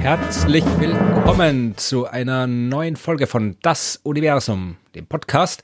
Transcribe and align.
Herzlich 0.00 0.64
willkommen 0.78 1.76
zu 1.76 2.06
einer 2.06 2.48
neuen 2.48 2.96
Folge 2.96 3.28
von 3.28 3.56
Das 3.62 4.00
Universum, 4.02 4.76
dem 4.96 5.06
Podcast, 5.06 5.62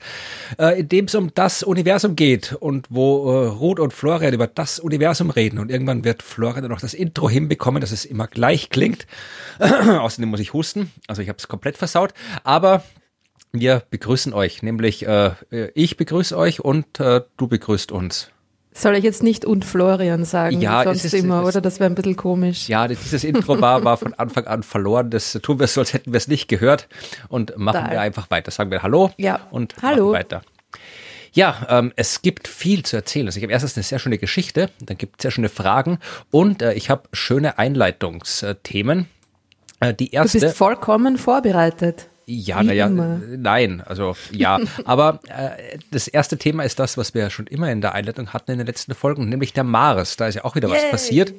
äh, 0.57 0.79
in 0.79 0.87
dem 0.87 1.05
es 1.05 1.15
um 1.15 1.33
das 1.33 1.63
Universum 1.63 2.15
geht 2.15 2.53
und 2.53 2.87
wo 2.89 3.33
äh, 3.33 3.47
Ruth 3.47 3.81
und 3.81 3.91
Florian 3.91 4.33
über 4.33 4.47
das 4.47 4.79
Universum 4.79 5.29
reden. 5.29 5.59
Und 5.59 5.71
irgendwann 5.71 6.05
wird 6.05 6.23
Florian 6.23 6.69
noch 6.69 6.79
das 6.79 6.93
Intro 6.93 7.29
hinbekommen, 7.29 7.81
dass 7.81 7.91
es 7.91 8.05
immer 8.05 8.27
gleich 8.27 8.69
klingt. 8.69 9.07
Außerdem 9.59 10.29
muss 10.29 10.39
ich 10.39 10.53
husten, 10.53 10.89
also 11.07 11.21
ich 11.21 11.27
habe 11.27 11.37
es 11.37 11.49
komplett 11.49 11.77
versaut. 11.77 12.13
Aber 12.45 12.83
wir 13.53 13.83
begrüßen 13.89 14.33
euch, 14.33 14.63
nämlich 14.63 15.05
äh, 15.07 15.31
ich 15.75 15.95
begrüße 15.95 16.37
euch 16.37 16.59
und 16.59 16.99
äh, 16.99 17.21
du 17.37 17.47
begrüßt 17.47 17.91
uns. 17.91 18.29
Soll 18.75 18.95
ich 18.95 19.03
jetzt 19.03 19.21
nicht 19.21 19.45
und 19.45 19.63
Florian 19.63 20.25
sagen? 20.25 20.59
Ja, 20.59 20.83
sonst 20.83 21.05
ist, 21.05 21.13
immer, 21.13 21.43
ist, 21.43 21.49
oder? 21.49 21.61
Das 21.61 21.79
wäre 21.79 21.91
ein 21.91 21.95
bisschen 21.95 22.15
komisch. 22.15 22.67
Ja, 22.67 22.87
dieses 22.87 23.23
Intro 23.23 23.61
war, 23.61 23.83
war 23.83 23.97
von 23.97 24.15
Anfang 24.15 24.47
an 24.47 24.63
verloren. 24.63 25.11
Das 25.11 25.33
tun 25.43 25.59
wir 25.59 25.67
so, 25.67 25.81
als 25.81 25.93
hätten 25.93 26.11
wir 26.11 26.17
es 26.17 26.27
nicht 26.27 26.47
gehört 26.47 26.87
und 27.29 27.55
machen 27.55 27.85
da. 27.85 27.91
wir 27.91 28.01
einfach 28.01 28.31
weiter. 28.31 28.49
Sagen 28.49 28.71
wir 28.71 28.81
Hallo 28.81 29.11
ja. 29.17 29.47
und 29.51 29.75
Hallo. 29.83 30.05
machen 30.05 30.13
weiter. 30.13 30.41
Ja, 31.33 31.67
ähm, 31.69 31.93
es 31.95 32.23
gibt 32.23 32.47
viel 32.47 32.83
zu 32.83 32.95
erzählen. 32.95 33.27
Also 33.27 33.37
ich 33.37 33.43
habe 33.43 33.53
erstens 33.53 33.75
eine 33.77 33.83
sehr 33.83 33.99
schöne 33.99 34.17
Geschichte, 34.17 34.69
dann 34.79 34.97
gibt 34.97 35.19
es 35.19 35.23
sehr 35.23 35.31
schöne 35.31 35.49
Fragen 35.49 35.99
und 36.31 36.63
äh, 36.63 36.73
ich 36.73 36.89
habe 36.89 37.03
schöne 37.11 37.59
Einleitungsthemen. 37.59 39.07
Äh, 39.79 39.93
die 39.93 40.11
erste. 40.11 40.39
Du 40.39 40.45
bist 40.45 40.57
vollkommen 40.57 41.17
vorbereitet. 41.17 42.07
Ja, 42.25 42.63
naja, 42.63 42.87
nein, 42.89 43.81
also 43.85 44.15
ja. 44.31 44.59
Aber 44.85 45.19
äh, 45.27 45.77
das 45.91 46.07
erste 46.07 46.37
Thema 46.37 46.63
ist 46.63 46.79
das, 46.79 46.97
was 46.97 47.13
wir 47.13 47.23
ja 47.23 47.29
schon 47.29 47.47
immer 47.47 47.71
in 47.71 47.81
der 47.81 47.93
Einleitung 47.93 48.33
hatten 48.33 48.51
in 48.51 48.57
den 48.59 48.67
letzten 48.67 48.95
Folgen, 48.95 49.27
nämlich 49.27 49.53
der 49.53 49.63
Mars. 49.63 50.15
Da 50.15 50.27
ist 50.27 50.35
ja 50.35 50.45
auch 50.45 50.55
wieder 50.55 50.69
Yay. 50.69 50.77
was 50.77 50.91
passiert. 50.91 51.33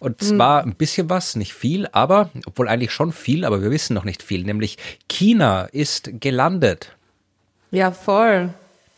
Und 0.00 0.20
hm. 0.20 0.28
zwar 0.28 0.62
ein 0.62 0.74
bisschen 0.74 1.08
was, 1.08 1.36
nicht 1.36 1.54
viel, 1.54 1.88
aber, 1.92 2.30
obwohl 2.46 2.68
eigentlich 2.68 2.92
schon 2.92 3.12
viel, 3.12 3.44
aber 3.44 3.62
wir 3.62 3.70
wissen 3.70 3.94
noch 3.94 4.04
nicht 4.04 4.22
viel, 4.22 4.44
nämlich 4.44 4.76
China 5.08 5.62
ist 5.72 6.10
gelandet. 6.20 6.96
Ja, 7.70 7.90
voll. 7.92 8.52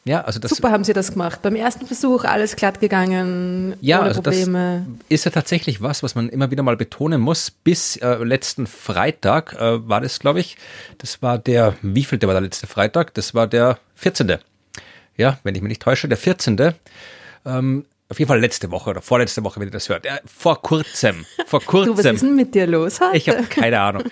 Ja, 0.08 0.22
also 0.22 0.40
das 0.40 0.52
Super 0.52 0.70
haben 0.70 0.84
sie 0.84 0.94
das 0.94 1.12
gemacht. 1.12 1.42
Beim 1.42 1.54
ersten 1.54 1.86
Versuch 1.86 2.24
alles 2.24 2.56
glatt 2.56 2.80
gegangen, 2.80 3.76
ja, 3.82 3.98
ohne 3.98 4.08
also 4.08 4.22
Probleme. 4.22 4.86
Das 4.86 5.04
ist 5.10 5.24
ja 5.26 5.30
tatsächlich 5.30 5.82
was, 5.82 6.02
was 6.02 6.14
man 6.14 6.30
immer 6.30 6.50
wieder 6.50 6.62
mal 6.62 6.78
betonen 6.78 7.20
muss. 7.20 7.50
Bis 7.50 7.96
äh, 7.96 8.14
letzten 8.24 8.66
Freitag 8.66 9.52
äh, 9.60 9.86
war 9.86 10.00
das, 10.00 10.18
glaube 10.18 10.40
ich, 10.40 10.56
das 10.96 11.20
war 11.20 11.36
der, 11.36 11.74
wie 11.82 12.04
viel 12.04 12.16
der 12.16 12.26
war 12.26 12.34
der 12.34 12.40
letzte 12.40 12.66
Freitag? 12.66 13.12
Das 13.14 13.34
war 13.34 13.46
der 13.46 13.78
14. 13.96 14.38
Ja, 15.18 15.38
wenn 15.42 15.54
ich 15.54 15.60
mich 15.60 15.68
nicht 15.68 15.82
täusche, 15.82 16.08
der 16.08 16.16
14. 16.16 16.72
Ähm, 17.44 17.84
auf 18.10 18.18
jeden 18.18 18.28
Fall 18.28 18.40
letzte 18.40 18.70
Woche 18.70 18.88
oder 18.90 19.02
vorletzte 19.02 19.44
Woche, 19.44 19.60
wenn 19.60 19.68
ihr 19.68 19.72
das 19.72 19.88
hört. 19.90 20.06
Ja, 20.06 20.18
vor 20.24 20.62
kurzem. 20.62 21.26
Vor 21.46 21.60
kurzem. 21.60 21.92
Du, 21.92 21.98
was 21.98 22.06
ist 22.06 22.22
denn 22.22 22.36
mit 22.36 22.54
dir 22.54 22.66
los 22.66 23.00
heute? 23.00 23.16
Ich 23.18 23.28
habe 23.28 23.42
keine 23.44 23.80
Ahnung. 23.80 24.04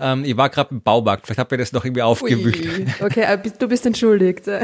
ähm, 0.00 0.24
ich 0.24 0.36
war 0.36 0.50
gerade 0.50 0.70
im 0.72 0.82
Baumarkt. 0.82 1.26
Vielleicht 1.26 1.38
habt 1.38 1.52
ihr 1.52 1.58
das 1.58 1.72
noch 1.72 1.84
irgendwie 1.84 2.02
aufgewühlt. 2.02 2.88
Okay, 3.00 3.26
du 3.58 3.68
bist 3.68 3.86
entschuldigt. 3.86 4.48
äh, 4.48 4.60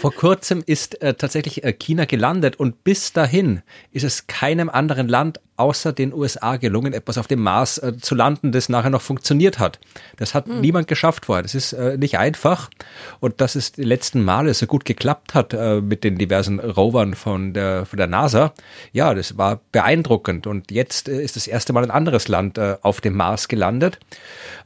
vor 0.00 0.12
kurzem 0.12 0.64
ist 0.66 1.00
äh, 1.00 1.14
tatsächlich 1.14 1.62
äh, 1.62 1.72
China 1.72 2.06
gelandet 2.06 2.56
und 2.56 2.82
bis 2.82 3.12
dahin 3.12 3.62
ist 3.92 4.02
es 4.02 4.26
keinem 4.26 4.68
anderen 4.68 5.08
Land 5.08 5.40
außer 5.56 5.92
den 5.92 6.12
USA 6.12 6.56
gelungen, 6.56 6.92
etwas 6.92 7.18
auf 7.18 7.26
dem 7.26 7.42
Mars 7.42 7.78
äh, 7.78 7.96
zu 7.98 8.14
landen, 8.14 8.52
das 8.52 8.68
nachher 8.68 8.90
noch 8.90 9.02
funktioniert 9.02 9.58
hat. 9.58 9.78
Das 10.16 10.34
hat 10.34 10.46
mhm. 10.46 10.60
niemand 10.60 10.88
geschafft 10.88 11.26
vorher. 11.26 11.42
Das 11.42 11.54
ist 11.54 11.72
äh, 11.72 11.96
nicht 11.96 12.18
einfach. 12.18 12.70
Und 13.20 13.40
dass 13.40 13.54
es 13.54 13.72
die 13.72 13.84
letzten 13.84 14.24
Male 14.24 14.52
so 14.54 14.66
gut 14.66 14.84
geklappt 14.84 15.34
hat 15.34 15.54
äh, 15.54 15.80
mit 15.80 16.04
den 16.04 16.18
diversen 16.18 16.60
Rovern 16.60 17.14
von 17.14 17.52
der, 17.52 17.86
von 17.86 17.96
der 17.96 18.06
NASA, 18.06 18.52
ja, 18.92 19.14
das 19.14 19.38
war 19.38 19.60
beeindruckend. 19.72 20.46
Und 20.46 20.70
jetzt 20.70 21.08
äh, 21.08 21.22
ist 21.22 21.36
das 21.36 21.46
erste 21.46 21.72
Mal 21.72 21.84
ein 21.84 21.90
anderes 21.90 22.28
Land 22.28 22.58
äh, 22.58 22.76
auf 22.82 23.00
dem 23.00 23.16
Mars 23.16 23.48
gelandet. 23.48 23.98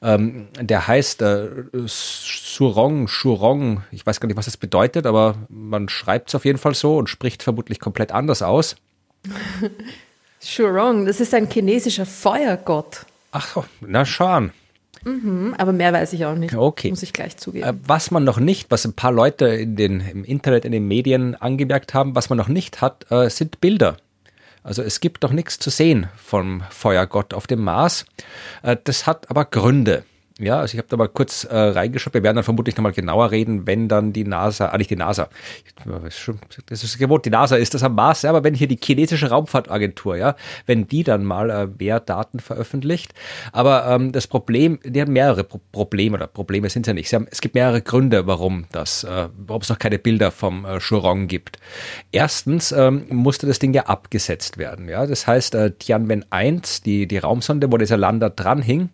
Ähm, 0.03 0.49
der 0.61 0.87
heißt 0.87 1.23
äh, 1.23 1.49
Surong, 1.87 3.09
Shurong. 3.09 3.85
Ich 3.91 4.05
weiß 4.05 4.21
gar 4.21 4.27
nicht, 4.27 4.37
was 4.37 4.47
das 4.47 4.57
bedeutet, 4.57 5.07
aber 5.07 5.37
man 5.49 5.89
schreibt 5.89 6.29
es 6.29 6.35
auf 6.35 6.45
jeden 6.45 6.59
Fall 6.59 6.75
so 6.75 6.97
und 6.97 7.09
spricht 7.09 7.43
vermutlich 7.43 7.81
komplett 7.81 8.13
anders 8.13 8.43
aus. 8.43 8.77
Shurong, 10.43 11.07
das 11.07 11.21
ist 11.21 11.35
ein 11.35 11.49
chinesischer 11.51 12.07
Feuergott. 12.07 13.07
Ach, 13.33 13.65
na 13.81 14.05
schon. 14.05 14.53
Mhm, 15.05 15.55
aber 15.57 15.73
mehr 15.73 15.93
weiß 15.93 16.13
ich 16.13 16.25
auch 16.27 16.35
nicht. 16.35 16.55
Okay. 16.55 16.91
Muss 16.91 17.03
ich 17.03 17.13
gleich 17.13 17.37
zugeben. 17.37 17.67
Äh, 17.67 17.75
was 17.87 18.11
man 18.11 18.25
noch 18.25 18.39
nicht, 18.39 18.71
was 18.71 18.85
ein 18.85 18.93
paar 18.93 19.13
Leute 19.13 19.47
in 19.47 19.77
den, 19.77 20.01
im 20.01 20.25
Internet, 20.25 20.65
in 20.65 20.73
den 20.73 20.87
Medien 20.87 21.35
angemerkt 21.35 21.95
haben, 21.95 22.15
was 22.15 22.29
man 22.29 22.37
noch 22.37 22.49
nicht 22.49 22.81
hat, 22.81 23.11
äh, 23.11 23.31
sind 23.31 23.61
Bilder. 23.61 23.97
Also 24.63 24.83
es 24.83 25.01
gibt 25.01 25.23
noch 25.23 25.33
nichts 25.33 25.59
zu 25.59 25.71
sehen 25.71 26.09
vom 26.17 26.63
Feuergott 26.71 27.33
auf 27.33 27.47
dem 27.47 27.63
Mars. 27.63 28.05
Äh, 28.63 28.77
das 28.83 29.07
hat 29.07 29.31
aber 29.31 29.47
Gründe. 29.47 30.05
Ja, 30.41 30.61
also 30.61 30.75
ich 30.75 30.79
habe 30.79 30.89
da 30.89 30.97
mal 30.97 31.09
kurz 31.09 31.45
äh, 31.45 31.55
reingeschaut. 31.55 32.15
Wir 32.15 32.23
werden 32.23 32.37
dann 32.37 32.45
vermutlich 32.45 32.77
nochmal 32.77 32.93
genauer 32.93 33.31
reden, 33.31 33.67
wenn 33.67 33.89
dann 33.89 34.13
die 34.13 34.25
NASA, 34.25 34.69
ah 34.69 34.79
nicht 34.79 34.91
die 34.91 34.97
NASA, 34.97 35.29
das 36.67 36.85
ist 36.85 36.99
gewohnt, 36.99 37.27
die 37.27 37.31
NASA 37.31 37.57
ist 37.57 37.75
das 37.75 37.83
am 37.83 37.95
Mars, 37.95 38.23
ja, 38.23 38.31
aber 38.31 38.43
wenn 38.43 38.55
hier 38.55 38.67
die 38.67 38.79
chinesische 38.83 39.29
Raumfahrtagentur, 39.29 40.17
ja, 40.17 40.37
wenn 40.67 40.87
die 40.87 41.05
dann 41.05 41.25
mal 41.25 41.51
äh, 41.51 41.69
mehr 41.79 42.01
Daten 42.01 42.41
veröffentlicht. 42.41 43.13
Aber 43.53 43.87
ähm, 43.87 44.13
das 44.13 44.27
Problem, 44.27 44.79
die 44.85 45.01
haben 45.01 45.13
mehrere 45.13 45.45
Pro 45.45 45.61
Probleme, 45.73 46.17
oder 46.17 46.27
Probleme 46.27 46.71
sind 46.71 46.87
ja 46.87 46.95
nicht. 46.95 47.13
Haben, 47.13 47.27
es 47.31 47.41
gibt 47.41 47.55
mehrere 47.55 47.83
Gründe, 47.83 48.27
warum 48.27 48.65
das, 48.73 49.05
äh, 49.05 49.29
warum 49.37 49.63
es 49.63 49.69
noch 49.69 49.79
keine 49.79 49.99
Bilder 49.99 50.31
vom 50.31 50.65
äh, 50.65 50.81
Shurong 50.81 51.27
gibt. 51.27 51.59
Erstens 52.13 52.73
ähm, 52.73 53.05
musste 53.11 53.47
das 53.47 53.59
Ding 53.59 53.75
ja 53.75 53.87
abgesetzt 53.87 54.59
werden. 54.59 54.89
Ja, 54.89 55.07
das 55.07 55.27
heißt, 55.27 55.55
äh, 55.55 55.73
Tianwen 55.73 56.25
1, 56.31 56.83
die, 56.83 57.07
die 57.07 57.19
Raumsonde, 57.19 57.71
wo 57.71 57.77
dieser 57.77 57.97
Lander 57.97 58.31
dran 58.31 58.63
hing, 58.63 58.91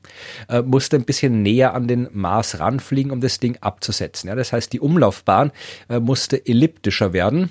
äh, 0.49 0.63
musste 0.63 0.97
ein 0.97 1.05
bisschen 1.05 1.36
näher 1.43 1.75
an 1.75 1.89
den 1.89 2.09
Mars 2.13 2.59
ranfliegen, 2.59 3.13
um 3.13 3.21
das 3.21 3.41
Ding 3.41 3.59
abzusetzen. 3.61 4.29
Ja, 4.29 4.35
das 4.35 4.53
heißt, 4.53 4.73
die 4.73 4.81
Umlaufbahn 4.81 5.53
äh, 5.89 6.01
musste 6.01 6.47
elliptischer 6.47 7.13
werden 7.13 7.51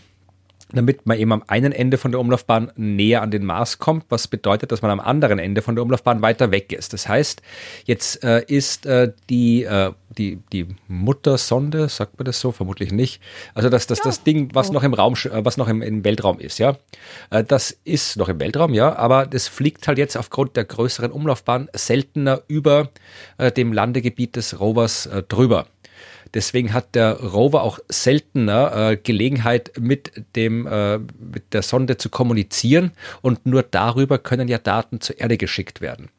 damit 0.75 1.05
man 1.05 1.17
eben 1.17 1.31
am 1.31 1.43
einen 1.47 1.71
Ende 1.71 1.97
von 1.97 2.11
der 2.11 2.19
Umlaufbahn 2.19 2.71
näher 2.75 3.21
an 3.21 3.31
den 3.31 3.45
Mars 3.45 3.79
kommt, 3.79 4.05
was 4.09 4.27
bedeutet, 4.27 4.71
dass 4.71 4.81
man 4.81 4.91
am 4.91 4.99
anderen 4.99 5.39
Ende 5.39 5.61
von 5.61 5.75
der 5.75 5.83
Umlaufbahn 5.83 6.21
weiter 6.21 6.51
weg 6.51 6.71
ist. 6.73 6.93
Das 6.93 7.07
heißt, 7.07 7.41
jetzt 7.85 8.23
äh, 8.23 8.43
ist 8.47 8.85
äh, 8.85 9.11
die, 9.29 9.63
äh, 9.63 9.91
die, 10.17 10.39
die 10.51 10.67
Muttersonde, 10.87 11.89
sagt 11.89 12.17
man 12.17 12.25
das 12.25 12.39
so? 12.39 12.51
Vermutlich 12.51 12.91
nicht. 12.91 13.21
Also 13.53 13.69
das, 13.69 13.87
das, 13.87 13.99
das 13.99 14.23
Ding, 14.23 14.49
was 14.53 14.71
noch 14.71 14.83
im 14.83 14.93
Raum, 14.93 15.13
äh, 15.13 15.45
was 15.45 15.57
noch 15.57 15.67
im, 15.67 15.81
im 15.81 16.03
Weltraum 16.03 16.39
ist, 16.39 16.57
ja. 16.59 16.77
Äh, 17.29 17.43
das 17.43 17.71
ist 17.83 18.17
noch 18.17 18.29
im 18.29 18.39
Weltraum, 18.39 18.73
ja, 18.73 18.95
aber 18.95 19.25
das 19.25 19.47
fliegt 19.47 19.87
halt 19.87 19.97
jetzt 19.97 20.17
aufgrund 20.17 20.55
der 20.55 20.65
größeren 20.65 21.11
Umlaufbahn 21.11 21.69
seltener 21.73 22.41
über 22.47 22.89
äh, 23.37 23.51
dem 23.51 23.73
Landegebiet 23.73 24.35
des 24.35 24.59
Rovers 24.59 25.09
drüber. 25.27 25.67
Deswegen 26.35 26.73
hat 26.73 26.95
der 26.95 27.13
Rover 27.13 27.63
auch 27.63 27.79
seltener 27.87 28.91
äh, 28.91 28.97
Gelegenheit, 28.97 29.71
mit, 29.79 30.11
dem, 30.35 30.67
äh, 30.67 30.97
mit 30.97 31.53
der 31.53 31.61
Sonde 31.61 31.95
zu 31.95 32.09
kommunizieren. 32.09 32.91
Und 33.21 33.45
nur 33.45 33.63
darüber 33.63 34.19
können 34.19 34.49
ja 34.49 34.57
Daten 34.57 34.99
zur 34.99 35.17
Erde 35.17 35.37
geschickt 35.37 35.79
werden. 35.79 36.09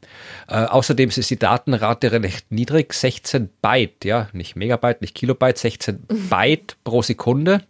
Äh, 0.48 0.64
außerdem 0.64 1.10
ist 1.10 1.30
die 1.30 1.38
Datenrate 1.38 2.10
recht 2.12 2.50
niedrig, 2.50 2.94
16 2.94 3.50
Byte, 3.60 4.06
ja, 4.06 4.28
nicht 4.32 4.56
Megabyte, 4.56 5.02
nicht 5.02 5.14
Kilobyte, 5.14 5.58
16 5.58 6.06
Byte 6.30 6.78
pro 6.82 7.02
Sekunde. 7.02 7.62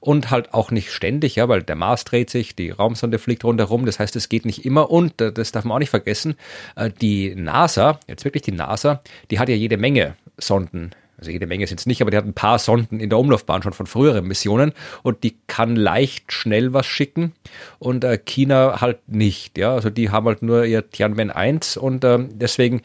Und 0.00 0.30
halt 0.30 0.52
auch 0.52 0.72
nicht 0.72 0.90
ständig, 0.90 1.36
ja, 1.36 1.48
weil 1.48 1.62
der 1.62 1.76
Mars 1.76 2.04
dreht 2.04 2.28
sich, 2.28 2.56
die 2.56 2.70
Raumsonde 2.70 3.20
fliegt 3.20 3.44
rundherum, 3.44 3.86
das 3.86 4.00
heißt, 4.00 4.16
es 4.16 4.28
geht 4.28 4.46
nicht 4.46 4.64
immer. 4.64 4.90
Und 4.90 5.20
äh, 5.20 5.30
das 5.30 5.52
darf 5.52 5.64
man 5.64 5.76
auch 5.76 5.78
nicht 5.78 5.90
vergessen, 5.90 6.36
äh, 6.74 6.90
die 6.90 7.34
NASA, 7.36 8.00
jetzt 8.08 8.24
wirklich 8.24 8.42
die 8.42 8.52
NASA, 8.52 9.02
die 9.30 9.38
hat 9.38 9.50
ja 9.50 9.54
jede 9.54 9.76
Menge 9.76 10.16
Sonden 10.38 10.90
also 11.22 11.30
jede 11.30 11.46
Menge 11.46 11.66
sind 11.68 11.78
es 11.78 11.86
nicht, 11.86 12.02
aber 12.02 12.10
die 12.10 12.16
hat 12.16 12.24
ein 12.24 12.34
paar 12.34 12.58
Sonden 12.58 12.98
in 12.98 13.08
der 13.08 13.18
Umlaufbahn 13.18 13.62
schon 13.62 13.72
von 13.72 13.86
früheren 13.86 14.26
Missionen 14.26 14.72
und 15.04 15.22
die 15.22 15.36
kann 15.46 15.76
leicht 15.76 16.32
schnell 16.32 16.72
was 16.72 16.86
schicken 16.86 17.32
und 17.78 18.02
äh, 18.02 18.18
China 18.18 18.80
halt 18.80 19.08
nicht. 19.08 19.56
Ja, 19.56 19.72
also 19.74 19.88
die 19.88 20.10
haben 20.10 20.26
halt 20.26 20.42
nur 20.42 20.64
ihr 20.64 20.90
Tianwen 20.90 21.30
1 21.30 21.76
und 21.76 22.02
äh, 22.02 22.18
deswegen 22.32 22.82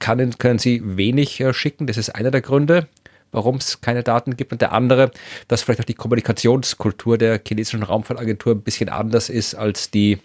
kann, 0.00 0.36
können 0.38 0.58
sie 0.58 0.82
wenig 0.84 1.40
äh, 1.40 1.54
schicken. 1.54 1.86
Das 1.86 1.96
ist 1.96 2.10
einer 2.10 2.30
der 2.30 2.40
Gründe 2.40 2.88
warum 3.32 3.58
es 3.58 3.80
keine 3.80 4.02
Daten 4.02 4.36
gibt. 4.36 4.50
Und 4.50 4.60
der 4.60 4.72
andere, 4.72 5.12
dass 5.46 5.62
vielleicht 5.62 5.78
auch 5.78 5.84
die 5.84 5.94
Kommunikationskultur 5.94 7.16
der 7.16 7.40
chinesischen 7.46 7.84
Raumfahrtagentur 7.84 8.54
ein 8.54 8.62
bisschen 8.62 8.88
anders 8.88 9.28
ist 9.28 9.54
als 9.54 9.92
die 9.92 10.18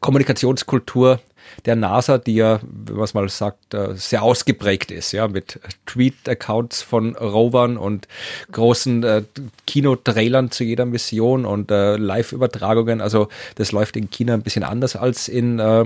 Kommunikationskultur 0.00 1.18
der 1.64 1.76
NASA, 1.76 2.18
die 2.18 2.34
ja, 2.34 2.60
wenn 2.62 2.96
man 2.96 3.04
es 3.04 3.14
mal 3.14 3.28
sagt, 3.28 3.74
äh, 3.74 3.94
sehr 3.94 4.22
ausgeprägt 4.22 4.90
ist, 4.90 5.12
ja, 5.12 5.28
mit 5.28 5.60
Tweet-Accounts 5.86 6.82
von 6.82 7.16
Rovern 7.16 7.76
und 7.76 8.08
großen 8.52 9.02
äh, 9.02 9.22
Kinotrailern 9.66 10.50
zu 10.50 10.64
jeder 10.64 10.86
Mission 10.86 11.44
und 11.44 11.70
äh, 11.70 11.96
Live-Übertragungen. 11.96 13.00
Also 13.00 13.28
das 13.56 13.72
läuft 13.72 13.96
in 13.96 14.10
China 14.10 14.34
ein 14.34 14.42
bisschen 14.42 14.64
anders 14.64 14.96
als 14.96 15.28
in 15.28 15.58
äh, 15.58 15.84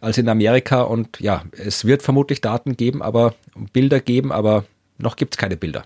als 0.00 0.18
in 0.18 0.28
Amerika 0.28 0.82
und 0.82 1.18
ja, 1.20 1.42
es 1.52 1.84
wird 1.84 2.02
vermutlich 2.02 2.40
Daten 2.40 2.76
geben, 2.76 3.02
aber 3.02 3.34
Bilder 3.72 4.00
geben, 4.00 4.30
aber 4.32 4.64
noch 4.98 5.16
gibt 5.16 5.34
es 5.34 5.38
keine 5.38 5.56
Bilder. 5.56 5.84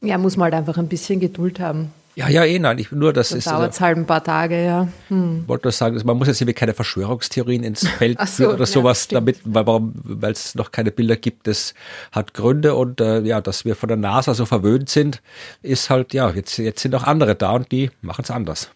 Ja, 0.00 0.16
muss 0.16 0.36
man 0.36 0.44
halt 0.44 0.54
einfach 0.54 0.78
ein 0.78 0.88
bisschen 0.88 1.20
Geduld 1.20 1.60
haben. 1.60 1.92
Ja, 2.18 2.28
ja, 2.28 2.44
eh, 2.44 2.58
nein, 2.58 2.78
ich, 2.78 2.90
nur 2.90 3.12
das 3.12 3.28
Das 3.28 3.38
ist. 3.38 3.46
dauert 3.46 3.62
Also, 3.62 3.80
halt 3.80 3.96
ein 3.96 4.04
paar 4.04 4.24
Tage, 4.24 4.64
ja. 4.64 4.88
Hm. 5.06 5.44
wollte 5.46 5.66
nur 5.68 5.72
sagen, 5.72 6.00
man 6.04 6.16
muss 6.18 6.26
jetzt 6.26 6.38
hier 6.38 6.52
keine 6.52 6.74
Verschwörungstheorien 6.74 7.62
ins 7.62 7.86
Feld 7.98 8.18
so, 8.18 8.26
führen 8.26 8.54
oder 8.54 8.64
ja, 8.64 8.66
sowas, 8.66 9.04
stimmt. 9.04 9.36
damit, 9.44 9.84
weil 9.94 10.32
es 10.32 10.56
noch 10.56 10.72
keine 10.72 10.90
Bilder 10.90 11.14
gibt, 11.14 11.46
das 11.46 11.74
hat 12.10 12.34
Gründe 12.34 12.74
und 12.74 13.00
äh, 13.00 13.20
ja, 13.20 13.40
dass 13.40 13.64
wir 13.64 13.76
von 13.76 13.86
der 13.86 13.98
NASA 13.98 14.34
so 14.34 14.46
verwöhnt 14.46 14.90
sind, 14.90 15.22
ist 15.62 15.90
halt, 15.90 16.12
ja, 16.12 16.28
jetzt, 16.30 16.58
jetzt 16.58 16.80
sind 16.80 16.92
auch 16.96 17.04
andere 17.04 17.36
da 17.36 17.52
und 17.52 17.70
die 17.70 17.92
machen 18.02 18.22
es 18.24 18.32
anders. 18.32 18.70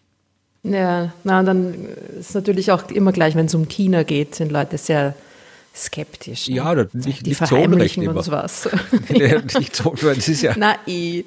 Ja, 0.63 1.11
na, 1.25 1.43
dann 1.43 1.73
ist 2.17 2.35
natürlich 2.35 2.71
auch 2.71 2.89
immer 2.91 3.11
gleich, 3.11 3.35
wenn 3.35 3.47
es 3.47 3.55
um 3.55 3.67
China 3.67 4.03
geht, 4.03 4.35
sind 4.35 4.53
Leute 4.53 4.77
sehr 4.77 5.15
skeptisch. 5.75 6.47
ne? 6.49 6.55
Ja, 6.55 6.75
das- 6.75 6.93
nicht, 6.93 7.25
Die 7.25 7.29
nicht 7.29 7.39
so 7.47 7.55
unrecht 7.55 7.95
verheimlichen 7.95 8.03
immer. 8.03 8.15
uns 8.17 8.29
was. 8.31 8.69
nicht 9.09 9.75
so, 9.75 9.93
das 10.01 10.27
ist 10.27 10.41
ja. 10.41 10.53
Na 10.57 10.75
eh. 10.87 11.23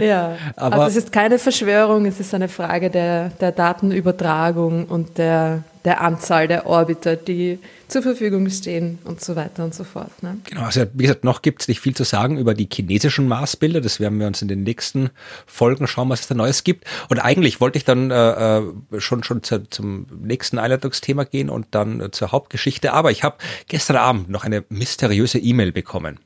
Ja, 0.00 0.36
Aber- 0.56 0.76
also 0.84 0.98
es 0.98 1.04
ist 1.04 1.12
keine 1.12 1.38
Verschwörung, 1.38 2.06
es 2.06 2.20
ist 2.20 2.32
eine 2.34 2.48
Frage 2.48 2.90
der, 2.90 3.30
der 3.40 3.52
Datenübertragung 3.52 4.84
und 4.86 5.18
der, 5.18 5.62
der 5.86 6.00
Anzahl 6.00 6.48
der 6.48 6.66
Orbiter, 6.66 7.14
die 7.14 7.60
zur 7.86 8.02
Verfügung 8.02 8.50
stehen 8.50 8.98
und 9.04 9.20
so 9.20 9.36
weiter 9.36 9.62
und 9.62 9.72
so 9.72 9.84
fort. 9.84 10.20
Ne? 10.20 10.36
Genau, 10.42 10.62
also 10.62 10.84
wie 10.92 11.04
gesagt, 11.04 11.22
noch 11.22 11.42
gibt 11.42 11.62
es 11.62 11.68
nicht 11.68 11.80
viel 11.80 11.94
zu 11.94 12.02
sagen 12.02 12.38
über 12.38 12.54
die 12.54 12.68
chinesischen 12.70 13.28
Marsbilder. 13.28 13.80
Das 13.80 14.00
werden 14.00 14.18
wir 14.18 14.26
uns 14.26 14.42
in 14.42 14.48
den 14.48 14.64
nächsten 14.64 15.10
Folgen 15.46 15.86
schauen, 15.86 16.08
was 16.08 16.22
es 16.22 16.26
da 16.26 16.34
Neues 16.34 16.64
gibt. 16.64 16.84
Und 17.08 17.20
eigentlich 17.20 17.60
wollte 17.60 17.78
ich 17.78 17.84
dann 17.84 18.10
äh, 18.10 18.58
äh, 18.58 18.62
schon 18.98 19.22
schon 19.22 19.44
zu, 19.44 19.62
zum 19.70 20.06
nächsten 20.20 20.58
Einleitungsthema 20.58 21.22
gehen 21.22 21.48
und 21.48 21.68
dann 21.70 22.00
äh, 22.00 22.10
zur 22.10 22.32
Hauptgeschichte. 22.32 22.92
Aber 22.92 23.12
ich 23.12 23.22
habe 23.22 23.36
gestern 23.68 23.96
Abend 23.96 24.28
noch 24.28 24.42
eine 24.42 24.64
mysteriöse 24.68 25.38
E-Mail 25.38 25.70
bekommen. 25.70 26.18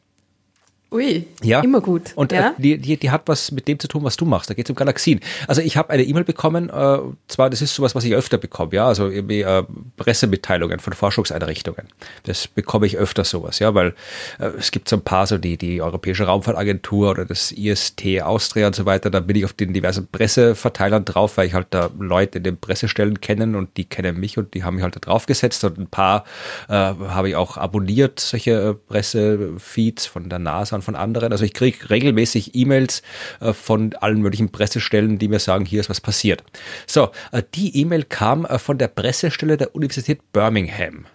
Ui, 0.92 1.25
Ja. 1.42 1.60
immer 1.60 1.81
gut. 1.81 2.12
Und 2.16 2.32
ja? 2.32 2.48
äh, 2.48 2.52
die, 2.58 2.78
die, 2.78 2.96
die 2.96 3.10
hat 3.10 3.22
was 3.26 3.52
mit 3.52 3.69
dem 3.69 3.78
zu 3.78 3.87
tun, 3.87 4.02
was 4.02 4.16
du 4.16 4.25
machst. 4.25 4.50
Da 4.50 4.54
geht 4.54 4.66
es 4.66 4.70
um 4.70 4.76
Galaxien. 4.76 5.20
Also 5.46 5.62
ich 5.62 5.76
habe 5.76 5.90
eine 5.90 6.02
E-Mail 6.02 6.25
bekommen, 6.25 6.69
äh, 6.69 6.98
zwar 7.28 7.48
das 7.48 7.62
ist 7.62 7.75
sowas, 7.76 7.94
was 7.94 8.02
ich 8.02 8.12
öfter 8.14 8.38
bekomme, 8.38 8.75
ja, 8.75 8.87
also 8.88 9.08
irgendwie 9.08 9.42
äh, 9.42 9.62
Pressemitteilungen 9.96 10.81
von 10.81 10.92
Forschungseinrichtungen. 10.92 11.87
Das 12.25 12.48
bekomme 12.48 12.87
ich 12.87 12.96
öfter 12.96 13.22
sowas, 13.22 13.60
ja, 13.60 13.72
weil 13.75 13.94
äh, 14.40 14.46
es 14.58 14.72
gibt 14.72 14.88
so 14.88 14.96
ein 14.96 15.02
paar, 15.02 15.28
so 15.28 15.38
die, 15.38 15.56
die 15.56 15.81
Europäische 15.81 16.25
Raumfahrtagentur 16.25 17.10
oder 17.10 17.25
das 17.25 17.52
IST 17.52 18.22
Austria 18.22 18.66
und 18.66 18.75
so 18.75 18.84
weiter, 18.84 19.10
da 19.10 19.20
bin 19.20 19.37
ich 19.37 19.44
auf 19.44 19.52
den 19.52 19.72
diversen 19.72 20.08
Presseverteilern 20.08 21.04
drauf, 21.04 21.37
weil 21.37 21.46
ich 21.46 21.54
halt 21.54 21.69
da 21.70 21.90
Leute 22.00 22.38
in 22.38 22.44
den 22.44 22.58
Pressestellen 22.58 23.20
kennen 23.20 23.54
und 23.54 23.76
die 23.76 23.84
kennen 23.84 24.19
mich 24.19 24.38
und 24.38 24.54
die 24.54 24.64
haben 24.64 24.75
mich 24.75 24.82
halt 24.82 24.96
da 24.96 25.00
draufgesetzt 25.00 25.62
und 25.62 25.78
ein 25.78 25.87
paar 25.87 26.25
äh, 26.69 26.72
habe 26.72 27.28
ich 27.28 27.37
auch 27.37 27.56
abonniert, 27.56 28.19
solche 28.19 28.50
äh, 28.50 28.75
Pressefeeds 28.75 30.06
von 30.06 30.28
der 30.28 30.40
NASA 30.40 30.79
und 30.80 30.84
von 30.84 30.96
anderen. 30.96 31.32
Also 31.32 31.44
ich 31.44 31.54
kriege 31.54 31.90
regelmäßig 31.90 32.54
E-Mails 32.54 33.02
äh, 33.40 33.52
von 33.52 33.94
allen 34.00 34.20
möglichen 34.20 34.50
Pressestellen, 34.50 35.18
die 35.18 35.28
mir 35.28 35.38
sagen, 35.38 35.64
hier 35.64 35.80
ist 35.80 35.90
was 35.90 36.00
passiert. 36.00 36.42
So, 36.86 37.10
äh, 37.32 37.42
die 37.54 37.76
E-Mail 37.78 38.04
kam 38.04 38.44
äh, 38.44 38.58
von 38.58 38.78
der 38.78 38.88
Pressestelle 38.88 39.56
der 39.56 39.74
Universität 39.74 40.32
Birmingham. 40.32 41.06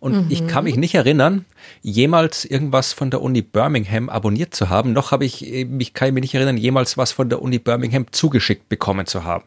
Und 0.00 0.30
ich 0.30 0.46
kann 0.46 0.62
mich 0.62 0.76
nicht 0.76 0.94
erinnern, 0.94 1.44
jemals 1.82 2.44
irgendwas 2.44 2.92
von 2.92 3.10
der 3.10 3.20
Uni 3.20 3.42
Birmingham 3.42 4.08
abonniert 4.08 4.54
zu 4.54 4.68
haben, 4.68 4.92
noch 4.92 5.10
habe 5.10 5.24
ich, 5.24 5.66
mich 5.66 5.92
kann 5.92 6.08
ich 6.08 6.14
mich 6.14 6.22
nicht 6.22 6.34
erinnern, 6.36 6.56
jemals 6.56 6.96
was 6.96 7.10
von 7.10 7.28
der 7.28 7.42
Uni 7.42 7.58
Birmingham 7.58 8.06
zugeschickt 8.12 8.68
bekommen 8.68 9.06
zu 9.06 9.24
haben. 9.24 9.42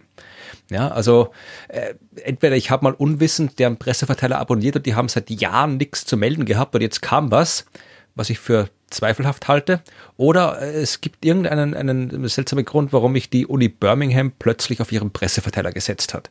Ja, 0.70 0.88
also 0.90 1.32
äh, 1.68 1.96
entweder 2.24 2.56
ich 2.56 2.72
habe 2.72 2.86
mal 2.86 2.94
unwissend 2.94 3.60
deren 3.60 3.78
Presseverteiler 3.78 4.40
abonniert 4.40 4.78
und 4.78 4.86
die 4.86 4.96
haben 4.96 5.10
seit 5.10 5.30
Jahren 5.30 5.78
nichts 5.78 6.06
zu 6.06 6.16
melden 6.16 6.46
gehabt 6.46 6.76
und 6.76 6.82
jetzt 6.82 7.02
kam 7.02 7.32
was, 7.32 7.66
was 8.16 8.30
ich 8.30 8.40
für 8.40 8.70
zweifelhaft 8.90 9.48
halte, 9.48 9.82
oder 10.18 10.62
äh, 10.62 10.82
es 10.82 11.02
gibt 11.02 11.26
irgendeinen 11.26 11.74
einen 11.74 12.28
seltsamen 12.28 12.66
Grund, 12.66 12.94
warum 12.94 13.14
mich 13.14 13.30
die 13.30 13.46
Uni 13.46 13.70
Birmingham 13.70 14.32
plötzlich 14.38 14.82
auf 14.82 14.92
ihren 14.92 15.12
Presseverteiler 15.12 15.72
gesetzt 15.72 16.14
hat. 16.14 16.30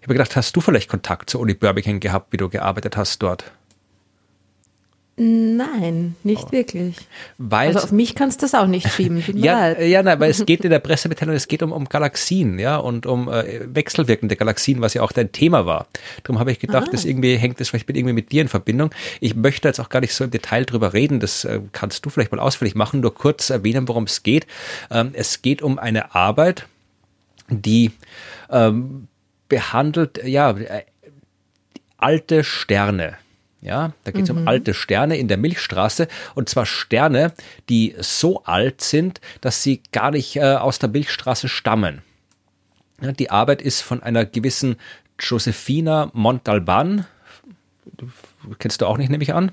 Ich 0.00 0.06
habe 0.06 0.14
gedacht, 0.14 0.34
hast 0.34 0.56
du 0.56 0.60
vielleicht 0.60 0.90
Kontakt 0.90 1.30
zur 1.30 1.40
Uni 1.40 1.54
Birmingham 1.54 2.00
gehabt, 2.00 2.32
wie 2.32 2.36
du 2.36 2.48
gearbeitet 2.48 2.96
hast 2.96 3.22
dort? 3.22 3.52
Nein, 5.16 6.16
nicht 6.24 6.52
wirklich. 6.52 6.96
Weil 7.36 7.68
Also 7.68 7.80
auf 7.80 7.92
mich 7.92 8.14
kannst 8.14 8.40
du 8.40 8.44
das 8.46 8.54
auch 8.54 8.66
nicht 8.66 8.90
schieben. 8.90 9.22
Ja, 9.34 9.68
leid. 9.68 9.86
ja, 9.86 10.02
nein, 10.02 10.18
weil 10.20 10.30
es 10.30 10.46
geht 10.46 10.64
in 10.64 10.70
der 10.70 10.78
Pressemitteilung, 10.78 11.34
es 11.34 11.48
geht 11.48 11.62
um, 11.62 11.70
um 11.70 11.86
Galaxien, 11.86 12.58
ja, 12.58 12.78
und 12.78 13.04
um 13.04 13.28
äh, 13.28 13.60
wechselwirkende 13.66 14.36
Galaxien, 14.36 14.80
was 14.80 14.94
ja 14.94 15.02
auch 15.02 15.12
dein 15.12 15.30
Thema 15.30 15.66
war. 15.66 15.86
Darum 16.22 16.38
habe 16.38 16.50
ich 16.50 16.60
gedacht, 16.60 16.88
das 16.92 17.04
irgendwie 17.04 17.36
hängt 17.36 17.60
das 17.60 17.68
vielleicht 17.68 17.88
mit 17.88 17.98
irgendwie 17.98 18.14
mit 18.14 18.32
dir 18.32 18.40
in 18.40 18.48
Verbindung. 18.48 18.90
Ich 19.20 19.36
möchte 19.36 19.68
jetzt 19.68 19.80
auch 19.80 19.90
gar 19.90 20.00
nicht 20.00 20.14
so 20.14 20.24
im 20.24 20.30
Detail 20.30 20.64
drüber 20.64 20.94
reden, 20.94 21.20
das 21.20 21.44
äh, 21.44 21.60
kannst 21.72 22.06
du 22.06 22.10
vielleicht 22.10 22.32
mal 22.32 22.40
ausführlich 22.40 22.74
machen, 22.74 23.00
nur 23.00 23.14
kurz 23.14 23.50
erwähnen, 23.50 23.86
worum 23.88 24.04
es 24.04 24.22
geht. 24.22 24.46
Ähm, 24.90 25.10
es 25.12 25.42
geht 25.42 25.60
um 25.60 25.78
eine 25.78 26.14
Arbeit, 26.14 26.66
die 27.50 27.90
ähm, 28.50 29.08
behandelt, 29.50 30.24
ja, 30.24 30.52
äh, 30.52 30.84
alte 31.98 32.44
Sterne. 32.44 33.18
Ja, 33.62 33.92
da 34.02 34.10
geht 34.10 34.24
es 34.24 34.30
um 34.30 34.48
alte 34.48 34.74
Sterne 34.74 35.16
in 35.16 35.28
der 35.28 35.36
Milchstraße 35.36 36.08
und 36.34 36.48
zwar 36.48 36.66
Sterne, 36.66 37.32
die 37.68 37.94
so 38.00 38.42
alt 38.42 38.80
sind, 38.80 39.20
dass 39.40 39.62
sie 39.62 39.82
gar 39.92 40.10
nicht 40.10 40.34
äh, 40.34 40.56
aus 40.56 40.80
der 40.80 40.88
Milchstraße 40.88 41.48
stammen. 41.48 42.02
Ja, 43.00 43.12
die 43.12 43.30
Arbeit 43.30 43.62
ist 43.62 43.80
von 43.80 44.02
einer 44.02 44.24
gewissen 44.24 44.76
Josefina 45.20 46.10
Montalban. 46.12 47.06
Kennst 48.58 48.80
du 48.80 48.86
auch 48.86 48.98
nicht, 48.98 49.10
nehme 49.10 49.22
ich 49.22 49.32
an? 49.32 49.52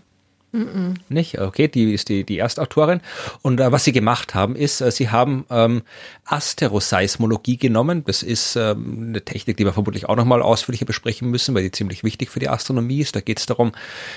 Nicht? 1.09 1.39
Okay, 1.39 1.67
die 1.67 1.93
ist 1.93 2.09
die, 2.09 2.23
die 2.23 2.39
Erstautorin. 2.39 3.01
Und 3.41 3.59
äh, 3.59 3.71
was 3.71 3.83
sie 3.83 3.91
gemacht 3.91 4.33
haben, 4.33 4.55
ist, 4.55 4.81
äh, 4.81 4.91
sie 4.91 5.09
haben 5.09 5.45
ähm, 5.51 5.83
Asteroseismologie 6.25 7.57
genommen. 7.57 8.03
Das 8.05 8.23
ist 8.23 8.55
ähm, 8.55 9.09
eine 9.09 9.23
Technik, 9.23 9.57
die 9.57 9.65
wir 9.65 9.73
vermutlich 9.73 10.09
auch 10.09 10.15
nochmal 10.15 10.41
ausführlicher 10.41 10.85
besprechen 10.85 11.29
müssen, 11.29 11.53
weil 11.55 11.63
die 11.63 11.71
ziemlich 11.71 12.03
wichtig 12.03 12.29
für 12.29 12.39
die 12.39 12.49
Astronomie 12.49 12.99
ist. 12.99 13.15
Da 13.15 13.21
geht 13.21 13.39
es 13.39 13.45
darum, 13.45 13.73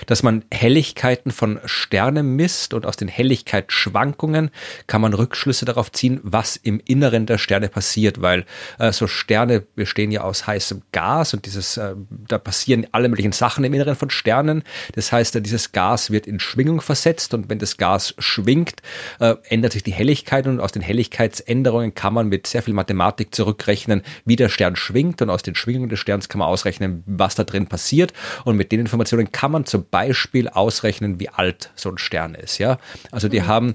dass 0.06 0.23
man 0.23 0.44
Helligkeiten 0.52 1.32
von 1.32 1.61
Sternen 1.64 2.37
misst 2.37 2.75
und 2.75 2.87
aus 2.87 2.96
den 2.96 3.08
Helligkeitsschwankungen 3.08 4.50
kann 4.87 5.00
man 5.00 5.14
Rückschlüsse 5.14 5.64
darauf 5.64 5.93
ziehen, 5.93 6.20
was 6.23 6.56
im 6.56 6.81
Inneren 6.84 7.26
der 7.26 7.38
Sterne 7.38 7.69
passiert, 7.69 8.23
weil 8.23 8.44
äh, 8.79 8.93
so 8.93 9.06
Sterne 9.06 9.61
bestehen 9.61 10.11
ja 10.11 10.23
aus 10.23 10.46
heißem 10.46 10.82
Gas 10.93 11.34
und 11.34 11.46
dieses, 11.46 11.76
äh, 11.76 11.94
da 12.08 12.38
passieren 12.38 12.87
alle 12.93 13.08
möglichen 13.08 13.32
Sachen 13.32 13.64
im 13.64 13.75
Inneren 13.75 13.96
von 13.96 14.11
Sternen. 14.11 14.62
Das 14.94 15.12
heißt, 15.12 15.37
äh, 15.37 15.43
dieses 15.43 15.73
Gas 15.73 16.11
wird 16.11 16.21
in 16.26 16.40
Schwingung 16.40 16.80
versetzt 16.80 17.34
und 17.34 17.48
wenn 17.48 17.58
das 17.58 17.76
Gas 17.76 18.14
schwingt, 18.19 18.82
äh, 19.20 19.34
ändert 19.48 19.72
sich 19.72 19.82
die 19.82 19.92
Helligkeit 19.92 20.46
und 20.46 20.60
aus 20.60 20.72
den 20.72 20.82
Helligkeitsänderungen 20.82 21.94
kann 21.94 22.14
man 22.14 22.29
mit 22.29 22.46
sehr 22.46 22.62
viel 22.62 22.74
Mathematik 22.74 23.34
zurückrechnen, 23.34 24.02
wie 24.24 24.36
der 24.36 24.48
Stern 24.48 24.76
schwingt 24.76 25.22
und 25.22 25.31
aus 25.31 25.43
den 25.43 25.55
Schwingungen 25.55 25.88
des 25.88 25.98
Sterns 25.98 26.29
kann 26.29 26.41
man 26.41 26.48
ausrechnen, 26.48 27.02
was 27.06 27.34
da 27.34 27.44
drin 27.44 27.67
passiert 27.67 28.12
und 28.44 28.56
mit 28.56 28.72
den 28.72 28.81
Informationen 28.81 29.32
kann 29.32 29.52
man 29.52 29.67
zum 29.67 29.86
Beispiel 29.88 30.48
ausrechnen, 30.48 31.20
wie 31.20 31.29
alt 31.29 31.70
so 31.74 31.91
ein 31.91 31.98
Stern 31.98 32.34
ist. 32.34 32.58
Ja, 32.58 32.79
also 33.10 33.29
die 33.29 33.43
haben 33.43 33.74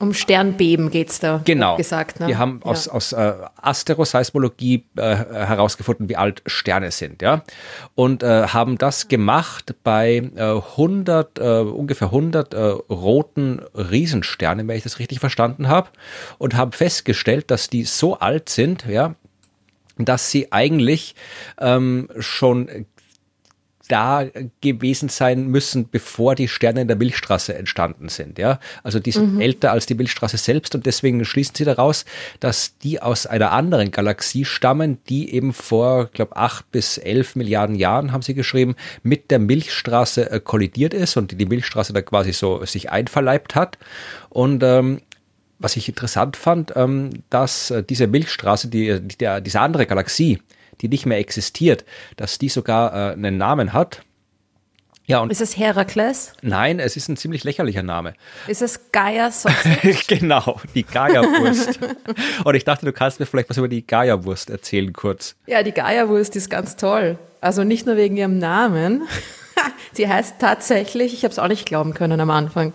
Um 0.00 0.14
Sternbeben 0.14 0.90
geht's 0.90 1.20
da. 1.20 1.42
Genau. 1.44 1.76
Gesagt, 1.76 2.20
ne? 2.20 2.26
Wir 2.26 2.38
haben 2.38 2.62
aus, 2.62 2.86
ja. 2.86 2.92
aus 2.92 3.12
äh, 3.12 3.34
Asteroseismologie 3.60 4.86
äh, 4.96 5.02
herausgefunden, 5.02 6.08
wie 6.08 6.16
alt 6.16 6.42
Sterne 6.46 6.90
sind, 6.90 7.20
ja. 7.20 7.42
Und 7.94 8.22
äh, 8.22 8.46
haben 8.46 8.78
das 8.78 9.08
gemacht 9.08 9.74
bei 9.84 10.30
äh, 10.36 10.40
100, 10.42 11.38
äh, 11.38 11.42
ungefähr 11.42 12.08
100 12.08 12.54
äh, 12.54 12.58
roten 12.58 13.60
Riesensternen, 13.74 14.66
wenn 14.68 14.76
ich 14.78 14.84
das 14.84 15.00
richtig 15.00 15.20
verstanden 15.20 15.68
habe. 15.68 15.90
Und 16.38 16.56
haben 16.56 16.72
festgestellt, 16.72 17.50
dass 17.50 17.68
die 17.68 17.84
so 17.84 18.18
alt 18.18 18.48
sind, 18.48 18.86
ja, 18.86 19.16
dass 20.04 20.30
sie 20.30 20.50
eigentlich 20.50 21.14
ähm, 21.60 22.08
schon 22.18 22.86
da 23.90 24.26
gewesen 24.60 25.08
sein 25.08 25.46
müssen, 25.48 25.88
bevor 25.90 26.34
die 26.34 26.48
Sterne 26.48 26.82
in 26.82 26.88
der 26.88 26.96
Milchstraße 26.96 27.54
entstanden 27.54 28.08
sind. 28.08 28.38
Ja, 28.38 28.60
also 28.82 29.00
die 29.00 29.12
sind 29.12 29.40
älter 29.40 29.72
als 29.72 29.86
die 29.86 29.94
Milchstraße 29.94 30.36
selbst 30.36 30.74
und 30.74 30.86
deswegen 30.86 31.24
schließen 31.24 31.54
sie 31.56 31.64
daraus, 31.64 32.04
dass 32.38 32.78
die 32.78 33.02
aus 33.02 33.26
einer 33.26 33.52
anderen 33.52 33.90
Galaxie 33.90 34.44
stammen, 34.44 34.98
die 35.08 35.34
eben 35.34 35.52
vor, 35.52 36.06
glaube 36.06 36.36
acht 36.36 36.70
bis 36.70 36.98
elf 36.98 37.36
Milliarden 37.36 37.74
Jahren 37.74 38.12
haben 38.12 38.22
sie 38.22 38.34
geschrieben, 38.34 38.76
mit 39.02 39.30
der 39.30 39.38
Milchstraße 39.38 40.30
äh, 40.30 40.40
kollidiert 40.40 40.94
ist 40.94 41.16
und 41.16 41.32
die 41.32 41.36
die 41.36 41.46
Milchstraße 41.46 41.92
da 41.92 42.02
quasi 42.02 42.32
so 42.32 42.64
sich 42.64 42.90
einverleibt 42.90 43.54
hat 43.54 43.78
und 44.28 44.62
ähm, 44.62 45.00
was 45.60 45.76
ich 45.76 45.88
interessant 45.88 46.36
fand, 46.36 46.72
ähm, 46.74 47.10
dass 47.28 47.70
äh, 47.70 47.82
diese 47.82 48.06
Milchstraße, 48.06 48.68
die, 48.68 49.00
die, 49.00 49.18
der, 49.18 49.40
diese 49.40 49.60
andere 49.60 49.86
Galaxie, 49.86 50.40
die 50.82 50.88
nicht 50.88 51.06
mehr 51.06 51.18
existiert, 51.18 51.84
dass 52.16 52.38
die 52.38 52.48
sogar 52.48 52.92
äh, 52.92 53.12
einen 53.12 53.38
Namen 53.38 53.72
hat. 53.72 54.02
Ja, 55.06 55.18
und 55.18 55.32
Ist 55.32 55.40
es 55.40 55.56
Herakles? 55.56 56.34
nein, 56.42 56.78
es 56.78 56.96
ist 56.96 57.08
ein 57.08 57.16
ziemlich 57.16 57.42
lächerlicher 57.42 57.82
Name. 57.82 58.14
Ist 58.46 58.62
es 58.62 58.92
Gaia 58.92 59.32
Sausage? 59.32 59.96
genau, 60.06 60.60
die 60.74 60.84
Gaia-Wurst. 60.84 61.80
und 62.44 62.54
ich 62.54 62.64
dachte, 62.64 62.86
du 62.86 62.92
kannst 62.92 63.18
mir 63.18 63.26
vielleicht 63.26 63.50
was 63.50 63.56
über 63.56 63.66
die 63.66 63.84
Gaia-Wurst 63.84 64.50
erzählen 64.50 64.92
kurz. 64.92 65.34
ja, 65.46 65.64
die 65.64 65.72
Gaia-Wurst 65.72 66.36
ist 66.36 66.48
ganz 66.48 66.76
toll. 66.76 67.18
Also 67.40 67.64
nicht 67.64 67.86
nur 67.86 67.96
wegen 67.96 68.16
ihrem 68.16 68.38
Namen. 68.38 69.02
Sie 69.92 70.06
heißt 70.08 70.36
tatsächlich, 70.38 71.12
ich 71.12 71.24
habe 71.24 71.32
es 71.32 71.40
auch 71.40 71.48
nicht 71.48 71.66
glauben 71.66 71.92
können 71.92 72.20
am 72.20 72.30
Anfang, 72.30 72.72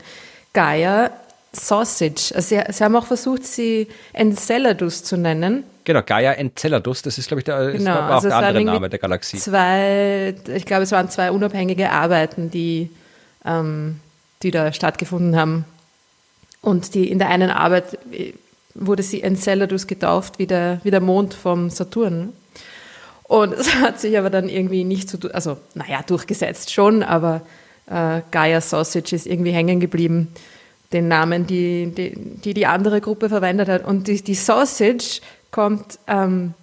Gaia. 0.51 1.11
Sausage. 1.55 2.33
Also 2.35 2.55
sie, 2.55 2.61
sie 2.69 2.83
haben 2.83 2.95
auch 2.95 3.05
versucht, 3.05 3.45
sie 3.45 3.87
Enceladus 4.13 5.03
zu 5.03 5.17
nennen. 5.17 5.63
Genau, 5.83 6.01
Gaia 6.01 6.33
Enceladus, 6.33 7.03
das 7.03 7.17
ist, 7.17 7.27
glaube 7.27 7.41
ich, 7.41 7.45
der, 7.45 7.71
Genau, 7.71 7.91
war 7.91 8.09
auch 8.09 8.13
also 8.15 8.29
der 8.29 8.37
es 8.37 8.43
waren 8.43 8.55
andere 8.55 8.63
Name 8.63 8.89
der 8.89 8.99
Galaxie. 8.99 9.37
Zwei, 9.37 10.35
ich 10.53 10.65
glaube, 10.65 10.83
es 10.83 10.91
waren 10.91 11.09
zwei 11.09 11.31
unabhängige 11.31 11.91
Arbeiten, 11.91 12.49
die, 12.49 12.89
ähm, 13.45 13.99
die 14.41 14.51
da 14.51 14.73
stattgefunden 14.73 15.35
haben. 15.35 15.65
Und 16.61 16.95
die, 16.95 17.09
in 17.09 17.19
der 17.19 17.29
einen 17.29 17.51
Arbeit 17.51 17.99
äh, 18.11 18.33
wurde 18.73 19.03
sie 19.03 19.21
Enceladus 19.21 19.85
getauft, 19.85 20.39
wie 20.39 20.47
der, 20.47 20.79
wie 20.83 20.91
der 20.91 21.01
Mond 21.01 21.35
vom 21.35 21.69
Saturn. 21.69 22.33
Und 23.23 23.53
es 23.57 23.75
hat 23.75 23.99
sich 23.99 24.17
aber 24.17 24.31
dann 24.31 24.49
irgendwie 24.49 24.83
nicht 24.83 25.09
so, 25.09 25.17
also 25.33 25.57
naja, 25.75 26.01
durchgesetzt 26.05 26.73
schon, 26.73 27.03
aber 27.03 27.41
äh, 27.87 28.21
Gaia 28.31 28.61
Sausage 28.61 29.15
ist 29.15 29.27
irgendwie 29.27 29.51
hängen 29.51 29.79
geblieben, 29.79 30.29
den 30.93 31.07
Namen, 31.07 31.47
die 31.47 31.91
die, 31.95 32.13
die, 32.15 32.53
die 32.53 32.65
andere 32.65 33.01
Gruppe 33.01 33.29
verwendet 33.29 33.69
hat. 33.69 33.85
Und 33.85 34.07
die, 34.07 34.21
die 34.21 34.35
Sausage 34.35 35.21
kommt, 35.51 35.99
ähm, 36.07 36.53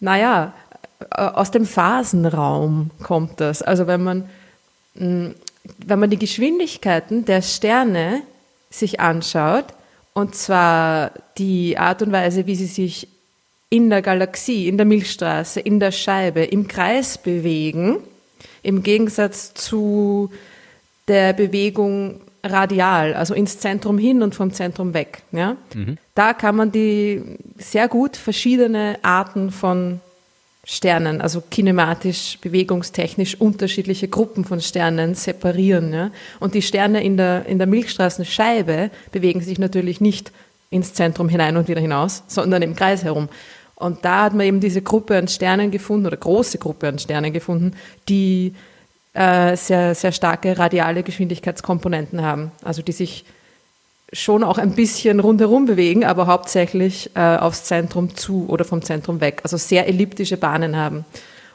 naja, 0.00 0.54
äh, 1.10 1.22
aus 1.22 1.50
dem 1.50 1.66
Phasenraum 1.66 2.90
kommt 3.02 3.40
das. 3.40 3.62
Also 3.62 3.86
wenn 3.86 4.02
man, 4.02 4.28
mh, 4.94 5.32
wenn 5.86 5.98
man 5.98 6.10
die 6.10 6.18
Geschwindigkeiten 6.18 7.24
der 7.24 7.42
Sterne 7.42 8.22
sich 8.70 9.00
anschaut, 9.00 9.66
und 10.12 10.34
zwar 10.34 11.12
die 11.38 11.78
Art 11.78 12.02
und 12.02 12.12
Weise, 12.12 12.46
wie 12.46 12.56
sie 12.56 12.66
sich 12.66 13.08
in 13.68 13.88
der 13.88 14.02
Galaxie, 14.02 14.66
in 14.66 14.76
der 14.76 14.86
Milchstraße, 14.86 15.60
in 15.60 15.78
der 15.78 15.92
Scheibe, 15.92 16.42
im 16.42 16.66
Kreis 16.66 17.18
bewegen, 17.18 17.98
im 18.62 18.82
Gegensatz 18.82 19.54
zu 19.54 20.30
der 21.06 21.32
Bewegung 21.32 22.20
radial, 22.42 23.14
also 23.14 23.34
ins 23.34 23.58
Zentrum 23.58 23.98
hin 23.98 24.22
und 24.22 24.34
vom 24.34 24.52
Zentrum 24.52 24.94
weg. 24.94 25.22
Ja? 25.32 25.56
Da 26.14 26.32
kann 26.32 26.56
man 26.56 26.72
die 26.72 27.22
sehr 27.58 27.88
gut 27.88 28.16
verschiedene 28.16 28.98
Arten 29.02 29.50
von 29.50 30.00
Sternen, 30.64 31.20
also 31.20 31.42
kinematisch, 31.50 32.38
bewegungstechnisch 32.40 33.40
unterschiedliche 33.40 34.08
Gruppen 34.08 34.44
von 34.44 34.60
Sternen 34.60 35.14
separieren. 35.14 35.92
Ja? 35.92 36.10
Und 36.38 36.54
die 36.54 36.62
Sterne 36.62 37.02
in 37.02 37.16
der, 37.16 37.46
in 37.46 37.58
der 37.58 37.66
Milchstraßenscheibe 37.66 38.90
bewegen 39.10 39.40
sich 39.40 39.58
natürlich 39.58 40.00
nicht 40.00 40.32
ins 40.70 40.94
Zentrum 40.94 41.28
hinein 41.28 41.56
und 41.56 41.68
wieder 41.68 41.80
hinaus, 41.80 42.22
sondern 42.28 42.62
im 42.62 42.76
Kreis 42.76 43.02
herum. 43.02 43.28
Und 43.74 44.04
da 44.04 44.24
hat 44.24 44.34
man 44.34 44.46
eben 44.46 44.60
diese 44.60 44.82
Gruppe 44.82 45.16
an 45.16 45.26
Sternen 45.26 45.70
gefunden, 45.70 46.06
oder 46.06 46.16
große 46.18 46.58
Gruppe 46.58 46.88
an 46.88 46.98
Sternen 46.98 47.32
gefunden, 47.32 47.72
die 48.08 48.54
äh, 49.12 49.56
sehr, 49.56 49.94
sehr 49.94 50.12
starke 50.12 50.58
radiale 50.58 51.02
Geschwindigkeitskomponenten 51.02 52.22
haben. 52.22 52.52
Also 52.62 52.82
die 52.82 52.92
sich 52.92 53.24
schon 54.12 54.42
auch 54.42 54.58
ein 54.58 54.72
bisschen 54.72 55.20
rundherum 55.20 55.66
bewegen, 55.66 56.04
aber 56.04 56.26
hauptsächlich 56.26 57.10
äh, 57.14 57.36
aufs 57.36 57.64
Zentrum 57.64 58.16
zu 58.16 58.46
oder 58.48 58.64
vom 58.64 58.82
Zentrum 58.82 59.20
weg. 59.20 59.40
Also 59.44 59.56
sehr 59.56 59.86
elliptische 59.86 60.36
Bahnen 60.36 60.76
haben. 60.76 61.04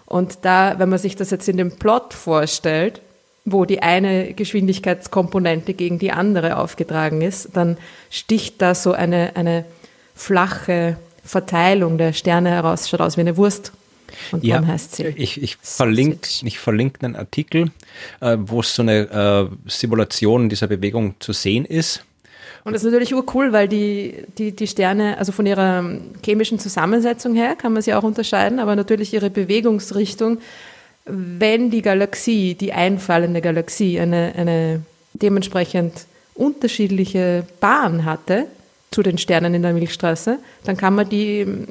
Und 0.05 0.39
da, 0.43 0.75
wenn 0.77 0.89
man 0.89 0.99
sich 0.99 1.15
das 1.15 1.31
jetzt 1.31 1.49
in 1.49 1.57
dem 1.57 1.77
Plot 1.77 2.13
vorstellt, 2.13 3.01
wo 3.43 3.65
die 3.65 3.81
eine 3.81 4.33
Geschwindigkeitskomponente 4.33 5.73
gegen 5.73 5.99
die 5.99 6.11
andere 6.11 6.57
aufgetragen 6.57 7.21
ist, 7.21 7.49
dann 7.53 7.77
sticht 8.09 8.61
da 8.61 8.73
so 8.73 8.93
eine, 8.93 9.35
eine 9.35 9.65
flache 10.15 10.97
Verteilung 11.23 11.97
der 11.97 12.13
Sterne 12.13 12.49
heraus, 12.51 12.89
schaut 12.89 13.01
aus 13.01 13.17
wie 13.17 13.21
eine 13.21 13.37
Wurst. 13.37 13.71
Und 14.31 14.43
Ja, 14.43 14.65
heißt 14.65 14.95
sie. 14.95 15.03
ich, 15.03 15.41
ich 15.41 15.57
verlinke 15.61 16.27
ich 16.43 16.59
verlink 16.59 17.03
einen 17.03 17.15
Artikel, 17.15 17.71
äh, 18.21 18.37
wo 18.39 18.61
so 18.61 18.81
eine 18.81 19.49
äh, 19.65 19.69
Simulation 19.69 20.49
dieser 20.49 20.67
Bewegung 20.67 21.15
zu 21.19 21.33
sehen 21.33 21.65
ist. 21.65 22.03
Und 22.63 22.73
das 22.73 22.83
ist 22.83 22.91
natürlich 22.91 23.13
urcool, 23.13 23.53
weil 23.53 23.67
die, 23.67 24.23
die, 24.39 24.51
die 24.51 24.67
Sterne, 24.67 25.19
also 25.19 25.31
von 25.31 25.45
ihrer 25.45 25.79
ähm, 25.79 26.01
chemischen 26.23 26.57
Zusammensetzung 26.57 27.35
her 27.35 27.55
kann 27.55 27.73
man 27.73 27.83
sie 27.83 27.93
auch 27.93 28.03
unterscheiden, 28.03 28.59
aber 28.59 28.75
natürlich 28.75 29.13
ihre 29.13 29.29
Bewegungsrichtung, 29.29 30.39
wenn 31.05 31.69
die 31.69 31.83
Galaxie, 31.83 32.55
die 32.55 32.73
einfallende 32.73 33.41
Galaxie, 33.41 33.99
eine, 33.99 34.33
eine 34.35 34.81
dementsprechend 35.13 36.07
unterschiedliche 36.33 37.45
Bahn 37.59 38.03
hatte 38.03 38.47
zu 38.95 39.03
den 39.03 39.17
Sternen 39.17 39.53
in 39.53 39.61
der 39.61 39.73
Milchstraße, 39.73 40.39
dann 40.63 40.77
kann 40.77 40.95
man 40.95 41.09
die 41.09 41.41
ähm, 41.41 41.67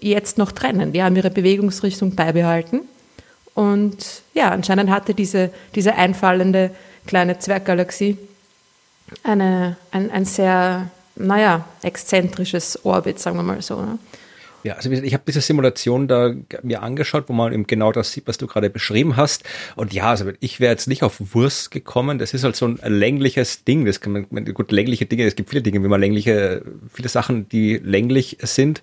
jetzt 0.00 0.38
noch 0.38 0.50
trennen. 0.50 0.92
Die 0.92 1.04
haben 1.04 1.14
ihre 1.14 1.30
Bewegungsrichtung 1.30 2.16
beibehalten. 2.16 2.80
Und 3.54 4.22
ja, 4.34 4.50
anscheinend 4.50 4.90
hatte 4.90 5.14
diese, 5.14 5.50
diese 5.76 5.94
einfallende 5.94 6.72
kleine 7.06 7.38
Zwerggalaxie 7.38 8.18
eine, 9.22 9.76
ein, 9.92 10.10
ein 10.10 10.24
sehr, 10.24 10.90
naja, 11.14 11.64
exzentrisches 11.82 12.84
Orbit, 12.84 13.20
sagen 13.20 13.36
wir 13.36 13.44
mal 13.44 13.62
so. 13.62 13.80
Ne? 13.80 13.98
Ja, 14.64 14.74
also 14.74 14.90
ich 14.90 15.12
habe 15.12 15.24
diese 15.26 15.42
Simulation 15.42 16.08
da 16.08 16.32
mir 16.62 16.82
angeschaut, 16.82 17.24
wo 17.28 17.34
man 17.34 17.52
eben 17.52 17.66
genau 17.66 17.92
das 17.92 18.12
sieht, 18.12 18.26
was 18.26 18.38
du 18.38 18.46
gerade 18.46 18.70
beschrieben 18.70 19.16
hast. 19.16 19.44
Und 19.76 19.92
ja, 19.92 20.08
also 20.08 20.30
ich 20.40 20.58
wäre 20.58 20.72
jetzt 20.72 20.88
nicht 20.88 21.02
auf 21.02 21.20
Wurst 21.34 21.70
gekommen. 21.70 22.18
Das 22.18 22.32
ist 22.32 22.44
halt 22.44 22.56
so 22.56 22.66
ein 22.66 22.78
längliches 22.82 23.64
Ding. 23.64 23.84
Das 23.84 24.00
kann 24.00 24.26
man, 24.30 24.44
gut, 24.54 24.72
längliche 24.72 25.04
Dinge, 25.04 25.24
es 25.24 25.36
gibt 25.36 25.50
viele 25.50 25.60
Dinge, 25.60 25.84
wie 25.84 25.88
man 25.88 26.00
längliche, 26.00 26.62
viele 26.90 27.10
Sachen, 27.10 27.46
die 27.50 27.76
länglich 27.76 28.38
sind. 28.40 28.82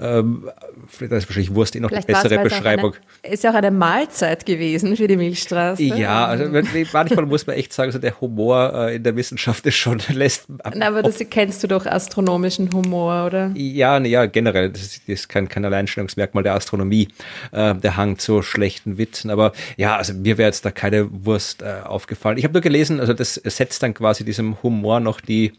Ähm, 0.00 0.48
vielleicht 0.86 1.12
ist 1.12 1.28
wahrscheinlich 1.28 1.54
Wurst 1.54 1.76
eh 1.76 1.80
noch 1.80 1.90
Vielleicht 1.90 2.08
es, 2.08 2.22
bessere 2.22 2.42
Beschreibung. 2.42 2.94
Eine, 3.22 3.34
ist 3.34 3.44
ja 3.44 3.50
auch 3.50 3.54
eine 3.54 3.70
Mahlzeit 3.70 4.46
gewesen 4.46 4.96
für 4.96 5.08
die 5.08 5.18
Milchstraße. 5.18 5.82
Ja, 5.82 6.24
also 6.24 6.44
manchmal 6.92 7.26
muss 7.26 7.46
man 7.46 7.56
echt 7.56 7.74
sagen, 7.74 7.92
so 7.92 7.98
der 7.98 8.18
Humor 8.22 8.72
äh, 8.74 8.96
in 8.96 9.02
der 9.02 9.14
Wissenschaft 9.14 9.66
ist 9.66 9.76
schon 9.76 10.00
lässt. 10.08 10.46
Na, 10.74 10.88
aber 10.88 11.02
das 11.02 11.18
kennst 11.28 11.62
du 11.62 11.68
doch 11.68 11.84
astronomischen 11.84 12.72
Humor, 12.72 13.26
oder? 13.26 13.50
Ja, 13.54 13.98
ja, 13.98 14.24
generell, 14.24 14.70
das 14.70 14.82
ist, 14.82 15.02
das 15.06 15.17
ist 15.20 15.28
kein, 15.28 15.48
kein 15.48 15.64
Alleinstellungsmerkmal 15.64 16.42
der 16.42 16.54
Astronomie, 16.54 17.08
äh, 17.52 17.74
der 17.74 17.96
Hang 17.96 18.18
zu 18.18 18.42
schlechten 18.42 18.98
Witzen. 18.98 19.30
Aber 19.30 19.52
ja, 19.76 19.96
also 19.96 20.14
mir 20.14 20.38
wäre 20.38 20.48
jetzt 20.48 20.64
da 20.64 20.70
keine 20.70 21.08
Wurst 21.24 21.62
äh, 21.62 21.82
aufgefallen. 21.84 22.38
Ich 22.38 22.44
habe 22.44 22.52
nur 22.52 22.62
gelesen, 22.62 23.00
also 23.00 23.12
das 23.12 23.34
setzt 23.34 23.82
dann 23.82 23.94
quasi 23.94 24.24
diesem 24.24 24.62
Humor 24.62 25.00
noch 25.00 25.20
die, 25.20 25.52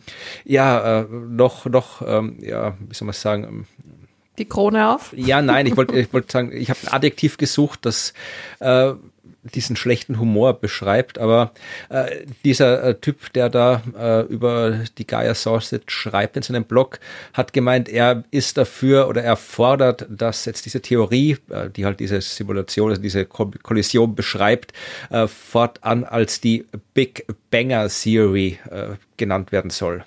ja, 0.45 1.01
äh, 1.01 1.05
noch, 1.09 1.65
noch, 1.65 2.01
ähm, 2.05 2.37
ja, 2.41 2.75
wie 2.79 2.93
soll 2.93 3.05
man 3.05 3.13
sagen, 3.13 3.43
ähm, 3.43 3.65
Die 4.37 4.45
Krone 4.45 4.93
auf? 4.95 5.13
ja, 5.15 5.41
nein, 5.41 5.65
ich 5.65 5.75
wollte 5.77 5.99
ich 5.99 6.13
wollte 6.13 6.31
sagen, 6.31 6.51
ich 6.53 6.69
habe 6.69 6.79
ein 6.83 6.93
Adjektiv 6.93 7.37
gesucht, 7.37 7.79
das 7.85 8.13
äh, 8.59 8.93
diesen 9.55 9.75
schlechten 9.75 10.19
Humor 10.19 10.53
beschreibt, 10.53 11.17
aber 11.17 11.51
äh, 11.89 12.25
dieser 12.43 12.83
äh, 12.83 12.95
Typ, 12.95 13.33
der 13.33 13.49
da 13.49 13.81
äh, 13.97 14.21
über 14.31 14.79
die 14.97 15.07
Gaia 15.07 15.33
Sausage 15.33 15.83
schreibt 15.87 16.37
in 16.37 16.43
seinem 16.43 16.63
Blog, 16.63 16.99
hat 17.33 17.53
gemeint, 17.53 17.89
er 17.89 18.23
ist 18.31 18.57
dafür 18.57 19.07
oder 19.07 19.23
er 19.23 19.35
fordert, 19.35 20.05
dass 20.09 20.45
jetzt 20.45 20.65
diese 20.65 20.81
Theorie, 20.81 21.37
äh, 21.49 21.69
die 21.69 21.85
halt 21.85 21.99
diese 21.99 22.21
Simulation, 22.21 22.89
also 22.89 23.01
diese 23.01 23.25
Ko 23.25 23.51
Kollision 23.63 24.15
beschreibt, 24.15 24.73
äh, 25.09 25.27
fortan 25.27 26.03
als 26.03 26.41
die 26.41 26.65
Big 26.93 27.25
Banger 27.51 27.87
Theory 27.89 28.59
äh, 28.69 28.95
genannt 29.17 29.51
werden 29.51 29.71
soll. 29.71 30.03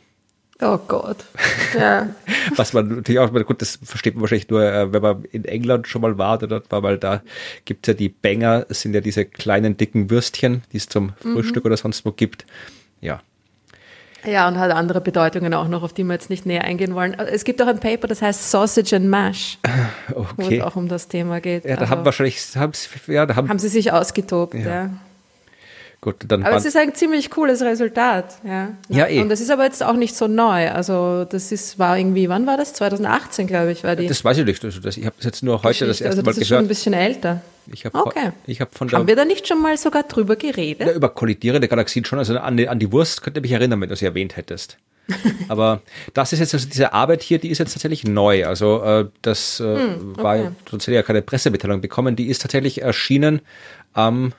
Oh 0.63 0.79
Gott. 0.89 1.19
Ja. 1.79 2.09
Was 2.57 2.75
man 2.75 2.97
natürlich 2.97 3.19
auch, 3.19 3.33
gut, 3.47 3.63
das 3.63 3.79
versteht 3.83 4.15
man 4.15 4.21
wahrscheinlich 4.23 4.51
nur, 4.51 4.63
äh, 4.63 4.93
wenn 4.93 5.01
man 5.01 5.25
in 5.33 5.47
England 5.47 5.89
schon 5.89 6.03
mal 6.03 6.19
war 6.19 6.35
oder 6.37 6.47
dort 6.47 6.71
war, 6.71 6.83
weil 6.83 6.99
da 6.99 7.23
gibt's 7.65 7.89
ja 7.89 7.95
die 7.95 8.11
Banger, 8.11 8.67
es 8.69 8.83
sind 8.83 8.93
ja 8.95 9.01
diese 9.01 9.25
kleinen 9.25 9.79
dicken 9.79 10.11
Würstchen, 10.11 10.63
die 10.73 10.77
es 10.77 10.89
zum 10.89 11.15
Frühstück 11.21 11.65
oder 11.65 11.79
sonst 11.79 12.05
wo 12.05 12.13
gibt. 12.13 12.45
Ja. 13.01 13.21
ja, 14.27 14.47
und 14.49 14.59
hat 14.59 14.71
andere 14.71 15.01
Bedeutungen 15.01 15.55
auch 15.55 15.67
noch, 15.69 15.83
auf 15.83 15.95
die 15.95 16.05
wir 16.05 16.13
jetzt 16.13 16.29
nicht 16.29 16.45
näher 16.45 16.65
eingehen 16.65 16.95
wollen. 16.95 17.15
Es 17.15 17.45
gibt 17.45 17.63
auch 17.63 17.67
ein 17.69 17.81
Paper, 17.81 18.07
das 18.07 18.21
heißt 18.21 18.51
Sausage 18.51 18.95
and 18.97 19.09
Mash, 19.09 19.59
wo 20.15 20.27
Okay. 20.45 20.59
es 20.59 20.63
auch 20.65 20.77
um 20.77 20.89
das 20.89 21.09
Thema 21.09 21.41
geht. 21.41 21.65
Ja, 21.65 21.77
da 21.77 21.81
Also 21.83 21.91
haben 21.91 22.05
wahrscheinlich, 22.05 22.39
haben's, 22.55 22.89
ja, 23.07 23.25
da 23.25 23.35
haben, 23.37 23.49
haben 23.49 23.59
sie 23.59 23.69
sich 23.69 23.93
ausgetobt, 23.93 24.55
ja. 24.55 24.61
Ja. 24.61 24.91
Gut, 26.03 26.17
dann 26.29 26.43
Aber 26.43 26.57
es 26.57 26.67
ist 26.67 26.77
ein 26.77 26.95
ziemlich 26.95 27.31
cooles 27.31 27.63
Resultat, 27.63 28.37
ja. 28.45 28.75
Ja, 28.91 29.07
eh. 29.09 29.21
Und 29.23 29.31
das 29.31 29.41
ist 29.41 29.51
aber 29.51 29.65
jetzt 29.65 29.83
auch 29.83 29.95
nicht 29.95 30.15
so 30.15 30.27
neu. 30.29 30.71
Also 30.71 31.25
das 31.25 31.51
ist, 31.53 31.79
war 31.79 31.97
irgendwie, 31.97 32.29
wann 32.29 32.47
war 32.47 32.59
das? 32.59 32.75
2018, 32.75 33.47
glaube 33.47 33.73
ich, 33.73 33.83
war 33.85 33.97
die 33.97 34.07
das 34.09 34.23
weiß 34.25 34.37
ich 34.39 34.45
nicht, 34.45 34.63
also 34.65 34.81
das, 34.81 34.99
ich 34.99 35.07
habe 35.07 35.15
das 35.17 35.25
jetzt 35.25 35.43
nur 35.43 35.63
heute 35.63 35.87
das 35.87 35.99
Geschichte. 35.99 36.05
erste 36.05 36.19
also 36.21 36.23
das 36.23 36.37
Mal 36.37 36.43
ist 36.43 36.49
schon 36.49 36.57
ein 36.57 36.59
gehört. 36.65 36.69
bisschen 36.69 36.93
älter. 36.93 37.41
Ich 37.73 37.85
habe 37.87 37.97
Okay. 38.07 38.33
ich 38.47 38.61
hab 38.61 38.75
von 38.77 38.89
der 38.89 38.99
Haben 38.99 39.07
wir 39.07 39.17
da 39.17 39.25
nicht 39.25 39.47
schon 39.49 39.63
mal 39.63 39.77
sogar 39.79 40.03
drüber 40.03 40.37
geredet? 40.37 40.87
Ja, 40.87 40.93
über 40.93 41.09
kollidierende 41.09 41.69
Galaxien 41.69 42.05
schon, 42.05 42.19
also 42.19 42.37
an 42.37 42.57
die, 42.57 42.69
an 42.69 42.79
die 42.81 42.91
Wurst 42.93 43.23
könnte 43.23 43.41
mich 43.41 43.53
erinnern, 43.53 43.81
wenn 43.81 43.89
du 43.89 43.97
sie 43.97 44.05
erwähnt 44.05 44.37
hättest. 44.37 44.79
Aber 45.49 45.81
das 46.15 46.33
ist 46.33 46.39
jetzt, 46.41 46.55
also 46.55 46.69
diese 46.69 46.93
Arbeit 46.93 47.23
hier, 47.23 47.39
die 47.39 47.49
ist 47.51 47.59
jetzt 47.59 47.73
tatsächlich 47.73 48.05
neu. 48.05 48.47
Also 48.47 48.83
äh, 48.83 49.07
das 49.23 49.61
äh, 49.61 49.65
war, 49.65 49.79
Hm, 49.79 50.13
okay. 50.47 50.49
sonst 50.71 50.85
hätte 50.85 50.93
ich 50.93 50.97
ja 50.97 51.03
keine 51.03 51.23
Pressemitteilung 51.23 51.81
bekommen. 51.81 52.17
Die 52.17 52.27
ist 52.27 52.43
tatsächlich 52.43 52.83
erschienen 52.83 53.41
am, 53.95 54.33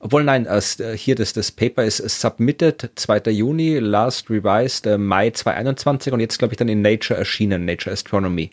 obwohl 0.00 0.24
nein, 0.24 0.46
erst, 0.46 0.80
äh, 0.80 0.96
hier 0.96 1.14
das, 1.14 1.32
das 1.32 1.50
Paper 1.50 1.84
ist 1.84 1.98
submitted 1.98 2.90
2. 2.94 3.30
Juni, 3.30 3.78
last 3.78 4.30
revised 4.30 4.86
äh, 4.86 4.96
Mai 4.96 5.30
2021 5.30 6.12
und 6.12 6.20
jetzt 6.20 6.38
glaube 6.38 6.54
ich 6.54 6.58
dann 6.58 6.68
in 6.68 6.82
Nature 6.82 7.18
erschienen, 7.18 7.64
Nature 7.64 7.92
Astronomy. 7.92 8.50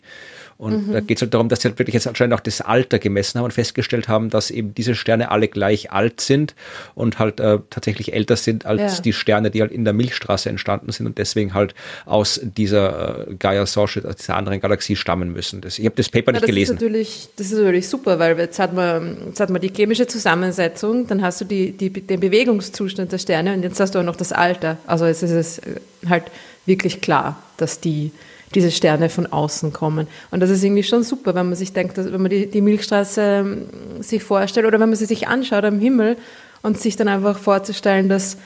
Und 0.58 0.88
mhm. 0.88 0.92
da 0.92 1.00
geht 1.00 1.18
es 1.18 1.22
halt 1.22 1.34
darum, 1.34 1.48
dass 1.48 1.60
sie 1.60 1.68
halt 1.68 1.78
wirklich 1.78 1.94
jetzt 1.94 2.06
anscheinend 2.06 2.34
auch 2.34 2.40
das 2.40 2.62
Alter 2.62 2.98
gemessen 2.98 3.38
haben 3.38 3.44
und 3.44 3.52
festgestellt 3.52 4.08
haben, 4.08 4.30
dass 4.30 4.50
eben 4.50 4.74
diese 4.74 4.94
Sterne 4.94 5.30
alle 5.30 5.48
gleich 5.48 5.92
alt 5.92 6.20
sind 6.20 6.54
und 6.94 7.18
halt 7.18 7.40
äh, 7.40 7.58
tatsächlich 7.68 8.14
älter 8.14 8.36
sind 8.36 8.64
als 8.64 8.96
ja. 8.96 9.02
die 9.02 9.12
Sterne, 9.12 9.50
die 9.50 9.60
halt 9.60 9.70
in 9.70 9.84
der 9.84 9.92
Milchstraße 9.92 10.48
entstanden 10.48 10.90
sind 10.92 11.06
und 11.06 11.18
deswegen 11.18 11.52
halt 11.52 11.74
aus 12.06 12.40
dieser 12.42 13.28
äh, 13.28 13.34
Gaia 13.34 13.66
Sorge, 13.66 14.08
aus 14.08 14.16
dieser 14.16 14.36
anderen 14.36 14.60
Galaxie 14.60 14.96
stammen 14.96 15.32
müssen. 15.32 15.60
Das, 15.60 15.78
ich 15.78 15.84
habe 15.84 15.96
das 15.96 16.08
Paper 16.08 16.28
ja, 16.28 16.32
nicht 16.32 16.42
das 16.42 16.46
gelesen. 16.46 16.76
Ist 16.76 16.82
natürlich, 16.82 17.28
das 17.36 17.46
ist 17.48 17.58
natürlich 17.58 17.88
super, 17.88 18.18
weil 18.18 18.38
jetzt 18.38 18.58
hat, 18.58 18.72
man, 18.72 19.18
jetzt 19.26 19.40
hat 19.40 19.50
man 19.50 19.60
die 19.60 19.68
chemische 19.68 20.06
Zusammensetzung, 20.06 21.06
dann 21.06 21.22
hast 21.22 21.40
du 21.42 21.44
die, 21.44 21.72
die, 21.72 21.90
den 21.90 22.20
Bewegungszustand 22.20 23.12
der 23.12 23.18
Sterne 23.18 23.52
und 23.52 23.62
jetzt 23.62 23.78
hast 23.78 23.94
du 23.94 23.98
auch 23.98 24.04
noch 24.04 24.16
das 24.16 24.32
Alter. 24.32 24.78
Also 24.86 25.04
jetzt 25.04 25.22
ist 25.22 25.32
es 25.32 25.58
äh, 25.58 25.80
halt 26.08 26.24
wirklich 26.64 27.02
klar, 27.02 27.42
dass 27.58 27.80
die 27.80 28.10
diese 28.54 28.70
Sterne 28.70 29.08
von 29.08 29.26
außen 29.26 29.72
kommen. 29.72 30.06
Und 30.30 30.40
das 30.40 30.50
ist 30.50 30.62
irgendwie 30.62 30.82
schon 30.82 31.02
super, 31.02 31.34
wenn 31.34 31.46
man 31.46 31.56
sich 31.56 31.72
denkt, 31.72 31.98
dass, 31.98 32.12
wenn 32.12 32.22
man 32.22 32.30
die, 32.30 32.46
die 32.46 32.60
Milchstraße 32.60 33.20
ähm, 33.20 33.66
sich 34.02 34.22
vorstellt 34.22 34.66
oder 34.66 34.80
wenn 34.80 34.88
man 34.88 34.96
sie 34.96 35.06
sich 35.06 35.28
anschaut 35.28 35.64
am 35.64 35.80
Himmel 35.80 36.16
und 36.62 36.80
sich 36.80 36.96
dann 36.96 37.08
einfach 37.08 37.38
vorzustellen, 37.38 38.08
dass 38.08 38.36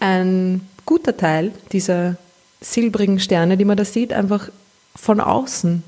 ein 0.00 0.62
guter 0.86 1.16
Teil 1.16 1.52
dieser 1.72 2.16
silbrigen 2.60 3.20
Sterne, 3.20 3.56
die 3.56 3.64
man 3.64 3.76
da 3.76 3.84
sieht, 3.84 4.12
einfach 4.12 4.50
von 4.96 5.20
außen 5.20 5.82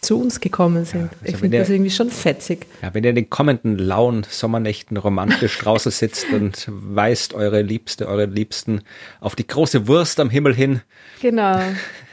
zu 0.00 0.20
uns 0.20 0.40
gekommen 0.40 0.84
sind. 0.84 1.02
Ja, 1.02 1.08
also 1.20 1.32
ich 1.32 1.36
finde 1.36 1.58
das 1.58 1.68
irgendwie 1.68 1.90
schon 1.90 2.10
fetzig. 2.10 2.66
Ja, 2.82 2.94
wenn 2.94 3.02
ihr 3.02 3.10
in 3.10 3.16
den 3.16 3.30
kommenden 3.30 3.78
lauen 3.78 4.24
Sommernächten 4.28 4.96
romantisch 4.96 5.58
draußen 5.62 5.90
sitzt 5.90 6.30
und 6.32 6.66
weist 6.68 7.34
eure 7.34 7.62
Liebste, 7.62 8.06
eure 8.06 8.26
Liebsten 8.26 8.82
auf 9.20 9.34
die 9.34 9.46
große 9.46 9.88
Wurst 9.88 10.20
am 10.20 10.30
Himmel 10.30 10.54
hin. 10.54 10.82
Genau. 11.20 11.60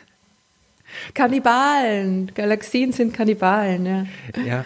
Kannibalen. 1.13 2.31
Galaxien 2.33 2.91
sind 2.91 3.13
Kannibalen, 3.13 3.85
ja. 3.85 4.05
Ja. 4.45 4.65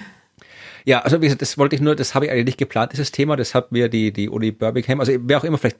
Ja, 0.86 1.01
also 1.01 1.22
wie 1.22 1.25
gesagt, 1.25 1.43
das 1.43 1.58
wollte 1.58 1.75
ich 1.75 1.81
nur, 1.81 1.96
das 1.96 2.15
habe 2.15 2.25
ich 2.25 2.31
eigentlich 2.31 2.46
nicht 2.46 2.58
geplant, 2.58 2.93
dieses 2.93 3.12
Thema. 3.12 3.36
Das 3.36 3.53
hat 3.53 3.72
mir 3.72 3.89
die, 3.89 4.12
die 4.12 4.27
Uni 4.27 4.51
Birmingham, 4.51 5.00
also 5.00 5.13
wer 5.19 5.38
auch 5.38 5.43
immer, 5.43 5.58
vielleicht, 5.58 5.77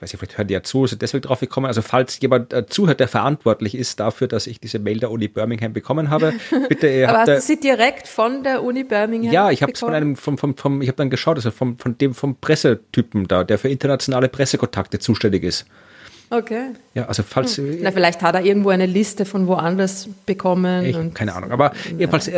weiß 0.00 0.12
ich, 0.12 0.18
vielleicht 0.18 0.36
hören 0.36 0.48
die 0.48 0.54
ja 0.54 0.62
zu, 0.62 0.86
sind 0.86 1.00
deswegen 1.00 1.22
drauf 1.22 1.40
gekommen. 1.40 1.66
Also 1.66 1.80
falls 1.80 2.20
jemand 2.20 2.52
äh, 2.52 2.66
zuhört, 2.66 3.00
der 3.00 3.08
verantwortlich 3.08 3.74
ist 3.74 4.00
dafür, 4.00 4.28
dass 4.28 4.46
ich 4.46 4.60
diese 4.60 4.78
Mail 4.78 4.98
der 5.00 5.10
Uni 5.10 5.28
Birmingham 5.28 5.72
bekommen 5.72 6.10
habe, 6.10 6.34
bitte. 6.68 6.88
Ihr 6.88 7.08
Aber 7.08 7.20
hast 7.20 7.28
du 7.28 7.40
sie 7.40 7.60
direkt 7.60 8.06
von 8.06 8.42
der 8.42 8.62
Uni 8.62 8.84
Birmingham? 8.84 9.32
Ja, 9.32 9.50
ich 9.50 9.62
habe 9.62 9.72
es 9.72 9.80
von 9.80 9.94
einem, 9.94 10.16
vom, 10.16 10.36
vom, 10.36 10.56
vom, 10.56 10.82
ich 10.82 10.88
habe 10.88 10.96
dann 10.96 11.10
geschaut, 11.10 11.36
also 11.36 11.50
vom, 11.50 11.78
von 11.78 11.96
dem, 11.96 12.12
vom 12.12 12.36
Pressetypen 12.36 13.28
da, 13.28 13.44
der 13.44 13.58
für 13.58 13.68
internationale 13.68 14.28
Pressekontakte 14.28 14.98
zuständig 14.98 15.42
ist. 15.42 15.64
Okay. 16.32 16.70
Ja, 16.94 17.06
also 17.06 17.24
falls. 17.24 17.56
Hm. 17.56 17.78
Na, 17.82 17.90
vielleicht 17.90 18.22
hat 18.22 18.36
er 18.36 18.44
irgendwo 18.44 18.68
eine 18.68 18.86
Liste 18.86 19.24
von 19.24 19.48
woanders 19.48 20.08
bekommen. 20.26 20.84
Ich, 20.84 21.14
keine 21.14 21.34
Ahnung. 21.34 21.50
Aber 21.50 21.72
ja. 21.90 21.98
jedenfalls, 21.98 22.30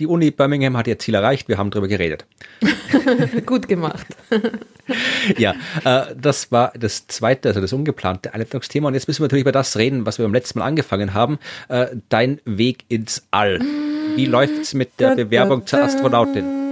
die 0.00 0.06
Uni 0.08 0.32
Birmingham 0.32 0.76
hat 0.76 0.88
ihr 0.88 0.98
Ziel 0.98 1.14
erreicht. 1.14 1.48
Wir 1.48 1.56
haben 1.56 1.70
darüber 1.70 1.86
geredet. 1.86 2.26
Gut 3.46 3.68
gemacht. 3.68 4.04
ja, 5.38 5.54
äh, 5.84 6.14
das 6.20 6.50
war 6.50 6.72
das 6.76 7.06
zweite, 7.06 7.48
also 7.48 7.60
das 7.60 7.72
ungeplante 7.72 8.34
Einleitungsthema. 8.34 8.88
Und 8.88 8.94
jetzt 8.94 9.06
müssen 9.06 9.20
wir 9.20 9.26
natürlich 9.26 9.44
über 9.44 9.52
das 9.52 9.76
reden, 9.76 10.06
was 10.06 10.18
wir 10.18 10.24
beim 10.24 10.34
letzten 10.34 10.58
Mal 10.58 10.64
angefangen 10.66 11.14
haben. 11.14 11.38
Äh, 11.68 11.86
dein 12.08 12.40
Weg 12.44 12.84
ins 12.88 13.28
All. 13.30 13.60
Wie 14.16 14.26
läuft 14.26 14.60
es 14.60 14.74
mit 14.74 14.98
der 14.98 15.14
Bewerbung 15.14 15.66
zur 15.66 15.84
Astronautin? 15.84 16.65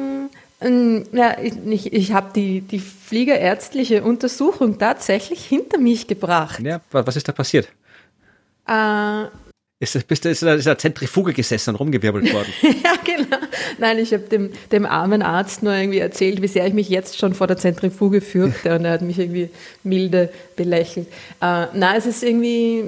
Ähm, 0.65 1.05
ja, 1.13 1.37
ich, 1.41 1.93
ich 1.93 2.13
habe 2.13 2.31
die, 2.35 2.63
die 2.63 2.79
fliegerärztliche 2.79 4.03
Untersuchung 4.03 4.79
tatsächlich 4.79 5.45
hinter 5.45 5.79
mich 5.79 6.07
gebracht. 6.07 6.61
Ja, 6.61 6.81
was 6.91 7.17
ist 7.17 7.29
da 7.29 7.33
passiert? 7.33 7.69
Äh, 8.67 9.25
ist, 9.81 9.95
das, 9.95 10.05
bist 10.05 10.25
du, 10.25 10.31
ist 10.31 10.43
da 10.43 10.55
ist 10.55 10.81
Zentrifuge 10.81 11.35
gesessen 11.35 11.71
und 11.71 11.77
rumgewirbelt 11.77 12.33
worden? 12.33 12.53
ja, 12.63 12.95
genau. 13.05 13.37
Nein, 13.79 13.99
ich 13.99 14.15
habe 14.15 14.23
dem, 14.23 14.51
dem 14.73 14.87
armen 14.87 15.21
Arzt 15.21 15.63
nur 15.63 15.75
irgendwie 15.75 15.99
erzählt, 15.99 16.41
wie 16.41 16.49
sehr 16.49 16.67
ich 16.67 16.73
mich 16.73 16.89
jetzt 16.89 17.19
schon 17.19 17.35
vor 17.35 17.47
der 17.47 17.59
Zentrifuge 17.59 18.23
fürchte 18.23 18.75
und 18.75 18.87
er 18.87 18.93
hat 18.93 19.03
mich 19.03 19.19
irgendwie 19.19 19.51
milde 19.83 20.31
belächelt. 20.57 21.09
Äh, 21.43 21.67
nein, 21.75 21.97
es 21.97 22.07
ist 22.07 22.23
irgendwie 22.23 22.85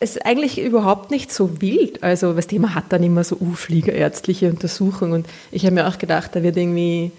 ist 0.00 0.24
eigentlich 0.24 0.58
überhaupt 0.60 1.10
nicht 1.10 1.32
so 1.32 1.60
wild. 1.60 2.02
Also, 2.02 2.32
das 2.32 2.46
Thema 2.46 2.74
hat 2.74 2.84
dann 2.88 3.02
immer 3.02 3.22
so 3.22 3.36
uh, 3.36 3.52
fliegerärztliche 3.52 4.48
Untersuchung 4.48 5.12
und 5.12 5.26
ich 5.52 5.64
habe 5.66 5.74
mir 5.74 5.88
auch 5.88 5.98
gedacht, 5.98 6.34
da 6.34 6.42
wird 6.42 6.56
irgendwie 6.56 7.12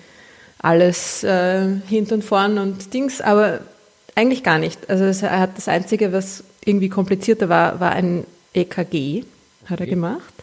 alles 0.60 1.23
äh, 1.23 1.67
hinten 1.88 2.15
und 2.15 2.23
vorn 2.23 2.58
und 2.58 2.93
Dings, 2.93 3.21
aber 3.21 3.60
eigentlich 4.15 4.43
gar 4.43 4.60
nicht. 4.60 4.89
Also 4.89 5.25
er 5.25 5.39
hat 5.39 5.58
das 5.58 5.67
Einzige, 5.67 6.13
was 6.13 6.43
irgendwie 6.63 6.89
komplizierter 6.89 7.49
war, 7.49 7.79
war 7.79 7.91
ein 7.91 8.25
EKG, 8.53 9.23
hat 9.65 9.79
er 9.79 9.88
gemacht. 9.88 10.34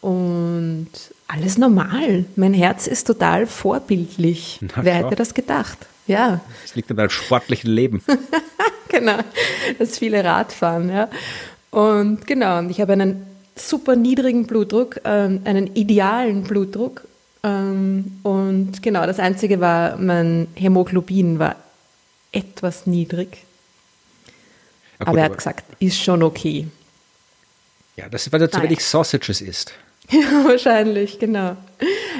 Und 0.00 0.88
alles 1.26 1.58
normal. 1.58 2.24
Mein 2.36 2.54
Herz 2.54 2.86
ist 2.86 3.06
total 3.06 3.46
vorbildlich. 3.46 4.60
Na, 4.60 4.84
Wer 4.84 5.00
schau. 5.00 5.06
hätte 5.06 5.16
das 5.16 5.34
gedacht? 5.34 5.78
Ja. 6.06 6.40
Das 6.62 6.74
liegt 6.74 6.90
an 6.90 6.98
deinem 6.98 7.10
sportlichen 7.10 7.70
Leben. 7.70 8.02
genau, 8.88 9.18
das 9.78 9.98
viele 9.98 10.22
Radfahren, 10.22 10.90
ja. 10.90 11.08
Und 11.74 12.28
genau, 12.28 12.60
und 12.60 12.70
ich 12.70 12.80
habe 12.80 12.92
einen 12.92 13.26
super 13.56 13.96
niedrigen 13.96 14.46
Blutdruck, 14.46 15.00
ähm, 15.04 15.40
einen 15.44 15.74
idealen 15.74 16.44
Blutdruck. 16.44 17.02
Ähm, 17.42 18.20
und 18.22 18.80
genau, 18.80 19.04
das 19.06 19.18
Einzige 19.18 19.58
war, 19.60 19.96
mein 19.96 20.46
Hämoglobin 20.54 21.40
war 21.40 21.56
etwas 22.30 22.86
niedrig. 22.86 23.38
Ja, 25.00 25.06
gut, 25.06 25.08
aber 25.08 25.18
er 25.18 25.24
hat 25.24 25.36
gesagt, 25.36 25.64
ist 25.80 26.00
schon 26.00 26.22
okay. 26.22 26.68
Ja, 27.96 28.08
das 28.08 28.28
ist, 28.28 28.32
weil 28.32 28.42
er 28.42 28.52
zu 28.52 28.62
wenig 28.62 28.84
Sausages 28.84 29.40
isst. 29.40 29.72
Ja, 30.10 30.44
wahrscheinlich, 30.44 31.18
genau. 31.18 31.56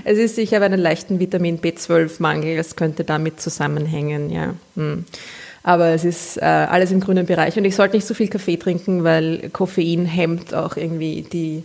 Es 0.04 0.16
ist, 0.16 0.38
ich 0.38 0.54
habe 0.54 0.64
einen 0.64 0.80
leichten 0.80 1.20
Vitamin 1.20 1.60
B12-Mangel, 1.60 2.56
es 2.58 2.76
könnte 2.76 3.04
damit 3.04 3.42
zusammenhängen, 3.42 4.30
ja. 4.30 4.54
Hm. 4.74 5.04
Aber 5.64 5.88
es 5.88 6.04
ist 6.04 6.36
äh, 6.36 6.44
alles 6.44 6.92
im 6.92 7.00
grünen 7.00 7.24
Bereich. 7.24 7.56
Und 7.56 7.64
ich 7.64 7.74
sollte 7.74 7.96
nicht 7.96 8.06
so 8.06 8.12
viel 8.14 8.28
Kaffee 8.28 8.58
trinken, 8.58 9.02
weil 9.02 9.48
Koffein 9.50 10.04
hemmt 10.04 10.54
auch 10.54 10.76
irgendwie 10.76 11.22
die 11.22 11.64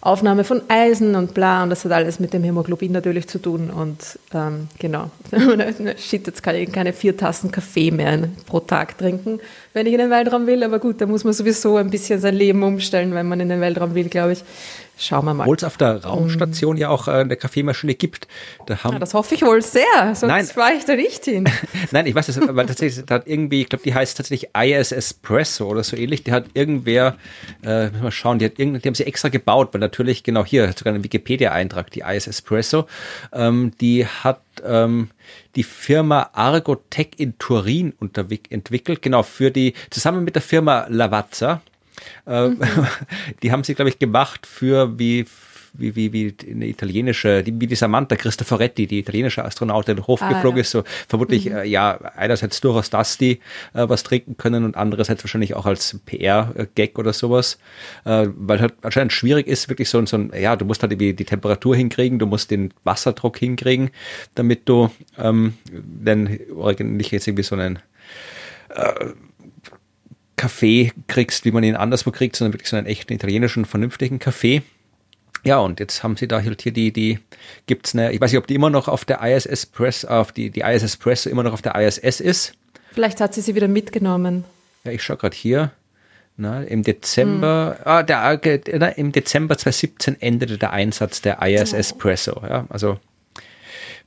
Aufnahme 0.00 0.42
von 0.44 0.62
Eisen 0.68 1.14
und 1.14 1.32
bla. 1.32 1.62
Und 1.62 1.70
das 1.70 1.84
hat 1.84 1.92
alles 1.92 2.18
mit 2.18 2.32
dem 2.32 2.42
Hämoglobin 2.42 2.90
natürlich 2.90 3.28
zu 3.28 3.38
tun. 3.38 3.70
Und 3.70 4.18
ähm, 4.34 4.66
genau, 4.80 5.10
shit, 5.96 6.26
jetzt 6.26 6.42
kann 6.42 6.56
ich 6.56 6.72
keine 6.72 6.92
vier 6.92 7.16
Tassen 7.16 7.52
Kaffee 7.52 7.92
mehr 7.92 8.28
pro 8.46 8.58
Tag 8.58 8.98
trinken, 8.98 9.38
wenn 9.74 9.86
ich 9.86 9.92
in 9.92 10.00
den 10.00 10.10
Weltraum 10.10 10.48
will. 10.48 10.64
Aber 10.64 10.80
gut, 10.80 11.00
da 11.00 11.06
muss 11.06 11.22
man 11.22 11.32
sowieso 11.32 11.76
ein 11.76 11.90
bisschen 11.90 12.20
sein 12.20 12.34
Leben 12.34 12.64
umstellen, 12.64 13.14
wenn 13.14 13.28
man 13.28 13.38
in 13.38 13.48
den 13.48 13.60
Weltraum 13.60 13.94
will, 13.94 14.08
glaube 14.08 14.32
ich. 14.32 14.44
Schauen 14.98 15.26
wir 15.26 15.34
mal. 15.34 15.42
Obwohl 15.42 15.56
es 15.56 15.64
auf 15.64 15.76
der 15.76 16.02
Raumstation 16.04 16.78
ja 16.78 16.88
auch 16.88 17.06
äh, 17.06 17.12
eine 17.12 17.36
Kaffeemaschine 17.36 17.94
gibt. 17.94 18.28
Da 18.64 18.82
haben 18.82 18.94
ja, 18.94 18.98
das 18.98 19.12
hoffe 19.12 19.34
ich 19.34 19.42
wohl 19.42 19.60
sehr, 19.60 19.84
sonst 20.06 20.22
Nein. 20.22 20.46
fahre 20.46 20.72
ich 20.72 20.86
da 20.86 20.96
nicht 20.96 21.24
hin. 21.24 21.48
Nein, 21.90 22.06
ich 22.06 22.14
weiß 22.14 22.28
es, 22.28 22.40
weil 22.40 22.66
tatsächlich 22.66 23.04
da 23.04 23.16
hat 23.16 23.26
irgendwie, 23.26 23.60
ich 23.60 23.68
glaube, 23.68 23.82
die 23.84 23.94
heißt 23.94 24.16
tatsächlich 24.16 24.50
IS 24.56 24.92
Espresso 24.92 25.66
oder 25.66 25.84
so 25.84 25.96
ähnlich. 25.96 26.24
Die 26.24 26.32
hat 26.32 26.46
irgendwer, 26.54 27.16
äh, 27.62 27.90
mal 27.90 28.10
schauen, 28.10 28.38
die, 28.38 28.46
hat 28.46 28.58
irgend, 28.58 28.84
die 28.84 28.88
haben 28.88 28.94
sie 28.94 29.04
extra 29.04 29.28
gebaut, 29.28 29.68
weil 29.72 29.80
natürlich, 29.80 30.22
genau 30.22 30.46
hier, 30.46 30.72
sogar 30.72 30.94
ein 30.94 31.04
Wikipedia-Eintrag, 31.04 31.90
die 31.90 32.00
IS 32.00 32.26
Espresso, 32.26 32.86
ähm, 33.34 33.72
die 33.80 34.06
hat 34.06 34.40
ähm, 34.64 35.10
die 35.56 35.62
Firma 35.62 36.30
Argotech 36.32 37.10
in 37.18 37.36
Turin 37.38 37.92
entwickelt, 38.48 39.02
genau, 39.02 39.22
für 39.22 39.50
die, 39.50 39.74
zusammen 39.90 40.24
mit 40.24 40.34
der 40.36 40.42
Firma 40.42 40.86
Lavazza, 40.88 41.54
äh, 41.54 41.75
mhm. 42.26 42.60
Die 43.42 43.52
haben 43.52 43.64
sie, 43.64 43.74
glaube 43.74 43.90
ich, 43.90 43.98
gemacht 43.98 44.46
für 44.46 44.98
wie 44.98 45.26
wie, 45.78 45.96
wie, 45.96 46.12
wie 46.12 46.34
eine 46.50 46.66
italienische, 46.66 47.44
wie 47.46 47.66
die 47.66 47.74
Samantha 47.74 48.16
Cristoforetti, 48.16 48.86
die 48.86 49.00
italienische 49.00 49.44
Astronautin, 49.44 50.06
hochgeflogen 50.06 50.52
ah, 50.52 50.56
ja. 50.56 50.60
ist, 50.60 50.70
so 50.70 50.84
vermutlich, 51.08 51.46
mhm. 51.46 51.56
äh, 51.56 51.64
ja, 51.64 51.98
einerseits 52.16 52.60
durchaus, 52.60 52.90
dass 52.90 53.18
die 53.18 53.40
äh, 53.74 53.88
was 53.88 54.02
trinken 54.02 54.36
können 54.36 54.64
und 54.64 54.76
andererseits 54.76 55.22
wahrscheinlich 55.24 55.54
auch 55.54 55.66
als 55.66 55.98
PR-Gag 56.06 56.98
oder 56.98 57.12
sowas, 57.12 57.58
äh, 58.04 58.28
weil 58.36 58.60
halt 58.60 58.74
anscheinend 58.82 59.12
schwierig 59.12 59.46
ist, 59.46 59.68
wirklich 59.68 59.88
so, 59.88 60.04
so 60.06 60.16
ein, 60.16 60.32
ja, 60.38 60.56
du 60.56 60.64
musst 60.64 60.82
halt 60.82 60.98
die, 61.00 61.14
die 61.14 61.24
Temperatur 61.24 61.76
hinkriegen, 61.76 62.18
du 62.18 62.26
musst 62.26 62.50
den 62.50 62.72
Wasserdruck 62.84 63.38
hinkriegen, 63.38 63.90
damit 64.34 64.68
du 64.68 64.90
ähm, 65.18 65.54
dann 65.70 66.38
nicht 66.78 67.10
jetzt 67.10 67.26
irgendwie 67.26 67.42
so 67.44 67.54
einen 67.54 67.78
äh, 68.70 69.06
Kaffee 70.36 70.92
kriegst, 71.08 71.44
wie 71.44 71.50
man 71.50 71.64
ihn 71.64 71.76
anderswo 71.76 72.10
kriegt, 72.10 72.36
sondern 72.36 72.52
wirklich 72.52 72.68
so 72.68 72.76
einen 72.76 72.86
echten 72.86 73.12
italienischen, 73.12 73.64
vernünftigen 73.64 74.18
Kaffee. 74.18 74.62
Ja, 75.44 75.58
und 75.58 75.80
jetzt 75.80 76.02
haben 76.02 76.16
sie 76.16 76.28
da 76.28 76.42
halt 76.42 76.62
hier 76.62 76.72
die, 76.72 76.92
die 76.92 77.18
gibt's 77.66 77.94
eine, 77.94 78.12
ich 78.12 78.20
weiß 78.20 78.32
nicht, 78.32 78.38
ob 78.38 78.46
die 78.46 78.54
immer 78.54 78.70
noch 78.70 78.88
auf 78.88 79.04
der 79.04 79.22
ISS 79.22 79.66
Press, 79.66 80.04
auf 80.04 80.32
die, 80.32 80.50
die 80.50 80.60
ISS 80.60 80.96
Press 80.96 81.26
immer 81.26 81.42
noch 81.42 81.52
auf 81.52 81.62
der 81.62 81.74
ISS 81.76 82.20
ist. 82.20 82.54
Vielleicht 82.92 83.20
hat 83.20 83.34
sie 83.34 83.40
sie 83.40 83.54
wieder 83.54 83.68
mitgenommen. 83.68 84.44
Ja, 84.84 84.92
ich 84.92 85.02
schaue 85.02 85.16
gerade 85.16 85.36
hier. 85.36 85.72
Na, 86.38 86.62
Im 86.62 86.82
Dezember, 86.82 87.76
hm. 87.78 87.82
ah, 87.86 88.02
der, 88.02 88.40
na, 88.78 88.88
im 88.88 89.12
Dezember 89.12 89.56
2017 89.56 90.20
endete 90.20 90.58
der 90.58 90.72
Einsatz 90.72 91.22
der 91.22 91.40
ISS 91.40 91.94
oh. 91.94 91.96
Presso. 91.96 92.42
Ja, 92.42 92.66
also 92.68 92.98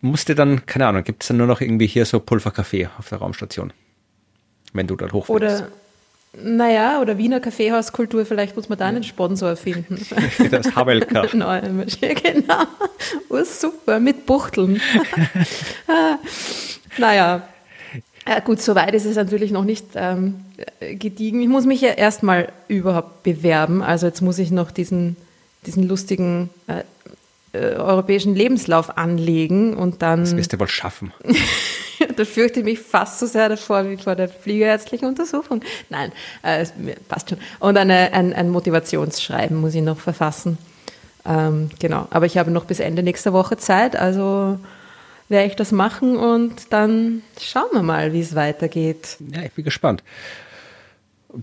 musste 0.02 0.36
dann, 0.36 0.66
keine 0.68 0.88
Ahnung, 0.88 1.04
gibt 1.04 1.24
es 1.24 1.30
dann 1.30 1.38
nur 1.38 1.48
noch 1.48 1.62
irgendwie 1.62 1.88
hier 1.88 2.06
so 2.06 2.20
Pulverkaffee 2.20 2.88
auf 3.00 3.10
der 3.10 3.18
Raumstation, 3.18 3.74
wenn 4.74 4.86
du 4.86 4.96
dort 4.96 5.12
hochfährst. 5.12 5.64
Oder 5.64 5.72
Naja, 6.34 7.02
oder 7.02 7.18
Wiener 7.18 7.40
Kaffeehauskultur, 7.40 8.26
vielleicht 8.26 8.56
muss 8.56 8.70
man 8.70 8.78
da 8.78 8.86
einen 8.86 9.04
Sponsor 9.04 9.56
finden. 9.56 10.00
Das 10.52 10.76
Havelka. 10.76 11.26
Neue 11.34 11.70
Maschine, 11.70 12.14
genau. 12.24 12.64
Oh, 13.30 13.44
super, 13.44 14.00
mit 14.00 14.26
Buchteln. 14.26 14.80
naja, 16.98 17.48
ja, 18.28 18.40
gut, 18.42 18.62
soweit 18.62 18.94
ist 18.94 19.06
es 19.06 19.16
natürlich 19.16 19.52
noch 19.52 19.64
nicht 19.64 19.86
ähm, 19.96 20.46
gediegen. 20.80 21.42
Ich 21.42 21.48
muss 21.48 21.66
mich 21.66 21.82
ja 21.82 21.90
erstmal 21.90 22.52
überhaupt 22.68 23.24
bewerben. 23.24 23.82
Also 23.82 24.06
jetzt 24.06 24.22
muss 24.22 24.38
ich 24.38 24.52
noch 24.52 24.70
diesen, 24.70 25.16
diesen 25.66 25.88
lustigen 25.88 26.52
äh, 26.68 26.84
äh, 27.54 27.76
europäischen 27.76 28.36
Lebenslauf 28.36 29.00
anlegen 29.00 29.76
und 29.76 30.04
dann. 30.04 30.20
Das 30.20 30.38
wirst 30.38 30.54
du 30.54 30.60
wohl 30.60 30.68
schaffen. 30.68 31.12
Da 32.20 32.26
fürchte 32.26 32.60
ich 32.60 32.66
mich 32.66 32.80
fast 32.80 33.20
so 33.20 33.26
sehr 33.26 33.48
davor 33.48 33.90
wie 33.90 33.96
vor 33.96 34.16
der 34.16 34.28
fliegerärztlichen 34.28 35.08
Untersuchung. 35.08 35.62
Nein, 35.90 36.12
äh, 36.44 36.66
passt 37.08 37.30
schon. 37.30 37.40
Und 37.60 37.78
eine, 37.78 38.12
ein, 38.12 38.34
ein 38.34 38.50
Motivationsschreiben 38.50 39.56
muss 39.58 39.74
ich 39.74 39.82
noch 39.82 40.00
verfassen. 40.00 40.58
Ähm, 41.26 41.70
genau, 41.80 42.08
aber 42.10 42.26
ich 42.26 42.38
habe 42.38 42.52
noch 42.52 42.66
bis 42.66 42.82
Ende 42.82 43.04
nächster 43.04 43.32
Woche 43.32 43.56
Zeit, 43.56 43.96
also 43.96 44.60
werde 45.30 45.48
ich 45.48 45.56
das 45.56 45.72
machen 45.72 46.18
und 46.18 46.74
dann 46.74 47.22
schauen 47.40 47.70
wir 47.72 47.84
mal, 47.84 48.12
wie 48.12 48.22
es 48.22 48.36
weitergeht. 48.36 49.18
Ja, 49.34 49.44
ich 49.44 49.52
bin 49.52 49.64
gespannt. 49.64 50.04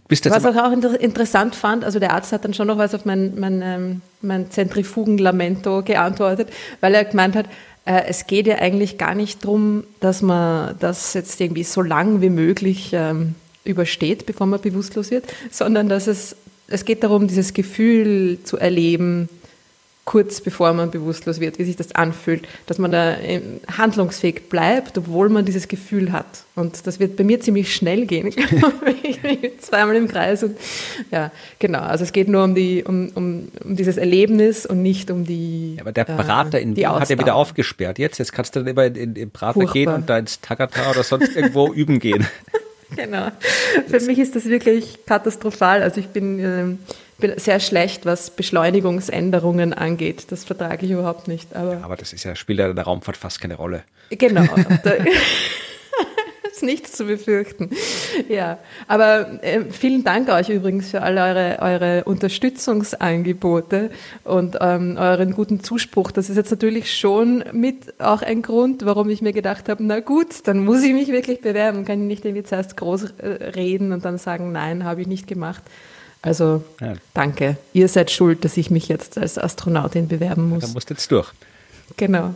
was 0.08 0.20
ich 0.20 0.60
auch 0.60 0.72
inter 0.72 1.00
interessant 1.00 1.54
fand, 1.54 1.84
also 1.84 2.00
der 2.00 2.12
Arzt 2.12 2.32
hat 2.32 2.44
dann 2.44 2.52
schon 2.52 2.66
noch 2.66 2.78
was 2.78 2.94
auf 2.94 3.04
mein, 3.04 3.38
mein, 3.38 3.62
ähm, 3.62 4.02
mein 4.20 4.50
Zentrifugen-Lamento 4.50 5.82
geantwortet, 5.82 6.48
weil 6.80 6.94
er 6.94 7.04
gemeint 7.04 7.36
hat, 7.36 7.46
äh, 7.86 8.02
es 8.08 8.26
geht 8.26 8.46
ja 8.46 8.56
eigentlich 8.56 8.98
gar 8.98 9.14
nicht 9.14 9.44
darum, 9.44 9.84
dass 10.00 10.20
man 10.20 10.76
das 10.80 11.14
jetzt 11.14 11.40
irgendwie 11.40 11.64
so 11.64 11.80
lang 11.80 12.20
wie 12.20 12.30
möglich 12.30 12.90
ähm, 12.92 13.34
übersteht, 13.64 14.26
bevor 14.26 14.46
man 14.46 14.60
bewusstlos 14.60 15.10
wird, 15.10 15.24
sondern 15.50 15.88
dass 15.88 16.06
es, 16.06 16.36
es 16.68 16.84
geht 16.84 17.02
darum, 17.02 17.28
dieses 17.28 17.54
Gefühl 17.54 18.38
zu 18.44 18.58
erleben, 18.58 19.28
kurz 20.06 20.40
bevor 20.40 20.72
man 20.72 20.92
bewusstlos 20.92 21.40
wird, 21.40 21.58
wie 21.58 21.64
sich 21.64 21.74
das 21.74 21.94
anfühlt, 21.94 22.46
dass 22.66 22.78
man 22.78 22.92
da 22.92 23.18
ähm, 23.18 23.60
handlungsfähig 23.76 24.48
bleibt, 24.48 24.96
obwohl 24.96 25.28
man 25.28 25.44
dieses 25.44 25.66
Gefühl 25.66 26.12
hat. 26.12 26.26
Und 26.54 26.86
das 26.86 27.00
wird 27.00 27.16
bei 27.16 27.24
mir 27.24 27.40
ziemlich 27.40 27.74
schnell 27.74 28.06
gehen. 28.06 28.32
Zweimal 29.58 29.96
im 29.96 30.06
Kreis 30.06 30.44
und 30.44 30.56
ja, 31.10 31.32
genau. 31.58 31.80
Also 31.80 32.04
es 32.04 32.12
geht 32.12 32.28
nur 32.28 32.44
um 32.44 32.54
die, 32.54 32.84
um, 32.84 33.10
um, 33.16 33.48
um 33.64 33.74
dieses 33.74 33.96
Erlebnis 33.96 34.64
und 34.64 34.80
nicht 34.80 35.10
um 35.10 35.24
die. 35.24 35.74
Ja, 35.74 35.82
aber 35.82 35.92
der 35.92 36.04
Berater 36.04 36.58
äh, 36.58 36.62
in 36.62 36.76
Wien 36.76 36.88
hat 36.88 37.10
ja 37.10 37.18
wieder 37.18 37.34
aufgesperrt. 37.34 37.98
Jetzt, 37.98 38.18
jetzt 38.18 38.32
kannst 38.32 38.54
du 38.54 38.60
dann 38.60 38.68
immer 38.68 38.84
in, 38.84 38.94
in 38.94 39.14
den 39.14 39.32
Prater 39.32 39.54
Furchtbar. 39.54 39.72
gehen 39.72 39.92
und 39.92 40.08
da 40.08 40.18
ins 40.18 40.40
Tagata 40.40 40.88
oder 40.88 41.02
sonst 41.02 41.34
irgendwo 41.34 41.72
üben 41.74 41.98
gehen. 41.98 42.24
Genau. 42.94 43.32
Für 43.88 43.98
mich 43.98 44.20
ist 44.20 44.36
das 44.36 44.44
wirklich 44.44 45.04
katastrophal. 45.04 45.82
Also 45.82 45.98
ich 45.98 46.06
bin 46.06 46.38
ähm, 46.38 46.78
bin 46.78 46.78
sehr 47.36 47.60
schlecht, 47.60 48.06
was 48.06 48.30
Beschleunigungsänderungen 48.30 49.72
angeht. 49.72 50.26
Das 50.30 50.44
vertrage 50.44 50.86
ich 50.86 50.92
überhaupt 50.92 51.28
nicht. 51.28 51.54
Aber, 51.54 51.74
ja, 51.74 51.80
aber 51.82 51.96
das 51.96 52.12
ist 52.12 52.24
ja, 52.24 52.36
spielt 52.36 52.58
ja 52.58 52.68
in 52.68 52.76
der 52.76 52.84
Raumfahrt 52.84 53.16
fast 53.16 53.40
keine 53.40 53.54
Rolle. 53.54 53.84
Genau. 54.10 54.44
ist 56.56 56.62
nichts 56.62 56.92
zu 56.92 57.04
befürchten. 57.04 57.70
Ja, 58.28 58.58
aber 58.88 59.42
äh, 59.42 59.64
vielen 59.70 60.04
Dank 60.04 60.28
euch 60.30 60.48
übrigens 60.48 60.90
für 60.90 61.02
all 61.02 61.18
eure, 61.18 61.58
eure 61.60 62.04
Unterstützungsangebote 62.04 63.90
und 64.24 64.56
ähm, 64.60 64.96
euren 64.98 65.32
guten 65.32 65.60
Zuspruch. 65.60 66.10
Das 66.10 66.30
ist 66.30 66.36
jetzt 66.36 66.50
natürlich 66.50 66.94
schon 66.94 67.44
mit 67.52 68.00
auch 68.00 68.22
ein 68.22 68.40
Grund, 68.40 68.86
warum 68.86 69.10
ich 69.10 69.20
mir 69.20 69.34
gedacht 69.34 69.68
habe, 69.68 69.84
na 69.84 70.00
gut, 70.00 70.46
dann 70.46 70.64
muss 70.64 70.82
ich 70.82 70.94
mich 70.94 71.08
wirklich 71.08 71.40
bewerben. 71.40 71.84
Kann 71.84 72.00
ich 72.00 72.06
nicht 72.06 72.24
irgendwie 72.24 72.44
zuerst 72.44 72.76
groß 72.76 73.12
äh, 73.18 73.26
reden 73.50 73.92
und 73.92 74.04
dann 74.04 74.16
sagen, 74.16 74.52
nein, 74.52 74.84
habe 74.84 75.02
ich 75.02 75.06
nicht 75.06 75.26
gemacht. 75.26 75.62
Also 76.26 76.64
ja. 76.80 76.94
danke. 77.14 77.56
Ihr 77.72 77.86
seid 77.86 78.10
schuld, 78.10 78.44
dass 78.44 78.56
ich 78.56 78.68
mich 78.68 78.88
jetzt 78.88 79.16
als 79.16 79.38
Astronautin 79.38 80.08
bewerben 80.08 80.48
muss. 80.48 80.64
Da 80.64 80.72
musst 80.72 80.90
du 80.90 80.94
jetzt 80.94 81.10
durch. 81.12 81.30
Genau. 81.96 82.34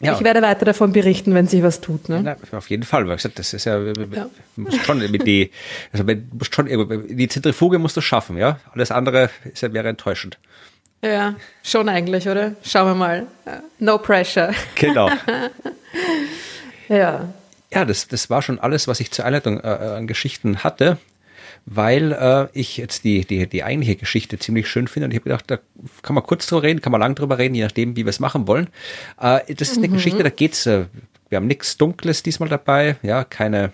Ja. 0.00 0.14
Ich 0.14 0.24
werde 0.24 0.40
weiter 0.40 0.64
davon 0.64 0.92
berichten, 0.92 1.34
wenn 1.34 1.46
sich 1.46 1.62
was 1.62 1.82
tut. 1.82 2.08
Ne? 2.08 2.22
Ja, 2.24 2.56
auf 2.56 2.70
jeden 2.70 2.84
Fall, 2.84 3.06
weil 3.06 3.16
gesagt, 3.16 3.38
das 3.38 3.52
ist 3.52 3.66
ja, 3.66 3.78
ja. 3.78 4.30
Musst 4.56 4.86
schon 4.86 4.98
mit 5.10 5.26
die, 5.26 5.50
also 5.92 6.04
musst 6.32 6.54
schon, 6.54 6.66
die 7.10 7.28
Zentrifuge 7.28 7.78
musst 7.78 7.98
du 7.98 8.00
schaffen, 8.00 8.38
ja. 8.38 8.58
Alles 8.72 8.90
andere 8.90 9.28
ist 9.52 9.60
ja, 9.60 9.70
wäre 9.74 9.88
enttäuschend. 9.88 10.38
Ja, 11.02 11.34
schon 11.62 11.90
eigentlich, 11.90 12.26
oder? 12.26 12.52
Schauen 12.62 12.86
wir 12.86 12.94
mal. 12.94 13.26
No 13.78 13.98
pressure. 13.98 14.54
Genau. 14.76 15.10
ja. 16.88 17.28
Ja, 17.70 17.84
das, 17.84 18.08
das 18.08 18.30
war 18.30 18.40
schon 18.40 18.58
alles, 18.58 18.88
was 18.88 19.00
ich 19.00 19.10
zur 19.10 19.26
Einleitung 19.26 19.60
äh, 19.60 19.66
an 19.66 20.06
Geschichten 20.06 20.64
hatte 20.64 20.96
weil 21.66 22.12
äh, 22.12 22.48
ich 22.58 22.76
jetzt 22.76 23.04
die, 23.04 23.24
die, 23.24 23.46
die 23.46 23.64
eigentliche 23.64 23.96
Geschichte 23.96 24.38
ziemlich 24.38 24.68
schön 24.68 24.88
finde. 24.88 25.06
Und 25.06 25.10
ich 25.12 25.16
habe 25.16 25.24
gedacht, 25.24 25.44
da 25.50 25.58
kann 26.02 26.14
man 26.14 26.24
kurz 26.24 26.46
drüber 26.46 26.62
reden, 26.62 26.80
kann 26.80 26.92
man 26.92 27.00
lang 27.00 27.14
drüber 27.14 27.38
reden, 27.38 27.54
je 27.54 27.62
nachdem, 27.62 27.96
wie 27.96 28.04
wir 28.04 28.10
es 28.10 28.20
machen 28.20 28.46
wollen. 28.46 28.68
Äh, 29.20 29.54
das 29.54 29.70
ist 29.70 29.78
eine 29.78 29.88
mhm. 29.88 29.94
Geschichte, 29.94 30.22
da 30.22 30.30
geht's, 30.30 30.66
äh, 30.66 30.86
wir 31.28 31.36
haben 31.36 31.46
nichts 31.46 31.76
Dunkles 31.76 32.22
diesmal 32.22 32.48
dabei, 32.48 32.96
ja, 33.02 33.24
keine 33.24 33.72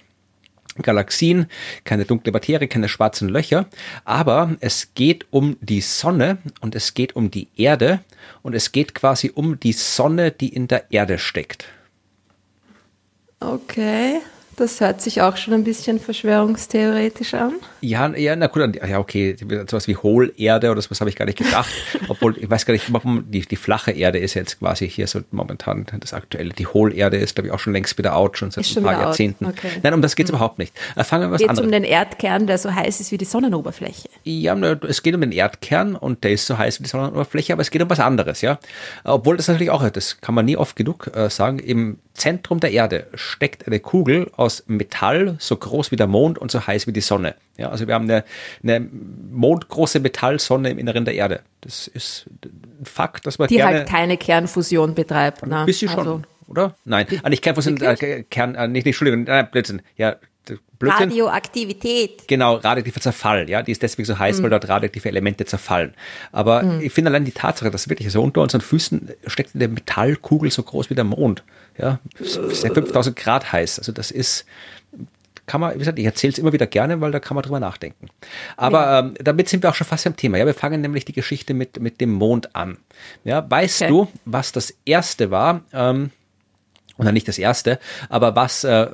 Galaxien, 0.82 1.46
keine 1.84 2.04
dunkle 2.04 2.32
Materie, 2.32 2.68
keine 2.68 2.88
schwarzen 2.88 3.28
Löcher, 3.28 3.66
aber 4.04 4.56
es 4.60 4.92
geht 4.94 5.26
um 5.30 5.56
die 5.60 5.80
Sonne 5.80 6.38
und 6.60 6.74
es 6.74 6.94
geht 6.94 7.16
um 7.16 7.30
die 7.30 7.48
Erde 7.56 8.00
und 8.42 8.54
es 8.54 8.72
geht 8.72 8.94
quasi 8.94 9.30
um 9.34 9.58
die 9.58 9.72
Sonne, 9.72 10.30
die 10.30 10.48
in 10.48 10.68
der 10.68 10.92
Erde 10.92 11.18
steckt. 11.18 11.66
Okay. 13.40 14.20
Das 14.56 14.80
hört 14.80 15.02
sich 15.02 15.20
auch 15.20 15.36
schon 15.36 15.52
ein 15.52 15.64
bisschen 15.64 16.00
verschwörungstheoretisch 16.00 17.34
an. 17.34 17.52
Ja, 17.82 18.08
ja, 18.16 18.34
na 18.36 18.46
gut, 18.46 18.76
ja, 18.88 18.98
okay, 18.98 19.36
sowas 19.68 19.86
wie 19.86 19.96
Hohlerde 19.96 20.70
oder 20.70 20.80
sowas 20.80 21.00
habe 21.00 21.10
ich 21.10 21.16
gar 21.16 21.26
nicht 21.26 21.36
gedacht. 21.36 21.70
Obwohl, 22.08 22.38
ich 22.38 22.48
weiß 22.48 22.64
gar 22.64 22.72
nicht, 22.72 22.90
warum 22.90 23.30
die, 23.30 23.42
die 23.42 23.56
flache 23.56 23.92
Erde 23.92 24.18
ist 24.18 24.32
jetzt 24.32 24.58
quasi 24.58 24.88
hier 24.88 25.06
so 25.08 25.20
momentan 25.30 25.86
das 26.00 26.14
aktuelle. 26.14 26.54
Die 26.54 26.66
Hohlerde 26.66 27.18
ist, 27.18 27.34
glaube 27.34 27.48
ich, 27.48 27.52
auch 27.52 27.58
schon 27.58 27.74
längst 27.74 27.98
wieder 27.98 28.16
out, 28.16 28.38
schon 28.38 28.50
seit 28.50 28.64
ist 28.64 28.78
ein 28.78 28.84
paar 28.84 28.98
Jahrzehnten. 28.98 29.44
Okay. 29.44 29.68
Nein, 29.82 29.92
um 29.92 30.00
das 30.00 30.16
geht 30.16 30.24
es 30.24 30.32
mhm. 30.32 30.36
überhaupt 30.36 30.58
nicht. 30.58 30.74
Äh, 30.96 31.04
fangen 31.04 31.28
wir 31.28 31.32
was 31.32 31.40
Geht 31.42 31.52
es 31.52 31.60
um 31.60 31.70
den 31.70 31.84
Erdkern, 31.84 32.46
der 32.46 32.56
so 32.56 32.74
heiß 32.74 33.00
ist 33.00 33.12
wie 33.12 33.18
die 33.18 33.26
Sonnenoberfläche? 33.26 34.08
Ja, 34.24 34.56
es 34.88 35.02
geht 35.02 35.14
um 35.14 35.20
den 35.20 35.32
Erdkern 35.32 35.96
und 35.96 36.24
der 36.24 36.32
ist 36.32 36.46
so 36.46 36.56
heiß 36.56 36.80
wie 36.80 36.84
die 36.84 36.88
Sonnenoberfläche, 36.88 37.52
aber 37.52 37.60
es 37.60 37.70
geht 37.70 37.82
um 37.82 37.90
was 37.90 38.00
anderes, 38.00 38.40
ja. 38.40 38.58
Obwohl 39.04 39.36
das 39.36 39.48
natürlich 39.48 39.70
auch, 39.70 39.86
das 39.90 40.18
kann 40.22 40.34
man 40.34 40.46
nie 40.46 40.56
oft 40.56 40.76
genug 40.76 41.10
äh, 41.14 41.28
sagen, 41.28 41.58
im 41.58 41.98
Zentrum 42.16 42.60
der 42.60 42.72
Erde 42.72 43.06
steckt 43.14 43.66
eine 43.66 43.80
Kugel 43.80 44.30
aus 44.36 44.64
Metall, 44.66 45.36
so 45.38 45.56
groß 45.56 45.90
wie 45.90 45.96
der 45.96 46.06
Mond 46.06 46.38
und 46.38 46.50
so 46.50 46.66
heiß 46.66 46.86
wie 46.86 46.92
die 46.92 47.00
Sonne. 47.00 47.34
Ja, 47.56 47.70
also 47.70 47.86
wir 47.86 47.94
haben 47.94 48.04
eine, 48.04 48.24
eine 48.62 48.80
mondgroße 49.30 50.00
Metallsonne 50.00 50.70
im 50.70 50.78
Inneren 50.78 51.04
der 51.04 51.14
Erde. 51.14 51.40
Das 51.60 51.88
ist 51.88 52.26
ein 52.44 52.84
Fakt, 52.84 53.26
dass 53.26 53.38
man 53.38 53.48
Die 53.48 53.56
gerne, 53.56 53.78
halt 53.78 53.88
keine 53.88 54.16
Kernfusion 54.16 54.94
betreibt. 54.94 55.42
Ein 55.42 55.50
ne? 55.50 55.64
bisschen 55.64 55.88
schon, 55.88 55.98
also, 55.98 56.22
oder? 56.48 56.74
Nein, 56.84 57.06
ah, 57.22 57.28
nicht 57.28 57.42
Kernfusion, 57.42 57.80
äh, 57.80 58.24
Kern, 58.24 58.54
äh, 58.54 58.68
nicht, 58.68 58.84
nicht, 58.84 58.86
Entschuldigung, 58.86 59.24
nein, 59.24 59.48
Blödsinn. 59.50 59.82
Ja, 59.96 60.16
Blödsinn. 60.78 61.08
Radioaktivität. 61.08 62.28
Genau, 62.28 62.56
radioaktiver 62.56 63.00
Zerfall, 63.00 63.48
ja, 63.48 63.62
die 63.62 63.72
ist 63.72 63.82
deswegen 63.82 64.04
so 64.04 64.18
heiß, 64.18 64.38
mhm. 64.38 64.44
weil 64.44 64.50
dort 64.50 64.68
radioaktive 64.68 65.08
Elemente 65.08 65.44
zerfallen. 65.46 65.94
Aber 66.32 66.62
mhm. 66.62 66.80
ich 66.82 66.92
finde 66.92 67.10
allein 67.10 67.24
die 67.24 67.32
Tatsache, 67.32 67.70
dass 67.70 67.88
wirklich 67.88 68.10
so 68.12 68.22
unter 68.22 68.42
unseren 68.42 68.60
Füßen 68.60 69.10
steckt 69.26 69.54
eine 69.54 69.68
Metallkugel 69.68 70.50
so 70.50 70.62
groß 70.62 70.90
wie 70.90 70.94
der 70.94 71.04
Mond, 71.04 71.42
ja, 71.78 71.98
sehr 72.20 72.72
5000 72.72 73.16
Grad 73.16 73.52
heiß. 73.52 73.78
Also 73.78 73.92
das 73.92 74.10
ist, 74.10 74.46
kann 75.46 75.60
man, 75.60 75.74
wie 75.74 75.78
gesagt, 75.78 75.98
ich 75.98 76.04
erzähle 76.04 76.32
es 76.32 76.38
immer 76.38 76.52
wieder 76.52 76.66
gerne, 76.66 77.00
weil 77.00 77.12
da 77.12 77.20
kann 77.20 77.34
man 77.34 77.42
drüber 77.42 77.60
nachdenken. 77.60 78.08
Aber 78.56 78.80
ja. 78.80 78.98
ähm, 79.00 79.14
damit 79.20 79.48
sind 79.48 79.62
wir 79.62 79.70
auch 79.70 79.74
schon 79.74 79.86
fast 79.86 80.04
beim 80.04 80.16
Thema. 80.16 80.38
Ja, 80.38 80.46
wir 80.46 80.54
fangen 80.54 80.80
nämlich 80.80 81.04
die 81.04 81.12
Geschichte 81.12 81.54
mit, 81.54 81.80
mit 81.80 82.00
dem 82.00 82.12
Mond 82.12 82.54
an. 82.56 82.78
Ja, 83.24 83.48
weißt 83.48 83.82
okay. 83.82 83.90
du, 83.90 84.08
was 84.24 84.52
das 84.52 84.74
erste 84.84 85.30
war? 85.30 85.62
Ähm, 85.72 86.10
oder 86.98 87.12
nicht 87.12 87.28
das 87.28 87.38
erste, 87.38 87.78
aber 88.08 88.36
was, 88.36 88.64
äh, 88.64 88.88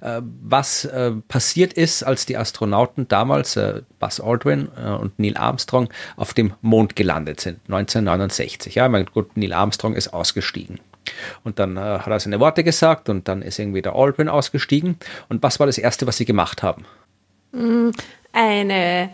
äh, 0.00 0.20
was 0.22 0.84
äh, 0.86 1.12
passiert 1.28 1.72
ist, 1.72 2.02
als 2.02 2.26
die 2.26 2.36
Astronauten 2.36 3.06
damals, 3.06 3.56
äh, 3.56 3.82
Buzz 4.00 4.20
Aldrin 4.20 4.68
äh, 4.76 4.88
und 4.90 5.18
Neil 5.18 5.36
Armstrong, 5.36 5.88
auf 6.16 6.34
dem 6.34 6.54
Mond 6.62 6.96
gelandet 6.96 7.40
sind, 7.40 7.60
1969. 7.68 8.74
Ja, 8.74 8.88
mein 8.88 9.06
gut, 9.06 9.36
Neil 9.36 9.52
Armstrong 9.52 9.94
ist 9.94 10.08
ausgestiegen. 10.08 10.80
Und 11.44 11.58
dann 11.58 11.76
äh, 11.76 11.80
hat 11.80 12.08
er 12.08 12.20
seine 12.20 12.40
Worte 12.40 12.64
gesagt 12.64 13.08
und 13.08 13.28
dann 13.28 13.42
ist 13.42 13.58
irgendwie 13.58 13.82
der 13.82 13.94
Aldrin 13.94 14.28
ausgestiegen. 14.28 14.96
Und 15.28 15.42
was 15.42 15.60
war 15.60 15.66
das 15.66 15.78
Erste, 15.78 16.06
was 16.06 16.16
sie 16.16 16.24
gemacht 16.24 16.62
haben? 16.62 16.84
Mm, 17.52 17.90
eine 18.32 19.10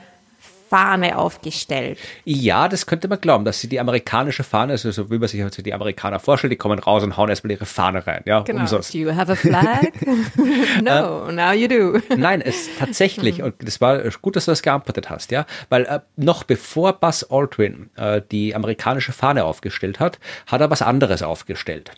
Fahne 0.69 1.19
aufgestellt. 1.19 1.99
Ja, 2.25 2.69
das 2.69 2.87
könnte 2.87 3.09
man 3.09 3.21
glauben, 3.21 3.45
dass 3.45 3.61
sie 3.61 3.69
die 3.69 3.81
amerikanische 3.81 4.45
Fahne, 4.45 4.73
also 4.73 4.91
so 4.91 5.11
wie 5.11 5.19
man 5.19 5.29
sich 5.29 5.43
also 5.43 5.63
die 5.63 5.75
Amerikaner 5.75 6.19
vorstellt, 6.21 6.53
die 6.53 6.57
kommen 6.57 6.79
raus 6.79 7.03
und 7.03 7.17
hauen 7.17 7.29
erstmal 7.29 7.53
ihre 7.53 7.67
Fahne 7.67 8.07
rein. 8.07 8.23
Ja, 8.27 8.41
genau. 8.41 8.61
Umsonst. 8.61 8.95
Do 8.95 8.99
you 8.99 9.15
have 9.15 9.31
a 9.31 9.35
flag? 9.35 9.93
no, 10.83 11.29
äh, 11.29 11.33
now 11.33 11.53
you 11.53 11.69
do. 11.69 12.01
Nein, 12.17 12.41
es 12.41 12.69
tatsächlich, 12.79 13.43
und 13.43 13.55
das 13.61 13.81
war 13.81 14.03
gut, 14.23 14.37
dass 14.37 14.47
du 14.47 14.51
das 14.51 14.63
geantwortet 14.63 15.11
hast, 15.11 15.31
ja, 15.31 15.47
weil 15.69 15.85
äh, 15.85 16.01
noch 16.17 16.45
bevor 16.45 16.95
Buzz 16.95 17.27
Aldrin 17.29 17.91
äh, 17.97 18.21
die 18.31 18.55
amerikanische 18.55 19.13
Fahne 19.13 19.45
aufgestellt 19.45 20.01
hat, 20.01 20.19
hat 20.47 20.61
er 20.61 20.71
was 20.71 20.83
anderes 20.83 21.23
aufgestellt. 21.23 21.91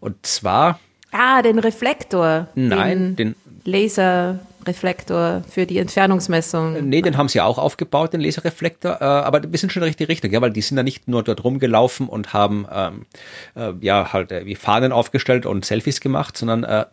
Und 0.00 0.24
zwar 0.24 0.78
Ah, 1.12 1.42
den 1.42 1.58
Reflektor. 1.58 2.48
Nein, 2.54 3.16
den, 3.16 3.34
den 3.34 3.72
Laser. 3.72 4.38
Laserreflektor 4.60 5.42
für 5.48 5.66
die 5.66 5.78
Entfernungsmessung. 5.78 6.88
Nee, 6.88 7.02
den 7.02 7.16
haben 7.16 7.28
sie 7.28 7.40
auch 7.40 7.58
aufgebaut, 7.58 8.12
den 8.12 8.20
Laserreflektor, 8.20 8.98
äh, 9.00 9.04
aber 9.04 9.42
wir 9.50 9.58
sind 9.58 9.72
schon 9.72 9.82
in 9.82 9.86
die 9.86 9.90
richtige 9.90 10.08
Richtung, 10.08 10.30
ja, 10.30 10.40
weil 10.40 10.50
die 10.50 10.62
sind 10.62 10.76
da 10.76 10.82
nicht 10.82 11.08
nur 11.08 11.22
dort 11.22 11.44
rumgelaufen 11.44 12.08
und 12.08 12.32
haben 12.32 12.66
ähm, 12.72 13.06
äh, 13.56 13.72
ja 13.80 14.12
halt 14.12 14.32
äh, 14.32 14.46
wie 14.46 14.54
Fahnen 14.54 14.92
aufgestellt 14.92 15.46
und 15.46 15.64
Selfies 15.64 16.00
gemacht, 16.00 16.36
sondern 16.36 16.64
äh, 16.64 16.84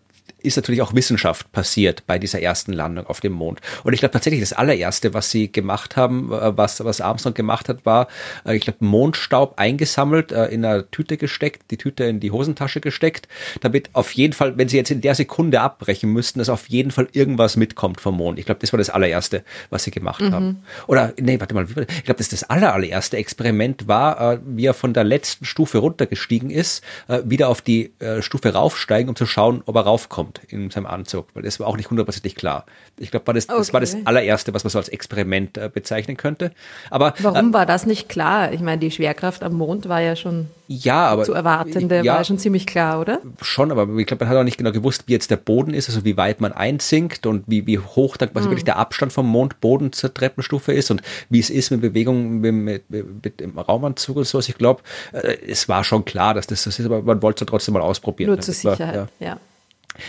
ist 0.44 0.56
natürlich 0.56 0.82
auch 0.82 0.94
Wissenschaft 0.94 1.52
passiert 1.52 2.06
bei 2.06 2.20
dieser 2.20 2.42
ersten 2.42 2.72
Landung 2.72 3.08
auf 3.08 3.20
dem 3.20 3.34
Mond. 3.34 3.60
Und 3.84 3.94
ich 3.94 4.00
glaube 4.00 4.14
tatsächlich, 4.14 4.42
das 4.42 4.54
allererste, 4.54 5.14
was 5.14 5.32
sie 5.32 5.52
gemacht 5.52 5.98
haben, 5.98 6.32
äh, 6.32 6.56
was, 6.56 6.84
was 6.84 7.02
Armstrong 7.02 7.34
gemacht 7.34 7.70
hat, 7.70 7.86
war, 7.86 8.08
äh, 8.46 8.56
ich 8.56 8.62
glaube, 8.62 8.86
Mondstaub 8.86 9.58
eingesammelt, 9.58 10.32
äh, 10.32 10.46
in 10.46 10.64
einer 10.64 10.90
Tüte 10.92 11.18
gesteckt, 11.18 11.72
die 11.72 11.78
Tüte 11.78 12.04
in 12.04 12.20
die 12.20 12.32
Hosentasche 12.32 12.82
gesteckt, 12.82 13.28
damit 13.62 13.90
auf 13.94 14.12
jeden 14.12 14.34
Fall, 14.34 14.58
wenn 14.58 14.70
sie 14.70 14.78
jetzt 14.78 14.92
in 14.92 15.02
der 15.02 15.16
Sekunde 15.16 15.60
abbrechen 15.62 16.12
müssten, 16.14 16.40
dass 16.40 16.50
auf 16.50 16.68
jeden 16.70 16.92
Fall 16.92 17.08
irgendwas 17.14 17.58
mitkommt 17.58 18.00
vom 18.00 18.18
Mond. 18.18 18.38
Ich 18.38 18.46
glaube, 18.46 18.60
das 18.62 18.72
war 18.72 18.78
das 18.78 18.90
allererste, 18.90 19.44
was 19.72 19.84
sie 19.84 19.92
gemacht 19.92 20.22
mhm. 20.22 20.32
haben. 20.32 20.64
Oder, 20.86 21.14
nee, 21.20 21.40
warte 21.40 21.56
mal, 21.56 21.66
ich 21.66 22.04
glaube, 22.04 22.18
das 22.18 22.30
das 22.30 22.44
aller, 22.44 22.74
allererste 22.74 23.18
Experiment 23.18 23.88
war, 23.88 24.40
wie 24.46 24.66
er 24.66 24.74
von 24.74 24.94
der 24.94 25.04
letzten 25.04 25.46
Stufe 25.46 25.80
runtergestiegen 25.80 26.50
ist, 26.50 26.84
wieder 27.24 27.50
auf 27.50 27.62
die 27.62 27.92
Stufe 28.20 28.54
raufsteigen, 28.54 29.10
um 29.10 29.16
zu 29.16 29.26
schauen, 29.26 29.64
ob 29.66 29.76
er 29.76 29.82
raufkommt 29.82 30.27
kommt 30.28 30.42
in 30.52 30.70
seinem 30.70 30.86
Anzug, 30.86 31.28
weil 31.34 31.44
das 31.44 31.60
war 31.60 31.68
auch 31.68 31.78
nicht 31.78 31.90
hundertprozentig 31.90 32.36
klar. 32.36 32.66
Ich 32.98 33.12
glaube, 33.12 33.34
das, 33.34 33.50
okay. 33.50 33.58
das 33.58 33.74
war 33.74 33.80
das 33.80 33.96
allererste, 34.06 34.54
was 34.54 34.64
man 34.64 34.72
so 34.72 34.78
als 34.78 34.90
Experiment 34.90 35.58
äh, 35.58 35.70
bezeichnen 35.74 36.18
könnte. 36.18 36.52
Aber 36.90 37.14
warum 37.20 37.52
äh, 37.52 37.54
war 37.54 37.66
das 37.66 37.86
nicht 37.86 38.10
klar? 38.10 38.52
Ich 38.54 38.62
meine, 38.62 38.80
die 38.80 38.92
Schwerkraft 38.92 39.44
am 39.44 39.54
Mond 39.54 39.90
war 39.90 40.02
ja 40.02 40.16
schon 40.16 40.48
ja, 40.70 41.08
aber, 41.08 41.24
zu 41.24 41.32
erwartende, 41.34 42.04
ja, 42.04 42.16
war 42.16 42.24
schon 42.26 42.38
ziemlich 42.38 42.68
klar, 42.68 43.00
oder? 43.00 43.22
Schon, 43.42 43.72
aber 43.72 43.88
ich 43.98 44.06
glaube, 44.06 44.26
man 44.26 44.34
hat 44.34 44.38
auch 44.38 44.44
nicht 44.44 44.58
genau 44.58 44.74
gewusst, 44.74 45.04
wie 45.08 45.14
jetzt 45.14 45.32
der 45.32 45.38
Boden 45.38 45.74
ist, 45.74 45.88
also 45.88 46.04
wie 46.04 46.18
weit 46.18 46.42
man 46.42 46.52
einsinkt 46.52 47.26
und 47.26 47.46
wie, 47.48 47.66
wie 47.68 47.80
hoch 47.80 48.18
dann 48.18 48.34
quasi 48.34 48.48
mhm. 48.48 48.52
wirklich 48.52 48.66
der 48.66 48.76
Abstand 48.76 49.14
vom 49.14 49.28
Mondboden 49.28 49.94
zur 49.94 50.14
Treppenstufe 50.14 50.74
ist 50.74 50.92
und 50.92 51.02
wie 51.30 51.40
es 51.40 51.50
ist 51.50 51.72
mit 51.72 51.80
Bewegung 51.80 52.40
mit, 52.42 52.54
mit, 52.54 52.90
mit, 52.90 53.24
mit 53.24 53.40
dem 53.40 53.58
Raumanzug 53.58 54.18
und 54.18 54.28
so. 54.28 54.40
Also 54.40 54.50
ich 54.50 54.58
glaube, 54.58 54.82
äh, 55.14 55.38
es 55.48 55.70
war 55.70 55.86
schon 55.86 56.04
klar, 56.04 56.34
dass 56.34 56.48
das 56.48 56.66
das 56.66 56.80
ist, 56.80 56.86
aber 56.86 57.02
man 57.02 57.22
wollte 57.22 57.46
es 57.46 57.50
trotzdem 57.50 57.74
mal 57.74 57.82
ausprobieren. 57.82 58.32
Nur 58.32 58.40
zur 58.40 58.54
Sicherheit, 58.54 58.80
war, 58.80 59.08
ja. 59.20 59.28
ja. 59.28 59.40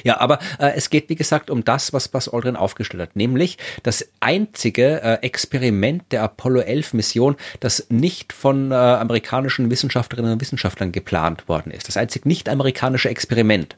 Ja, 0.05 0.21
aber 0.21 0.39
äh, 0.59 0.73
es 0.75 0.91
geht, 0.91 1.09
wie 1.09 1.15
gesagt, 1.15 1.51
um 1.51 1.65
das, 1.65 1.93
was 1.93 2.09
Buzz 2.09 2.29
Aldrin 2.29 2.57
aufgestellt 2.57 3.03
hat, 3.03 3.17
nämlich 3.17 3.59
das 3.83 4.09
einzige 4.21 5.03
äh, 5.03 5.15
Experiment 5.23 6.05
der 6.11 6.23
Apollo 6.23 6.61
11 6.61 6.95
Mission, 6.95 7.37
das 7.61 7.87
nicht 7.89 8.33
von 8.33 8.73
äh, 8.73 8.75
amerikanischen 8.75 9.71
Wissenschaftlerinnen 9.71 10.33
und 10.33 10.41
Wissenschaftlern 10.41 10.93
geplant 10.93 11.49
worden 11.49 11.73
ist. 11.73 11.89
Das 11.89 11.97
einzig 11.97 12.27
nicht 12.27 12.49
amerikanische 12.49 13.09
Experiment. 13.09 13.77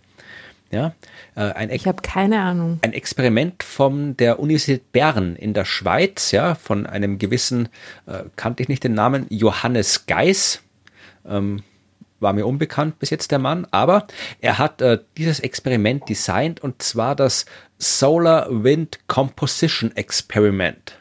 Ja, 0.72 0.94
äh, 1.34 1.40
ein 1.40 1.70
ich 1.70 1.88
habe 1.88 2.00
keine 2.00 2.40
Ahnung. 2.40 2.78
Ein 2.82 2.92
Experiment 2.92 3.64
von 3.64 4.16
der 4.16 4.38
Universität 4.38 4.92
Bern 4.92 5.34
in 5.34 5.52
der 5.52 5.64
Schweiz, 5.64 6.30
ja, 6.30 6.54
von 6.54 6.86
einem 6.86 7.18
gewissen, 7.18 7.68
äh, 8.06 8.22
kannte 8.36 8.62
ich 8.62 8.68
nicht 8.68 8.84
den 8.84 8.94
Namen, 8.94 9.26
Johannes 9.30 10.06
Geis. 10.06 10.62
Ähm, 11.28 11.62
war 12.20 12.32
mir 12.32 12.46
unbekannt 12.46 12.98
bis 12.98 13.10
jetzt 13.10 13.30
der 13.30 13.38
Mann, 13.38 13.66
aber 13.70 14.06
er 14.40 14.58
hat 14.58 14.80
äh, 14.82 14.98
dieses 15.16 15.40
Experiment 15.40 16.08
designt 16.08 16.60
und 16.60 16.82
zwar 16.82 17.16
das 17.16 17.46
Solar 17.78 18.46
Wind 18.50 19.00
Composition 19.08 19.96
Experiment. 19.96 21.00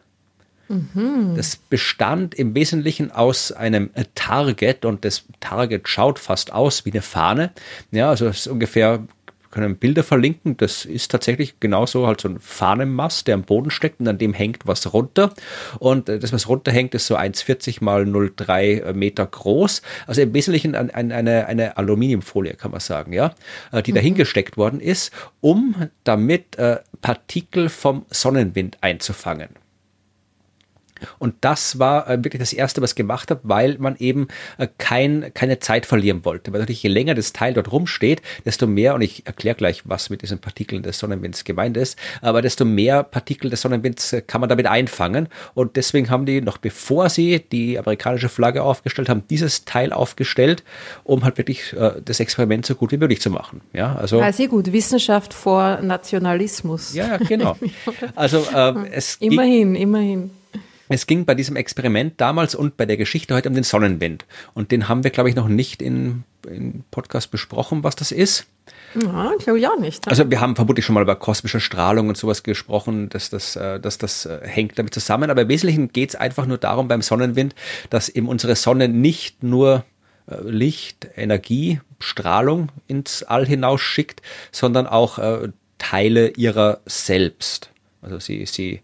Mhm. 0.69 1.33
Das 1.35 1.55
bestand 1.55 2.35
im 2.35 2.53
Wesentlichen 2.53 3.11
aus 3.11 3.51
einem 3.51 3.89
Target 4.13 4.85
und 4.85 5.03
das 5.03 5.25
Target 5.39 5.89
schaut 5.89 6.19
fast 6.19 6.53
aus 6.53 6.85
wie 6.85 6.91
eine 6.91 7.01
Fahne. 7.01 7.51
Ja, 7.91 8.09
also 8.09 8.27
es 8.27 8.41
ist 8.41 8.47
ungefähr 8.47 9.03
können 9.51 9.77
Bilder 9.77 10.03
verlinken. 10.03 10.57
Das 10.57 10.85
ist 10.85 11.11
tatsächlich 11.11 11.59
genauso 11.59 12.07
halt 12.07 12.21
so 12.21 12.29
ein 12.29 12.39
Fahnenmast, 12.39 13.27
der 13.27 13.35
am 13.35 13.43
Boden 13.43 13.71
steckt 13.71 13.99
und 13.99 14.07
an 14.07 14.17
dem 14.17 14.33
hängt 14.33 14.67
was 14.67 14.93
runter. 14.93 15.33
Und 15.79 16.09
äh, 16.09 16.19
das, 16.19 16.33
was 16.33 16.47
runterhängt, 16.47 16.93
ist 16.95 17.07
so 17.07 17.15
1,40 17.15 17.83
mal 17.83 18.03
0,3 18.03 18.93
Meter 18.93 19.25
groß. 19.25 19.81
Also 20.07 20.21
im 20.21 20.33
Wesentlichen 20.33 20.75
ein, 20.75 20.91
ein, 20.91 21.11
eine, 21.11 21.47
eine 21.47 21.77
Aluminiumfolie, 21.77 22.53
kann 22.53 22.71
man 22.71 22.79
sagen, 22.79 23.13
ja, 23.13 23.33
äh, 23.71 23.81
die 23.81 23.91
mhm. 23.91 23.95
dahingesteckt 23.95 24.57
worden 24.57 24.79
ist, 24.79 25.11
um 25.41 25.89
damit 26.03 26.57
äh, 26.57 26.79
Partikel 27.01 27.69
vom 27.69 28.05
Sonnenwind 28.09 28.77
einzufangen. 28.81 29.49
Und 31.17 31.35
das 31.41 31.79
war 31.79 32.09
äh, 32.09 32.23
wirklich 32.23 32.39
das 32.39 32.53
Erste, 32.53 32.81
was 32.81 32.91
ich 32.91 32.95
gemacht 32.95 33.31
habe, 33.31 33.41
weil 33.43 33.77
man 33.77 33.95
eben 33.97 34.27
äh, 34.57 34.67
kein, 34.77 35.31
keine 35.33 35.59
Zeit 35.59 35.85
verlieren 35.85 36.25
wollte. 36.25 36.51
Weil 36.51 36.61
natürlich 36.61 36.83
je 36.83 36.89
länger 36.89 37.15
das 37.15 37.33
Teil 37.33 37.53
dort 37.53 37.71
rumsteht, 37.71 38.21
desto 38.45 38.67
mehr, 38.67 38.95
und 38.95 39.01
ich 39.01 39.25
erkläre 39.25 39.55
gleich, 39.55 39.83
was 39.85 40.09
mit 40.09 40.21
diesen 40.21 40.39
Partikeln 40.39 40.83
des 40.83 40.99
Sonnenwinds 40.99 41.43
gemeint 41.43 41.77
ist, 41.77 41.97
aber 42.21 42.41
desto 42.41 42.65
mehr 42.65 43.03
Partikel 43.03 43.49
des 43.49 43.61
Sonnenwinds 43.61 44.13
äh, 44.13 44.21
kann 44.21 44.41
man 44.41 44.49
damit 44.49 44.67
einfangen. 44.67 45.27
Und 45.53 45.75
deswegen 45.75 46.09
haben 46.09 46.25
die, 46.25 46.41
noch 46.41 46.57
bevor 46.57 47.09
sie 47.09 47.39
die 47.51 47.77
amerikanische 47.77 48.29
Flagge 48.29 48.63
aufgestellt 48.63 49.09
haben, 49.09 49.23
dieses 49.29 49.65
Teil 49.65 49.93
aufgestellt, 49.93 50.63
um 51.03 51.23
halt 51.23 51.37
wirklich 51.37 51.75
das 52.05 52.19
Experiment 52.19 52.65
so 52.65 52.75
gut 52.75 52.91
wie 52.91 52.97
möglich 52.97 53.21
zu 53.21 53.29
machen. 53.29 53.61
Ja, 53.73 53.95
also. 53.95 54.19
Ja, 54.19 54.31
sehr 54.31 54.47
gut. 54.47 54.71
Wissenschaft 54.71 55.33
vor 55.33 55.79
Nationalismus. 55.81 56.93
Ja, 56.93 57.17
genau. 57.17 57.57
Also 58.15 58.45
äh, 58.53 58.89
es 58.91 59.17
immerhin, 59.19 59.75
immerhin. 59.75 60.31
Es 60.89 61.05
ging 61.05 61.25
bei 61.25 61.35
diesem 61.35 61.55
Experiment 61.55 62.19
damals 62.19 62.55
und 62.55 62.75
bei 62.75 62.87
der 62.87 62.97
Geschichte 62.97 63.35
heute 63.35 63.47
um 63.47 63.55
den 63.55 63.63
Sonnenwind. 63.63 64.25
Und 64.55 64.71
den 64.71 64.89
haben 64.89 65.03
wir, 65.03 65.11
glaube 65.11 65.29
ich, 65.29 65.35
noch 65.35 65.47
nicht 65.47 65.83
in, 65.83 66.23
in 66.47 66.83
Podcast 66.89 67.29
besprochen, 67.29 67.83
was 67.83 67.95
das 67.95 68.11
ist. 68.11 68.47
Ja, 68.99 69.31
ich 69.37 69.43
glaube 69.43 69.59
ja 69.59 69.75
nicht. 69.79 70.07
Also 70.07 70.29
wir 70.31 70.41
haben 70.41 70.55
vermutlich 70.55 70.83
schon 70.83 70.95
mal 70.95 71.03
über 71.03 71.15
kosmische 71.15 71.59
Strahlung 71.59 72.09
und 72.09 72.17
sowas 72.17 72.41
gesprochen, 72.41 73.09
dass 73.09 73.29
das, 73.29 73.55
äh, 73.55 73.79
dass 73.79 73.99
das 73.99 74.25
äh, 74.25 74.39
hängt 74.43 74.79
damit 74.79 74.95
zusammen. 74.95 75.29
Aber 75.29 75.43
im 75.43 75.47
Wesentlichen 75.47 75.93
geht 75.93 76.09
es 76.09 76.15
einfach 76.15 76.47
nur 76.47 76.57
darum 76.57 76.87
beim 76.87 77.03
Sonnenwind, 77.03 77.53
dass 77.91 78.09
eben 78.09 78.27
unsere 78.27 78.55
Sonne 78.55 78.89
nicht 78.89 79.43
nur 79.43 79.85
äh, 80.27 80.41
Licht, 80.41 81.07
Energie, 81.15 81.81
Strahlung 81.99 82.71
ins 82.87 83.21
All 83.21 83.45
hinaus 83.45 83.81
schickt, 83.81 84.23
sondern 84.51 84.87
auch 84.87 85.19
Teile 85.77 86.29
ihrer 86.29 86.79
selbst. 86.85 87.71
Also 88.01 88.19
sie, 88.19 88.45
sie 88.45 88.81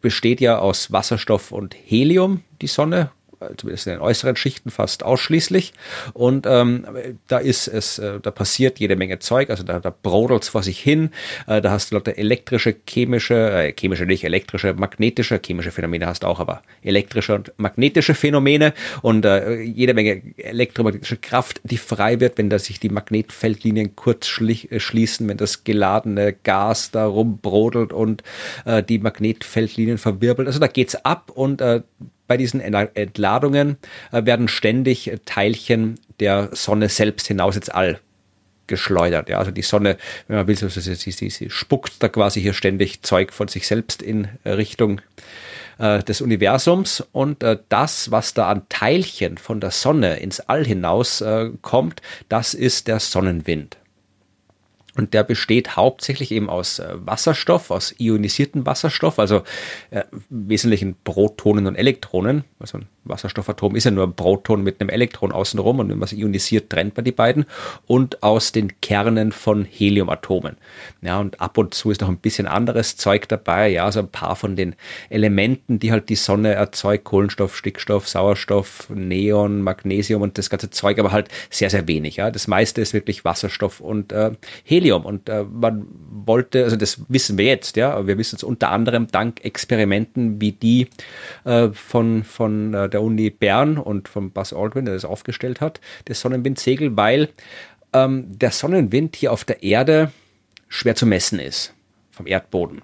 besteht 0.00 0.40
ja 0.40 0.58
aus 0.58 0.92
Wasserstoff 0.92 1.52
und 1.52 1.74
Helium, 1.74 2.42
die 2.60 2.66
Sonne, 2.66 3.10
zumindest 3.56 3.86
in 3.86 3.94
den 3.94 4.00
äußeren 4.00 4.36
Schichten 4.36 4.70
fast 4.70 5.02
ausschließlich. 5.02 5.72
Und 6.12 6.46
ähm, 6.46 6.86
da 7.28 7.38
ist 7.38 7.68
es, 7.68 7.98
äh, 7.98 8.20
da 8.20 8.30
passiert 8.30 8.78
jede 8.78 8.96
Menge 8.96 9.18
Zeug, 9.18 9.50
also 9.50 9.62
da, 9.62 9.80
da 9.80 9.94
brodelt 10.02 10.42
es 10.42 10.48
vor 10.48 10.62
sich 10.62 10.78
hin. 10.80 11.10
Äh, 11.46 11.60
da 11.60 11.70
hast 11.70 11.90
du 11.90 11.96
lauter 11.96 12.18
elektrische, 12.18 12.74
chemische, 12.88 13.34
äh, 13.34 13.74
chemische 13.78 14.06
nicht, 14.06 14.24
elektrische, 14.24 14.74
magnetische, 14.74 15.40
chemische 15.44 15.70
Phänomene 15.70 16.06
hast 16.06 16.22
du 16.22 16.26
auch, 16.26 16.40
aber 16.40 16.62
elektrische 16.82 17.34
und 17.34 17.52
magnetische 17.56 18.14
Phänomene 18.14 18.74
und 19.02 19.24
äh, 19.24 19.60
jede 19.60 19.94
Menge 19.94 20.22
elektromagnetische 20.36 21.16
Kraft, 21.16 21.60
die 21.64 21.78
frei 21.78 22.20
wird, 22.20 22.38
wenn 22.38 22.50
da 22.50 22.58
sich 22.58 22.80
die 22.80 22.88
Magnetfeldlinien 22.88 23.96
kurz 23.96 24.26
schli 24.26 24.68
äh, 24.70 24.80
schließen, 24.80 25.28
wenn 25.28 25.36
das 25.36 25.64
geladene 25.64 26.32
Gas 26.32 26.90
da 26.90 27.06
rumbrodelt 27.06 27.92
und 27.92 28.22
äh, 28.64 28.82
die 28.82 28.98
Magnetfeldlinien 28.98 29.98
verwirbelt. 29.98 30.48
Also 30.48 30.58
da 30.58 30.66
geht's 30.66 30.94
ab 30.94 31.30
und 31.34 31.60
äh, 31.60 31.82
bei 32.28 32.36
diesen 32.36 32.60
Entladungen 32.60 33.78
äh, 34.12 34.24
werden 34.24 34.46
ständig 34.46 35.10
Teilchen 35.24 35.98
der 36.20 36.50
Sonne 36.52 36.88
selbst 36.88 37.26
hinaus 37.26 37.56
ins 37.56 37.68
All 37.68 37.98
geschleudert. 38.68 39.28
Ja, 39.28 39.38
also 39.38 39.50
die 39.50 39.62
Sonne, 39.62 39.96
wenn 40.28 40.36
man 40.36 40.46
will, 40.46 40.56
so, 40.56 40.68
sie, 40.68 40.94
sie, 40.94 41.30
sie 41.30 41.50
spuckt 41.50 42.00
da 42.00 42.08
quasi 42.08 42.40
hier 42.40 42.52
ständig 42.52 43.02
Zeug 43.02 43.32
von 43.32 43.48
sich 43.48 43.66
selbst 43.66 44.02
in 44.02 44.28
Richtung 44.44 45.00
äh, 45.78 46.02
des 46.04 46.20
Universums 46.20 47.02
und 47.12 47.42
äh, 47.42 47.58
das, 47.68 48.10
was 48.12 48.34
da 48.34 48.48
an 48.48 48.62
Teilchen 48.68 49.38
von 49.38 49.60
der 49.60 49.70
Sonne 49.70 50.18
ins 50.18 50.40
All 50.40 50.64
hinaus 50.64 51.20
äh, 51.20 51.50
kommt, 51.62 52.02
das 52.28 52.54
ist 52.54 52.86
der 52.86 53.00
Sonnenwind. 53.00 53.78
Und 54.98 55.14
der 55.14 55.22
besteht 55.22 55.76
hauptsächlich 55.76 56.32
eben 56.32 56.50
aus 56.50 56.80
äh, 56.80 56.94
Wasserstoff, 56.94 57.70
aus 57.70 57.94
ionisierten 57.98 58.66
Wasserstoff, 58.66 59.20
also 59.20 59.42
äh, 59.90 60.02
wesentlichen 60.28 60.96
Protonen 61.04 61.68
und 61.68 61.76
Elektronen. 61.76 62.42
Also 62.58 62.78
ein 62.78 62.88
Wasserstoffatom 63.04 63.76
ist 63.76 63.84
ja 63.84 63.92
nur 63.92 64.04
ein 64.04 64.14
Proton 64.14 64.64
mit 64.64 64.80
einem 64.80 64.90
Elektron 64.90 65.30
außenrum 65.30 65.78
und 65.78 65.88
wenn 65.88 65.98
man 65.98 66.06
es 66.06 66.12
ionisiert, 66.12 66.68
trennt 66.68 66.96
man 66.96 67.04
die 67.04 67.12
beiden. 67.12 67.46
Und 67.86 68.24
aus 68.24 68.50
den 68.50 68.80
Kernen 68.80 69.30
von 69.30 69.64
Heliumatomen. 69.64 70.56
Ja, 71.00 71.20
und 71.20 71.40
ab 71.40 71.58
und 71.58 71.74
zu 71.74 71.92
ist 71.92 72.00
noch 72.00 72.08
ein 72.08 72.18
bisschen 72.18 72.48
anderes 72.48 72.96
Zeug 72.96 73.28
dabei. 73.28 73.68
Ja, 73.68 73.84
also 73.84 74.00
ein 74.00 74.10
paar 74.10 74.34
von 74.34 74.56
den 74.56 74.74
Elementen, 75.10 75.78
die 75.78 75.92
halt 75.92 76.08
die 76.08 76.16
Sonne 76.16 76.54
erzeugt. 76.54 77.04
Kohlenstoff, 77.04 77.56
Stickstoff, 77.56 78.08
Sauerstoff, 78.08 78.90
Neon, 78.90 79.62
Magnesium 79.62 80.22
und 80.22 80.38
das 80.38 80.50
ganze 80.50 80.70
Zeug, 80.70 80.98
aber 80.98 81.12
halt 81.12 81.28
sehr, 81.50 81.70
sehr 81.70 81.86
wenig. 81.86 82.16
Ja, 82.16 82.32
das 82.32 82.48
meiste 82.48 82.80
ist 82.80 82.94
wirklich 82.94 83.24
Wasserstoff 83.24 83.80
und 83.80 84.12
äh, 84.12 84.32
Helium. 84.64 84.87
Und 84.96 85.28
äh, 85.28 85.44
man 85.44 85.86
wollte, 86.10 86.64
also 86.64 86.76
das 86.76 87.00
wissen 87.08 87.38
wir 87.38 87.46
jetzt, 87.46 87.76
ja, 87.76 88.06
wir 88.06 88.18
wissen 88.18 88.36
es 88.36 88.42
unter 88.42 88.70
anderem 88.70 89.06
dank 89.06 89.44
Experimenten 89.44 90.40
wie 90.40 90.52
die 90.52 90.88
äh, 91.44 91.68
von, 91.70 92.22
von 92.24 92.74
äh, 92.74 92.88
der 92.88 92.98
der 92.98 93.04
Uni 93.04 93.30
Bern 93.30 93.78
und 93.78 94.08
von 94.08 94.32
Buzz 94.32 94.52
Aldrin, 94.52 94.84
der 94.84 94.94
das 94.94 95.04
aufgestellt 95.04 95.60
hat, 95.60 95.80
das 96.06 96.20
Sonnenwindsegel, 96.20 96.96
weil 96.96 97.28
ähm, 97.92 98.26
der 98.26 98.50
Sonnenwind 98.50 99.14
hier 99.14 99.32
auf 99.32 99.44
der 99.44 99.62
Erde 99.62 100.10
schwer 100.68 100.96
zu 100.96 101.06
messen 101.06 101.38
ist 101.38 101.72
vom 102.10 102.26
Erdboden. 102.26 102.82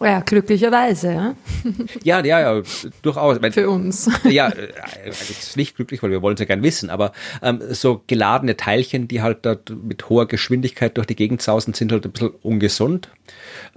Ja, 0.00 0.20
glücklicherweise, 0.20 1.12
ja. 1.12 1.34
Ja, 2.02 2.24
ja, 2.24 2.40
ja, 2.40 2.62
durchaus. 3.02 3.38
Für 3.52 3.70
uns. 3.70 4.10
Ja, 4.24 4.48
äh, 4.48 4.68
es 5.06 5.30
ist 5.30 5.56
nicht 5.56 5.76
glücklich, 5.76 6.02
weil 6.02 6.10
wir 6.10 6.20
wollen 6.20 6.34
es 6.34 6.40
ja 6.40 6.46
gern 6.46 6.62
wissen, 6.62 6.90
aber 6.90 7.12
ähm, 7.42 7.60
so 7.70 8.02
geladene 8.06 8.56
Teilchen, 8.56 9.06
die 9.08 9.22
halt 9.22 9.46
dort 9.46 9.70
mit 9.70 10.08
hoher 10.08 10.26
Geschwindigkeit 10.26 10.96
durch 10.96 11.06
die 11.06 11.16
Gegend 11.16 11.42
sausen, 11.42 11.74
sind 11.74 11.92
halt 11.92 12.04
ein 12.04 12.12
bisschen 12.12 12.32
ungesund. 12.42 13.08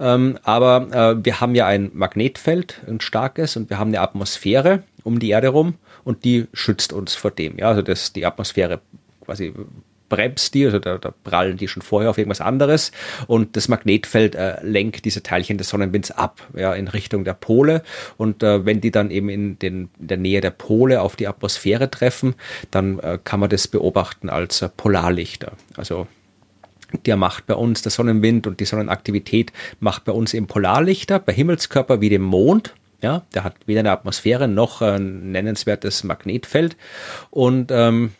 Ähm, 0.00 0.38
aber 0.42 1.16
äh, 1.18 1.24
wir 1.24 1.40
haben 1.40 1.54
ja 1.54 1.66
ein 1.66 1.90
Magnetfeld, 1.94 2.82
ein 2.88 3.00
starkes, 3.00 3.56
und 3.56 3.70
wir 3.70 3.78
haben 3.78 3.88
eine 3.88 4.00
Atmosphäre 4.00 4.82
um 5.04 5.20
die 5.20 5.30
Erde 5.30 5.48
rum 5.48 5.74
und 6.04 6.24
die 6.24 6.46
schützt 6.52 6.92
uns 6.92 7.14
vor 7.14 7.30
dem. 7.30 7.58
Ja, 7.58 7.68
also 7.68 7.82
das, 7.82 8.12
die 8.12 8.26
Atmosphäre 8.26 8.80
quasi 9.24 9.54
bremst 10.08 10.54
die, 10.54 10.64
also 10.64 10.78
da, 10.78 10.98
da 10.98 11.12
prallen 11.24 11.56
die 11.56 11.68
schon 11.68 11.82
vorher 11.82 12.10
auf 12.10 12.18
irgendwas 12.18 12.40
anderes 12.40 12.92
und 13.26 13.56
das 13.56 13.68
Magnetfeld 13.68 14.34
äh, 14.34 14.62
lenkt 14.62 15.04
diese 15.04 15.22
Teilchen 15.22 15.58
des 15.58 15.68
Sonnenwinds 15.68 16.10
ab, 16.10 16.46
ja, 16.56 16.74
in 16.74 16.88
Richtung 16.88 17.24
der 17.24 17.34
Pole 17.34 17.82
und 18.16 18.42
äh, 18.42 18.64
wenn 18.64 18.80
die 18.80 18.90
dann 18.90 19.10
eben 19.10 19.28
in, 19.28 19.58
den, 19.58 19.90
in 19.98 20.08
der 20.08 20.16
Nähe 20.16 20.40
der 20.40 20.50
Pole 20.50 21.00
auf 21.02 21.16
die 21.16 21.28
Atmosphäre 21.28 21.90
treffen, 21.90 22.34
dann 22.70 22.98
äh, 23.00 23.18
kann 23.22 23.40
man 23.40 23.50
das 23.50 23.68
beobachten 23.68 24.28
als 24.28 24.62
äh, 24.62 24.68
Polarlichter. 24.68 25.52
Also 25.76 26.06
der 27.06 27.16
macht 27.16 27.46
bei 27.46 27.54
uns 27.54 27.82
der 27.82 27.90
Sonnenwind 27.90 28.46
und 28.46 28.60
die 28.60 28.64
Sonnenaktivität 28.64 29.52
macht 29.80 30.04
bei 30.04 30.12
uns 30.12 30.32
eben 30.34 30.46
Polarlichter, 30.46 31.18
bei 31.18 31.32
Himmelskörper 31.32 32.00
wie 32.00 32.08
dem 32.08 32.22
Mond. 32.22 32.74
Ja, 33.00 33.22
der 33.34 33.44
hat 33.44 33.54
weder 33.66 33.80
eine 33.80 33.92
Atmosphäre 33.92 34.48
noch 34.48 34.82
ein 34.82 35.30
nennenswertes 35.30 36.02
Magnetfeld. 36.02 36.76
Und 37.30 37.70
ähm, 37.70 38.12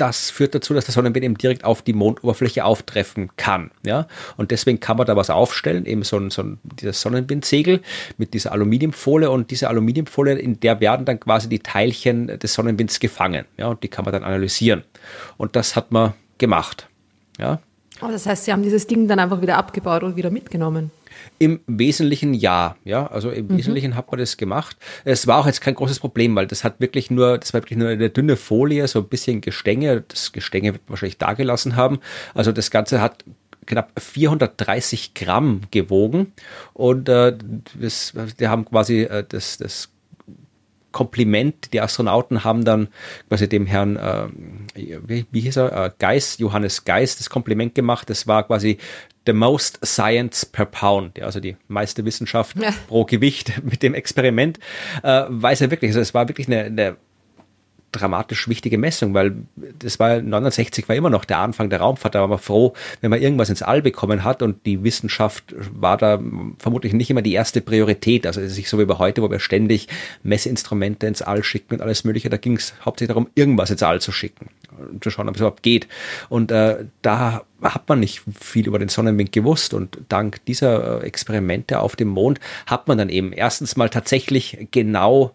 das 0.00 0.30
führt 0.30 0.54
dazu, 0.54 0.74
dass 0.74 0.86
der 0.86 0.94
Sonnenwind 0.94 1.24
eben 1.24 1.36
direkt 1.36 1.64
auf 1.64 1.82
die 1.82 1.92
Mondoberfläche 1.92 2.64
auftreffen 2.64 3.30
kann. 3.36 3.70
Ja? 3.84 4.06
Und 4.36 4.50
deswegen 4.50 4.80
kann 4.80 4.96
man 4.96 5.06
da 5.06 5.16
was 5.16 5.30
aufstellen, 5.30 5.86
eben 5.86 6.02
so 6.02 6.16
ein, 6.16 6.30
so 6.30 6.42
ein 6.42 6.58
dieses 6.62 7.00
Sonnenwindsegel 7.00 7.80
mit 8.16 8.34
dieser 8.34 8.52
Aluminiumfolie 8.52 9.30
und 9.30 9.50
diese 9.50 9.68
Aluminiumfolie, 9.68 10.34
in 10.34 10.60
der 10.60 10.80
werden 10.80 11.04
dann 11.04 11.20
quasi 11.20 11.48
die 11.48 11.60
Teilchen 11.60 12.26
des 12.38 12.54
Sonnenwinds 12.54 13.00
gefangen. 13.00 13.44
Ja? 13.56 13.68
Und 13.68 13.82
die 13.82 13.88
kann 13.88 14.04
man 14.04 14.12
dann 14.12 14.24
analysieren. 14.24 14.84
Und 15.36 15.56
das 15.56 15.76
hat 15.76 15.92
man 15.92 16.14
gemacht. 16.38 16.88
Ja? 17.38 17.60
Oh, 18.00 18.08
das 18.08 18.26
heißt, 18.26 18.44
Sie 18.44 18.52
haben 18.52 18.62
dieses 18.62 18.86
Ding 18.86 19.08
dann 19.08 19.18
einfach 19.18 19.40
wieder 19.42 19.56
abgebaut 19.56 20.04
und 20.04 20.16
wieder 20.16 20.30
mitgenommen. 20.30 20.90
Im 21.38 21.60
Wesentlichen 21.66 22.34
ja, 22.34 22.76
ja, 22.84 23.06
also 23.06 23.30
im 23.30 23.46
mhm. 23.46 23.58
Wesentlichen 23.58 23.96
hat 23.96 24.10
man 24.10 24.18
das 24.18 24.36
gemacht. 24.36 24.76
Es 25.04 25.26
war 25.26 25.38
auch 25.38 25.46
jetzt 25.46 25.60
kein 25.60 25.74
großes 25.74 26.00
Problem, 26.00 26.34
weil 26.36 26.46
das 26.46 26.64
hat 26.64 26.80
wirklich 26.80 27.10
nur, 27.10 27.38
das 27.38 27.54
war 27.54 27.62
wirklich 27.62 27.78
nur 27.78 27.88
eine 27.88 28.10
dünne 28.10 28.36
Folie, 28.36 28.86
so 28.88 29.00
ein 29.00 29.08
bisschen 29.08 29.40
Gestänge. 29.40 30.04
Das 30.08 30.32
Gestänge 30.32 30.72
wird 30.72 30.82
wahrscheinlich 30.88 31.18
da 31.18 31.34
gelassen 31.34 31.76
haben. 31.76 32.00
Also 32.34 32.52
das 32.52 32.70
Ganze 32.70 33.00
hat 33.00 33.24
knapp 33.66 33.92
430 34.00 35.14
Gramm 35.14 35.60
gewogen 35.70 36.32
und 36.72 37.08
äh, 37.08 37.36
das, 37.78 38.14
wir 38.38 38.50
haben 38.50 38.64
quasi 38.64 39.02
äh, 39.02 39.24
das, 39.28 39.58
das 39.58 39.90
Kompliment. 40.92 41.72
Die 41.72 41.80
Astronauten 41.80 42.44
haben 42.44 42.64
dann 42.64 42.88
quasi 43.28 43.48
dem 43.48 43.66
Herrn, 43.66 43.96
äh, 43.96 44.26
wie, 44.74 45.26
wie 45.30 45.40
hieß 45.40 45.56
er, 45.56 45.84
äh, 45.86 45.90
Geist, 45.98 46.40
Johannes 46.40 46.84
Geist, 46.84 47.20
das 47.20 47.30
Kompliment 47.30 47.74
gemacht. 47.74 48.10
Das 48.10 48.26
war 48.26 48.46
quasi 48.46 48.78
the 49.28 49.34
most 49.34 49.78
science 49.84 50.46
per 50.46 50.64
pound, 50.64 51.18
ja, 51.18 51.26
also 51.26 51.38
die 51.38 51.56
meiste 51.68 52.04
Wissenschaft 52.06 52.56
ja. 52.58 52.72
pro 52.88 53.04
Gewicht 53.04 53.52
mit 53.62 53.82
dem 53.82 53.92
Experiment, 53.92 54.58
äh, 55.02 55.24
weiß 55.28 55.60
er 55.60 55.70
wirklich, 55.70 55.90
also 55.90 56.00
es 56.00 56.14
war 56.14 56.28
wirklich 56.28 56.46
eine, 56.46 56.64
eine 56.64 56.96
dramatisch 57.92 58.48
wichtige 58.48 58.78
Messung, 58.78 59.14
weil 59.14 59.36
das 59.78 59.98
war 59.98 60.20
69 60.20 60.88
war 60.88 60.96
immer 60.96 61.10
noch 61.10 61.24
der 61.24 61.38
Anfang 61.38 61.70
der 61.70 61.80
Raumfahrt, 61.80 62.14
da 62.14 62.20
war 62.20 62.28
man 62.28 62.38
froh, 62.38 62.74
wenn 63.00 63.10
man 63.10 63.20
irgendwas 63.20 63.50
ins 63.50 63.62
All 63.62 63.82
bekommen 63.82 64.24
hat 64.24 64.42
und 64.42 64.66
die 64.66 64.82
Wissenschaft 64.84 65.54
war 65.72 65.96
da 65.96 66.20
vermutlich 66.58 66.92
nicht 66.92 67.10
immer 67.10 67.22
die 67.22 67.32
erste 67.32 67.60
Priorität. 67.60 68.26
Also 68.26 68.40
es 68.40 68.52
ist 68.52 68.58
nicht 68.58 68.68
so 68.68 68.78
wie 68.78 68.84
bei 68.84 68.98
heute, 68.98 69.22
wo 69.22 69.30
wir 69.30 69.40
ständig 69.40 69.88
Messinstrumente 70.22 71.06
ins 71.06 71.22
All 71.22 71.42
schicken 71.42 71.74
und 71.74 71.82
alles 71.82 72.04
mögliche. 72.04 72.28
Da 72.28 72.36
ging 72.36 72.56
es 72.56 72.74
hauptsächlich 72.84 73.14
darum, 73.14 73.28
irgendwas 73.34 73.70
ins 73.70 73.82
All 73.82 74.00
zu 74.00 74.12
schicken 74.12 74.48
und 74.78 75.02
zu 75.02 75.10
schauen, 75.10 75.28
ob 75.28 75.34
es 75.34 75.40
überhaupt 75.40 75.62
geht. 75.62 75.88
Und 76.28 76.50
äh, 76.50 76.84
da 77.02 77.42
hat 77.62 77.88
man 77.88 78.00
nicht 78.00 78.22
viel 78.38 78.66
über 78.66 78.78
den 78.78 78.88
Sonnenwind 78.88 79.32
gewusst 79.32 79.74
und 79.74 79.98
dank 80.08 80.44
dieser 80.46 81.02
äh, 81.02 81.06
Experimente 81.06 81.80
auf 81.80 81.96
dem 81.96 82.08
Mond 82.08 82.40
hat 82.66 82.86
man 82.86 82.98
dann 82.98 83.08
eben 83.08 83.32
erstens 83.32 83.76
mal 83.76 83.88
tatsächlich 83.88 84.68
genau 84.70 85.32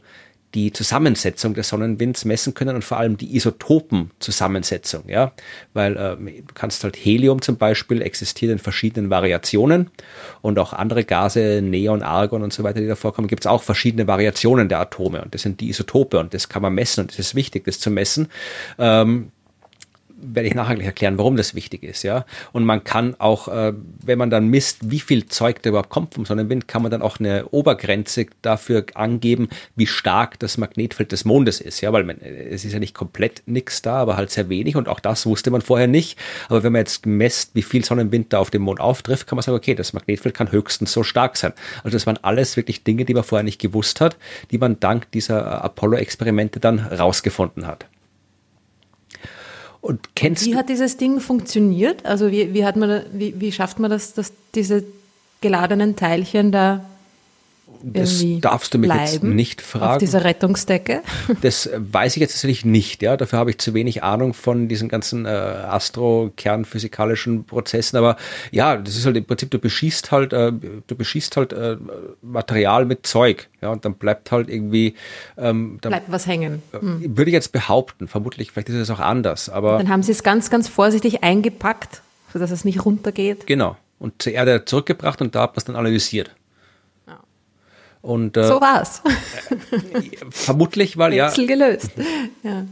die 0.53 0.71
Zusammensetzung 0.71 1.53
des 1.53 1.69
Sonnenwinds 1.69 2.25
messen 2.25 2.53
können 2.53 2.75
und 2.75 2.83
vor 2.83 2.97
allem 2.97 3.17
die 3.17 3.35
Isotopenzusammensetzung, 3.35 5.03
ja, 5.07 5.33
weil 5.73 5.97
äh, 5.97 6.15
du 6.15 6.53
kannst 6.53 6.83
halt 6.83 6.95
Helium 6.95 7.41
zum 7.41 7.57
Beispiel 7.57 8.01
existiert 8.01 8.51
in 8.51 8.59
verschiedenen 8.59 9.09
Variationen 9.09 9.89
und 10.41 10.59
auch 10.59 10.73
andere 10.73 11.03
Gase, 11.03 11.61
Neon, 11.63 12.03
Argon 12.03 12.43
und 12.43 12.53
so 12.53 12.63
weiter, 12.63 12.81
die 12.81 12.87
da 12.87 12.95
vorkommen, 12.95 13.27
gibt 13.27 13.43
es 13.43 13.47
auch 13.47 13.63
verschiedene 13.63 14.07
Variationen 14.07 14.69
der 14.69 14.79
Atome 14.79 15.23
und 15.23 15.33
das 15.33 15.41
sind 15.41 15.59
die 15.59 15.69
Isotope 15.69 16.19
und 16.19 16.33
das 16.33 16.49
kann 16.49 16.61
man 16.61 16.73
messen 16.73 17.01
und 17.01 17.11
es 17.11 17.19
ist 17.19 17.35
wichtig, 17.35 17.65
das 17.65 17.79
zu 17.79 17.89
messen. 17.89 18.27
Ähm, 18.77 19.31
werde 20.23 20.47
ich 20.47 20.55
nachher 20.55 20.75
gleich 20.75 20.87
erklären, 20.87 21.17
warum 21.17 21.35
das 21.35 21.55
wichtig 21.55 21.83
ist, 21.83 22.03
ja. 22.03 22.25
Und 22.51 22.65
man 22.65 22.83
kann 22.83 23.15
auch, 23.19 23.47
äh, 23.47 23.73
wenn 24.03 24.17
man 24.17 24.29
dann 24.29 24.47
misst, 24.47 24.89
wie 24.89 24.99
viel 24.99 25.25
Zeug 25.27 25.61
da 25.61 25.69
überhaupt 25.69 25.89
kommt 25.89 26.13
vom 26.13 26.25
Sonnenwind, 26.25 26.67
kann 26.67 26.81
man 26.81 26.91
dann 26.91 27.01
auch 27.01 27.19
eine 27.19 27.47
Obergrenze 27.49 28.27
dafür 28.41 28.85
angeben, 28.95 29.49
wie 29.75 29.87
stark 29.87 30.39
das 30.39 30.57
Magnetfeld 30.57 31.11
des 31.11 31.25
Mondes 31.25 31.61
ist, 31.61 31.81
ja, 31.81 31.91
weil 31.93 32.03
man, 32.03 32.19
es 32.21 32.65
ist 32.65 32.73
ja 32.73 32.79
nicht 32.79 32.93
komplett 32.93 33.43
nichts 33.45 33.81
da, 33.81 33.95
aber 33.95 34.17
halt 34.17 34.31
sehr 34.31 34.49
wenig 34.49 34.75
und 34.75 34.87
auch 34.87 34.99
das 34.99 35.25
wusste 35.25 35.51
man 35.51 35.61
vorher 35.61 35.87
nicht. 35.87 36.17
Aber 36.49 36.63
wenn 36.63 36.71
man 36.71 36.79
jetzt 36.79 37.05
messt, 37.05 37.51
wie 37.53 37.61
viel 37.61 37.83
Sonnenwind 37.83 38.33
da 38.33 38.39
auf 38.39 38.49
dem 38.49 38.63
Mond 38.63 38.79
auftrifft, 38.79 39.27
kann 39.27 39.35
man 39.35 39.43
sagen, 39.43 39.57
okay, 39.57 39.75
das 39.75 39.93
Magnetfeld 39.93 40.35
kann 40.35 40.51
höchstens 40.51 40.91
so 40.93 41.03
stark 41.03 41.37
sein. 41.37 41.53
Also 41.83 41.95
das 41.95 42.05
waren 42.07 42.19
alles 42.21 42.57
wirklich 42.57 42.83
Dinge, 42.83 43.05
die 43.05 43.13
man 43.13 43.23
vorher 43.23 43.43
nicht 43.43 43.59
gewusst 43.59 44.01
hat, 44.01 44.17
die 44.51 44.57
man 44.57 44.79
dank 44.79 45.11
dieser 45.11 45.63
Apollo-Experimente 45.63 46.59
dann 46.59 46.79
rausgefunden 46.79 47.67
hat. 47.67 47.85
Und 49.83 50.15
kennst 50.15 50.45
wie 50.45 50.55
hat 50.55 50.69
dieses 50.69 50.95
Ding 50.95 51.19
funktioniert? 51.19 52.05
Also 52.05 52.31
wie, 52.31 52.53
wie, 52.53 52.63
hat 52.63 52.77
man, 52.77 53.03
wie, 53.11 53.41
wie 53.41 53.51
schafft 53.51 53.79
man 53.79 53.91
das, 53.91 54.13
dass 54.13 54.31
diese 54.55 54.85
geladenen 55.41 55.97
Teilchen 55.97 56.53
da 56.53 56.85
das 57.81 58.23
darfst 58.41 58.73
du 58.73 58.77
mich 58.77 58.91
jetzt 58.91 59.23
nicht 59.23 59.61
fragen. 59.61 59.93
Auf 59.93 59.97
dieser 59.97 60.23
Rettungsdecke? 60.23 61.01
Das 61.41 61.69
weiß 61.75 62.15
ich 62.15 62.21
jetzt 62.21 62.35
natürlich 62.35 62.63
nicht. 62.63 63.01
Ja, 63.01 63.17
dafür 63.17 63.39
habe 63.39 63.49
ich 63.49 63.57
zu 63.57 63.73
wenig 63.73 64.03
Ahnung 64.03 64.33
von 64.33 64.67
diesen 64.67 64.87
ganzen 64.87 65.25
äh, 65.25 65.29
astro-kernphysikalischen 65.29 67.45
Prozessen. 67.45 67.97
Aber 67.97 68.17
ja, 68.51 68.77
das 68.77 68.95
ist 68.95 69.05
halt 69.05 69.17
im 69.17 69.25
Prinzip, 69.25 69.51
du 69.51 69.59
beschießt 69.59 70.11
halt, 70.11 70.31
äh, 70.31 70.51
du 70.51 70.95
beschießt 70.95 71.35
halt 71.37 71.53
äh, 71.53 71.77
Material 72.21 72.85
mit 72.85 73.05
Zeug. 73.05 73.49
Ja, 73.61 73.71
und 73.71 73.85
dann 73.85 73.95
bleibt 73.95 74.31
halt 74.31 74.49
irgendwie. 74.49 74.95
Ähm, 75.37 75.77
bleibt 75.77 76.11
was 76.11 76.27
hängen. 76.27 76.61
Hm. 76.71 77.17
Würde 77.17 77.29
ich 77.29 77.33
jetzt 77.33 77.51
behaupten. 77.51 78.07
Vermutlich, 78.07 78.51
vielleicht 78.51 78.69
ist 78.69 78.75
es 78.75 78.89
auch 78.89 78.99
anders. 78.99 79.49
Aber 79.49 79.77
dann 79.77 79.89
haben 79.89 80.03
sie 80.03 80.11
es 80.11 80.23
ganz, 80.23 80.49
ganz 80.49 80.67
vorsichtig 80.67 81.23
eingepackt, 81.23 82.01
sodass 82.31 82.51
es 82.51 82.65
nicht 82.65 82.85
runtergeht. 82.85 83.47
Genau. 83.47 83.77
Und 83.99 84.21
zur 84.21 84.33
Erde 84.33 84.65
zurückgebracht 84.65 85.21
und 85.21 85.35
da 85.35 85.43
hat 85.43 85.51
man 85.51 85.57
es 85.57 85.65
dann 85.65 85.75
analysiert. 85.75 86.31
Und, 88.03 88.35
äh, 88.35 88.45
so 88.45 88.59
war's. 88.59 89.01
vermutlich, 90.29 90.97
weil 90.97 91.13
ja. 91.13 91.29
gelöst. 91.29 91.91
Ja. 92.43 92.65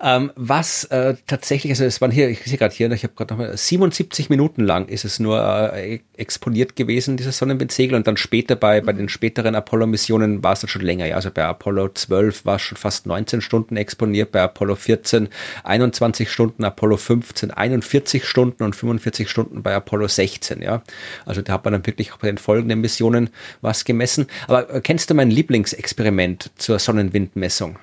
Ähm, 0.00 0.32
was 0.34 0.84
äh, 0.86 1.14
tatsächlich, 1.26 1.72
also 1.72 1.84
es 1.84 2.00
waren 2.00 2.10
hier, 2.10 2.28
ich 2.28 2.42
sehe 2.44 2.58
gerade 2.58 2.74
hier, 2.74 2.90
ich 2.90 3.04
habe 3.04 3.14
gerade 3.14 3.32
nochmal 3.32 3.56
77 3.56 4.28
Minuten 4.28 4.62
lang 4.62 4.88
ist 4.88 5.04
es 5.04 5.20
nur 5.20 5.72
äh, 5.72 6.00
exponiert 6.16 6.76
gewesen, 6.76 7.16
dieses 7.16 7.38
Sonnenwindsegel, 7.38 7.96
und 7.96 8.06
dann 8.06 8.16
später 8.16 8.56
bei, 8.56 8.80
bei 8.80 8.92
den 8.92 9.08
späteren 9.08 9.54
Apollo-Missionen 9.54 10.42
war 10.42 10.52
es 10.52 10.60
dann 10.60 10.68
schon 10.68 10.82
länger. 10.82 11.06
Ja, 11.06 11.16
also 11.16 11.30
bei 11.30 11.44
Apollo 11.44 11.90
12 11.94 12.44
war 12.44 12.56
es 12.56 12.62
schon 12.62 12.76
fast 12.76 13.06
19 13.06 13.40
Stunden 13.40 13.76
exponiert, 13.76 14.32
bei 14.32 14.42
Apollo 14.42 14.74
14 14.76 15.28
21 15.62 16.30
Stunden, 16.30 16.64
Apollo 16.64 16.96
15 16.96 17.50
41 17.52 18.24
Stunden 18.24 18.64
und 18.64 18.74
45 18.74 19.30
Stunden 19.30 19.62
bei 19.62 19.74
Apollo 19.74 20.08
16. 20.08 20.60
Ja, 20.60 20.82
also 21.24 21.40
da 21.40 21.54
hat 21.54 21.64
man 21.64 21.72
dann 21.72 21.86
wirklich 21.86 22.12
auch 22.12 22.18
bei 22.18 22.26
den 22.26 22.38
folgenden 22.38 22.80
Missionen 22.80 23.30
was 23.60 23.84
gemessen. 23.84 24.26
Aber 24.48 24.68
äh, 24.74 24.80
kennst 24.80 25.08
du 25.10 25.14
mein 25.14 25.30
Lieblingsexperiment 25.30 26.50
zur 26.56 26.78
Sonnenwindmessung? 26.78 27.78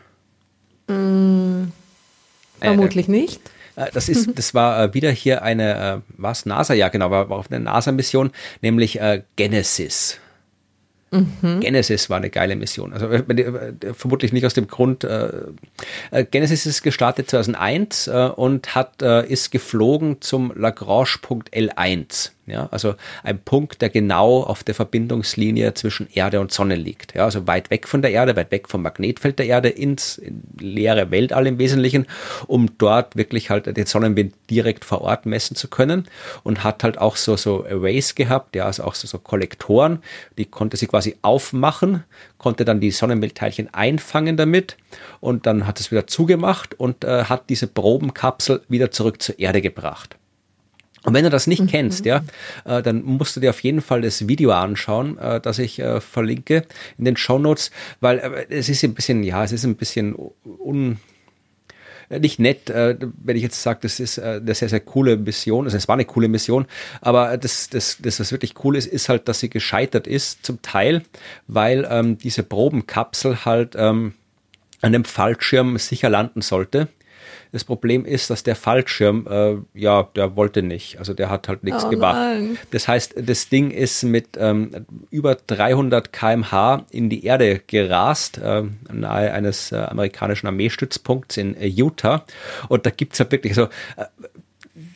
Mm. 0.87 1.80
Vermutlich 2.61 3.07
äh, 3.07 3.11
nicht. 3.11 3.41
Äh, 3.75 3.87
das 3.93 4.09
ist, 4.09 4.29
das 4.37 4.53
war 4.53 4.83
äh, 4.83 4.93
wieder 4.93 5.11
hier 5.11 5.43
eine, 5.43 6.01
was, 6.17 6.45
NASA, 6.45 6.73
ja 6.73 6.89
genau, 6.89 7.11
war, 7.11 7.29
war 7.29 7.37
auf 7.37 7.51
einer 7.51 7.59
NASA-Mission, 7.59 8.31
nämlich 8.61 8.99
Genesis. 9.35 10.19
Mhm. 11.13 11.59
Genesis 11.59 12.09
war 12.09 12.17
eine 12.17 12.29
geile 12.29 12.55
Mission. 12.55 12.93
Also 12.93 13.09
vermutlich 13.93 14.31
nicht 14.31 14.45
aus 14.45 14.53
dem 14.53 14.67
Grund. 14.67 15.05
Genesis 16.31 16.65
ist 16.65 16.83
gestartet 16.83 17.29
2001 17.29 18.07
und 18.07 18.75
hat 18.75 19.01
ist 19.01 19.51
geflogen 19.51 20.21
zum 20.21 20.53
Lagrange-Punkt 20.55 21.53
L1. 21.53 22.31
Ja, 22.47 22.67
also 22.71 22.95
ein 23.23 23.39
Punkt, 23.39 23.83
der 23.83 23.89
genau 23.89 24.41
auf 24.41 24.63
der 24.63 24.73
Verbindungslinie 24.73 25.75
zwischen 25.75 26.07
Erde 26.11 26.39
und 26.39 26.51
Sonne 26.51 26.75
liegt. 26.75 27.13
Ja, 27.13 27.25
also 27.25 27.45
weit 27.45 27.69
weg 27.69 27.87
von 27.87 28.01
der 28.01 28.11
Erde, 28.11 28.35
weit 28.35 28.49
weg 28.49 28.67
vom 28.67 28.81
Magnetfeld 28.81 29.37
der 29.37 29.45
Erde 29.45 29.69
ins 29.69 30.17
in 30.17 30.41
leere 30.59 31.11
Weltall 31.11 31.45
im 31.45 31.59
Wesentlichen, 31.59 32.07
um 32.47 32.77
dort 32.79 33.15
wirklich 33.15 33.51
halt 33.51 33.77
den 33.77 33.85
Sonnenwind 33.85 34.33
direkt 34.49 34.85
vor 34.85 35.01
Ort 35.01 35.27
messen 35.27 35.55
zu 35.55 35.67
können 35.67 36.07
und 36.41 36.63
hat 36.63 36.83
halt 36.83 36.97
auch 36.97 37.15
so, 37.15 37.37
so 37.37 37.63
Arrays 37.63 38.15
gehabt, 38.15 38.55
ja, 38.55 38.65
also 38.65 38.85
auch 38.85 38.95
so, 38.95 39.07
so 39.07 39.19
Kollektoren, 39.19 39.99
die 40.39 40.45
konnte 40.45 40.77
sie 40.77 40.87
quasi 40.87 41.17
aufmachen, 41.21 42.03
konnte 42.39 42.65
dann 42.65 42.79
die 42.79 42.89
Sonnenwindteilchen 42.89 43.71
einfangen 43.71 44.35
damit 44.35 44.77
und 45.19 45.45
dann 45.45 45.67
hat 45.67 45.79
es 45.79 45.91
wieder 45.91 46.07
zugemacht 46.07 46.73
und 46.73 47.03
äh, 47.03 47.25
hat 47.25 47.51
diese 47.51 47.67
Probenkapsel 47.67 48.63
wieder 48.67 48.89
zurück 48.89 49.21
zur 49.21 49.37
Erde 49.37 49.61
gebracht. 49.61 50.17
Und 51.03 51.15
wenn 51.15 51.23
du 51.23 51.29
das 51.31 51.47
nicht 51.47 51.61
mhm. 51.61 51.67
kennst, 51.67 52.05
ja, 52.05 52.23
äh, 52.65 52.81
dann 52.81 53.03
musst 53.03 53.35
du 53.35 53.39
dir 53.39 53.49
auf 53.49 53.61
jeden 53.61 53.81
Fall 53.81 54.01
das 54.01 54.27
Video 54.27 54.51
anschauen, 54.51 55.17
äh, 55.17 55.41
das 55.41 55.57
ich 55.57 55.79
äh, 55.79 55.99
verlinke 55.99 56.65
in 56.97 57.05
den 57.05 57.17
Show 57.17 57.39
Notes, 57.39 57.71
weil 58.01 58.19
äh, 58.19 58.45
es 58.49 58.69
ist 58.69 58.83
ein 58.83 58.93
bisschen, 58.93 59.23
ja, 59.23 59.43
es 59.43 59.51
ist 59.51 59.63
ein 59.63 59.75
bisschen 59.75 60.15
un, 60.59 60.99
äh, 62.09 62.19
nicht 62.19 62.39
nett, 62.39 62.69
äh, 62.69 62.97
wenn 63.23 63.35
ich 63.35 63.41
jetzt 63.41 63.63
sage, 63.63 63.79
das 63.81 63.99
ist 63.99 64.19
eine 64.19 64.53
sehr, 64.53 64.69
sehr 64.69 64.79
coole 64.79 65.17
Mission. 65.17 65.65
Also 65.65 65.75
es 65.75 65.87
war 65.87 65.93
eine 65.93 66.05
coole 66.05 66.27
Mission, 66.27 66.67
aber 67.01 67.35
das, 67.37 67.69
das, 67.69 67.97
das, 67.99 68.19
was 68.19 68.31
wirklich 68.31 68.53
cool 68.63 68.75
ist, 68.75 68.85
ist 68.85 69.09
halt, 69.09 69.27
dass 69.27 69.39
sie 69.39 69.49
gescheitert 69.49 70.05
ist, 70.05 70.45
zum 70.45 70.61
Teil, 70.61 71.01
weil 71.47 71.87
ähm, 71.89 72.19
diese 72.19 72.43
Probenkapsel 72.43 73.43
halt 73.43 73.75
ähm, 73.75 74.13
an 74.81 74.93
dem 74.93 75.05
Fallschirm 75.05 75.79
sicher 75.79 76.09
landen 76.09 76.41
sollte. 76.41 76.89
Das 77.51 77.65
Problem 77.65 78.05
ist, 78.05 78.29
dass 78.29 78.43
der 78.43 78.55
Fallschirm, 78.55 79.27
äh, 79.29 79.79
ja, 79.79 80.03
der 80.15 80.35
wollte 80.35 80.61
nicht. 80.61 80.99
Also 80.99 81.13
der 81.13 81.29
hat 81.29 81.49
halt 81.49 81.63
nichts 81.63 81.83
oh 81.83 81.89
gemacht. 81.89 82.15
Nein. 82.15 82.57
Das 82.71 82.87
heißt, 82.87 83.15
das 83.17 83.49
Ding 83.49 83.71
ist 83.71 84.03
mit 84.03 84.37
ähm, 84.37 84.85
über 85.09 85.35
300 85.35 86.13
kmh 86.13 86.85
in 86.91 87.09
die 87.09 87.25
Erde 87.25 87.61
gerast, 87.65 88.37
äh, 88.37 88.63
nahe 88.91 89.33
eines 89.33 89.71
äh, 89.71 89.77
amerikanischen 89.77 90.47
Armeestützpunkts 90.47 91.37
in 91.37 91.57
äh, 91.57 91.67
Utah. 91.67 92.25
Und 92.69 92.85
da 92.85 92.89
gibt's 92.89 93.19
ja 93.19 93.29
wirklich 93.29 93.55
so 93.55 93.63
äh, 93.97 94.05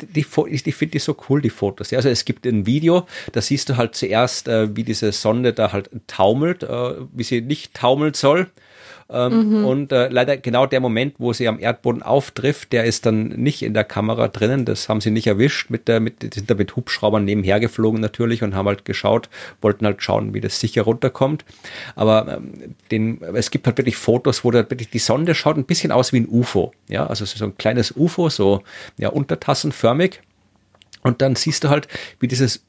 die, 0.01 0.25
ich, 0.47 0.67
ich 0.67 0.75
finde 0.75 0.91
die 0.93 0.99
so 0.99 1.15
cool, 1.29 1.41
die 1.41 1.49
Fotos. 1.49 1.91
Also 1.93 2.09
es 2.09 2.25
gibt 2.25 2.45
ein 2.45 2.65
Video, 2.65 3.05
da 3.31 3.41
siehst 3.41 3.69
du 3.69 3.77
halt 3.77 3.95
zuerst, 3.95 4.47
äh, 4.47 4.75
wie 4.75 4.83
diese 4.83 5.11
Sonde 5.11 5.53
da 5.53 5.71
halt 5.71 5.89
taumelt, 6.07 6.63
äh, 6.63 6.93
wie 7.13 7.23
sie 7.23 7.41
nicht 7.41 7.73
taumeln 7.73 8.13
soll. 8.13 8.49
Ähm, 9.07 9.59
mhm. 9.59 9.65
Und 9.65 9.91
äh, 9.91 10.07
leider 10.07 10.35
genau 10.35 10.65
der 10.65 10.79
Moment, 10.79 11.15
wo 11.19 11.31
sie 11.31 11.47
am 11.47 11.59
Erdboden 11.59 12.01
auftrifft, 12.01 12.71
der 12.71 12.85
ist 12.85 13.05
dann 13.05 13.27
nicht 13.27 13.61
in 13.61 13.75
der 13.75 13.83
Kamera 13.83 14.27
drinnen. 14.27 14.65
Das 14.65 14.89
haben 14.89 14.99
sie 14.99 15.11
nicht 15.11 15.27
erwischt. 15.27 15.69
Mit 15.69 15.87
der, 15.87 15.99
mit, 15.99 16.33
sind 16.33 16.49
da 16.49 16.55
mit 16.55 16.75
Hubschraubern 16.75 17.23
nebenher 17.23 17.59
geflogen 17.59 18.01
natürlich 18.01 18.41
und 18.41 18.55
haben 18.55 18.67
halt 18.67 18.83
geschaut, 18.83 19.29
wollten 19.61 19.85
halt 19.85 20.01
schauen, 20.01 20.33
wie 20.33 20.41
das 20.41 20.59
sicher 20.59 20.81
runterkommt. 20.81 21.45
Aber 21.95 22.37
ähm, 22.37 22.75
den, 22.89 23.21
es 23.35 23.51
gibt 23.51 23.67
halt 23.67 23.77
wirklich 23.77 23.95
Fotos, 23.95 24.43
wo 24.43 24.49
da 24.49 24.69
wirklich 24.69 24.89
die 24.89 24.99
Sonde 24.99 25.35
schaut 25.35 25.57
ein 25.57 25.65
bisschen 25.65 25.91
aus 25.91 26.11
wie 26.11 26.21
ein 26.21 26.27
UFO. 26.27 26.71
Ja, 26.87 27.05
also 27.05 27.25
so 27.25 27.45
ein 27.45 27.57
kleines 27.57 27.93
UFO, 27.95 28.29
so 28.29 28.63
ja, 28.97 29.09
untertassenförmig. 29.09 30.21
Und 31.03 31.21
dann 31.21 31.35
siehst 31.35 31.63
du 31.63 31.69
halt, 31.69 31.87
wie 32.19 32.27
dieses 32.27 32.65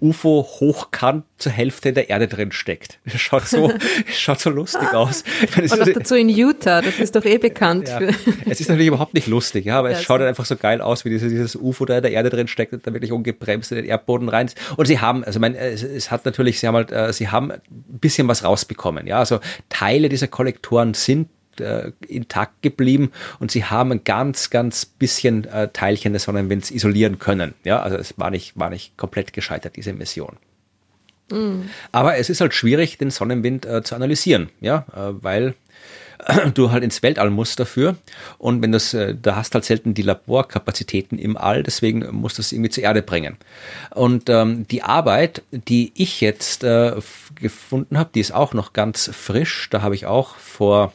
UFO 0.00 0.46
hochkant 0.60 1.24
zur 1.38 1.52
Hälfte 1.52 1.88
in 1.90 1.94
der 1.94 2.10
Erde 2.10 2.28
drin 2.28 2.52
steckt. 2.52 2.98
Das 3.04 3.20
schaut 3.20 3.46
so, 3.46 3.72
schaut 4.06 4.40
so 4.40 4.50
lustig 4.50 4.92
aus. 4.92 5.24
Und 5.56 5.72
auch 5.72 5.86
dazu 5.94 6.14
in 6.14 6.28
Utah, 6.28 6.82
das 6.82 6.98
ist 6.98 7.16
doch 7.16 7.24
eh 7.24 7.38
bekannt. 7.38 7.88
Ja. 7.88 8.00
Es 8.46 8.60
ist 8.60 8.68
natürlich 8.68 8.88
überhaupt 8.88 9.14
nicht 9.14 9.26
lustig, 9.26 9.64
ja, 9.64 9.78
aber 9.78 9.90
es 9.90 10.02
schaut 10.02 10.20
halt 10.20 10.28
einfach 10.28 10.44
so 10.44 10.56
geil 10.56 10.80
aus, 10.80 11.04
wie 11.04 11.10
dieses, 11.10 11.30
dieses 11.30 11.56
UFO 11.56 11.84
da 11.86 11.96
in 11.96 12.02
der 12.02 12.12
Erde 12.12 12.30
drin 12.30 12.48
steckt 12.48 12.72
und 12.72 12.86
da 12.86 12.92
wirklich 12.92 13.12
ungebremst 13.12 13.72
in 13.72 13.76
den 13.76 13.86
Erdboden 13.86 14.28
rein. 14.28 14.50
Und 14.76 14.86
sie 14.86 15.00
haben, 15.00 15.24
also 15.24 15.40
mein, 15.40 15.54
es, 15.54 15.82
es 15.82 16.10
hat 16.10 16.24
natürlich, 16.24 16.60
sie 16.60 16.66
haben 16.66 16.74
halt, 16.74 16.92
äh, 16.92 17.12
sie 17.12 17.28
haben 17.28 17.50
ein 17.50 17.60
bisschen 17.70 18.28
was 18.28 18.44
rausbekommen, 18.44 19.06
ja, 19.06 19.18
also 19.18 19.40
Teile 19.68 20.08
dieser 20.08 20.28
Kollektoren 20.28 20.94
sind 20.94 21.28
äh, 21.58 21.92
intakt 22.06 22.62
geblieben 22.62 23.10
und 23.38 23.50
sie 23.50 23.64
haben 23.64 23.92
ein 23.92 24.04
ganz, 24.04 24.50
ganz 24.50 24.86
bisschen 24.86 25.44
äh, 25.44 25.68
Teilchen 25.68 26.12
des 26.12 26.24
Sonnenwinds 26.24 26.70
isolieren 26.70 27.18
können. 27.18 27.54
Ja, 27.64 27.82
also 27.82 27.96
es 27.96 28.18
war 28.18 28.30
nicht, 28.30 28.58
war 28.58 28.70
nicht 28.70 28.96
komplett 28.96 29.32
gescheitert, 29.32 29.76
diese 29.76 29.92
Mission. 29.92 30.36
Mm. 31.30 31.62
Aber 31.92 32.16
es 32.16 32.30
ist 32.30 32.40
halt 32.40 32.54
schwierig, 32.54 32.98
den 32.98 33.10
Sonnenwind 33.10 33.66
äh, 33.66 33.82
zu 33.82 33.94
analysieren, 33.94 34.50
ja, 34.60 34.86
äh, 34.94 35.22
weil 35.22 35.54
du 36.54 36.70
halt 36.70 36.84
ins 36.84 37.02
Weltall 37.02 37.30
musst 37.30 37.60
dafür. 37.60 37.96
Und 38.38 38.62
wenn 38.62 38.72
das, 38.72 38.94
äh, 38.94 39.14
da 39.20 39.36
hast 39.36 39.54
halt 39.54 39.64
selten 39.64 39.94
die 39.94 40.02
Laborkapazitäten 40.02 41.18
im 41.18 41.36
All, 41.36 41.62
deswegen 41.62 42.06
musst 42.14 42.38
du 42.38 42.42
es 42.42 42.52
irgendwie 42.52 42.70
zur 42.70 42.84
Erde 42.84 43.02
bringen. 43.02 43.36
Und 43.94 44.28
ähm, 44.28 44.66
die 44.68 44.82
Arbeit, 44.82 45.42
die 45.50 45.92
ich 45.94 46.20
jetzt 46.20 46.64
äh, 46.64 46.96
gefunden 47.34 47.98
habe, 47.98 48.10
die 48.14 48.20
ist 48.20 48.32
auch 48.32 48.54
noch 48.54 48.72
ganz 48.72 49.10
frisch. 49.12 49.68
Da 49.70 49.82
habe 49.82 49.94
ich 49.94 50.06
auch 50.06 50.36
vor 50.36 50.92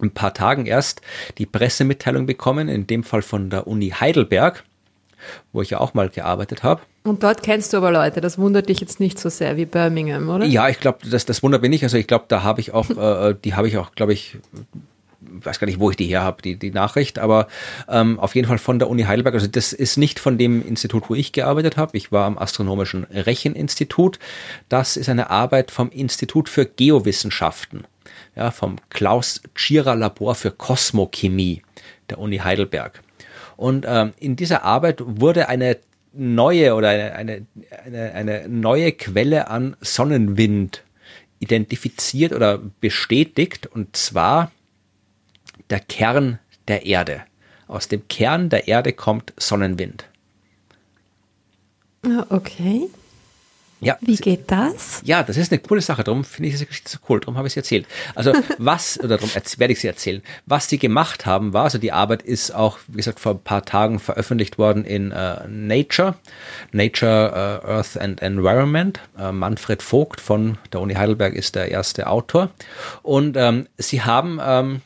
ein 0.00 0.10
paar 0.10 0.34
Tagen 0.34 0.66
erst 0.66 1.00
die 1.38 1.46
Pressemitteilung 1.46 2.26
bekommen, 2.26 2.68
in 2.68 2.86
dem 2.86 3.04
Fall 3.04 3.22
von 3.22 3.50
der 3.50 3.66
Uni 3.66 3.90
Heidelberg, 3.90 4.64
wo 5.52 5.62
ich 5.62 5.70
ja 5.70 5.80
auch 5.80 5.94
mal 5.94 6.08
gearbeitet 6.08 6.62
habe. 6.62 6.82
Und 7.04 7.22
dort 7.22 7.42
kennst 7.42 7.72
du 7.72 7.76
aber 7.76 7.92
Leute, 7.92 8.20
das 8.20 8.36
wundert 8.36 8.68
dich 8.68 8.80
jetzt 8.80 8.98
nicht 9.00 9.18
so 9.18 9.28
sehr 9.28 9.56
wie 9.56 9.64
Birmingham, 9.64 10.28
oder? 10.28 10.44
Ja, 10.44 10.68
ich 10.68 10.80
glaube, 10.80 10.98
das, 11.08 11.24
das 11.24 11.42
wundert 11.42 11.62
mich 11.62 11.70
nicht. 11.70 11.84
Also 11.84 11.96
ich 11.96 12.06
glaube, 12.06 12.24
da 12.28 12.42
habe 12.42 12.60
ich 12.60 12.74
auch, 12.74 12.90
äh, 12.90 13.34
die 13.44 13.54
habe 13.54 13.68
ich 13.68 13.78
auch, 13.78 13.92
glaube 13.92 14.12
ich, 14.12 14.38
weiß 15.20 15.58
gar 15.58 15.66
nicht, 15.66 15.80
wo 15.80 15.90
ich 15.90 15.96
die 15.96 16.06
her 16.06 16.22
habe, 16.22 16.42
die, 16.42 16.56
die 16.56 16.70
Nachricht, 16.70 17.18
aber 17.18 17.46
ähm, 17.88 18.18
auf 18.18 18.34
jeden 18.34 18.48
Fall 18.48 18.58
von 18.58 18.78
der 18.78 18.88
Uni 18.88 19.04
Heidelberg. 19.04 19.34
Also 19.34 19.46
das 19.46 19.72
ist 19.72 19.96
nicht 19.96 20.18
von 20.18 20.36
dem 20.36 20.66
Institut, 20.66 21.08
wo 21.08 21.14
ich 21.14 21.32
gearbeitet 21.32 21.76
habe. 21.76 21.96
Ich 21.96 22.12
war 22.12 22.26
am 22.26 22.38
Astronomischen 22.38 23.04
Recheninstitut. 23.04 24.18
Das 24.68 24.96
ist 24.96 25.08
eine 25.08 25.30
Arbeit 25.30 25.70
vom 25.70 25.90
Institut 25.90 26.48
für 26.48 26.66
Geowissenschaften 26.66 27.84
ja, 28.36 28.50
vom 28.50 28.76
Klaus 28.90 29.40
Tschira 29.54 29.94
Labor 29.94 30.34
für 30.34 30.50
Kosmochemie 30.50 31.62
der 32.10 32.18
Uni 32.18 32.38
Heidelberg. 32.38 33.02
Und 33.56 33.86
ähm, 33.88 34.12
in 34.18 34.36
dieser 34.36 34.64
Arbeit 34.64 35.02
wurde 35.04 35.48
eine 35.48 35.78
neue 36.12 36.74
oder 36.74 36.90
eine, 36.90 37.14
eine, 37.14 37.46
eine, 37.84 38.12
eine 38.12 38.48
neue 38.48 38.92
Quelle 38.92 39.48
an 39.48 39.76
Sonnenwind 39.80 40.82
identifiziert 41.38 42.32
oder 42.32 42.58
bestätigt, 42.58 43.66
und 43.66 43.96
zwar 43.96 44.50
der 45.70 45.80
Kern 45.80 46.38
der 46.68 46.86
Erde. 46.86 47.22
Aus 47.66 47.88
dem 47.88 48.06
Kern 48.08 48.48
der 48.48 48.68
Erde 48.68 48.92
kommt 48.92 49.32
Sonnenwind. 49.36 50.06
Ah, 52.04 52.24
okay. 52.30 52.88
Ja. 53.80 53.98
Wie 54.00 54.16
geht 54.16 54.50
das? 54.50 55.02
Ja, 55.04 55.22
das 55.22 55.36
ist 55.36 55.52
eine 55.52 55.58
coole 55.60 55.82
Sache. 55.82 56.02
Darum 56.02 56.24
finde 56.24 56.48
ich 56.48 56.54
diese 56.54 56.66
Geschichte 56.66 56.90
so 56.90 56.98
cool. 57.08 57.20
Darum 57.20 57.36
habe 57.36 57.46
ich 57.46 57.54
sie 57.54 57.60
erzählt. 57.60 57.86
Also 58.14 58.32
was, 58.58 58.98
oder 58.98 59.18
darum 59.18 59.30
werde 59.58 59.72
ich 59.72 59.80
sie 59.80 59.86
erzählen. 59.86 60.22
Was 60.46 60.68
sie 60.68 60.78
gemacht 60.78 61.26
haben, 61.26 61.52
war, 61.52 61.64
also 61.64 61.78
die 61.78 61.92
Arbeit 61.92 62.22
ist 62.22 62.54
auch, 62.54 62.78
wie 62.88 62.96
gesagt, 62.96 63.20
vor 63.20 63.32
ein 63.32 63.40
paar 63.40 63.64
Tagen 63.64 63.98
veröffentlicht 63.98 64.56
worden 64.56 64.84
in 64.84 65.12
uh, 65.12 65.46
Nature. 65.48 66.14
Nature 66.72 67.62
uh, 67.64 67.68
Earth 67.68 67.98
and 67.98 68.22
Environment. 68.22 69.00
Uh, 69.18 69.32
Manfred 69.32 69.82
Vogt 69.82 70.20
von 70.20 70.56
der 70.72 70.80
Uni 70.80 70.94
Heidelberg 70.94 71.34
ist 71.34 71.54
der 71.54 71.70
erste 71.70 72.06
Autor. 72.06 72.50
Und 73.02 73.36
ähm, 73.36 73.68
sie 73.76 74.02
haben 74.02 74.40
ähm, 74.42 74.80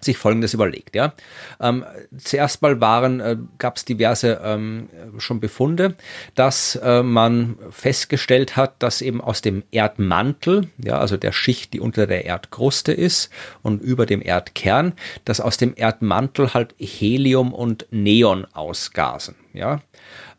sich 0.00 0.16
Folgendes 0.18 0.54
überlegt. 0.54 0.94
Ja. 0.94 1.12
Ähm, 1.60 1.84
zuerst 2.16 2.62
mal 2.62 2.80
waren, 2.80 3.20
äh, 3.20 3.36
gab 3.58 3.76
es 3.76 3.84
diverse 3.84 4.40
ähm, 4.42 4.88
schon 5.18 5.40
Befunde, 5.40 5.94
dass 6.34 6.76
äh, 6.76 7.02
man 7.02 7.58
festgestellt 7.70 8.56
hat, 8.56 8.82
dass 8.82 9.02
eben 9.02 9.20
aus 9.20 9.42
dem 9.42 9.62
Erdmantel, 9.70 10.68
ja, 10.78 10.98
also 10.98 11.16
der 11.16 11.32
Schicht, 11.32 11.72
die 11.72 11.80
unter 11.80 12.06
der 12.06 12.24
Erdkruste 12.24 12.92
ist 12.92 13.30
und 13.62 13.82
über 13.82 14.06
dem 14.06 14.22
Erdkern, 14.22 14.94
dass 15.24 15.40
aus 15.40 15.56
dem 15.56 15.74
Erdmantel 15.76 16.54
halt 16.54 16.74
Helium 16.78 17.52
und 17.52 17.86
Neon 17.90 18.46
ausgasen. 18.52 19.34
Ja 19.52 19.80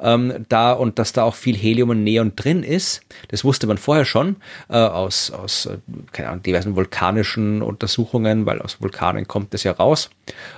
ähm, 0.01 0.45
da 0.49 0.74
und 0.74 0.99
dass 0.99 1.14
da 1.14 1.24
auch 1.24 1.36
viel 1.36 1.55
Helium 1.55 1.89
und 1.89 2.03
Neon 2.03 2.36
drin 2.36 2.64
ist. 2.64 3.01
Das 3.30 3.43
wusste 3.43 3.68
man 3.68 3.78
vorher 3.78 4.05
schon 4.05 4.38
äh, 4.70 4.78
aus, 4.78 5.32
aus 5.32 5.68
äh, 5.68 5.78
keine 6.12 6.30
Ahnung, 6.30 6.43
diversen 6.43 6.76
vulkanischen 6.76 7.62
Untersuchungen, 7.62 8.45
weil 8.45 8.62
aus 8.62 8.82
Vulkanen 8.82 9.28
kommt 9.28 9.53
das 9.53 9.64
ja 9.64 9.72
raus. 9.72 10.09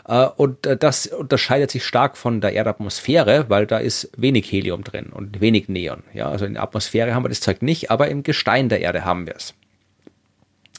Äh, 0.08 0.28
und 0.38 0.66
äh, 0.66 0.78
das 0.78 1.08
unterscheidet 1.08 1.72
sich 1.72 1.86
stark 1.86 2.18
von 2.18 2.42
der 2.42 2.54
Erdatmosphäre, 2.54 3.46
weil 3.50 3.68
da 3.68 3.78
ist 3.78 4.10
wenig 4.18 4.52
Helium 4.52 4.84
drin 4.84 5.08
und 5.08 5.42
wenig 5.42 5.68
Neon. 5.68 6.04
Ja, 6.14 6.30
also 6.30 6.46
in 6.46 6.54
der 6.54 6.64
Atmosphäre 6.64 7.14
haben 7.14 7.24
wir 7.24 7.30
das 7.30 7.42
Zeug 7.42 7.62
nicht, 7.62 7.92
aber 7.92 8.08
im 8.08 8.24
Gestein 8.24 8.70
der 8.70 8.82
Erde 8.82 9.06
haben 9.06 9.28
wir 9.28 9.36
es. 9.36 9.54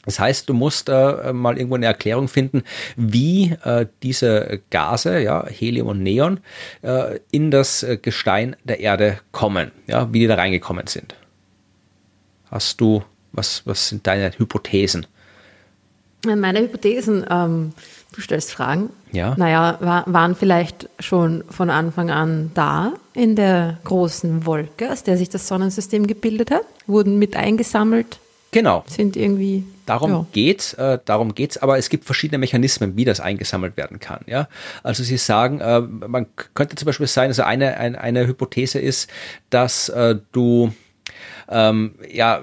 Das 0.04 0.18
heißt, 0.20 0.48
du 0.48 0.54
musst 0.54 0.88
äh, 0.88 1.32
mal 1.32 1.56
irgendwo 1.56 1.76
eine 1.76 1.86
Erklärung 1.86 2.28
finden, 2.28 2.62
wie 2.96 3.54
äh, 3.64 3.86
diese 4.02 4.60
Gase, 4.70 5.20
ja, 5.20 5.46
Helium 5.46 5.88
und 5.88 6.02
Neon, 6.02 6.40
äh, 6.82 7.18
in 7.30 7.50
das 7.50 7.82
äh, 7.82 7.96
Gestein 7.96 8.56
der 8.64 8.80
Erde 8.80 9.18
kommen, 9.32 9.70
ja, 9.86 10.12
wie 10.12 10.20
die 10.20 10.26
da 10.26 10.34
reingekommen 10.34 10.86
sind. 10.86 11.14
Hast 12.50 12.80
du, 12.80 13.02
was, 13.32 13.62
was 13.66 13.88
sind 13.88 14.06
deine 14.06 14.30
Hypothesen? 14.36 15.06
Meine 16.26 16.60
Hypothesen, 16.60 17.26
ähm, 17.28 17.72
du 18.14 18.20
stellst 18.20 18.52
Fragen. 18.52 18.90
Ja. 19.12 19.34
Naja, 19.36 19.76
war, 19.80 20.04
waren 20.06 20.34
vielleicht 20.34 20.88
schon 20.98 21.44
von 21.50 21.68
Anfang 21.68 22.10
an 22.10 22.50
da 22.54 22.94
in 23.12 23.36
der 23.36 23.78
großen 23.84 24.46
Wolke, 24.46 24.90
aus 24.90 25.02
der 25.02 25.18
sich 25.18 25.28
das 25.28 25.48
Sonnensystem 25.48 26.06
gebildet 26.06 26.50
hat, 26.50 26.64
wurden 26.86 27.18
mit 27.18 27.36
eingesammelt, 27.36 28.18
Genau. 28.52 28.84
sind 28.86 29.16
irgendwie. 29.16 29.64
Darum 29.86 30.10
ja. 30.10 30.26
geht's, 30.32 30.72
äh, 30.74 30.98
darum 31.04 31.34
geht's, 31.34 31.58
aber 31.58 31.78
es 31.78 31.88
gibt 31.88 32.04
verschiedene 32.04 32.38
Mechanismen, 32.38 32.96
wie 32.96 33.04
das 33.04 33.20
eingesammelt 33.20 33.76
werden 33.76 34.00
kann. 34.00 34.20
Ja, 34.26 34.48
also 34.82 35.02
Sie 35.02 35.16
sagen, 35.16 35.60
äh, 35.60 35.80
man 35.80 36.26
könnte 36.54 36.76
zum 36.76 36.86
Beispiel 36.86 37.06
sein, 37.06 37.28
also 37.28 37.42
eine 37.42 37.76
eine, 37.76 38.00
eine 38.00 38.26
Hypothese 38.26 38.78
ist, 38.78 39.10
dass 39.50 39.88
äh, 39.90 40.16
du 40.32 40.72
ähm, 41.48 41.94
ja 42.10 42.40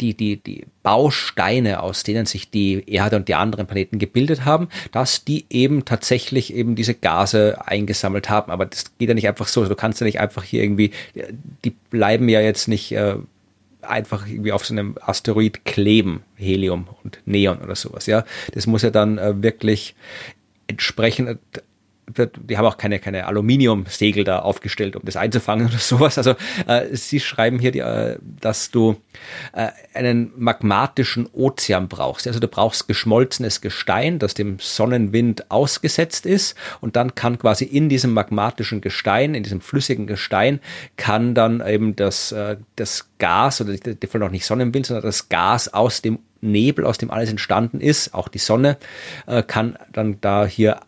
die 0.00 0.14
die 0.14 0.36
die 0.36 0.66
Bausteine, 0.82 1.82
aus 1.82 2.02
denen 2.02 2.26
sich 2.26 2.50
die 2.50 2.84
Erde 2.86 3.16
und 3.16 3.28
die 3.28 3.34
anderen 3.34 3.66
Planeten 3.66 3.98
gebildet 3.98 4.44
haben, 4.44 4.68
dass 4.92 5.24
die 5.24 5.46
eben 5.48 5.84
tatsächlich 5.84 6.52
eben 6.52 6.74
diese 6.74 6.94
Gase 6.94 7.56
eingesammelt 7.64 8.28
haben. 8.28 8.52
Aber 8.52 8.66
das 8.66 8.96
geht 8.98 9.08
ja 9.08 9.14
nicht 9.14 9.28
einfach 9.28 9.48
so. 9.48 9.64
Du 9.64 9.74
kannst 9.74 10.00
ja 10.00 10.04
nicht 10.04 10.20
einfach 10.20 10.42
hier 10.42 10.62
irgendwie, 10.62 10.90
die 11.64 11.70
bleiben 11.70 12.28
ja 12.28 12.40
jetzt 12.40 12.68
nicht 12.68 12.92
äh, 12.92 13.16
einfach 13.84 14.26
irgendwie 14.26 14.52
auf 14.52 14.64
so 14.64 14.74
einem 14.74 14.96
Asteroid 15.00 15.64
kleben, 15.64 16.22
Helium 16.36 16.88
und 17.02 17.20
Neon 17.24 17.58
oder 17.58 17.74
sowas, 17.74 18.06
ja. 18.06 18.24
Das 18.52 18.66
muss 18.66 18.82
ja 18.82 18.90
dann 18.90 19.18
äh, 19.18 19.42
wirklich 19.42 19.94
entsprechend 20.66 21.38
die 22.06 22.58
haben 22.58 22.66
auch 22.66 22.76
keine, 22.76 22.98
keine 22.98 23.26
Aluminiumsegel 23.26 24.24
da 24.24 24.40
aufgestellt, 24.40 24.96
um 24.96 25.02
das 25.04 25.16
einzufangen 25.16 25.66
oder 25.68 25.78
sowas. 25.78 26.18
Also 26.18 26.34
äh, 26.66 26.94
sie 26.94 27.20
schreiben 27.20 27.58
hier, 27.58 27.72
die, 27.72 27.80
äh, 27.80 28.18
dass 28.22 28.70
du 28.70 28.96
äh, 29.52 29.68
einen 29.94 30.32
magmatischen 30.36 31.28
Ozean 31.32 31.88
brauchst. 31.88 32.26
Also 32.26 32.40
du 32.40 32.48
brauchst 32.48 32.88
geschmolzenes 32.88 33.60
Gestein, 33.60 34.18
das 34.18 34.34
dem 34.34 34.58
Sonnenwind 34.58 35.50
ausgesetzt 35.50 36.26
ist 36.26 36.56
und 36.80 36.96
dann 36.96 37.14
kann 37.14 37.38
quasi 37.38 37.64
in 37.64 37.88
diesem 37.88 38.12
magmatischen 38.12 38.80
Gestein, 38.80 39.34
in 39.34 39.42
diesem 39.42 39.60
flüssigen 39.60 40.06
Gestein, 40.06 40.60
kann 40.96 41.34
dann 41.34 41.66
eben 41.66 41.96
das, 41.96 42.32
äh, 42.32 42.56
das 42.76 43.08
Gas, 43.18 43.60
oder 43.60 43.74
die 43.74 44.06
Fall 44.06 44.20
noch 44.20 44.30
nicht 44.30 44.44
Sonnenwind, 44.44 44.86
sondern 44.86 45.04
das 45.04 45.28
Gas 45.28 45.72
aus 45.72 46.02
dem 46.02 46.18
Nebel, 46.40 46.84
aus 46.84 46.98
dem 46.98 47.10
alles 47.10 47.30
entstanden 47.30 47.80
ist, 47.80 48.14
auch 48.14 48.28
die 48.28 48.38
Sonne, 48.38 48.76
äh, 49.26 49.42
kann 49.42 49.78
dann 49.92 50.20
da 50.20 50.44
hier 50.44 50.80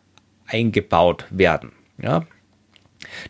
eingebaut 0.47 1.25
werden. 1.31 1.73
Ja. 2.01 2.25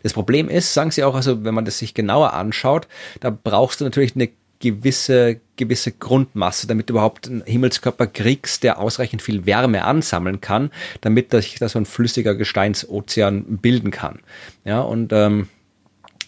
Das 0.03 0.13
Problem 0.13 0.49
ist, 0.49 0.73
sagen 0.73 0.91
sie 0.91 1.03
auch, 1.03 1.15
also 1.15 1.43
wenn 1.43 1.53
man 1.53 1.65
das 1.65 1.77
sich 1.79 1.93
genauer 1.93 2.33
anschaut, 2.33 2.87
da 3.19 3.29
brauchst 3.29 3.81
du 3.81 3.85
natürlich 3.85 4.15
eine 4.15 4.29
gewisse, 4.59 5.39
gewisse 5.55 5.91
Grundmasse, 5.91 6.67
damit 6.67 6.89
du 6.89 6.93
überhaupt 6.93 7.27
einen 7.27 7.43
Himmelskörper 7.45 8.07
kriegst, 8.07 8.63
der 8.63 8.79
ausreichend 8.79 9.21
viel 9.21 9.45
Wärme 9.45 9.83
ansammeln 9.83 10.41
kann, 10.41 10.71
damit 11.01 11.31
sich 11.31 11.55
da 11.55 11.69
so 11.69 11.79
ein 11.79 11.85
flüssiger 11.85 12.35
Gesteinsozean 12.35 13.59
bilden 13.59 13.91
kann. 13.91 14.19
Ja, 14.65 14.81
und 14.81 15.13
ähm, 15.13 15.47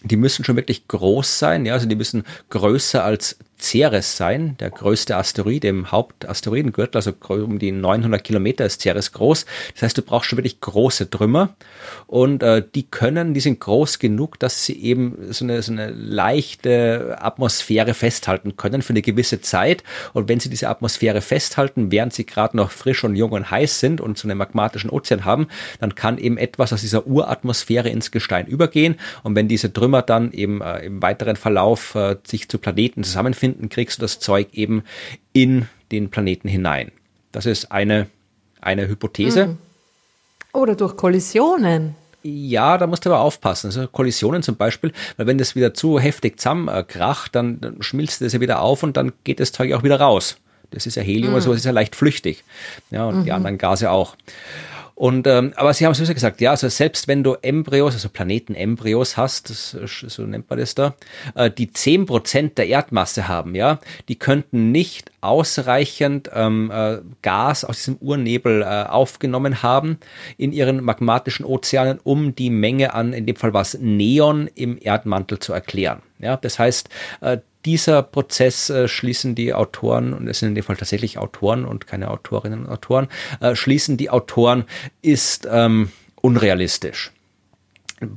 die 0.02 0.16
müssen 0.16 0.44
schon 0.44 0.56
wirklich 0.56 0.88
groß 0.88 1.38
sein, 1.38 1.66
ja, 1.66 1.74
also 1.74 1.86
die 1.86 1.96
müssen 1.96 2.24
größer 2.48 3.04
als 3.04 3.38
Ceres 3.60 4.16
sein, 4.16 4.56
der 4.58 4.70
größte 4.70 5.16
Asteroid 5.16 5.64
im 5.64 5.90
Hauptasteroidengürtel, 5.92 6.96
also 6.96 7.12
um 7.28 7.58
die 7.58 7.72
900 7.72 8.22
Kilometer 8.22 8.64
ist 8.64 8.80
Ceres 8.80 9.12
groß. 9.12 9.46
Das 9.74 9.82
heißt, 9.82 9.98
du 9.98 10.02
brauchst 10.02 10.28
schon 10.28 10.38
wirklich 10.38 10.60
große 10.60 11.10
Trümmer 11.10 11.54
und 12.06 12.42
äh, 12.42 12.62
die 12.74 12.84
können, 12.84 13.34
die 13.34 13.40
sind 13.40 13.60
groß 13.60 13.98
genug, 13.98 14.38
dass 14.38 14.64
sie 14.64 14.80
eben 14.80 15.32
so 15.32 15.44
eine, 15.44 15.62
so 15.62 15.72
eine 15.72 15.90
leichte 15.90 17.16
Atmosphäre 17.20 17.94
festhalten 17.94 18.56
können 18.56 18.82
für 18.82 18.90
eine 18.90 19.02
gewisse 19.02 19.40
Zeit. 19.40 19.84
Und 20.12 20.28
wenn 20.28 20.40
sie 20.40 20.50
diese 20.50 20.68
Atmosphäre 20.68 21.20
festhalten, 21.20 21.92
während 21.92 22.12
sie 22.12 22.26
gerade 22.26 22.56
noch 22.56 22.70
frisch 22.70 23.04
und 23.04 23.16
jung 23.16 23.32
und 23.32 23.50
heiß 23.50 23.80
sind 23.80 24.00
und 24.00 24.18
so 24.18 24.28
einen 24.28 24.38
magmatischen 24.38 24.90
Ozean 24.90 25.24
haben, 25.24 25.48
dann 25.78 25.94
kann 25.94 26.18
eben 26.18 26.38
etwas 26.38 26.72
aus 26.72 26.80
dieser 26.80 27.06
Uratmosphäre 27.06 27.88
ins 27.88 28.10
Gestein 28.10 28.46
übergehen. 28.46 28.96
Und 29.22 29.34
wenn 29.34 29.48
diese 29.48 29.72
Trümmer 29.72 30.02
dann 30.02 30.32
eben 30.32 30.60
äh, 30.60 30.84
im 30.84 31.02
weiteren 31.02 31.36
Verlauf 31.36 31.94
äh, 31.94 32.16
sich 32.24 32.48
zu 32.48 32.58
Planeten 32.58 33.04
zusammenfinden, 33.04 33.49
finden, 33.50 33.68
kriegst 33.68 33.98
du 33.98 34.02
das 34.02 34.18
Zeug 34.18 34.48
eben 34.52 34.84
in 35.32 35.68
den 35.92 36.10
Planeten 36.10 36.48
hinein. 36.48 36.92
Das 37.32 37.46
ist 37.46 37.72
eine, 37.72 38.06
eine 38.60 38.88
Hypothese. 38.88 39.48
Mhm. 39.48 39.58
Oder 40.52 40.74
durch 40.74 40.96
Kollisionen. 40.96 41.94
Ja, 42.22 42.76
da 42.76 42.86
musst 42.86 43.06
du 43.06 43.10
aber 43.10 43.20
aufpassen. 43.20 43.68
Also 43.68 43.86
Kollisionen 43.86 44.42
zum 44.42 44.56
Beispiel, 44.56 44.92
weil 45.16 45.26
wenn 45.26 45.38
das 45.38 45.54
wieder 45.54 45.72
zu 45.72 45.98
heftig 45.98 46.38
zusammenkracht, 46.38 47.34
dann, 47.34 47.60
dann 47.60 47.82
schmilzt 47.82 48.20
das 48.20 48.32
ja 48.32 48.40
wieder 48.40 48.60
auf 48.60 48.82
und 48.82 48.96
dann 48.96 49.12
geht 49.24 49.40
das 49.40 49.52
Zeug 49.52 49.72
auch 49.72 49.82
wieder 49.82 49.98
raus. 50.00 50.36
Das 50.70 50.86
ist 50.86 50.96
ja 50.96 51.02
Helium, 51.02 51.30
mhm. 51.30 51.36
also 51.36 51.50
das 51.50 51.60
ist 51.60 51.64
ja 51.64 51.72
leicht 51.72 51.96
flüchtig. 51.96 52.44
Ja, 52.90 53.06
und 53.06 53.20
mhm. 53.20 53.24
die 53.24 53.32
anderen 53.32 53.58
Gase 53.58 53.90
auch. 53.90 54.16
Und 55.00 55.26
ähm, 55.26 55.54
aber 55.56 55.72
sie 55.72 55.86
haben 55.86 55.94
sowieso 55.94 56.12
gesagt, 56.12 56.42
ja, 56.42 56.50
also 56.50 56.68
selbst 56.68 57.08
wenn 57.08 57.24
du 57.24 57.32
Embryos, 57.40 57.94
also 57.94 58.10
Planetenembryos 58.10 59.16
hast, 59.16 59.48
das, 59.48 59.70
so 59.70 60.24
nennt 60.24 60.50
man 60.50 60.58
das 60.58 60.74
da, 60.74 60.94
äh, 61.34 61.50
die 61.50 61.72
zehn 61.72 62.04
Prozent 62.04 62.58
der 62.58 62.66
Erdmasse 62.66 63.26
haben, 63.26 63.54
ja, 63.54 63.78
die 64.10 64.16
könnten 64.16 64.72
nicht 64.72 65.10
ausreichend 65.22 66.28
ähm, 66.34 66.70
äh, 66.70 66.98
Gas 67.22 67.64
aus 67.64 67.78
diesem 67.78 67.96
Urnebel 67.96 68.60
äh, 68.60 68.66
aufgenommen 68.66 69.62
haben 69.62 69.96
in 70.36 70.52
ihren 70.52 70.84
magmatischen 70.84 71.46
Ozeanen, 71.46 71.98
um 72.04 72.34
die 72.34 72.50
Menge 72.50 72.92
an, 72.92 73.14
in 73.14 73.24
dem 73.24 73.36
Fall 73.36 73.54
was 73.54 73.78
Neon 73.80 74.50
im 74.54 74.76
Erdmantel 74.78 75.38
zu 75.38 75.54
erklären. 75.54 76.02
Ja, 76.18 76.36
das 76.36 76.58
heißt, 76.58 76.90
äh, 77.22 77.38
dieser 77.64 78.02
Prozess 78.02 78.70
äh, 78.70 78.88
schließen 78.88 79.34
die 79.34 79.52
Autoren, 79.52 80.12
und 80.12 80.28
es 80.28 80.38
sind 80.38 80.50
in 80.50 80.54
dem 80.54 80.64
Fall 80.64 80.76
tatsächlich 80.76 81.18
Autoren 81.18 81.64
und 81.64 81.86
keine 81.86 82.10
Autorinnen 82.10 82.64
und 82.66 82.72
Autoren, 82.72 83.08
äh, 83.40 83.54
schließen 83.54 83.96
die 83.96 84.10
Autoren, 84.10 84.64
ist 85.02 85.46
ähm, 85.50 85.90
unrealistisch. 86.20 87.12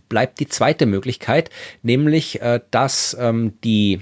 Bleibt 0.08 0.39
die 0.39 0.48
zweite 0.48 0.86
Möglichkeit, 0.86 1.50
nämlich, 1.82 2.41
äh, 2.41 2.62
dass 2.72 3.18
ähm, 3.20 3.54
die 3.64 4.02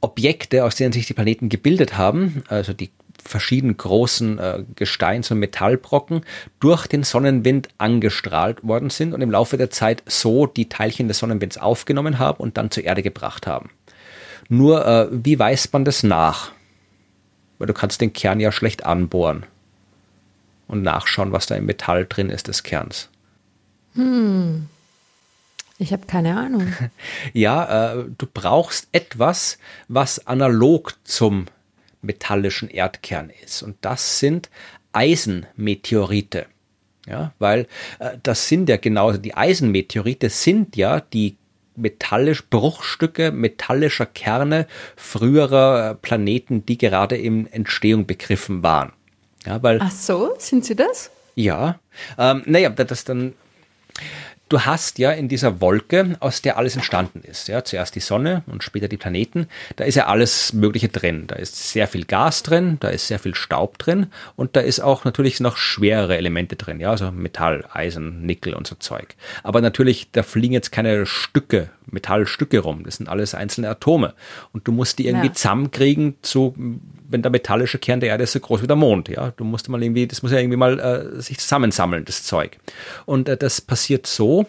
Objekte, 0.00 0.64
aus 0.64 0.76
denen 0.76 0.92
sich 0.92 1.06
die 1.06 1.14
Planeten 1.14 1.48
gebildet 1.48 1.98
haben, 1.98 2.42
also 2.48 2.72
die 2.72 2.90
verschiedenen 3.22 3.76
großen 3.76 4.38
äh, 4.38 4.64
Gesteins- 4.74 5.30
und 5.30 5.38
Metallbrocken 5.38 6.22
durch 6.60 6.86
den 6.86 7.02
Sonnenwind 7.02 7.68
angestrahlt 7.76 8.64
worden 8.64 8.90
sind 8.90 9.12
und 9.12 9.20
im 9.20 9.30
Laufe 9.30 9.58
der 9.58 9.70
Zeit 9.70 10.02
so 10.06 10.46
die 10.46 10.68
Teilchen 10.68 11.08
des 11.08 11.18
Sonnenwinds 11.18 11.58
aufgenommen 11.58 12.18
haben 12.18 12.38
und 12.38 12.56
dann 12.56 12.70
zur 12.70 12.84
Erde 12.84 13.02
gebracht 13.02 13.46
haben. 13.46 13.70
Nur, 14.48 14.86
äh, 14.86 15.08
wie 15.10 15.38
weist 15.38 15.72
man 15.72 15.84
das 15.84 16.02
nach? 16.02 16.52
Weil 17.58 17.66
du 17.66 17.74
kannst 17.74 18.00
den 18.00 18.12
Kern 18.12 18.40
ja 18.40 18.52
schlecht 18.52 18.86
anbohren 18.86 19.44
und 20.68 20.82
nachschauen, 20.82 21.32
was 21.32 21.46
da 21.46 21.56
im 21.56 21.66
Metall 21.66 22.06
drin 22.06 22.30
ist 22.30 22.48
des 22.48 22.62
Kerns. 22.62 23.08
Hm. 23.94 24.68
Ich 25.78 25.92
habe 25.92 26.06
keine 26.06 26.36
Ahnung. 26.36 26.72
ja, 27.32 27.94
äh, 27.94 28.04
du 28.16 28.26
brauchst 28.32 28.88
etwas, 28.92 29.58
was 29.88 30.26
analog 30.26 30.94
zum 31.04 31.46
metallischen 32.02 32.68
Erdkern 32.68 33.30
ist. 33.44 33.62
Und 33.62 33.76
das 33.80 34.18
sind 34.18 34.50
Eisenmeteorite. 34.92 36.46
Ja, 37.06 37.32
weil 37.38 37.66
äh, 38.00 38.18
das 38.22 38.48
sind 38.48 38.68
ja 38.68 38.76
genau, 38.76 39.12
die 39.12 39.34
Eisenmeteorite 39.34 40.28
sind 40.28 40.76
ja 40.76 41.00
die 41.00 41.36
metallisch 41.78 42.48
Bruchstücke 42.48 43.32
metallischer 43.32 44.06
Kerne 44.06 44.66
früherer 44.96 45.94
Planeten, 45.94 46.66
die 46.66 46.78
gerade 46.78 47.16
in 47.16 47.46
Entstehung 47.46 48.06
begriffen 48.06 48.62
waren. 48.62 48.92
Ja, 49.46 49.62
weil, 49.62 49.78
Ach 49.80 49.90
so, 49.90 50.34
sind 50.38 50.64
sie 50.64 50.76
das? 50.76 51.10
Ja. 51.34 51.78
Ähm, 52.18 52.42
naja, 52.46 52.76
das 52.84 53.04
dann 53.04 53.34
Du 54.48 54.60
hast 54.62 54.98
ja 54.98 55.12
in 55.12 55.28
dieser 55.28 55.60
Wolke, 55.60 56.16
aus 56.20 56.40
der 56.40 56.56
alles 56.56 56.74
entstanden 56.74 57.20
ist, 57.22 57.48
ja, 57.48 57.64
zuerst 57.64 57.94
die 57.94 58.00
Sonne 58.00 58.42
und 58.46 58.64
später 58.64 58.88
die 58.88 58.96
Planeten, 58.96 59.46
da 59.76 59.84
ist 59.84 59.94
ja 59.94 60.06
alles 60.06 60.52
Mögliche 60.52 60.88
drin. 60.88 61.26
Da 61.26 61.36
ist 61.36 61.70
sehr 61.70 61.86
viel 61.86 62.04
Gas 62.04 62.42
drin, 62.42 62.78
da 62.80 62.88
ist 62.88 63.08
sehr 63.08 63.18
viel 63.18 63.34
Staub 63.34 63.76
drin 63.78 64.06
und 64.36 64.56
da 64.56 64.60
ist 64.60 64.80
auch 64.80 65.04
natürlich 65.04 65.40
noch 65.40 65.56
schwerere 65.56 66.16
Elemente 66.16 66.56
drin, 66.56 66.80
ja, 66.80 66.90
also 66.90 67.10
Metall, 67.10 67.64
Eisen, 67.72 68.22
Nickel 68.24 68.54
und 68.54 68.66
so 68.66 68.74
Zeug. 68.76 69.16
Aber 69.42 69.60
natürlich, 69.60 70.10
da 70.12 70.22
fliegen 70.22 70.54
jetzt 70.54 70.72
keine 70.72 71.04
Stücke, 71.04 71.70
Metallstücke 71.86 72.60
rum, 72.60 72.84
das 72.84 72.96
sind 72.96 73.08
alles 73.08 73.34
einzelne 73.34 73.68
Atome 73.68 74.14
und 74.52 74.66
du 74.66 74.72
musst 74.72 74.98
die 74.98 75.06
irgendwie 75.06 75.28
ja. 75.28 75.34
zusammenkriegen 75.34 76.16
zu 76.22 76.54
wenn 77.08 77.22
der 77.22 77.30
metallische 77.30 77.78
Kern 77.78 78.00
der 78.00 78.10
Erde 78.10 78.24
ist 78.24 78.32
so 78.32 78.40
groß 78.40 78.62
wie 78.62 78.66
der 78.66 78.76
Mond, 78.76 79.08
ja, 79.08 79.32
du 79.36 79.44
musst 79.44 79.68
mal 79.68 79.82
irgendwie, 79.82 80.06
das 80.06 80.22
muss 80.22 80.30
ja 80.30 80.38
irgendwie 80.38 80.56
mal 80.56 80.78
äh, 80.78 81.20
sich 81.20 81.38
zusammensammeln, 81.38 82.04
das 82.04 82.22
Zeug. 82.22 82.58
Und 83.06 83.28
äh, 83.28 83.36
das 83.36 83.60
passiert 83.60 84.06
so, 84.06 84.46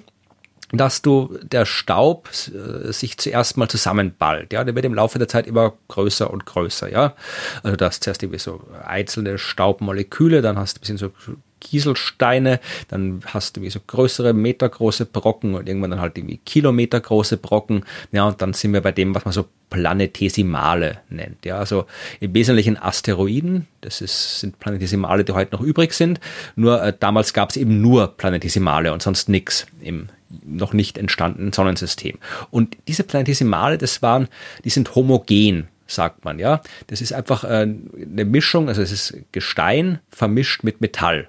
dass 0.71 1.01
du 1.01 1.37
der 1.41 1.65
Staub 1.65 2.29
äh, 2.29 2.91
sich 2.91 3.17
zuerst 3.17 3.57
mal 3.57 3.67
zusammenballt. 3.67 4.53
Ja, 4.53 4.63
der 4.63 4.75
wird 4.75 4.85
im 4.85 4.93
Laufe 4.93 5.17
der 5.17 5.27
Zeit 5.27 5.47
immer 5.47 5.73
größer 5.87 6.29
und 6.29 6.45
größer. 6.45 6.91
Ja, 6.91 7.15
also 7.63 7.75
du 7.75 7.85
hast 7.85 8.03
zuerst 8.03 8.23
irgendwie 8.23 8.39
so 8.39 8.61
einzelne 8.85 9.37
Staubmoleküle, 9.37 10.41
dann 10.41 10.57
hast 10.57 10.77
du 10.77 10.79
ein 10.79 10.81
bisschen 10.81 10.97
so 10.97 11.11
Kieselsteine, 11.59 12.59
dann 12.87 13.21
hast 13.25 13.57
du 13.57 13.61
wie 13.61 13.69
so 13.69 13.79
größere, 13.85 14.33
metergroße 14.33 15.05
Brocken 15.05 15.55
und 15.55 15.67
irgendwann 15.67 15.91
dann 15.91 16.01
halt 16.01 16.17
irgendwie 16.17 16.37
kilometergroße 16.37 17.37
Brocken. 17.37 17.83
Ja, 18.11 18.27
und 18.27 18.41
dann 18.41 18.53
sind 18.53 18.73
wir 18.73 18.81
bei 18.81 18.91
dem, 18.91 19.13
was 19.13 19.25
man 19.25 19.33
so 19.33 19.45
Planetesimale 19.69 20.99
nennt. 21.09 21.45
Ja, 21.45 21.57
also 21.57 21.85
im 22.19 22.33
Wesentlichen 22.33 22.77
Asteroiden, 22.77 23.67
das 23.81 24.01
ist, 24.01 24.39
sind 24.39 24.59
Planetesimale, 24.59 25.23
die 25.23 25.33
heute 25.33 25.55
noch 25.55 25.61
übrig 25.61 25.93
sind. 25.93 26.19
Nur 26.55 26.81
äh, 26.81 26.93
damals 26.97 27.33
gab 27.33 27.49
es 27.49 27.57
eben 27.57 27.81
nur 27.81 28.07
Planetesimale 28.07 28.93
und 28.93 29.01
sonst 29.01 29.29
nichts 29.29 29.67
im 29.81 30.09
noch 30.45 30.73
nicht 30.73 30.97
entstandenen 30.97 31.53
Sonnensystem. 31.53 32.17
Und 32.51 32.77
diese 32.87 33.03
Planetesimale, 33.03 33.77
das 33.77 34.01
waren, 34.01 34.27
die 34.63 34.69
sind 34.69 34.95
homogen, 34.95 35.67
sagt 35.87 36.25
man, 36.25 36.39
ja. 36.39 36.61
Das 36.87 37.01
ist 37.01 37.13
einfach 37.13 37.43
äh, 37.43 37.67
eine 37.67 38.25
Mischung, 38.25 38.67
also 38.67 38.81
es 38.81 38.91
ist 38.91 39.17
Gestein 39.31 39.99
vermischt 40.09 40.63
mit 40.63 40.81
Metall. 40.81 41.27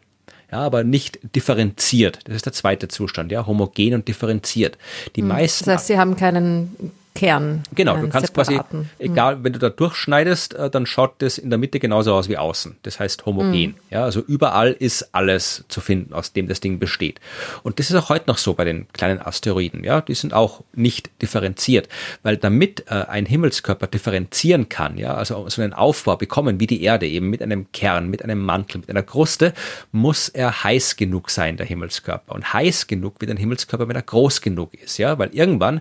Ja, 0.53 0.59
aber 0.59 0.83
nicht 0.83 1.21
differenziert. 1.37 2.21
Das 2.25 2.35
ist 2.35 2.45
der 2.45 2.53
zweite 2.53 2.89
Zustand, 2.89 3.31
ja, 3.31 3.47
homogen 3.47 3.95
und 3.95 4.09
differenziert. 4.09 4.79
Die 5.15 5.21
hm, 5.21 5.29
meisten. 5.29 5.67
Das 5.67 5.79
heißt, 5.79 5.87
sie 5.87 5.99
haben 5.99 6.17
keinen 6.17 6.93
Kern. 7.15 7.65
Genau, 7.75 7.97
du 7.97 8.09
kannst 8.09 8.29
separaten. 8.29 8.89
quasi, 8.97 9.11
egal, 9.11 9.43
wenn 9.43 9.53
du 9.53 9.59
da 9.59 9.69
durchschneidest, 9.69 10.55
äh, 10.55 10.71
dann 10.71 10.87
schaut 10.87 11.15
das 11.19 11.39
in 11.39 11.51
der 11.51 11.59
Mitte 11.59 11.81
genauso 11.81 12.15
aus 12.15 12.29
wie 12.29 12.39
außen. 12.39 12.77
Das 12.83 13.01
heißt 13.01 13.27
homogen. 13.27 13.51
Mhm. 13.51 13.75
Ja, 13.91 14.05
also 14.05 14.21
überall 14.21 14.73
ist 14.73 15.13
alles 15.13 15.65
zu 15.69 15.81
finden, 15.81 16.15
aus 16.15 16.33
dem 16.33 16.47
das 16.47 16.61
Ding 16.61 16.79
besteht. 16.79 17.21
Und 17.63 17.79
das 17.79 17.91
ist 17.91 17.97
auch 17.97 18.09
heute 18.11 18.29
noch 18.29 18.39
so 18.39 18.55
bei 18.55 18.65
den 18.65 18.87
kleinen 18.93 19.21
Asteroiden. 19.21 19.83
Ja, 19.83 20.01
die 20.01 20.15
sind 20.15 20.33
auch 20.33 20.63
nicht 20.73 21.11
differenziert, 21.21 21.89
weil 22.23 22.37
damit 22.37 22.85
äh, 22.89 23.07
ein 23.09 23.27
Himmelskörper 23.27 23.89
differenzieren 23.89 24.69
kann, 24.69 24.97
ja, 24.97 25.15
also 25.15 25.49
so 25.49 25.63
einen 25.63 25.73
Aufbau 25.73 26.17
bekommen 26.17 26.61
wie 26.61 26.67
die 26.67 26.83
Erde 26.83 27.09
eben 27.09 27.29
mit 27.29 27.43
einem 27.43 27.73
Kern, 27.73 28.09
mit 28.09 28.23
einem 28.23 28.45
Mantel, 28.45 28.79
mit 28.79 28.91
einer 28.91 29.03
Kruste, 29.03 29.53
muss 29.91 30.29
er 30.29 30.63
heiß 30.63 30.97
genug 30.97 31.31
sein, 31.31 31.57
der 31.57 31.67
Himmelskörper. 31.67 32.35
Und 32.35 32.53
heiß 32.53 32.87
genug 32.87 33.21
wird 33.21 33.31
ein 33.31 33.37
Himmelskörper, 33.37 33.89
wenn 33.89 33.97
er 33.97 34.03
groß 34.03 34.41
genug 34.41 34.75
ist, 34.75 34.99
ja, 34.99 35.19
weil 35.19 35.31
irgendwann 35.33 35.81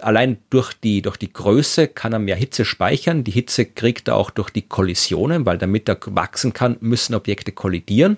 allein 0.00 0.38
durch 0.50 0.72
die, 0.72 1.02
durch 1.02 1.16
die 1.16 1.32
Größe 1.32 1.88
kann 1.88 2.12
er 2.12 2.18
mehr 2.18 2.36
Hitze 2.36 2.64
speichern. 2.64 3.24
Die 3.24 3.30
Hitze 3.30 3.66
kriegt 3.66 4.08
er 4.08 4.16
auch 4.16 4.30
durch 4.30 4.50
die 4.50 4.62
Kollisionen, 4.62 5.46
weil 5.46 5.58
damit 5.58 5.88
er 5.88 5.98
wachsen 6.06 6.52
kann, 6.52 6.76
müssen 6.80 7.14
Objekte 7.14 7.52
kollidieren. 7.52 8.16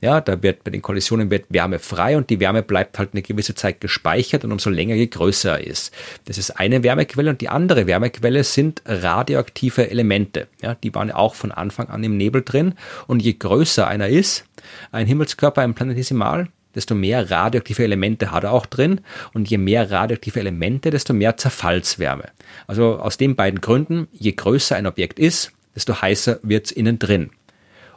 Ja, 0.00 0.20
da 0.20 0.42
wird 0.42 0.64
bei 0.64 0.70
den 0.70 0.82
Kollisionen 0.82 1.30
wird 1.30 1.46
Wärme 1.48 1.78
frei 1.78 2.16
und 2.16 2.30
die 2.30 2.40
Wärme 2.40 2.62
bleibt 2.62 2.98
halt 2.98 3.10
eine 3.12 3.22
gewisse 3.22 3.54
Zeit 3.54 3.80
gespeichert 3.80 4.44
und 4.44 4.52
umso 4.52 4.70
länger 4.70 4.94
je 4.94 5.06
größer 5.06 5.58
er 5.58 5.66
ist. 5.66 5.92
Das 6.26 6.38
ist 6.38 6.52
eine 6.52 6.82
Wärmequelle 6.82 7.30
und 7.30 7.40
die 7.40 7.48
andere 7.48 7.86
Wärmequelle 7.86 8.44
sind 8.44 8.82
radioaktive 8.84 9.90
Elemente. 9.90 10.48
Ja, 10.62 10.74
die 10.74 10.94
waren 10.94 11.10
auch 11.10 11.34
von 11.34 11.52
Anfang 11.52 11.88
an 11.88 12.04
im 12.04 12.16
Nebel 12.16 12.42
drin 12.42 12.74
und 13.06 13.20
je 13.20 13.34
größer 13.34 13.86
einer 13.86 14.08
ist, 14.08 14.44
ein 14.92 15.06
Himmelskörper, 15.06 15.62
ein 15.62 15.74
Planetesimal, 15.74 16.48
desto 16.74 16.94
mehr 16.94 17.30
radioaktive 17.30 17.84
Elemente 17.84 18.30
hat 18.30 18.44
er 18.44 18.52
auch 18.52 18.66
drin 18.66 19.00
und 19.32 19.48
je 19.48 19.58
mehr 19.58 19.90
radioaktive 19.90 20.40
Elemente, 20.40 20.90
desto 20.90 21.12
mehr 21.12 21.36
Zerfallswärme. 21.36 22.28
Also 22.66 22.98
aus 22.98 23.16
den 23.16 23.36
beiden 23.36 23.60
Gründen, 23.60 24.08
je 24.12 24.32
größer 24.32 24.76
ein 24.76 24.86
Objekt 24.86 25.18
ist, 25.18 25.52
desto 25.74 26.00
heißer 26.00 26.40
wird 26.42 26.66
es 26.66 26.72
innen 26.72 26.98
drin. 26.98 27.30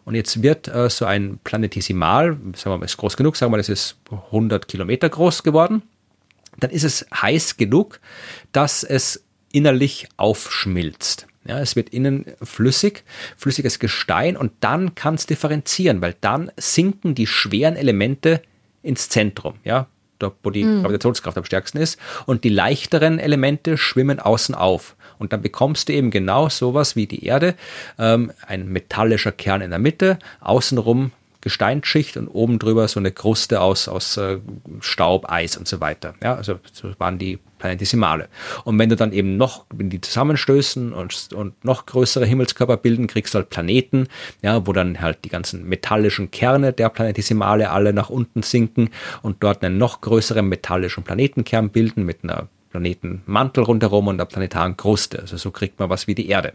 Und 0.06 0.16
jetzt 0.16 0.42
wird 0.44 0.68
äh, 0.68 0.90
so 0.90 1.06
ein 1.06 1.40
Planetesimal, 1.44 2.38
sagen 2.56 2.74
wir 2.74 2.78
mal, 2.78 2.86
ist 2.86 2.98
groß 2.98 3.16
genug, 3.16 3.36
sagen 3.36 3.52
wir 3.52 3.58
mal, 3.58 3.60
das 3.60 3.70
ist 3.70 3.98
100 4.12 4.68
Kilometer 4.68 5.10
groß 5.10 5.44
geworden, 5.44 5.82
dann 6.60 6.72
ist 6.72 6.84
es 6.84 7.06
heiß 7.14 7.58
genug, 7.58 8.00
dass 8.52 8.84
es 8.84 9.24
innerlich 9.52 10.08
aufschmilzt. 10.18 11.28
Ja, 11.46 11.60
es 11.60 11.76
wird 11.76 11.90
innen 11.90 12.26
flüssig, 12.42 13.04
flüssiges 13.36 13.80
Gestein 13.80 14.38
und 14.38 14.54
dann 14.62 14.96
kann 14.96 15.16
es 15.16 15.26
differenzieren, 15.26 16.02
weil 16.02 16.16
dann 16.22 16.52
sinken 16.56 17.16
die 17.16 17.28
schweren 17.28 17.76
Elemente 17.76 18.42
ins 18.84 19.10
Zentrum, 19.10 19.56
ja, 19.64 19.88
dort, 20.20 20.36
wo 20.44 20.50
die 20.50 20.64
mhm. 20.64 20.84
Gravitationskraft 20.84 21.38
am 21.38 21.46
stärksten 21.46 21.78
ist. 21.80 22.00
Und 22.26 22.44
die 22.44 22.50
leichteren 22.50 23.20
Elemente 23.20 23.78
schwimmen 23.78 24.20
außen 24.20 24.56
auf. 24.56 24.96
Und 25.20 25.34
dann 25.34 25.42
bekommst 25.42 25.90
du 25.90 25.94
eben 25.94 26.12
genau 26.12 26.50
sowas 26.50 26.96
wie 26.96 27.08
die 27.08 27.26
Erde, 27.26 27.56
ähm, 27.98 28.32
ein 28.46 28.68
metallischer 28.68 29.32
Kern 29.32 29.62
in 29.62 29.70
der 29.70 29.80
Mitte, 29.80 30.20
außenrum 30.42 31.12
Gesteinsschicht 31.42 32.16
und 32.16 32.30
oben 32.30 32.58
drüber 32.58 32.88
so 32.88 33.00
eine 33.00 33.12
Kruste 33.12 33.60
aus, 33.60 33.90
aus 33.90 34.16
äh, 34.16 34.40
Staub, 34.80 35.30
Eis 35.30 35.58
und 35.58 35.68
so 35.68 35.82
weiter. 35.82 36.16
Ja, 36.24 36.36
also 36.36 36.60
so 36.72 36.94
waren 37.00 37.20
die 37.20 37.40
Planetesimale. 37.64 38.28
Und 38.66 38.78
wenn 38.78 38.90
du 38.90 38.98
dann 38.98 39.14
eben 39.14 39.38
noch, 39.38 39.66
wenn 39.74 39.90
die 39.90 40.02
zusammenstößen 40.02 40.92
und, 40.92 41.30
und 41.34 41.64
noch 41.64 41.86
größere 41.86 42.26
Himmelskörper 42.26 42.76
bilden, 42.76 43.08
kriegst 43.08 43.34
du 43.34 43.38
halt 43.38 43.50
Planeten, 43.50 44.08
ja, 44.42 44.68
wo 44.68 44.74
dann 44.74 45.00
halt 45.00 45.20
die 45.24 45.30
ganzen 45.30 45.70
metallischen 45.70 46.30
Kerne 46.30 46.74
der 46.74 46.90
Planetesimale 46.90 47.70
alle 47.70 47.94
nach 47.94 48.10
unten 48.10 48.44
sinken 48.44 48.90
und 49.22 49.38
dort 49.40 49.64
einen 49.64 49.78
noch 49.78 50.02
größeren 50.02 50.46
metallischen 50.46 51.06
Planetenkern 51.06 51.70
bilden 51.70 52.04
mit 52.04 52.26
einer 52.26 52.50
Planetenmantel 52.74 53.64
rundherum 53.64 54.08
und 54.08 54.18
der 54.18 54.26
planetaren 54.26 54.76
Kruste. 54.76 55.20
Also 55.20 55.38
so 55.38 55.52
kriegt 55.52 55.80
man 55.80 55.92
was 55.92 56.08
wie 56.08 56.16
die 56.16 56.28
Erde. 56.28 56.54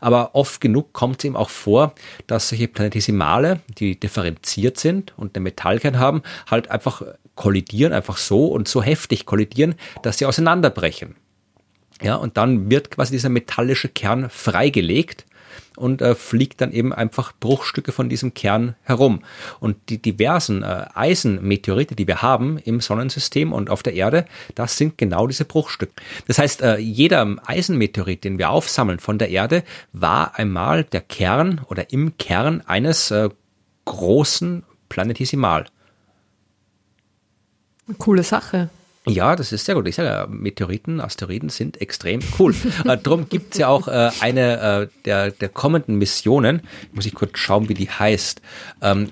Aber 0.00 0.34
oft 0.34 0.60
genug 0.62 0.94
kommt 0.94 1.18
es 1.18 1.26
eben 1.26 1.36
auch 1.36 1.50
vor, 1.50 1.92
dass 2.26 2.48
solche 2.48 2.66
Planetesimale, 2.66 3.60
die 3.78 4.00
differenziert 4.00 4.78
sind 4.78 5.12
und 5.18 5.36
einen 5.36 5.42
Metallkern 5.42 5.98
haben, 5.98 6.22
halt 6.50 6.70
einfach 6.70 7.02
kollidieren, 7.34 7.92
einfach 7.92 8.16
so 8.16 8.46
und 8.46 8.68
so 8.68 8.82
heftig 8.82 9.26
kollidieren, 9.26 9.74
dass 10.02 10.16
sie 10.16 10.24
auseinanderbrechen. 10.24 11.14
Ja, 12.02 12.14
und 12.14 12.38
dann 12.38 12.70
wird 12.70 12.90
quasi 12.90 13.12
dieser 13.12 13.28
metallische 13.28 13.90
Kern 13.90 14.30
freigelegt 14.30 15.26
und 15.80 16.02
äh, 16.02 16.14
fliegt 16.14 16.60
dann 16.60 16.72
eben 16.72 16.92
einfach 16.92 17.32
Bruchstücke 17.38 17.92
von 17.92 18.08
diesem 18.08 18.34
Kern 18.34 18.76
herum. 18.82 19.22
Und 19.58 19.76
die 19.88 20.00
diversen 20.00 20.62
äh, 20.62 20.86
Eisenmeteorite, 20.94 21.96
die 21.96 22.06
wir 22.06 22.22
haben 22.22 22.58
im 22.58 22.80
Sonnensystem 22.80 23.52
und 23.52 23.70
auf 23.70 23.82
der 23.82 23.94
Erde, 23.94 24.26
das 24.54 24.76
sind 24.76 24.98
genau 24.98 25.26
diese 25.26 25.44
Bruchstücke. 25.44 25.92
Das 26.26 26.38
heißt, 26.38 26.62
äh, 26.62 26.76
jeder 26.76 27.36
Eisenmeteorit, 27.46 28.24
den 28.24 28.38
wir 28.38 28.50
aufsammeln 28.50 29.00
von 29.00 29.18
der 29.18 29.30
Erde, 29.30 29.64
war 29.92 30.36
einmal 30.36 30.84
der 30.84 31.00
Kern 31.00 31.62
oder 31.68 31.92
im 31.92 32.16
Kern 32.18 32.62
eines 32.66 33.10
äh, 33.10 33.30
großen 33.86 34.64
Planetesimal. 34.88 35.66
Coole 37.98 38.22
Sache. 38.22 38.70
Ja, 39.06 39.34
das 39.34 39.50
ist 39.52 39.64
sehr 39.64 39.74
gut. 39.76 39.88
Ich 39.88 39.94
sage 39.94 40.08
ja, 40.08 40.26
Meteoriten, 40.26 41.00
Asteroiden 41.00 41.48
sind 41.48 41.80
extrem 41.80 42.20
cool. 42.38 42.54
äh, 42.84 42.98
darum 42.98 43.28
gibt 43.28 43.54
es 43.54 43.58
ja 43.58 43.68
auch 43.68 43.88
äh, 43.88 44.10
eine 44.20 44.60
äh, 44.60 44.88
der, 45.06 45.30
der 45.30 45.48
kommenden 45.48 45.96
Missionen, 45.96 46.62
muss 46.92 47.06
ich 47.06 47.14
kurz 47.14 47.38
schauen, 47.38 47.70
wie 47.70 47.74
die 47.74 47.88
heißt. 47.88 48.42
Ähm, 48.82 49.08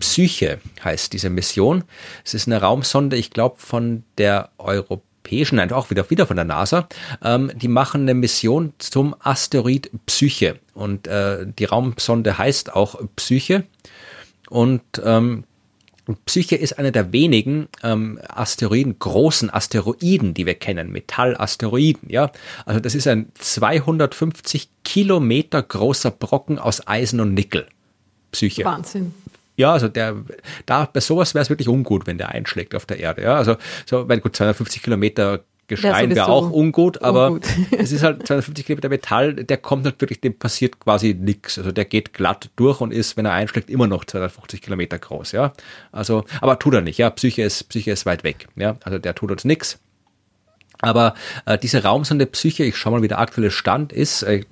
Psyche 0.00 0.58
heißt 0.82 1.12
diese 1.12 1.28
Mission. 1.28 1.84
Es 2.24 2.32
ist 2.32 2.48
eine 2.48 2.60
Raumsonde, 2.60 3.16
ich 3.16 3.30
glaube, 3.30 3.56
von 3.58 4.04
der 4.16 4.50
Europäischen, 4.56 5.56
nein, 5.56 5.70
auch 5.70 5.90
wieder, 5.90 6.08
wieder 6.08 6.26
von 6.26 6.36
der 6.36 6.44
NASA. 6.46 6.88
Ähm, 7.22 7.50
die 7.54 7.68
machen 7.68 8.02
eine 8.02 8.14
Mission 8.14 8.72
zum 8.78 9.14
Asteroid 9.20 9.90
Psyche. 10.06 10.58
Und 10.72 11.08
äh, 11.08 11.46
die 11.46 11.66
Raumsonde 11.66 12.38
heißt 12.38 12.72
auch 12.72 13.00
Psyche. 13.16 13.64
Und 14.48 14.82
ähm, 15.04 15.44
Psyche 16.26 16.56
ist 16.56 16.78
einer 16.78 16.92
der 16.92 17.12
wenigen 17.12 17.68
ähm, 17.82 18.20
Asteroiden, 18.28 18.98
großen 18.98 19.52
Asteroiden, 19.52 20.34
die 20.34 20.46
wir 20.46 20.54
kennen, 20.54 20.92
Metallasteroiden, 20.92 22.08
ja. 22.08 22.30
Also 22.64 22.80
das 22.80 22.94
ist 22.94 23.08
ein 23.08 23.32
250 23.34 24.68
Kilometer 24.84 25.62
großer 25.62 26.12
Brocken 26.12 26.58
aus 26.58 26.86
Eisen 26.86 27.20
und 27.20 27.34
Nickel. 27.34 27.66
Psyche. 28.30 28.64
Wahnsinn. 28.64 29.14
Ja, 29.56 29.72
also 29.72 29.88
der, 29.88 30.16
da, 30.66 30.84
bei 30.84 31.00
sowas 31.00 31.34
wäre 31.34 31.42
es 31.42 31.48
wirklich 31.48 31.68
ungut, 31.68 32.06
wenn 32.06 32.18
der 32.18 32.28
einschlägt 32.28 32.74
auf 32.74 32.84
der 32.84 33.00
Erde. 33.00 33.22
Ja, 33.22 33.36
also, 33.36 33.56
so, 33.86 34.08
weil 34.08 34.20
gut, 34.20 34.36
250 34.36 34.82
Kilometer 34.82 35.44
Gestein 35.68 36.14
wäre 36.14 36.28
auch 36.28 36.50
ungut, 36.50 37.02
aber 37.02 37.28
ungut. 37.28 37.46
es 37.78 37.92
ist 37.92 38.02
halt 38.02 38.26
250 38.26 38.66
Kilometer 38.66 38.88
Metall, 38.88 39.34
der 39.34 39.56
kommt 39.56 39.84
halt 39.84 40.00
wirklich, 40.00 40.20
dem 40.20 40.38
passiert 40.38 40.78
quasi 40.80 41.14
nichts. 41.14 41.58
Also 41.58 41.72
der 41.72 41.84
geht 41.84 42.12
glatt 42.12 42.50
durch 42.56 42.80
und 42.80 42.92
ist, 42.92 43.16
wenn 43.16 43.26
er 43.26 43.32
einschlägt, 43.32 43.70
immer 43.70 43.86
noch 43.86 44.04
250 44.04 44.62
Kilometer 44.62 44.98
groß, 44.98 45.32
ja. 45.32 45.52
Also, 45.92 46.24
aber 46.40 46.58
tut 46.58 46.74
er 46.74 46.82
nicht, 46.82 46.98
ja. 46.98 47.10
Psyche 47.10 47.42
ist, 47.42 47.64
Psyche 47.68 47.90
ist 47.90 48.06
weit 48.06 48.24
weg, 48.24 48.48
ja. 48.56 48.76
Also 48.84 48.98
der 48.98 49.14
tut 49.14 49.30
uns 49.30 49.44
nichts. 49.44 49.78
Aber 50.80 51.14
äh, 51.46 51.58
diese 51.58 51.82
Raumsonde 51.82 52.26
Psyche, 52.26 52.64
ich 52.64 52.76
schau 52.76 52.90
mal, 52.90 53.02
wie 53.02 53.08
der 53.08 53.18
aktuelle 53.18 53.50
Stand 53.50 53.92
ist. 53.92 54.22
Äh, 54.22 54.44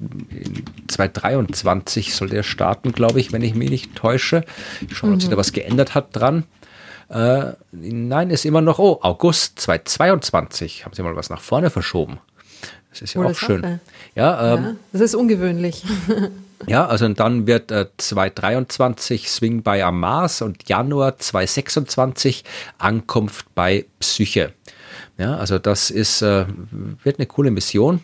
2023 0.88 2.14
soll 2.14 2.30
der 2.30 2.42
starten, 2.42 2.92
glaube 2.92 3.20
ich, 3.20 3.32
wenn 3.32 3.42
ich 3.42 3.54
mich 3.54 3.70
nicht 3.70 3.94
täusche. 3.94 4.44
Ich 4.88 4.96
schaue 4.96 5.10
mal, 5.10 5.14
ob 5.14 5.20
sich 5.20 5.28
da 5.28 5.36
mhm. 5.36 5.40
was 5.40 5.52
geändert 5.52 5.94
hat 5.94 6.08
dran. 6.12 6.44
Äh, 7.14 7.52
nein, 7.70 8.30
ist 8.30 8.44
immer 8.44 8.60
noch, 8.60 8.80
oh, 8.80 8.98
August 9.02 9.60
2022. 9.60 10.84
Haben 10.84 10.94
Sie 10.94 11.02
mal 11.02 11.14
was 11.14 11.30
nach 11.30 11.40
vorne 11.40 11.70
verschoben. 11.70 12.18
Das 12.90 13.02
ist 13.02 13.14
ja 13.14 13.20
Wohl 13.20 13.30
auch 13.30 13.36
schön. 13.36 13.80
Ja, 14.16 14.54
ähm, 14.54 14.64
ja, 14.64 14.74
das 14.92 15.00
ist 15.00 15.14
ungewöhnlich. 15.14 15.84
ja, 16.66 16.86
also 16.86 17.06
und 17.06 17.20
dann 17.20 17.46
wird 17.46 17.70
äh, 17.70 17.86
2023 17.96 19.30
Swing 19.30 19.62
bei 19.62 19.84
am 19.84 20.00
Mars 20.00 20.42
und 20.42 20.68
Januar 20.68 21.16
2026 21.16 22.42
Ankunft 22.78 23.46
bei 23.54 23.86
Psyche. 24.00 24.52
Ja, 25.16 25.36
also 25.36 25.60
das 25.60 25.90
ist, 25.90 26.22
äh, 26.22 26.46
wird 27.04 27.18
eine 27.18 27.26
coole 27.26 27.52
Mission, 27.52 28.00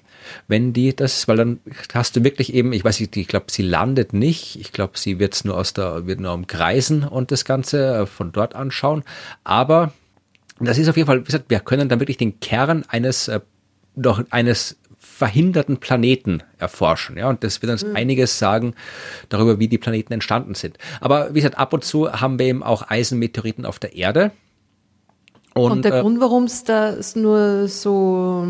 wenn 0.47 0.73
die 0.73 0.95
das, 0.95 1.27
weil 1.27 1.37
dann 1.37 1.61
hast 1.93 2.15
du 2.15 2.23
wirklich 2.23 2.55
eben, 2.55 2.73
ich 2.73 2.85
weiß 2.85 3.01
nicht, 3.01 3.17
ich 3.17 3.27
glaube, 3.27 3.47
sie 3.49 3.63
landet 3.63 4.13
nicht. 4.13 4.61
Ich 4.61 4.71
glaube, 4.71 4.97
sie 4.97 5.19
wird 5.19 5.35
es 5.35 5.45
nur 5.45 5.57
aus 5.57 5.73
der, 5.73 6.07
wird 6.07 6.21
nur 6.21 6.33
umkreisen 6.33 7.03
und 7.03 7.33
das 7.33 7.45
Ganze 7.45 8.03
äh, 8.03 8.07
von 8.07 8.31
dort 8.31 8.55
anschauen. 8.55 9.03
Aber 9.43 9.93
das 10.61 10.79
ist 10.79 10.89
auf 10.89 10.97
jeden 10.97 11.09
Fall, 11.09 11.21
wie 11.21 11.25
gesagt, 11.25 11.47
wir 11.49 11.59
können 11.59 11.89
dann 11.89 11.99
wirklich 11.99 12.19
den 12.19 12.39
Kern 12.39 12.85
eines, 12.89 13.27
äh, 13.27 13.41
noch 13.97 14.23
eines 14.31 14.77
verhinderten 15.01 15.79
Planeten 15.79 16.45
erforschen. 16.59 17.17
Ja, 17.17 17.29
und 17.29 17.43
das 17.43 17.61
wird 17.61 17.73
uns 17.73 17.85
mhm. 17.85 17.97
einiges 17.97 18.39
sagen 18.39 18.75
darüber, 19.31 19.59
wie 19.59 19.67
die 19.67 19.79
Planeten 19.79 20.13
entstanden 20.13 20.55
sind. 20.55 20.79
Aber 21.01 21.31
wie 21.35 21.41
gesagt, 21.41 21.59
ab 21.59 21.73
und 21.73 21.85
zu 21.85 22.13
haben 22.13 22.39
wir 22.39 22.47
eben 22.47 22.63
auch 22.63 22.89
Eisenmeteoriten 22.89 23.67
auf 23.67 23.81
der 23.81 23.97
Erde. 23.97 24.31
Und, 25.65 25.73
und 25.73 25.85
der 25.85 25.95
äh, 25.95 26.01
Grund, 26.01 26.21
warum 26.21 26.45
es 26.45 26.65
da 26.65 26.95
nur 27.15 27.69
so, 27.69 28.47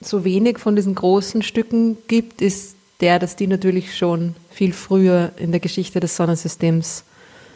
so 0.00 0.24
wenig 0.24 0.58
von 0.58 0.76
diesen 0.76 0.94
großen 0.94 1.42
Stücken 1.42 1.96
gibt, 2.06 2.42
ist 2.42 2.76
der, 3.00 3.18
dass 3.18 3.36
die 3.36 3.46
natürlich 3.46 3.96
schon 3.96 4.34
viel 4.50 4.72
früher 4.72 5.30
in 5.36 5.52
der 5.52 5.60
Geschichte 5.60 6.00
des 6.00 6.16
Sonnensystems 6.16 7.04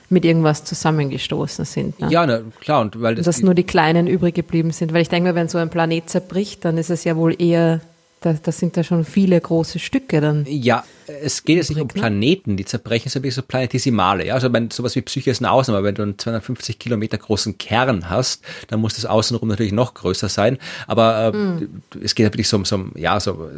mit 0.08 0.24
irgendwas 0.24 0.64
zusammengestoßen 0.64 1.64
sind. 1.64 1.98
Ne? 1.98 2.08
Ja, 2.10 2.26
na, 2.26 2.42
klar. 2.60 2.82
Und 2.82 3.00
weil 3.00 3.14
das 3.14 3.26
und 3.26 3.34
dass 3.34 3.42
nur 3.42 3.54
die 3.54 3.64
kleinen 3.64 4.06
übrig 4.06 4.34
geblieben 4.34 4.70
sind. 4.70 4.92
Weil 4.92 5.02
ich 5.02 5.08
denke, 5.08 5.34
wenn 5.34 5.48
so 5.48 5.58
ein 5.58 5.70
Planet 5.70 6.08
zerbricht, 6.08 6.64
dann 6.64 6.76
ist 6.78 6.90
es 6.90 7.04
ja 7.04 7.16
wohl 7.16 7.34
eher 7.40 7.80
das, 8.24 8.42
das 8.42 8.58
sind 8.58 8.76
da 8.76 8.84
schon 8.84 9.04
viele 9.04 9.40
große 9.40 9.78
Stücke 9.78 10.20
dann. 10.20 10.46
Ja, 10.48 10.84
es 11.06 11.44
geht 11.44 11.56
jetzt 11.56 11.70
nicht 11.70 11.80
um 11.80 11.88
ne? 11.88 11.92
Planeten, 11.92 12.56
die 12.56 12.64
zerbrechen, 12.64 13.10
sondern 13.10 13.30
so 13.30 13.42
planetesimale. 13.42 14.26
Ja, 14.26 14.34
also 14.34 14.52
wenn 14.52 14.70
sowas 14.70 14.96
wie 14.96 15.02
Psyche 15.02 15.30
ist 15.30 15.40
eine 15.40 15.50
Ausnahme, 15.50 15.84
wenn 15.84 15.94
du 15.94 16.02
einen 16.02 16.18
250 16.18 16.78
Kilometer 16.78 17.18
großen 17.18 17.58
Kern 17.58 18.08
hast, 18.08 18.42
dann 18.68 18.80
muss 18.80 18.94
das 18.94 19.06
Außenrum 19.06 19.48
natürlich 19.48 19.72
noch 19.72 19.94
größer 19.94 20.28
sein. 20.28 20.58
Aber 20.86 21.32
äh, 21.34 21.36
mm. 21.36 21.82
es 22.02 22.14
geht 22.14 22.26
wirklich 22.26 22.48
so 22.48 22.56
um, 22.56 22.64
so, 22.64 22.86
ja, 22.94 23.18
so 23.20 23.50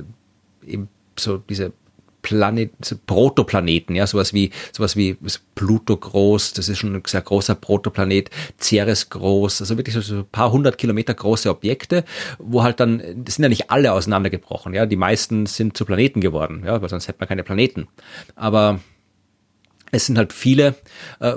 eben 0.67 0.89
so 1.19 1.39
diese 1.39 1.73
Planet, 2.25 2.72
Protoplaneten, 3.07 3.95
ja, 3.95 4.07
sowas 4.07 4.33
wie, 4.33 4.51
sowas 4.72 4.97
wie 4.97 5.16
Pluto 5.55 5.97
groß, 5.97 6.55
das 6.55 6.68
ist 6.70 6.79
schon 6.79 6.97
ein 6.97 7.03
sehr 7.07 7.20
großer 7.20 7.55
Protoplanet, 7.55 8.31
Ceres 8.59 9.11
groß, 9.11 9.61
also 9.61 9.77
wirklich 9.77 9.95
so, 9.95 10.14
ein 10.16 10.25
paar 10.25 10.51
hundert 10.51 10.79
Kilometer 10.79 11.12
große 11.12 11.51
Objekte, 11.51 12.05
wo 12.39 12.62
halt 12.62 12.81
dann, 12.81 13.03
das 13.16 13.35
sind 13.37 13.43
ja 13.43 13.51
nicht 13.51 13.70
alle 13.70 13.93
auseinandergebrochen, 13.93 14.72
ja, 14.72 14.87
die 14.87 14.97
meisten 14.97 15.45
sind 15.45 15.77
zu 15.77 15.85
Planeten 15.85 16.20
geworden, 16.22 16.64
ja, 16.64 16.81
weil 16.81 16.89
sonst 16.89 17.07
hätte 17.07 17.18
man 17.20 17.29
keine 17.29 17.45
Planeten. 17.45 17.87
Aber 18.35 18.81
es 19.93 20.07
sind 20.07 20.16
halt 20.16 20.33
viele, 20.33 20.75
äh, 21.20 21.35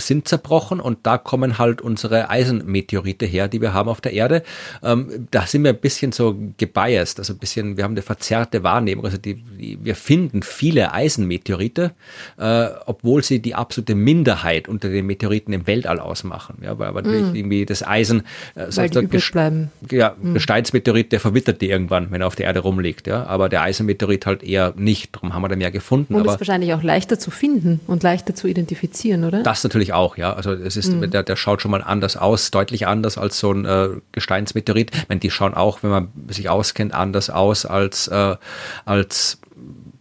sind 0.00 0.28
zerbrochen 0.28 0.80
und 0.80 0.98
da 1.04 1.18
kommen 1.18 1.58
halt 1.58 1.80
unsere 1.80 2.28
Eisenmeteorite 2.30 3.26
her, 3.26 3.48
die 3.48 3.60
wir 3.60 3.72
haben 3.72 3.88
auf 3.88 4.00
der 4.00 4.12
Erde. 4.12 4.42
Ähm, 4.82 5.28
da 5.30 5.46
sind 5.46 5.62
wir 5.64 5.70
ein 5.70 5.78
bisschen 5.78 6.12
so 6.12 6.36
gebiased, 6.56 7.18
also 7.18 7.32
ein 7.32 7.38
bisschen, 7.38 7.76
wir 7.76 7.84
haben 7.84 7.92
eine 7.92 8.02
verzerrte 8.02 8.62
Wahrnehmung. 8.62 9.04
Also 9.04 9.18
die, 9.18 9.34
die 9.34 9.78
wir 9.82 9.94
finden 9.94 10.42
viele 10.42 10.92
Eisenmeteorite, 10.92 11.92
äh, 12.38 12.66
obwohl 12.86 13.22
sie 13.22 13.40
die 13.40 13.54
absolute 13.54 13.94
Minderheit 13.94 14.68
unter 14.68 14.88
den 14.88 15.06
Meteoriten 15.06 15.52
im 15.52 15.66
Weltall 15.66 16.00
ausmachen. 16.00 16.58
Ja, 16.62 16.78
weil 16.78 16.88
aber 16.88 17.02
natürlich 17.02 17.32
mm. 17.32 17.36
irgendwie 17.36 17.66
das 17.66 17.86
Eisen, 17.86 18.22
äh, 18.54 18.66
weil 18.74 18.90
die 18.90 19.06
Gest 19.06 19.32
bleiben. 19.32 19.70
Ja, 19.90 20.16
mm. 20.20 20.34
Gesteinsmeteorit, 20.34 21.12
der 21.12 21.20
verwittert 21.20 21.60
die 21.60 21.70
irgendwann, 21.70 22.10
wenn 22.10 22.20
er 22.20 22.26
auf 22.26 22.36
der 22.36 22.46
Erde 22.46 22.60
rumliegt. 22.60 23.06
Ja, 23.06 23.24
aber 23.26 23.48
der 23.48 23.62
Eisenmeteorit 23.62 24.26
halt 24.26 24.42
eher 24.42 24.74
nicht. 24.76 25.14
Darum 25.14 25.34
haben 25.34 25.42
wir 25.42 25.48
da 25.48 25.56
mehr 25.56 25.70
gefunden. 25.70 26.14
Und 26.14 26.20
aber 26.22 26.34
ist 26.34 26.40
wahrscheinlich 26.40 26.74
auch 26.74 26.82
leichter 26.82 27.18
zu 27.18 27.30
finden 27.30 27.80
und 27.86 28.02
leichter 28.02 28.34
zu 28.34 28.48
identifizieren, 28.48 29.24
oder? 29.24 29.42
Das 29.42 29.62
natürlich 29.62 29.75
auch, 29.92 30.16
ja. 30.16 30.32
Also 30.34 30.52
es 30.52 30.76
ist, 30.76 30.92
mhm. 30.92 31.10
der, 31.10 31.22
der 31.22 31.36
schaut 31.36 31.62
schon 31.62 31.70
mal 31.70 31.82
anders 31.82 32.16
aus, 32.16 32.50
deutlich 32.50 32.86
anders 32.86 33.18
als 33.18 33.38
so 33.38 33.52
ein 33.52 33.64
äh, 33.64 33.88
Gesteinsmeteorit. 34.12 34.94
Ich 34.94 35.08
meine, 35.08 35.20
die 35.20 35.30
schauen 35.30 35.54
auch, 35.54 35.82
wenn 35.82 35.90
man 35.90 36.08
sich 36.28 36.48
auskennt, 36.48 36.94
anders 36.94 37.30
aus 37.30 37.66
als, 37.66 38.08
äh, 38.08 38.36
als 38.84 39.40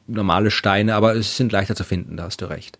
normale 0.07 0.51
Steine, 0.51 0.95
aber 0.95 1.15
sie 1.15 1.23
sind 1.23 1.51
leichter 1.51 1.76
zu 1.76 1.84
finden, 1.84 2.17
da 2.17 2.23
hast 2.23 2.41
du 2.41 2.45
recht. 2.45 2.78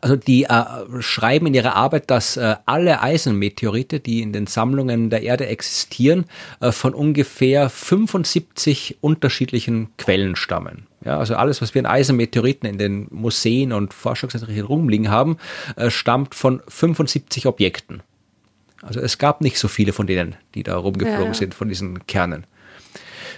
Also 0.00 0.16
die 0.16 0.44
äh, 0.44 0.64
schreiben 1.00 1.46
in 1.46 1.54
ihrer 1.54 1.74
Arbeit, 1.74 2.10
dass 2.10 2.36
äh, 2.36 2.56
alle 2.66 3.02
Eisenmeteorite, 3.02 4.00
die 4.00 4.22
in 4.22 4.32
den 4.32 4.46
Sammlungen 4.46 5.10
der 5.10 5.22
Erde 5.22 5.46
existieren, 5.46 6.26
äh, 6.60 6.72
von 6.72 6.94
ungefähr 6.94 7.68
75 7.68 8.98
unterschiedlichen 9.00 9.88
Quellen 9.96 10.36
stammen. 10.36 10.86
Ja, 11.04 11.18
also 11.18 11.36
alles, 11.36 11.60
was 11.60 11.74
wir 11.74 11.80
in 11.80 11.86
Eisenmeteoriten 11.86 12.68
in 12.68 12.78
den 12.78 13.06
Museen 13.10 13.72
und 13.72 13.92
Forschungseinrichtungen 13.92 14.66
rumliegen 14.66 15.10
haben, 15.10 15.36
äh, 15.76 15.90
stammt 15.90 16.34
von 16.34 16.62
75 16.68 17.46
Objekten. 17.46 18.02
Also 18.82 19.00
es 19.00 19.18
gab 19.18 19.40
nicht 19.40 19.58
so 19.58 19.68
viele 19.68 19.92
von 19.92 20.06
denen, 20.06 20.36
die 20.54 20.62
da 20.62 20.76
rumgeflogen 20.76 21.28
ja. 21.28 21.34
sind, 21.34 21.54
von 21.54 21.68
diesen 21.68 22.06
Kernen. 22.06 22.46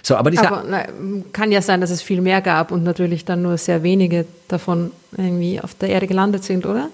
So, 0.03 0.15
aber, 0.15 0.31
aber 0.37 0.63
na, 0.67 0.85
kann 1.33 1.51
ja 1.51 1.61
sein, 1.61 1.81
dass 1.81 1.89
es 1.89 2.01
viel 2.01 2.21
mehr 2.21 2.41
gab 2.41 2.71
und 2.71 2.83
natürlich 2.83 3.25
dann 3.25 3.41
nur 3.41 3.57
sehr 3.57 3.83
wenige 3.83 4.25
davon 4.47 4.91
irgendwie 5.17 5.59
auf 5.61 5.75
der 5.75 5.89
Erde 5.89 6.07
gelandet 6.07 6.43
sind, 6.43 6.65
oder? 6.65 6.89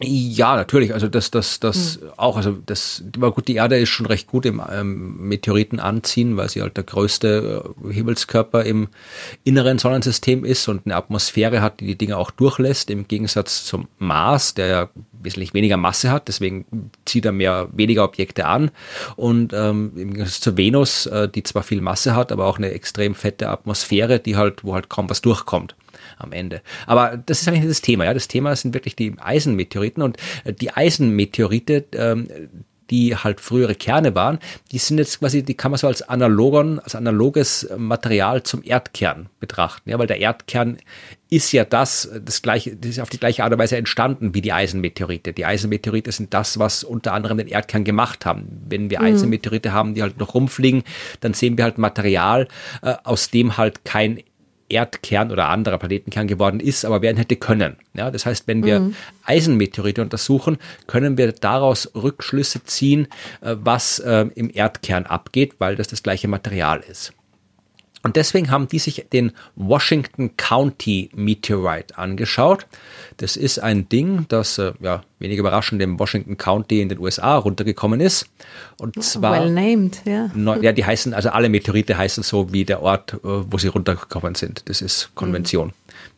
Ja, 0.00 0.54
natürlich. 0.54 0.94
Also 0.94 1.08
das, 1.08 1.32
das, 1.32 1.58
das 1.58 2.00
mhm. 2.00 2.10
auch. 2.16 2.36
Also 2.36 2.56
das, 2.64 3.02
aber 3.16 3.32
gut, 3.32 3.48
die 3.48 3.56
Erde 3.56 3.78
ist 3.78 3.88
schon 3.88 4.06
recht 4.06 4.28
gut 4.28 4.46
im 4.46 4.62
ähm, 4.70 5.28
Meteoriten 5.28 5.80
anziehen, 5.80 6.36
weil 6.36 6.48
sie 6.48 6.62
halt 6.62 6.76
der 6.76 6.84
größte 6.84 7.64
äh, 7.84 7.92
Himmelskörper 7.92 8.64
im 8.64 8.88
inneren 9.42 9.78
Sonnensystem 9.78 10.44
ist 10.44 10.68
und 10.68 10.86
eine 10.86 10.94
Atmosphäre 10.94 11.62
hat, 11.62 11.80
die 11.80 11.86
die 11.86 11.98
Dinge 11.98 12.16
auch 12.16 12.30
durchlässt. 12.30 12.90
Im 12.90 13.08
Gegensatz 13.08 13.64
zum 13.64 13.88
Mars, 13.98 14.54
der 14.54 14.66
ja 14.66 14.88
wesentlich 15.20 15.52
weniger 15.52 15.76
Masse 15.76 16.12
hat, 16.12 16.28
deswegen 16.28 16.64
zieht 17.04 17.24
er 17.24 17.32
mehr 17.32 17.68
weniger 17.72 18.04
Objekte 18.04 18.46
an. 18.46 18.70
Und 19.16 19.52
ähm, 19.52 19.92
im 19.96 20.12
Gegensatz 20.12 20.40
zur 20.40 20.56
Venus, 20.56 21.06
äh, 21.06 21.28
die 21.28 21.42
zwar 21.42 21.64
viel 21.64 21.80
Masse 21.80 22.14
hat, 22.14 22.30
aber 22.30 22.46
auch 22.46 22.58
eine 22.58 22.70
extrem 22.70 23.16
fette 23.16 23.48
Atmosphäre, 23.48 24.20
die 24.20 24.36
halt, 24.36 24.62
wo 24.62 24.74
halt 24.74 24.88
kaum 24.88 25.10
was 25.10 25.22
durchkommt 25.22 25.74
am 26.18 26.32
Ende. 26.32 26.62
Aber 26.86 27.16
das 27.16 27.42
ist 27.42 27.48
eigentlich 27.48 27.62
nicht 27.62 27.70
das 27.70 27.82
Thema. 27.82 28.04
Ja, 28.04 28.14
das 28.14 28.28
Thema 28.28 28.54
sind 28.56 28.74
wirklich 28.74 28.96
die 28.96 29.14
Eisenmeteoriten 29.18 30.02
und 30.02 30.16
äh, 30.44 30.52
die 30.52 30.70
Eisenmeteorite, 30.70 31.84
ähm, 31.94 32.28
die 32.90 33.16
halt 33.16 33.40
frühere 33.40 33.74
Kerne 33.74 34.14
waren, 34.14 34.38
die 34.72 34.78
sind 34.78 34.98
jetzt 34.98 35.18
quasi, 35.18 35.42
die 35.42 35.54
kann 35.54 35.70
man 35.70 35.78
so 35.78 35.86
als 35.86 36.02
analogon, 36.02 36.78
als 36.78 36.94
analoges 36.94 37.68
Material 37.76 38.42
zum 38.42 38.62
Erdkern 38.64 39.28
betrachten. 39.40 39.90
Ja, 39.90 39.98
weil 39.98 40.06
der 40.06 40.18
Erdkern 40.18 40.78
ist 41.30 41.52
ja 41.52 41.64
das, 41.64 42.08
das 42.24 42.40
gleiche, 42.40 42.74
das 42.76 42.92
ist 42.92 43.00
auf 43.00 43.10
die 43.10 43.18
gleiche 43.18 43.44
Art 43.44 43.52
und 43.52 43.58
Weise 43.58 43.76
entstanden 43.76 44.34
wie 44.34 44.40
die 44.40 44.52
Eisenmeteorite. 44.52 45.34
Die 45.34 45.44
Eisenmeteorite 45.44 46.10
sind 46.12 46.32
das, 46.32 46.58
was 46.58 46.84
unter 46.84 47.12
anderem 47.12 47.36
den 47.36 47.48
Erdkern 47.48 47.84
gemacht 47.84 48.24
haben. 48.24 48.62
Wenn 48.66 48.88
wir 48.88 49.00
mhm. 49.00 49.06
Eisenmeteorite 49.06 49.72
haben, 49.72 49.94
die 49.94 50.02
halt 50.02 50.18
noch 50.18 50.34
rumfliegen, 50.34 50.84
dann 51.20 51.34
sehen 51.34 51.58
wir 51.58 51.64
halt 51.64 51.76
Material, 51.76 52.48
äh, 52.82 52.94
aus 53.04 53.30
dem 53.30 53.58
halt 53.58 53.84
kein 53.84 54.22
Erdkern 54.68 55.30
oder 55.30 55.48
anderer 55.48 55.78
Planetenkern 55.78 56.28
geworden 56.28 56.60
ist, 56.60 56.84
aber 56.84 57.02
werden 57.02 57.16
hätte 57.16 57.36
können. 57.36 57.76
Ja, 57.94 58.10
das 58.10 58.26
heißt, 58.26 58.46
wenn 58.46 58.64
wir 58.64 58.80
mhm. 58.80 58.94
Eisenmeteorite 59.24 60.02
untersuchen, 60.02 60.58
können 60.86 61.18
wir 61.18 61.32
daraus 61.32 61.90
Rückschlüsse 61.94 62.64
ziehen, 62.64 63.08
äh, 63.40 63.56
was 63.58 63.98
äh, 63.98 64.26
im 64.34 64.50
Erdkern 64.52 65.06
abgeht, 65.06 65.54
weil 65.58 65.76
das 65.76 65.88
das 65.88 66.02
gleiche 66.02 66.28
Material 66.28 66.80
ist. 66.80 67.12
Und 68.02 68.16
deswegen 68.16 68.50
haben 68.50 68.68
die 68.68 68.78
sich 68.78 69.06
den 69.12 69.32
Washington 69.56 70.36
County 70.36 71.10
Meteorite 71.14 71.98
angeschaut. 71.98 72.66
Das 73.16 73.36
ist 73.36 73.58
ein 73.58 73.88
Ding, 73.88 74.26
das, 74.28 74.58
äh, 74.58 74.72
ja, 74.80 75.02
wenig 75.18 75.38
überraschend 75.38 75.82
im 75.82 75.98
Washington 75.98 76.36
County 76.36 76.80
in 76.80 76.88
den 76.88 76.98
USA 76.98 77.36
runtergekommen 77.36 78.00
ist. 78.00 78.26
Und 78.78 78.96
oh, 78.96 79.00
zwar. 79.00 79.32
Well 79.32 79.50
named, 79.50 80.02
ja. 80.04 80.30
Yeah. 80.36 80.62
ja, 80.62 80.72
die 80.72 80.84
heißen, 80.84 81.12
also 81.12 81.30
alle 81.30 81.48
Meteorite 81.48 81.98
heißen 81.98 82.22
so 82.22 82.52
wie 82.52 82.64
der 82.64 82.82
Ort, 82.82 83.14
äh, 83.14 83.18
wo 83.22 83.58
sie 83.58 83.68
runtergekommen 83.68 84.34
sind. 84.36 84.68
Das 84.68 84.80
ist 84.80 85.10
Konvention. 85.14 85.68
Mhm. 85.68 85.72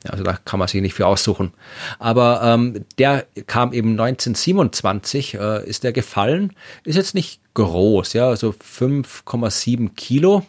Ja, 0.04 0.10
also 0.10 0.24
da 0.24 0.38
kann 0.44 0.58
man 0.58 0.68
sich 0.68 0.80
nicht 0.80 0.94
für 0.94 1.06
aussuchen. 1.06 1.52
Aber 1.98 2.42
ähm, 2.42 2.84
der 2.98 3.26
kam 3.46 3.72
eben 3.72 3.92
1927, 3.92 5.34
äh, 5.34 5.68
ist 5.68 5.84
der 5.84 5.92
gefallen. 5.92 6.52
Ist 6.84 6.96
jetzt 6.96 7.14
nicht 7.14 7.40
groß, 7.54 8.12
ja, 8.12 8.28
also 8.28 8.50
5,7 8.50 9.94
Kilo 9.94 10.44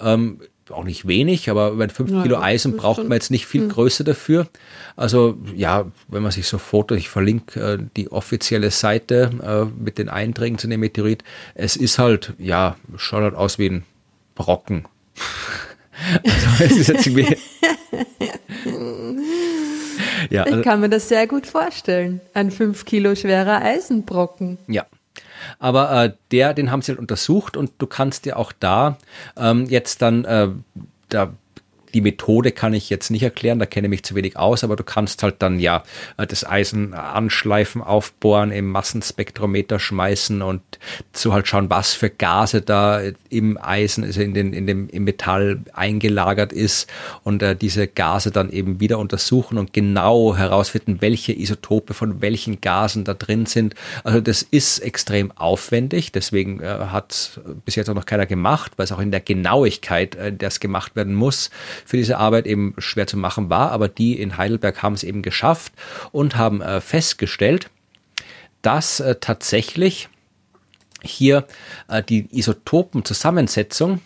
ähm, 0.00 0.40
auch 0.70 0.84
nicht 0.84 1.06
wenig, 1.06 1.48
aber 1.48 1.70
über 1.70 1.88
5 1.88 2.10
ja, 2.10 2.22
Kilo 2.22 2.38
Eisen 2.38 2.76
braucht 2.76 3.04
man 3.04 3.12
jetzt 3.12 3.30
nicht 3.30 3.46
viel 3.46 3.62
hm. 3.62 3.68
Größe 3.68 4.04
dafür. 4.04 4.48
Also 4.96 5.36
ja, 5.54 5.86
wenn 6.08 6.22
man 6.22 6.32
sich 6.32 6.46
so 6.48 6.58
Fotos, 6.58 6.98
ich 6.98 7.08
verlinke 7.08 7.60
äh, 7.60 7.78
die 7.96 8.10
offizielle 8.10 8.70
Seite 8.70 9.30
äh, 9.42 9.64
mit 9.80 9.98
den 9.98 10.08
Einträgen 10.08 10.58
zu 10.58 10.66
dem 10.66 10.80
Meteorit. 10.80 11.22
Es 11.54 11.76
ist 11.76 11.98
halt, 11.98 12.34
ja, 12.38 12.76
schaut 12.96 13.22
halt 13.22 13.34
aus 13.34 13.58
wie 13.58 13.70
ein 13.70 13.84
Brocken. 14.34 14.86
also 16.24 16.64
es 16.64 16.76
ist 16.76 16.88
jetzt 16.88 17.06
irgendwie 17.06 17.36
ja, 20.30 20.42
also, 20.42 20.58
ich 20.58 20.64
kann 20.64 20.80
mir 20.80 20.88
das 20.88 21.08
sehr 21.08 21.26
gut 21.26 21.46
vorstellen. 21.46 22.20
Ein 22.34 22.50
5 22.50 22.84
Kilo 22.84 23.14
schwerer 23.14 23.62
Eisenbrocken. 23.62 24.58
Ja, 24.66 24.84
aber 25.58 26.04
äh, 26.04 26.12
der, 26.30 26.54
den 26.54 26.70
haben 26.70 26.82
sie 26.82 26.92
halt 26.92 26.98
untersucht 26.98 27.56
und 27.56 27.72
du 27.78 27.86
kannst 27.86 28.24
dir 28.24 28.38
auch 28.38 28.52
da 28.52 28.98
ähm, 29.36 29.66
jetzt 29.66 30.02
dann 30.02 30.24
äh, 30.24 30.48
da 31.08 31.32
Die 31.96 32.02
Methode 32.02 32.52
kann 32.52 32.74
ich 32.74 32.90
jetzt 32.90 33.10
nicht 33.10 33.22
erklären, 33.22 33.58
da 33.58 33.64
kenne 33.64 33.86
ich 33.86 33.90
mich 33.90 34.02
zu 34.02 34.14
wenig 34.14 34.36
aus, 34.36 34.64
aber 34.64 34.76
du 34.76 34.84
kannst 34.84 35.22
halt 35.22 35.36
dann 35.38 35.58
ja 35.58 35.82
das 36.18 36.46
Eisen 36.46 36.92
anschleifen, 36.92 37.80
aufbohren, 37.80 38.50
im 38.50 38.68
Massenspektrometer 38.68 39.78
schmeißen 39.78 40.42
und 40.42 40.60
so 41.14 41.32
halt 41.32 41.48
schauen, 41.48 41.70
was 41.70 41.94
für 41.94 42.10
Gase 42.10 42.60
da 42.60 43.00
im 43.30 43.56
Eisen, 43.56 44.04
also 44.04 44.20
in, 44.20 44.34
den, 44.34 44.52
in 44.52 44.66
dem, 44.66 44.90
im 44.90 45.04
Metall 45.04 45.60
eingelagert 45.72 46.52
ist 46.52 46.90
und 47.24 47.42
äh, 47.42 47.56
diese 47.56 47.86
Gase 47.86 48.30
dann 48.30 48.50
eben 48.50 48.78
wieder 48.78 48.98
untersuchen 48.98 49.56
und 49.56 49.72
genau 49.72 50.36
herausfinden, 50.36 50.98
welche 51.00 51.32
Isotope 51.32 51.94
von 51.94 52.20
welchen 52.20 52.60
Gasen 52.60 53.04
da 53.04 53.14
drin 53.14 53.46
sind. 53.46 53.74
Also 54.04 54.20
das 54.20 54.42
ist 54.42 54.80
extrem 54.80 55.32
aufwendig, 55.32 56.12
deswegen 56.12 56.60
äh, 56.60 56.66
hat 56.66 57.40
bis 57.64 57.74
jetzt 57.74 57.88
auch 57.88 57.94
noch 57.94 58.04
keiner 58.04 58.26
gemacht, 58.26 58.72
weil 58.76 58.84
es 58.84 58.92
auch 58.92 59.00
in 59.00 59.12
der 59.12 59.20
Genauigkeit, 59.20 60.14
äh, 60.16 60.30
das 60.30 60.60
gemacht 60.60 60.94
werden 60.94 61.14
muss, 61.14 61.48
für 61.86 61.96
diese 61.96 62.18
Arbeit 62.18 62.46
eben 62.46 62.74
schwer 62.78 63.06
zu 63.06 63.16
machen 63.16 63.48
war. 63.48 63.70
Aber 63.70 63.88
die 63.88 64.20
in 64.20 64.36
Heidelberg 64.36 64.82
haben 64.82 64.94
es 64.94 65.04
eben 65.04 65.22
geschafft 65.22 65.72
und 66.12 66.36
haben 66.36 66.60
äh, 66.60 66.80
festgestellt, 66.80 67.70
dass 68.60 69.00
äh, 69.00 69.16
tatsächlich 69.20 70.08
hier 71.02 71.46
äh, 71.88 72.02
die 72.02 72.26
Isotopenzusammensetzung 72.36 74.00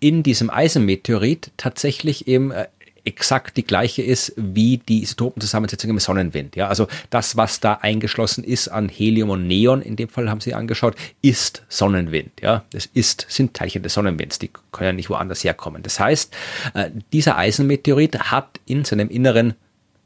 in 0.00 0.22
diesem 0.22 0.50
Eisenmeteorit 0.50 1.50
tatsächlich 1.56 2.26
eben 2.26 2.50
äh, 2.50 2.68
exakt 3.08 3.56
die 3.56 3.64
gleiche 3.64 4.02
ist 4.02 4.34
wie 4.36 4.76
die 4.76 5.02
Isotopenzusammensetzung 5.02 5.90
im 5.90 5.98
Sonnenwind. 5.98 6.56
Ja, 6.56 6.68
also 6.68 6.86
das, 7.08 7.36
was 7.36 7.58
da 7.58 7.78
eingeschlossen 7.80 8.44
ist 8.44 8.68
an 8.68 8.90
Helium 8.90 9.30
und 9.30 9.46
Neon, 9.46 9.80
in 9.80 9.96
dem 9.96 10.10
Fall 10.10 10.28
haben 10.28 10.40
Sie 10.40 10.52
angeschaut, 10.52 10.94
ist 11.22 11.64
Sonnenwind. 11.68 12.42
Ja, 12.42 12.64
das 12.70 12.86
ist, 12.92 13.26
sind 13.30 13.54
Teilchen 13.54 13.82
des 13.82 13.94
Sonnenwinds, 13.94 14.38
die 14.38 14.50
können 14.72 14.86
ja 14.86 14.92
nicht 14.92 15.08
woanders 15.08 15.42
herkommen. 15.42 15.82
Das 15.82 15.98
heißt, 15.98 16.36
äh, 16.74 16.90
dieser 17.12 17.38
Eisenmeteorit 17.38 18.30
hat 18.30 18.60
in 18.66 18.84
seinem 18.84 19.08
Inneren 19.08 19.54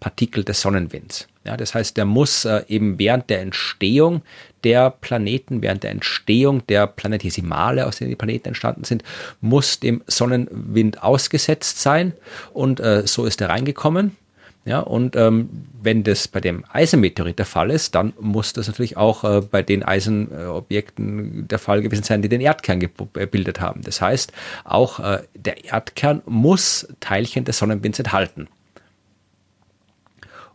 Partikel 0.03 0.43
des 0.43 0.61
Sonnenwinds. 0.61 1.29
Ja, 1.45 1.57
das 1.57 1.77
heißt, 1.77 1.97
der 1.97 2.05
muss 2.07 2.45
äh, 2.45 2.65
eben 2.67 2.99
während 2.99 3.31
der 3.31 3.41
Entstehung 3.41 4.23
der 4.65 4.91
Planeten, 4.91 5.63
während 5.63 5.85
der 5.85 5.93
Entstehung 5.93 6.67
der 6.67 6.89
Planetesimale, 6.89 7.87
aus 7.87 7.99
denen 7.99 8.11
die 8.11 8.17
Planeten 8.17 8.49
entstanden 8.49 8.83
sind, 8.83 9.05
muss 9.41 9.79
dem 9.79 10.03
Sonnenwind 10.09 11.05
ausgesetzt 11.05 11.81
sein. 11.81 12.15
Und 12.53 12.81
äh, 12.81 13.07
so 13.07 13.27
ist 13.27 13.41
er 13.41 13.49
reingekommen. 13.49 14.17
Ja, 14.65 14.81
und 14.81 15.15
ähm, 15.15 15.49
wenn 15.81 16.03
das 16.03 16.27
bei 16.27 16.41
dem 16.41 16.65
Eisenmeteorit 16.73 17.39
der 17.39 17.47
Fall 17.47 17.71
ist, 17.71 17.95
dann 17.95 18.13
muss 18.21 18.53
das 18.53 18.67
natürlich 18.67 18.97
auch 18.97 19.23
äh, 19.23 19.41
bei 19.41 19.63
den 19.63 19.85
Eisenobjekten 19.85 21.47
der 21.47 21.59
Fall 21.61 21.81
gewesen 21.83 22.03
sein, 22.03 22.23
die 22.23 22.29
den 22.29 22.41
Erdkern 22.41 22.81
gebildet 22.81 23.61
haben. 23.61 23.83
Das 23.83 24.01
heißt, 24.01 24.33
auch 24.65 24.99
äh, 24.99 25.23
der 25.35 25.65
Erdkern 25.65 26.23
muss 26.27 26.89
Teilchen 26.99 27.45
des 27.45 27.59
Sonnenwinds 27.59 28.01
enthalten. 28.01 28.49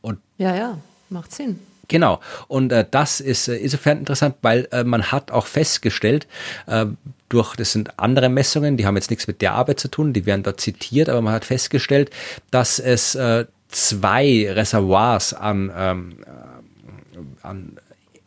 Und 0.02 0.20
ja, 0.38 0.56
ja, 0.56 0.78
macht 1.10 1.34
Sinn. 1.34 1.60
Genau. 1.88 2.20
Und 2.48 2.72
äh, 2.72 2.86
das 2.90 3.22
ist 3.22 3.48
äh, 3.48 3.56
insofern 3.56 4.00
interessant, 4.00 4.36
weil 4.42 4.68
äh, 4.72 4.84
man 4.84 5.12
hat 5.12 5.32
auch 5.32 5.46
festgestellt, 5.46 6.28
äh, 6.68 6.86
durch, 7.30 7.56
das 7.56 7.72
sind 7.72 8.00
andere 8.00 8.30
Messungen, 8.30 8.78
die 8.78 8.86
haben 8.86 8.96
jetzt 8.96 9.10
nichts 9.10 9.28
mit 9.28 9.42
der 9.42 9.54
Arbeit 9.54 9.80
zu 9.80 9.90
tun, 9.90 10.14
die 10.14 10.26
werden 10.26 10.44
dort 10.44 10.62
zitiert, 10.62 11.10
aber 11.10 11.22
man 11.22 11.34
hat 11.34 11.46
festgestellt, 11.46 12.10
dass 12.52 12.80
es 12.80 13.16
äh, 13.16 13.46
zwei 13.70 14.48
Reservoirs 14.50 15.34
an, 15.34 15.72
ähm, 15.76 16.18
äh, 16.26 17.46
an 17.46 17.78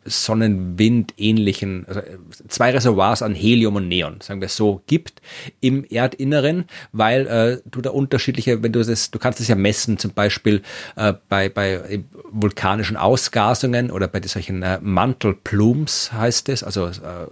Sonnenwind-ähnlichen, 0.05 1.85
also 1.87 1.99
äh, 1.99 2.17
zwei 2.47 2.71
Reservoirs 2.71 3.21
an 3.21 3.35
Helium 3.35 3.75
und 3.75 3.87
Neon, 3.87 4.19
sagen 4.21 4.41
wir 4.41 4.47
es 4.47 4.55
so, 4.55 4.81
gibt 4.87 5.21
im 5.59 5.85
Erdinneren, 5.85 6.65
weil 6.91 7.27
äh, 7.27 7.57
du 7.69 7.81
da 7.81 7.91
unterschiedliche, 7.91 8.63
wenn 8.63 8.71
du 8.71 8.83
das, 8.83 9.11
du 9.11 9.19
kannst 9.19 9.39
es 9.39 9.47
ja 9.47 9.55
messen, 9.55 9.97
zum 9.97 10.11
Beispiel 10.11 10.61
äh, 10.95 11.13
bei, 11.29 11.49
bei 11.49 12.03
vulkanischen 12.31 12.97
Ausgasungen 12.97 13.91
oder 13.91 14.07
bei 14.07 14.21
solchen 14.23 14.63
äh, 14.63 14.79
Mantelplumes 14.81 16.11
heißt 16.13 16.49
es, 16.49 16.63
also 16.63 16.87
äh, 16.87 17.27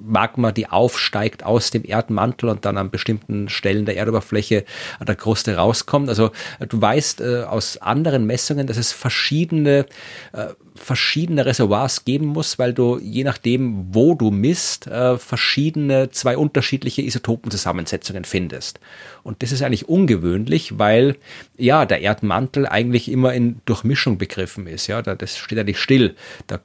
Magma, 0.00 0.52
die 0.52 0.68
aufsteigt 0.68 1.44
aus 1.44 1.70
dem 1.70 1.84
Erdmantel 1.84 2.48
und 2.48 2.64
dann 2.64 2.78
an 2.78 2.90
bestimmten 2.90 3.48
Stellen 3.48 3.84
der 3.84 3.96
Erdoberfläche 3.96 4.64
an 4.98 5.06
der 5.06 5.16
Kruste 5.16 5.56
rauskommt. 5.56 6.08
Also 6.08 6.30
äh, 6.58 6.66
du 6.66 6.80
weißt 6.80 7.20
äh, 7.20 7.42
aus 7.42 7.76
anderen 7.78 8.26
Messungen, 8.26 8.66
dass 8.66 8.76
es 8.76 8.92
verschiedene 8.92 9.86
äh, 10.32 10.46
verschiedene 10.80 11.44
Reservoirs 11.44 12.04
geben 12.04 12.26
muss, 12.26 12.58
weil 12.58 12.72
du 12.72 12.98
je 12.98 13.22
nachdem, 13.22 13.94
wo 13.94 14.14
du 14.14 14.30
misst, 14.30 14.86
äh, 14.86 15.18
verschiedene, 15.18 16.10
zwei 16.10 16.36
unterschiedliche 16.38 17.02
Isotopenzusammensetzungen 17.02 18.24
findest. 18.24 18.80
Und 19.22 19.42
das 19.42 19.52
ist 19.52 19.62
eigentlich 19.62 19.88
ungewöhnlich, 19.88 20.78
weil 20.78 21.16
ja 21.60 21.86
der 21.86 22.00
Erdmantel 22.00 22.66
eigentlich 22.66 23.10
immer 23.10 23.32
in 23.34 23.60
Durchmischung 23.64 24.18
begriffen 24.18 24.66
ist. 24.66 24.86
Ja, 24.86 25.02
da, 25.02 25.14
das 25.14 25.36
steht 25.36 25.58
eigentlich 25.58 25.78
still. 25.78 26.14
Da 26.46 26.60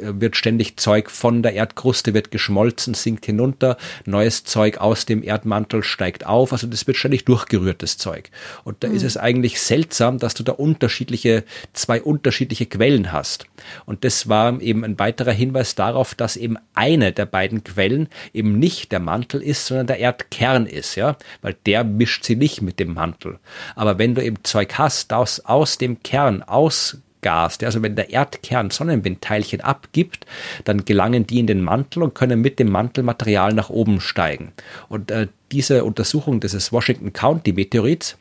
wird 0.00 0.36
ständig 0.36 0.76
Zeug 0.76 1.10
von 1.10 1.42
der 1.42 1.54
Erdkruste 1.54 2.14
wird 2.14 2.30
geschmolzen, 2.30 2.94
sinkt 2.94 3.26
hinunter, 3.26 3.76
neues 4.04 4.44
Zeug 4.44 4.78
aus 4.78 5.06
dem 5.06 5.22
Erdmantel 5.22 5.82
steigt 5.82 6.26
auf. 6.26 6.52
Also 6.52 6.66
das 6.66 6.86
wird 6.86 6.96
ständig 6.96 7.24
durchgerührtes 7.24 7.98
Zeug. 7.98 8.30
Und 8.64 8.82
da 8.84 8.88
mhm. 8.88 8.96
ist 8.96 9.02
es 9.02 9.16
eigentlich 9.16 9.60
seltsam, 9.60 10.18
dass 10.18 10.34
du 10.34 10.42
da 10.42 10.52
unterschiedliche, 10.52 11.44
zwei 11.72 12.02
unterschiedliche 12.02 12.66
Quellen 12.66 13.12
hast. 13.12 13.46
Und 13.86 14.04
das 14.04 14.28
war 14.28 14.60
eben 14.60 14.84
ein 14.84 14.98
weiterer 14.98 15.32
Hinweis 15.32 15.74
darauf, 15.74 16.14
dass 16.14 16.36
eben 16.36 16.56
eine 16.74 17.12
der 17.12 17.26
beiden 17.26 17.64
Quellen 17.64 18.08
eben 18.32 18.58
nicht 18.58 18.92
der 18.92 19.00
Mantel 19.00 19.42
ist, 19.42 19.66
sondern 19.66 19.86
der 19.86 19.98
Erdkern 19.98 20.66
ist, 20.66 20.96
ja, 20.96 21.16
weil 21.40 21.56
der 21.66 21.84
mischt 21.84 22.24
sie 22.24 22.36
nicht 22.36 22.62
mit 22.62 22.80
dem 22.80 22.94
Mantel. 22.94 23.38
Aber 23.74 23.98
wenn 23.98 24.14
du 24.14 24.24
eben 24.24 24.31
Zeug 24.42 24.74
hast, 24.78 25.12
das 25.12 25.44
aus 25.44 25.78
dem 25.78 26.02
Kern 26.02 26.42
ausgast, 26.42 27.62
also 27.64 27.82
wenn 27.82 27.96
der 27.96 28.10
Erdkern 28.10 28.70
Sonnenwindteilchen 28.70 29.60
abgibt, 29.60 30.26
dann 30.64 30.84
gelangen 30.84 31.26
die 31.26 31.38
in 31.38 31.46
den 31.46 31.62
Mantel 31.62 32.02
und 32.02 32.14
können 32.14 32.40
mit 32.40 32.58
dem 32.58 32.70
Mantelmaterial 32.70 33.52
nach 33.52 33.70
oben 33.70 34.00
steigen. 34.00 34.52
Und 34.88 35.10
äh, 35.10 35.28
diese 35.50 35.84
Untersuchung 35.84 36.40
dieses 36.40 36.72
Washington 36.72 37.12
County 37.12 37.52
Meteorits, 37.52 38.16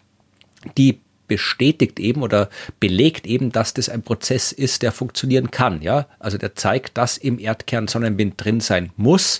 die 0.78 1.00
bestätigt 1.28 2.00
eben 2.02 2.24
oder 2.24 2.50
belegt 2.82 3.26
eben, 3.26 3.54
dass 3.54 3.74
das 3.74 3.88
ein 3.88 4.02
Prozess 4.02 4.52
ist, 4.52 4.84
der 4.84 4.92
funktionieren 4.92 5.50
kann. 5.50 5.82
Ja, 5.82 6.08
also 6.20 6.38
der 6.38 6.56
zeigt, 6.56 6.98
dass 6.98 7.18
im 7.18 7.40
Erdkern 7.40 7.88
Sonnenwind 7.88 8.34
drin 8.38 8.60
sein 8.60 8.92
muss 8.98 9.40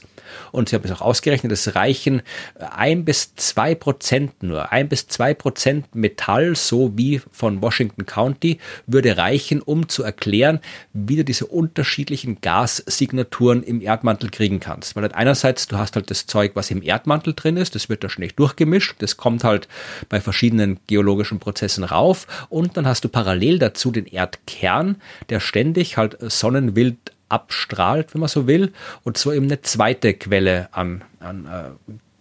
und 0.52 0.70
sie 0.70 0.76
haben 0.76 0.84
es 0.86 0.92
auch 0.92 1.02
ausgerechnet, 1.02 1.52
es 1.52 1.76
reichen 1.76 2.22
ein 2.60 3.06
bis 3.06 3.36
zwei 3.36 3.76
Prozent 3.76 4.44
nur, 4.44 4.72
ein 4.72 4.90
bis 4.90 5.08
zwei 5.08 5.34
Prozent 5.34 5.96
Metall, 5.96 6.56
so 6.56 6.98
wie 6.98 7.22
von 7.32 7.62
Washington 7.62 8.06
County, 8.06 8.60
würde 8.88 9.18
reichen, 9.18 9.62
um 9.62 9.90
zu 9.90 10.04
erklären, 10.04 10.60
wie 10.94 11.16
du 11.16 11.24
diese 11.24 11.46
unterschiedlichen 11.46 12.42
Gassignaturen 12.42 13.64
im 13.64 13.82
Erdmantel 13.82 14.30
kriegen 14.30 14.60
kannst. 14.60 14.96
Weil 14.96 15.04
halt 15.04 15.16
einerseits, 15.16 15.68
du 15.68 15.78
hast 15.78 15.96
halt 15.96 16.10
das 16.10 16.26
Zeug, 16.26 16.52
was 16.56 16.72
im 16.72 16.82
Erdmantel 16.82 17.34
drin 17.34 17.58
ist, 17.58 17.76
das 17.76 17.90
wird 17.90 18.04
da 18.04 18.10
schnell 18.10 18.32
durchgemischt, 18.36 18.96
das 19.00 19.18
kommt 19.18 19.44
halt 19.44 19.68
bei 20.10 20.22
verschiedenen 20.22 20.80
geologischen 20.88 21.40
Prozessen 21.40 21.84
rauf 21.84 22.28
und 22.50 22.78
dann 22.78 22.88
hast 22.88 23.04
du 23.04 23.10
parallel 23.10 23.60
dazu 23.60 23.92
den 23.92 24.06
Erdkern, 24.06 24.98
der 25.30 25.40
ständig 25.40 25.98
halt 25.98 26.18
Sonnenwild 26.20 27.12
abstrahlt, 27.32 28.14
wenn 28.14 28.22
man 28.22 28.30
so 28.30 28.48
will, 28.48 28.74
und 29.04 29.18
so 29.18 29.32
eben 29.32 29.46
eine 29.46 29.62
zweite 29.62 30.14
Quelle 30.14 30.70
an, 30.72 31.04
an 31.20 31.46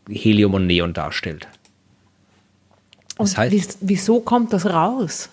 äh, 0.08 0.12
Helium 0.12 0.54
und 0.54 0.66
Neon 0.66 0.92
darstellt. 0.92 1.48
Das 3.16 3.32
und 3.32 3.38
heißt, 3.38 3.78
wieso 3.80 4.20
kommt 4.20 4.52
das 4.52 4.66
raus? 4.66 5.28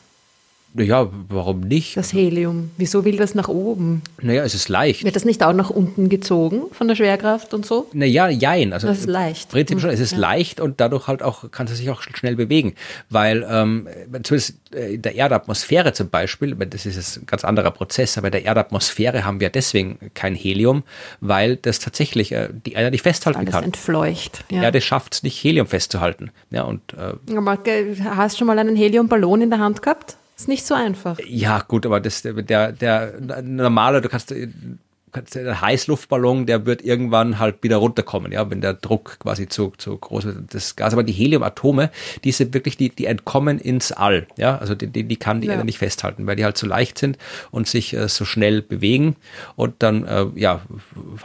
Ja, 0.78 1.10
warum 1.30 1.62
nicht? 1.62 1.98
Das 1.98 2.14
Helium. 2.14 2.72
Wieso 2.78 3.04
will 3.04 3.18
das 3.18 3.36
nach 3.36 3.48
oben? 3.48 4.02
Naja, 4.22 4.44
es 4.44 4.54
ist 4.54 4.70
leicht. 4.70 5.04
Wird 5.04 5.16
das 5.16 5.26
nicht 5.26 5.44
auch 5.44 5.54
nach 5.54 5.70
unten 5.70 6.10
gezogen 6.10 6.64
von 6.72 6.88
der 6.88 6.96
Schwerkraft 6.96 7.54
und 7.54 7.66
so? 7.66 7.88
Naja, 7.94 8.30
jein. 8.30 8.74
Also 8.74 8.88
das 8.88 9.00
ist 9.00 9.08
leicht. 9.08 9.50
Prinzip 9.50 9.82
schon, 9.82 9.90
es 9.90 10.00
ist 10.00 10.12
ja. 10.12 10.20
leicht 10.20 10.60
und 10.60 10.80
dadurch 10.80 11.08
halt 11.08 11.24
auch, 11.24 11.50
kann 11.52 11.68
es 11.68 11.78
sich 11.78 11.90
auch 11.90 12.02
schnell 12.02 12.36
bewegen. 12.36 12.76
Weil 13.10 13.46
ähm, 13.50 13.88
zumindest 14.24 14.56
äh, 14.74 14.96
in 14.96 15.02
der 15.02 15.16
Erdatmosphäre 15.16 15.94
zum 15.94 16.10
Beispiel, 16.10 16.56
das 16.56 16.86
ist 16.86 17.18
ein 17.18 17.26
ganz 17.26 17.44
anderer 17.44 17.72
Prozess, 17.72 18.18
aber 18.18 18.28
in 18.28 18.34
der 18.34 18.46
Erdatmosphäre 18.46 19.26
haben 19.26 19.40
wir 19.40 19.50
deswegen 19.50 19.98
kein 20.14 20.36
Helium, 20.36 20.84
weil 21.22 21.56
das 21.56 21.80
tatsächlich 21.80 22.32
äh, 22.32 22.50
die 22.66 22.74
Erde 22.74 22.92
nicht 22.92 23.02
festhalten 23.02 23.40
Alles 23.40 23.52
kann. 23.52 23.64
entfleucht. 23.64 24.46
Ja. 24.50 24.60
Die 24.60 24.66
Erde 24.66 24.82
schafft 24.82 25.16
es 25.16 25.24
nicht, 25.24 25.44
Helium 25.44 25.68
festzuhalten. 25.68 26.32
Ja, 26.52 26.64
und, 26.64 26.82
äh, 26.94 27.36
aber 27.36 27.58
hast 28.16 28.36
du 28.36 28.40
schon 28.40 28.48
mal 28.48 28.60
einen 28.60 28.76
Heliumballon 28.76 29.42
in 29.42 29.50
der 29.50 29.60
Hand 29.60 29.82
gehabt? 29.82 30.18
Ist 30.38 30.48
nicht 30.48 30.66
so 30.66 30.76
einfach. 30.76 31.18
Ja, 31.28 31.60
gut, 31.68 31.86
aber 31.86 32.00
das, 32.00 32.22
der, 32.22 32.72
der 32.72 33.14
normale, 33.42 34.02
du 34.02 34.10
kannst 34.10 34.32
der 34.32 35.62
Heißluftballon, 35.62 36.46
der 36.46 36.66
wird 36.68 36.84
irgendwann 36.84 37.40
halt 37.40 37.64
wieder 37.64 37.78
runterkommen, 37.78 38.32
ja, 38.32 38.50
wenn 38.52 38.62
der 38.62 38.74
Druck 38.74 39.18
quasi 39.20 39.48
zu, 39.48 39.74
zu 39.78 39.98
groß 39.98 40.26
wird, 40.26 40.54
das 40.54 40.76
Gas. 40.76 40.94
Aber 40.94 41.04
die 41.04 41.14
Heliumatome, 41.14 41.90
die 42.24 42.32
sind 42.32 42.54
wirklich, 42.54 42.78
die, 42.78 42.90
die 42.90 43.06
entkommen 43.06 43.58
ins 43.58 43.92
All, 43.92 44.28
ja, 44.38 44.58
also 44.58 44.76
die, 44.76 44.88
die, 44.88 45.06
die 45.06 45.16
kann 45.16 45.42
die 45.42 45.48
ja. 45.48 45.54
Erde 45.54 45.66
nicht 45.66 45.80
festhalten, 45.80 46.28
weil 46.28 46.36
die 46.36 46.46
halt 46.46 46.58
so 46.58 46.68
leicht 46.68 47.00
sind 47.00 47.18
und 47.50 47.68
sich 47.68 47.94
äh, 47.94 48.08
so 48.08 48.24
schnell 48.24 48.62
bewegen 48.62 49.16
und 49.56 49.76
dann, 49.80 50.06
äh, 50.06 50.26
ja, 50.36 50.62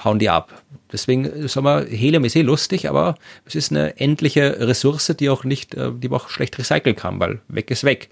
hauen 0.03 0.21
die 0.21 0.31
ab. 0.31 0.63
Deswegen, 0.91 1.49
sagen 1.49 1.67
wir, 1.67 1.87
Helium 1.87 2.25
ist 2.25 2.37
eh 2.37 2.43
lustig, 2.43 2.89
aber 2.89 3.17
es 3.45 3.55
ist 3.55 3.73
eine 3.73 3.99
endliche 3.99 4.61
Ressource, 4.61 5.15
die 5.19 5.29
auch 5.29 5.45
nicht, 5.45 5.75
äh, 5.75 5.91
die 5.93 6.09
man 6.09 6.21
auch 6.21 6.29
schlecht 6.29 6.59
recyceln 6.59 6.97
kann, 6.97 7.21
weil 7.21 7.41
weg 7.49 7.71
ist 7.71 7.85
weg 7.85 8.09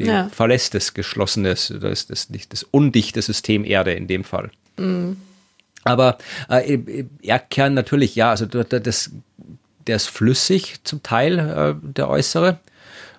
die 0.00 0.06
ja. 0.06 0.28
verlässt 0.28 0.74
das 0.74 0.94
geschlossene, 0.94 1.50
das 1.50 1.70
ist 1.70 2.10
das 2.10 2.28
das 2.48 2.62
undichte 2.64 3.22
System 3.22 3.64
Erde 3.64 3.92
in 3.92 4.06
dem 4.06 4.24
Fall. 4.24 4.50
Mhm. 4.76 5.16
Aber 5.84 6.18
äh, 6.48 7.04
Erdkern 7.22 7.74
natürlich, 7.74 8.14
ja, 8.14 8.30
also 8.30 8.46
das, 8.46 9.10
der 9.86 9.96
ist 9.96 10.08
flüssig 10.08 10.80
zum 10.84 11.02
Teil, 11.02 11.38
äh, 11.38 11.74
der 11.82 12.08
äußere. 12.08 12.58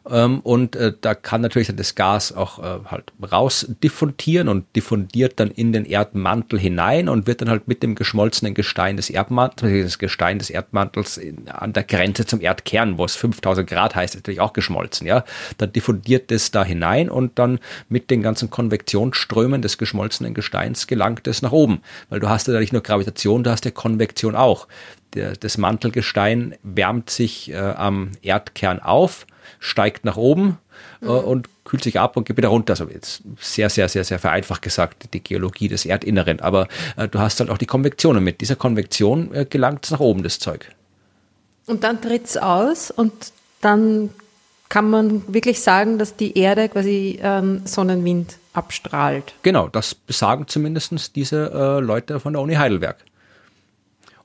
Ähm, 0.09 0.39
und 0.39 0.75
äh, 0.75 0.93
da 0.99 1.13
kann 1.13 1.41
natürlich 1.41 1.73
das 1.75 1.93
Gas 1.93 2.31
auch 2.31 2.59
äh, 2.59 2.79
halt 2.85 3.13
raus 3.31 3.67
diffundieren 3.83 4.47
und 4.47 4.65
diffundiert 4.75 5.39
dann 5.39 5.51
in 5.51 5.73
den 5.73 5.85
Erdmantel 5.85 6.59
hinein 6.59 7.07
und 7.07 7.27
wird 7.27 7.41
dann 7.41 7.49
halt 7.49 7.67
mit 7.67 7.83
dem 7.83 7.93
geschmolzenen 7.93 8.55
Gestein 8.55 8.97
des 8.97 9.11
Erdmantels, 9.11 9.83
das 9.83 9.99
Gestein 9.99 10.39
des 10.39 10.49
Erdmantels 10.49 11.19
an 11.47 11.73
der 11.73 11.83
Grenze 11.83 12.25
zum 12.25 12.41
Erdkern, 12.41 12.97
wo 12.97 13.05
es 13.05 13.15
5000 13.15 13.69
Grad 13.69 13.95
heißt, 13.95 14.15
natürlich 14.15 14.41
auch 14.41 14.53
geschmolzen, 14.53 15.05
ja. 15.05 15.23
Dann 15.59 15.71
diffundiert 15.71 16.31
es 16.31 16.49
da 16.49 16.63
hinein 16.63 17.09
und 17.09 17.37
dann 17.37 17.59
mit 17.87 18.09
den 18.09 18.23
ganzen 18.23 18.49
Konvektionsströmen 18.49 19.61
des 19.61 19.77
geschmolzenen 19.77 20.33
Gesteins 20.33 20.87
gelangt 20.87 21.27
es 21.27 21.43
nach 21.43 21.51
oben, 21.51 21.81
weil 22.09 22.19
du 22.19 22.27
hast 22.27 22.47
ja 22.47 22.59
nicht 22.59 22.73
nur 22.73 22.81
Gravitation, 22.81 23.43
du 23.43 23.51
hast 23.51 23.65
ja 23.65 23.71
Konvektion 23.71 24.35
auch. 24.35 24.67
Der, 25.13 25.33
das 25.33 25.57
Mantelgestein 25.57 26.55
wärmt 26.63 27.09
sich 27.09 27.51
äh, 27.51 27.57
am 27.57 28.11
Erdkern 28.21 28.79
auf 28.79 29.27
steigt 29.61 30.03
nach 30.03 30.17
oben 30.17 30.57
äh, 31.01 31.05
mhm. 31.05 31.11
und 31.11 31.49
kühlt 31.63 31.83
sich 31.83 31.99
ab 31.99 32.17
und 32.17 32.27
geht 32.27 32.35
wieder 32.35 32.49
runter. 32.49 32.73
Also 32.73 32.89
jetzt 32.89 33.21
sehr, 33.39 33.69
sehr, 33.69 33.87
sehr, 33.87 34.03
sehr 34.03 34.19
vereinfacht 34.19 34.61
gesagt, 34.61 35.13
die 35.13 35.23
Geologie 35.23 35.69
des 35.69 35.85
Erdinneren. 35.85 36.41
Aber 36.41 36.67
äh, 36.97 37.07
du 37.07 37.19
hast 37.19 37.39
halt 37.39 37.49
auch 37.49 37.59
die 37.59 37.67
Konvektion 37.67 38.17
und 38.17 38.23
mit 38.23 38.41
dieser 38.41 38.55
Konvektion 38.57 39.33
äh, 39.33 39.45
gelangt 39.45 39.85
es 39.85 39.91
nach 39.91 39.99
oben, 39.99 40.23
das 40.23 40.39
Zeug. 40.39 40.69
Und 41.67 41.83
dann 41.83 42.01
tritt 42.01 42.25
es 42.25 42.37
aus 42.37 42.91
und 42.91 43.13
dann 43.61 44.09
kann 44.67 44.89
man 44.89 45.31
wirklich 45.31 45.61
sagen, 45.61 45.99
dass 45.99 46.15
die 46.15 46.37
Erde 46.37 46.67
quasi 46.69 47.19
ähm, 47.21 47.61
Sonnenwind 47.65 48.37
abstrahlt. 48.53 49.35
Genau, 49.43 49.67
das 49.67 49.93
besagen 49.93 50.47
zumindest 50.47 51.15
diese 51.15 51.51
äh, 51.53 51.79
Leute 51.79 52.19
von 52.19 52.33
der 52.33 52.41
Uni 52.41 52.55
Heidelberg. 52.55 52.97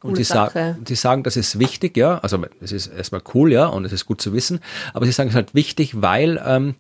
Und 0.03 0.17
sie, 0.17 0.25
sagen, 0.25 0.85
sie 0.87 0.95
sagen, 0.95 1.23
das 1.23 1.37
ist 1.37 1.59
wichtig, 1.59 1.97
ja, 1.97 2.19
also 2.19 2.43
es 2.61 2.73
ist 2.73 2.89
erstmal 2.89 3.23
cool, 3.35 3.53
ja, 3.53 3.67
und 3.67 3.85
es 3.85 3.93
ist 3.93 4.07
gut 4.07 4.21
zu 4.21 4.33
wissen, 4.33 4.61
aber 4.95 5.07
sie 5.07 5.13
sagen, 5.13 5.29
es 5.29 5.35
ist 5.35 5.37
halt 5.37 5.55
wichtig, 5.55 6.01
weil 6.01 6.43
ähm, 6.45 6.75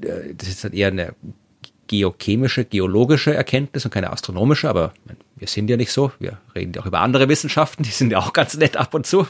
äh, 0.00 0.34
das 0.36 0.48
ist 0.48 0.64
halt 0.64 0.74
eher 0.74 0.88
eine 0.88 1.14
geochemische, 1.86 2.64
geologische 2.64 3.34
Erkenntnis 3.34 3.84
und 3.84 3.90
keine 3.90 4.10
astronomische, 4.10 4.68
aber 4.68 4.92
wir 5.36 5.48
sind 5.48 5.70
ja 5.70 5.76
nicht 5.76 5.92
so, 5.92 6.12
wir 6.18 6.38
reden 6.54 6.72
ja 6.74 6.82
auch 6.82 6.86
über 6.86 7.00
andere 7.00 7.28
Wissenschaften, 7.28 7.82
die 7.82 7.90
sind 7.90 8.10
ja 8.10 8.18
auch 8.18 8.32
ganz 8.32 8.56
nett 8.56 8.76
ab 8.76 8.94
und 8.94 9.06
zu. 9.06 9.26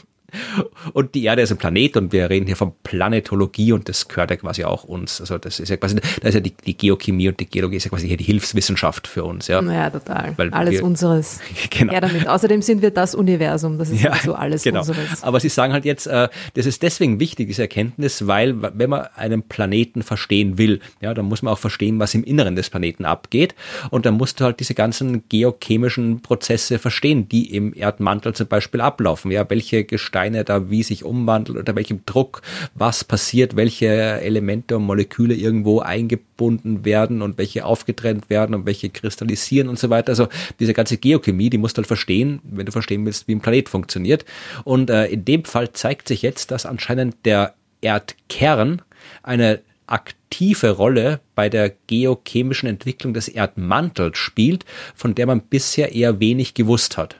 Und 0.93 1.15
die 1.15 1.23
Erde 1.23 1.41
ist 1.41 1.51
ein 1.51 1.57
Planet 1.57 1.97
und 1.97 2.11
wir 2.11 2.29
reden 2.29 2.45
hier 2.45 2.55
von 2.55 2.73
Planetologie 2.83 3.73
und 3.73 3.89
das 3.89 4.07
gehört 4.07 4.31
ja 4.31 4.37
quasi 4.37 4.63
auch 4.63 4.83
uns. 4.83 5.21
Also 5.21 5.37
das 5.37 5.59
ist 5.59 5.69
ja 5.69 5.77
quasi, 5.77 5.95
da 5.95 6.27
ist 6.27 6.33
ja 6.33 6.39
die, 6.39 6.53
die 6.65 6.77
Geochemie 6.77 7.29
und 7.29 7.39
die 7.39 7.45
Geologie 7.45 7.77
ist 7.77 7.85
ja 7.85 7.89
quasi 7.89 8.07
hier 8.07 8.17
die 8.17 8.23
Hilfswissenschaft 8.23 9.07
für 9.07 9.23
uns. 9.23 9.47
Ja, 9.47 9.61
ja 9.61 9.89
total. 9.89 10.33
Weil 10.37 10.51
alles 10.51 10.75
wir, 10.75 10.83
unseres. 10.83 11.39
Genau. 11.69 11.93
Ja, 11.93 12.01
damit. 12.01 12.27
Außerdem 12.27 12.61
sind 12.61 12.81
wir 12.81 12.91
das 12.91 13.15
Universum. 13.15 13.77
Das 13.77 13.89
ist 13.89 14.01
ja, 14.01 14.15
so 14.15 14.33
alles 14.33 14.63
genau. 14.63 14.79
unseres. 14.79 15.23
Aber 15.23 15.39
Sie 15.39 15.49
sagen 15.49 15.71
halt 15.71 15.85
jetzt, 15.85 16.07
äh, 16.07 16.27
das 16.55 16.65
ist 16.65 16.81
deswegen 16.81 17.19
wichtig, 17.19 17.47
diese 17.47 17.61
Erkenntnis, 17.61 18.27
weil 18.27 18.61
wenn 18.61 18.89
man 18.89 19.07
einen 19.15 19.43
Planeten 19.43 20.01
verstehen 20.01 20.57
will, 20.57 20.79
ja, 21.01 21.13
dann 21.13 21.25
muss 21.25 21.41
man 21.41 21.53
auch 21.53 21.59
verstehen, 21.59 21.99
was 21.99 22.13
im 22.15 22.23
Inneren 22.23 22.55
des 22.55 22.69
Planeten 22.69 23.05
abgeht. 23.05 23.55
Und 23.91 24.05
dann 24.05 24.15
musst 24.15 24.39
du 24.39 24.45
halt 24.45 24.59
diese 24.59 24.73
ganzen 24.73 25.27
geochemischen 25.29 26.21
Prozesse 26.21 26.79
verstehen, 26.79 27.29
die 27.29 27.55
im 27.55 27.73
Erdmantel 27.75 28.33
zum 28.33 28.47
Beispiel 28.47 28.81
ablaufen. 28.81 29.31
Ja, 29.31 29.49
welche 29.49 29.83
Gestalt 29.83 30.18
Steine 30.19 30.43
da 30.43 30.69
wie 30.69 30.83
sich 30.83 31.05
umwandelt, 31.05 31.57
unter 31.57 31.75
welchem 31.75 32.01
Druck 32.05 32.41
was 32.75 33.05
passiert, 33.05 33.55
welche 33.55 33.87
Elemente 33.87 34.75
und 34.75 34.83
Moleküle 34.83 35.33
irgendwo 35.33 35.79
eingebunden 35.79 36.83
werden 36.83 37.21
und 37.21 37.37
welche 37.37 37.63
aufgetrennt 37.63 38.29
werden 38.29 38.53
und 38.53 38.65
welche 38.65 38.89
kristallisieren 38.89 39.69
und 39.69 39.79
so 39.79 39.89
weiter. 39.89 40.09
Also 40.09 40.27
diese 40.59 40.73
ganze 40.73 40.97
Geochemie, 40.97 41.49
die 41.49 41.57
musst 41.57 41.77
du 41.77 41.79
halt 41.79 41.87
verstehen, 41.87 42.41
wenn 42.43 42.65
du 42.65 42.73
verstehen 42.73 43.05
willst, 43.05 43.29
wie 43.29 43.35
ein 43.35 43.39
Planet 43.39 43.69
funktioniert. 43.69 44.25
Und 44.65 44.89
äh, 44.89 45.05
in 45.05 45.23
dem 45.23 45.45
Fall 45.45 45.71
zeigt 45.71 46.09
sich 46.09 46.21
jetzt, 46.21 46.51
dass 46.51 46.65
anscheinend 46.65 47.15
der 47.23 47.53
Erdkern 47.79 48.81
eine 49.23 49.61
aktive 49.87 50.71
Rolle 50.71 51.21
bei 51.33 51.47
der 51.47 51.71
geochemischen 51.87 52.67
Entwicklung 52.67 53.13
des 53.13 53.29
Erdmantels 53.29 54.17
spielt, 54.17 54.65
von 54.95 55.15
der 55.15 55.27
man 55.27 55.39
bisher 55.39 55.95
eher 55.95 56.19
wenig 56.19 56.55
gewusst 56.55 56.97
hat. 56.97 57.15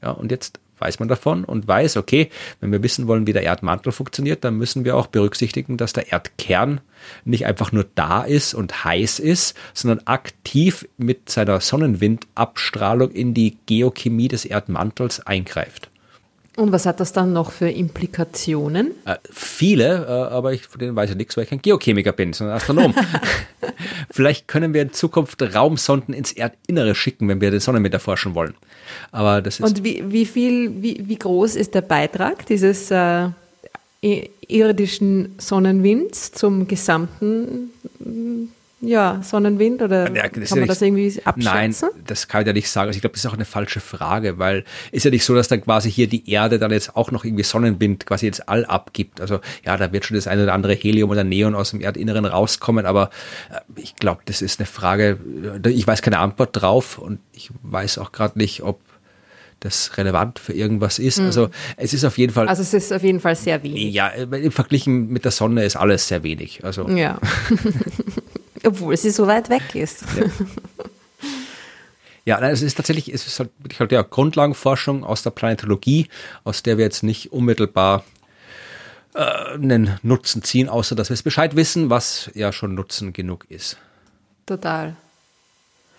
Ja, 0.00 0.12
und 0.12 0.30
jetzt 0.30 0.61
weiß 0.82 0.98
man 0.98 1.08
davon 1.08 1.44
und 1.44 1.66
weiß, 1.66 1.96
okay, 1.96 2.28
wenn 2.60 2.72
wir 2.72 2.82
wissen 2.82 3.06
wollen, 3.06 3.26
wie 3.26 3.32
der 3.32 3.44
Erdmantel 3.44 3.92
funktioniert, 3.92 4.44
dann 4.44 4.58
müssen 4.58 4.84
wir 4.84 4.96
auch 4.96 5.06
berücksichtigen, 5.06 5.76
dass 5.76 5.92
der 5.92 6.12
Erdkern 6.12 6.80
nicht 7.24 7.46
einfach 7.46 7.72
nur 7.72 7.86
da 7.94 8.22
ist 8.22 8.52
und 8.52 8.84
heiß 8.84 9.18
ist, 9.18 9.56
sondern 9.72 10.06
aktiv 10.06 10.86
mit 10.98 11.30
seiner 11.30 11.60
Sonnenwindabstrahlung 11.60 13.10
in 13.10 13.32
die 13.32 13.56
Geochemie 13.66 14.28
des 14.28 14.44
Erdmantels 14.44 15.24
eingreift. 15.26 15.91
Und 16.56 16.70
was 16.70 16.84
hat 16.84 17.00
das 17.00 17.12
dann 17.12 17.32
noch 17.32 17.50
für 17.50 17.70
Implikationen? 17.70 18.90
Äh, 19.06 19.16
viele, 19.30 20.04
äh, 20.06 20.32
aber 20.34 20.52
ich, 20.52 20.66
von 20.66 20.78
denen 20.78 20.94
weiß 20.94 21.10
ich 21.10 21.16
nichts, 21.16 21.36
weil 21.36 21.44
ich 21.44 21.50
kein 21.50 21.62
Geochemiker 21.62 22.12
bin, 22.12 22.34
sondern 22.34 22.56
Astronom. 22.56 22.94
Vielleicht 24.10 24.48
können 24.48 24.74
wir 24.74 24.82
in 24.82 24.92
Zukunft 24.92 25.42
Raumsonden 25.42 26.14
ins 26.14 26.32
Erdinnere 26.32 26.94
schicken, 26.94 27.28
wenn 27.28 27.40
wir 27.40 27.50
die 27.50 27.60
Sonne 27.60 27.80
mit 27.80 27.94
erforschen 27.94 28.34
wollen. 28.34 28.54
Aber 29.12 29.40
das 29.40 29.60
ist 29.60 29.66
Und 29.66 29.82
wie, 29.82 30.04
wie 30.12 30.26
viel, 30.26 30.82
wie, 30.82 31.02
wie 31.08 31.16
groß 31.16 31.56
ist 31.56 31.74
der 31.74 31.80
Beitrag 31.80 32.44
dieses 32.44 32.90
äh, 32.90 33.28
irdischen 34.46 35.34
Sonnenwinds 35.38 36.32
zum 36.32 36.68
gesamten 36.68 37.70
ja, 38.84 39.20
Sonnenwind 39.22 39.80
oder 39.80 40.12
ja, 40.12 40.28
kann 40.28 40.58
man 40.58 40.66
das 40.66 40.82
irgendwie 40.82 41.20
abschätzen? 41.24 41.88
Nein, 41.92 42.04
das 42.06 42.26
kann 42.26 42.42
ich 42.42 42.48
ja 42.48 42.52
nicht 42.52 42.68
sagen. 42.68 42.88
Also 42.88 42.96
ich 42.96 43.00
glaube, 43.00 43.14
das 43.14 43.24
ist 43.24 43.30
auch 43.30 43.34
eine 43.34 43.44
falsche 43.44 43.78
Frage, 43.78 44.38
weil 44.38 44.64
ist 44.90 45.04
ja 45.04 45.10
nicht 45.10 45.24
so, 45.24 45.36
dass 45.36 45.46
dann 45.46 45.62
quasi 45.62 45.90
hier 45.90 46.08
die 46.08 46.28
Erde 46.28 46.58
dann 46.58 46.72
jetzt 46.72 46.96
auch 46.96 47.12
noch 47.12 47.24
irgendwie 47.24 47.44
Sonnenwind 47.44 48.06
quasi 48.06 48.26
jetzt 48.26 48.48
all 48.48 48.64
abgibt. 48.64 49.20
Also 49.20 49.40
ja, 49.64 49.76
da 49.76 49.92
wird 49.92 50.04
schon 50.04 50.16
das 50.16 50.26
eine 50.26 50.42
oder 50.42 50.52
andere 50.52 50.74
Helium 50.74 51.10
oder 51.10 51.22
Neon 51.22 51.54
aus 51.54 51.70
dem 51.70 51.80
Erdinneren 51.80 52.24
rauskommen, 52.24 52.84
aber 52.84 53.10
äh, 53.50 53.60
ich 53.80 53.94
glaube, 53.94 54.22
das 54.24 54.42
ist 54.42 54.58
eine 54.58 54.66
Frage, 54.66 55.18
äh, 55.64 55.70
ich 55.70 55.86
weiß 55.86 56.02
keine 56.02 56.18
Antwort 56.18 56.50
drauf 56.52 56.98
und 56.98 57.20
ich 57.32 57.50
weiß 57.62 57.98
auch 57.98 58.10
gerade 58.10 58.36
nicht, 58.36 58.64
ob 58.64 58.80
das 59.60 59.96
relevant 59.96 60.38
für 60.40 60.52
irgendwas 60.52 60.98
ist. 60.98 61.20
Mhm. 61.20 61.26
Also 61.26 61.50
es 61.76 61.94
ist 61.94 62.04
auf 62.04 62.18
jeden 62.18 62.32
Fall. 62.32 62.48
Also 62.48 62.62
es 62.62 62.74
ist 62.74 62.92
auf 62.92 63.04
jeden 63.04 63.20
Fall 63.20 63.36
sehr 63.36 63.62
wenig. 63.62 63.94
Ja, 63.94 64.08
im 64.08 64.50
Verglichen 64.50 65.08
mit 65.08 65.24
der 65.24 65.30
Sonne 65.30 65.64
ist 65.64 65.76
alles 65.76 66.08
sehr 66.08 66.24
wenig. 66.24 66.64
Also 66.64 66.88
ja. 66.88 67.20
Obwohl 68.64 68.96
sie 68.96 69.10
so 69.10 69.26
weit 69.26 69.48
weg 69.48 69.74
ist. 69.74 70.04
Ja. 70.16 70.24
Ja, 72.24 72.40
es 72.48 72.62
ist 72.62 72.76
tatsächlich, 72.76 73.12
es 73.12 73.26
ist 73.26 73.40
halt, 73.40 73.50
halt 73.78 73.90
ja, 73.90 74.02
Grundlagenforschung 74.02 75.02
aus 75.02 75.22
der 75.22 75.30
Planetologie, 75.30 76.08
aus 76.44 76.62
der 76.62 76.78
wir 76.78 76.84
jetzt 76.84 77.02
nicht 77.02 77.32
unmittelbar 77.32 78.04
äh, 79.14 79.54
einen 79.54 79.98
Nutzen 80.02 80.42
ziehen, 80.42 80.68
außer 80.68 80.94
dass 80.94 81.10
wir 81.10 81.14
es 81.14 81.22
Bescheid 81.22 81.56
wissen, 81.56 81.90
was 81.90 82.30
ja 82.34 82.52
schon 82.52 82.76
Nutzen 82.76 83.12
genug 83.12 83.46
ist. 83.48 83.76
Total. 84.46 84.94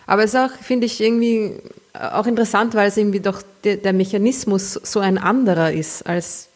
Aber 0.05 0.23
es 0.23 0.33
ist 0.33 0.39
auch, 0.39 0.51
finde 0.61 0.85
ich, 0.85 1.01
irgendwie 1.01 1.57
auch 1.93 2.25
interessant, 2.25 2.73
weil 2.73 2.87
es 2.87 2.97
irgendwie 2.97 3.19
doch 3.19 3.41
der, 3.63 3.77
der 3.77 3.93
Mechanismus 3.93 4.73
so 4.73 4.99
ein 4.99 5.17
anderer 5.17 5.71
ist, 5.71 6.03
als 6.03 6.47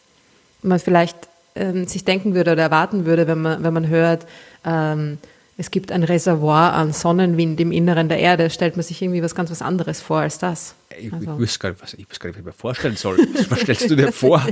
man 0.62 0.78
vielleicht 0.78 1.16
ähm, 1.54 1.86
sich 1.86 2.04
denken 2.04 2.34
würde 2.34 2.52
oder 2.52 2.62
erwarten 2.62 3.04
würde, 3.04 3.26
wenn 3.26 3.42
man, 3.42 3.62
wenn 3.62 3.74
man 3.74 3.88
hört, 3.88 4.26
ähm, 4.64 5.18
es 5.60 5.72
gibt 5.72 5.90
ein 5.90 6.04
Reservoir 6.04 6.72
an 6.72 6.92
Sonnenwind 6.92 7.60
im 7.60 7.72
Inneren 7.72 8.08
der 8.08 8.20
Erde, 8.20 8.48
stellt 8.48 8.76
man 8.76 8.84
sich 8.84 9.02
irgendwie 9.02 9.24
was 9.24 9.34
ganz 9.34 9.50
was 9.50 9.60
anderes 9.60 10.00
vor 10.00 10.20
als 10.20 10.38
das. 10.38 10.76
Ich, 10.96 11.12
also. 11.12 11.32
ich 11.32 11.38
wüsste 11.38 11.58
gar 11.58 11.70
nicht, 11.70 11.82
was 11.82 11.94
ich, 11.94 12.08
wüsste 12.08 12.20
gar 12.20 12.28
nicht, 12.28 12.36
was 12.36 12.40
ich 12.40 12.46
mir 12.46 12.52
vorstellen 12.52 12.96
soll. 12.96 13.18
Was 13.48 13.60
stellst 13.60 13.90
du 13.90 13.96
dir 13.96 14.12
vor? 14.12 14.40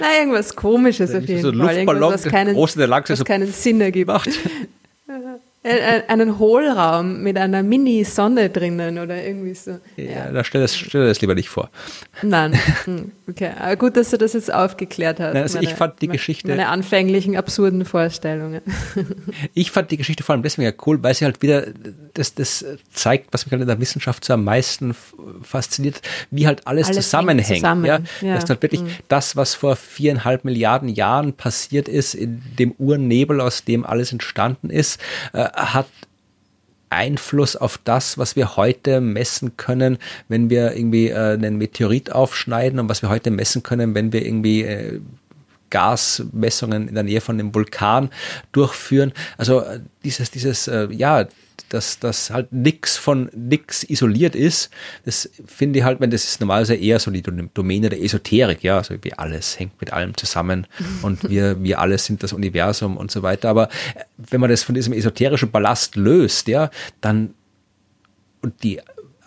Na, 0.00 0.06
irgendwas 0.18 0.54
Komisches 0.56 1.14
auf 1.14 1.24
jeden 1.24 1.42
so 1.42 1.52
Fall. 1.52 1.78
Irgendwas, 1.78 2.24
was 2.24 2.32
keinen, 2.32 2.56
was 2.56 3.24
keinen 3.24 3.52
Sinn 3.52 3.80
ergibt. 3.80 4.10
Äh, 5.62 5.98
äh, 5.98 6.02
einen 6.08 6.38
Hohlraum 6.38 7.22
mit 7.22 7.36
einer 7.36 7.62
Mini-Sonne 7.62 8.48
drinnen 8.48 8.98
oder 8.98 9.22
irgendwie 9.22 9.52
so. 9.52 9.78
Ja, 9.96 10.04
ja. 10.04 10.32
da 10.32 10.42
stell 10.42 10.62
das, 10.62 10.74
stell 10.74 11.06
das 11.06 11.20
lieber 11.20 11.34
nicht 11.34 11.50
vor. 11.50 11.68
Nein, 12.22 12.58
hm, 12.84 13.12
okay. 13.28 13.50
Aber 13.60 13.76
gut, 13.76 13.94
dass 13.98 14.08
du 14.08 14.16
das 14.16 14.32
jetzt 14.32 14.50
aufgeklärt 14.50 15.20
hast. 15.20 15.34
Nein, 15.34 15.42
also 15.42 15.58
meine, 15.58 15.68
ich 15.68 15.74
fand 15.74 16.00
die 16.00 16.08
Geschichte. 16.08 16.48
Meine 16.48 16.68
anfänglichen 16.68 17.36
absurden 17.36 17.84
Vorstellungen. 17.84 18.62
Ich 19.52 19.70
fand 19.70 19.90
die 19.90 19.98
Geschichte 19.98 20.22
vor 20.22 20.34
allem 20.34 20.42
deswegen 20.42 20.64
ja 20.64 20.72
cool, 20.86 21.02
weil 21.02 21.14
sie 21.14 21.26
halt 21.26 21.42
wieder 21.42 21.66
das, 22.14 22.34
das 22.34 22.64
zeigt, 22.92 23.32
was 23.32 23.46
mich 23.46 23.52
halt 23.52 23.62
in 23.62 23.68
der 23.68 23.80
Wissenschaft 23.80 24.24
so 24.24 24.34
am 24.34 24.44
meisten 24.44 24.94
fasziniert, 25.42 26.02
wie 26.30 26.46
halt 26.46 26.66
alles, 26.66 26.88
alles 26.88 27.04
zusammenhängt. 27.04 27.60
Zusammen. 27.60 27.84
Ja? 27.84 28.00
ja? 28.20 28.34
Das 28.34 28.44
ist 28.44 28.50
halt 28.50 28.62
wirklich 28.62 28.82
mhm. 28.82 28.90
das, 29.08 29.36
was 29.36 29.54
vor 29.54 29.76
viereinhalb 29.76 30.44
Milliarden 30.44 30.88
Jahren 30.88 31.32
passiert 31.32 31.88
ist, 31.88 32.14
in 32.14 32.42
dem 32.58 32.72
Urnebel, 32.78 33.40
aus 33.40 33.64
dem 33.64 33.84
alles 33.84 34.12
entstanden 34.12 34.70
ist, 34.70 35.00
äh, 35.32 35.44
hat 35.44 35.86
Einfluss 36.90 37.56
auf 37.56 37.78
das, 37.78 38.18
was 38.18 38.36
wir 38.36 38.56
heute 38.56 39.00
messen 39.00 39.56
können, 39.56 39.98
wenn 40.28 40.50
wir 40.50 40.74
irgendwie 40.76 41.08
äh, 41.08 41.34
einen 41.34 41.56
Meteorit 41.56 42.12
aufschneiden 42.12 42.80
und 42.80 42.88
was 42.88 43.02
wir 43.02 43.08
heute 43.08 43.30
messen 43.30 43.62
können, 43.62 43.94
wenn 43.94 44.12
wir 44.12 44.26
irgendwie 44.26 44.62
äh, 44.62 45.00
Gasmessungen 45.70 46.88
in 46.88 46.94
der 46.94 47.04
Nähe 47.04 47.20
von 47.20 47.38
dem 47.38 47.54
Vulkan 47.54 48.10
durchführen. 48.52 49.12
Also 49.38 49.60
äh, 49.60 49.80
dieses, 50.04 50.30
dieses, 50.30 50.68
äh, 50.68 50.88
ja, 50.92 51.26
dass 51.68 51.98
das 51.98 52.30
halt 52.30 52.52
nix 52.52 52.96
von 52.96 53.30
nix 53.34 53.84
isoliert 53.84 54.34
ist. 54.34 54.70
Das 55.04 55.30
finde 55.46 55.78
ich 55.78 55.84
halt, 55.84 56.00
wenn 56.00 56.10
das 56.10 56.24
ist 56.24 56.40
normalerweise 56.40 56.74
eher 56.74 56.98
so 56.98 57.10
die 57.10 57.22
Domäne 57.22 57.88
der 57.88 58.02
Esoterik, 58.02 58.62
ja, 58.62 58.78
also 58.78 58.94
wie 59.02 59.12
alles 59.12 59.58
hängt 59.58 59.80
mit 59.80 59.92
allem 59.92 60.16
zusammen 60.16 60.66
und 61.02 61.28
wir, 61.28 61.62
wir 61.62 61.78
alle 61.78 61.96
sind 61.98 62.22
das 62.22 62.32
Universum 62.32 62.96
und 62.96 63.10
so 63.10 63.22
weiter. 63.22 63.48
Aber 63.48 63.68
äh, 63.68 64.04
wenn 64.16 64.40
man 64.40 64.50
das 64.50 64.62
von 64.62 64.74
diesem 64.74 64.92
esoterischen 64.92 65.50
Ballast 65.50 65.96
löst, 65.96 66.48
ja, 66.48 66.70
dann 67.00 67.34
und 68.42 68.62
die 68.62 68.80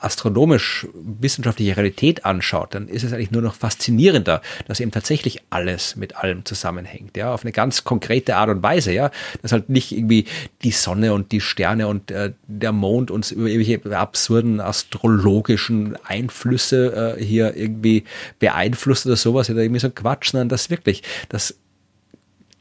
astronomisch-wissenschaftliche 0.04 1.78
Realität 1.78 2.26
anschaut, 2.26 2.76
dann 2.76 2.88
ist 2.88 3.04
es 3.04 3.14
eigentlich 3.14 3.32
nur 3.32 3.42
noch 3.42 3.56
faszinierender, 3.56 4.42
dass 4.68 4.80
eben 4.80 4.92
tatsächlich 4.92 5.42
alles 5.50 5.96
mit 5.96 6.18
allem 6.18 6.46
zusammenhängt, 6.46 7.18
ja, 7.18 7.34
auf 7.34 7.44
eine 7.44 7.52
ganz 7.52 7.84
konkrete 7.84 8.36
Art 8.36 8.50
und 8.50 8.64
Weise, 8.64 8.92
ja, 8.92 9.12
dass 9.42 9.52
halt 9.52 9.70
nicht 9.70 9.92
irgendwie 9.92 10.26
die 10.64 10.72
Sonne 10.72 11.14
und 11.14 11.32
die 11.32 11.42
Sterne 11.42 11.88
und 11.88 12.12
äh, 12.12 12.34
der 12.48 12.72
Mond 12.72 13.12
uns 13.12 13.32
über 13.32 13.48
irgendwelche 13.48 13.98
absurden 13.98 14.60
astrologischen 14.60 15.96
Einflüsse 16.06 17.18
äh, 17.18 17.24
hier 17.24 17.56
irgendwie 17.56 18.04
beeinflusst 18.40 19.06
oder 19.06 19.16
sowas 19.16 19.50
oder 19.50 19.62
irgendwie 19.62 19.80
so 19.80 19.90
Quatsch, 19.90 20.32
sondern 20.32 20.50
dass 20.50 20.70
wirklich, 20.70 21.04
dass 21.30 21.56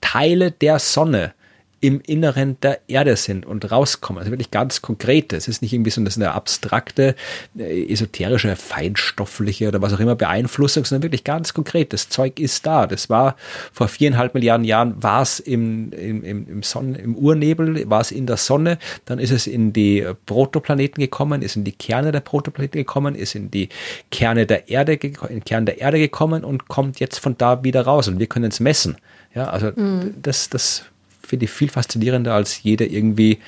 Teile 0.01 0.51
der 0.51 0.79
Sonne 0.79 1.35
im 1.83 2.01
Inneren 2.01 2.59
der 2.61 2.79
Erde 2.87 3.17
sind 3.17 3.45
und 3.45 3.71
rauskommen. 3.73 4.21
Also 4.21 4.31
wirklich 4.31 4.53
ganz 4.53 4.83
konkret. 4.83 5.33
Es 5.33 5.49
ist 5.49 5.63
nicht 5.63 5.73
irgendwie 5.73 5.91
so 5.91 6.01
eine 6.01 6.33
abstrakte, 6.33 7.17
äh, 7.59 7.93
esoterische, 7.93 8.55
feinstoffliche 8.55 9.67
oder 9.67 9.83
was 9.83 9.93
auch 9.93 9.99
immer 9.99 10.15
Beeinflussung, 10.15 10.85
sondern 10.85 11.03
wirklich 11.03 11.25
ganz 11.25 11.55
konkret. 11.55 11.93
Das 11.93 12.09
Zeug 12.09 12.39
ist 12.39 12.65
da. 12.67 12.87
Das 12.87 13.11
war 13.11 13.35
vor 13.73 13.89
viereinhalb 13.89 14.35
Milliarden 14.35 14.65
Jahren, 14.65 15.03
war 15.03 15.23
es 15.23 15.41
im, 15.41 15.91
im, 15.93 16.47
im, 16.47 16.63
Sonnen, 16.63 16.95
im 16.95 17.17
Urnebel, 17.17 17.91
war 17.91 18.01
es 18.01 18.13
in 18.13 18.27
der 18.27 18.37
Sonne, 18.37 18.79
dann 19.05 19.19
ist 19.19 19.33
es 19.33 19.49
in 19.49 19.73
die 19.73 20.07
Protoplaneten 20.27 21.01
gekommen, 21.01 21.43
ist 21.43 21.57
in 21.57 21.65
die 21.65 21.73
Kerne 21.73 22.13
der 22.13 22.21
Protoplaneten 22.21 22.79
gekommen, 22.79 23.17
ist 23.17 23.35
in 23.35 23.51
die 23.51 23.69
Kerne 24.13 24.47
der 24.47 24.69
Erde, 24.69 24.95
in 24.95 25.45
Kern 25.45 25.67
der 25.67 25.81
Erde 25.81 25.99
gekommen 25.99 26.45
und 26.45 26.69
kommt 26.69 27.01
jetzt 27.01 27.19
von 27.19 27.37
da 27.37 27.65
wieder 27.65 27.83
raus. 27.83 28.07
Und 28.07 28.21
wir 28.21 28.29
können 28.29 28.53
es 28.53 28.61
messen. 28.61 28.99
Ja, 29.35 29.49
also 29.49 29.73
mhm. 29.75 30.15
das, 30.21 30.49
das 30.49 30.85
finde 31.33 31.47
ich 31.47 31.51
viel 31.51 31.71
faszinierender 31.71 32.35
als 32.35 32.63
jeder 32.63 32.85
irgendwie 32.85 33.39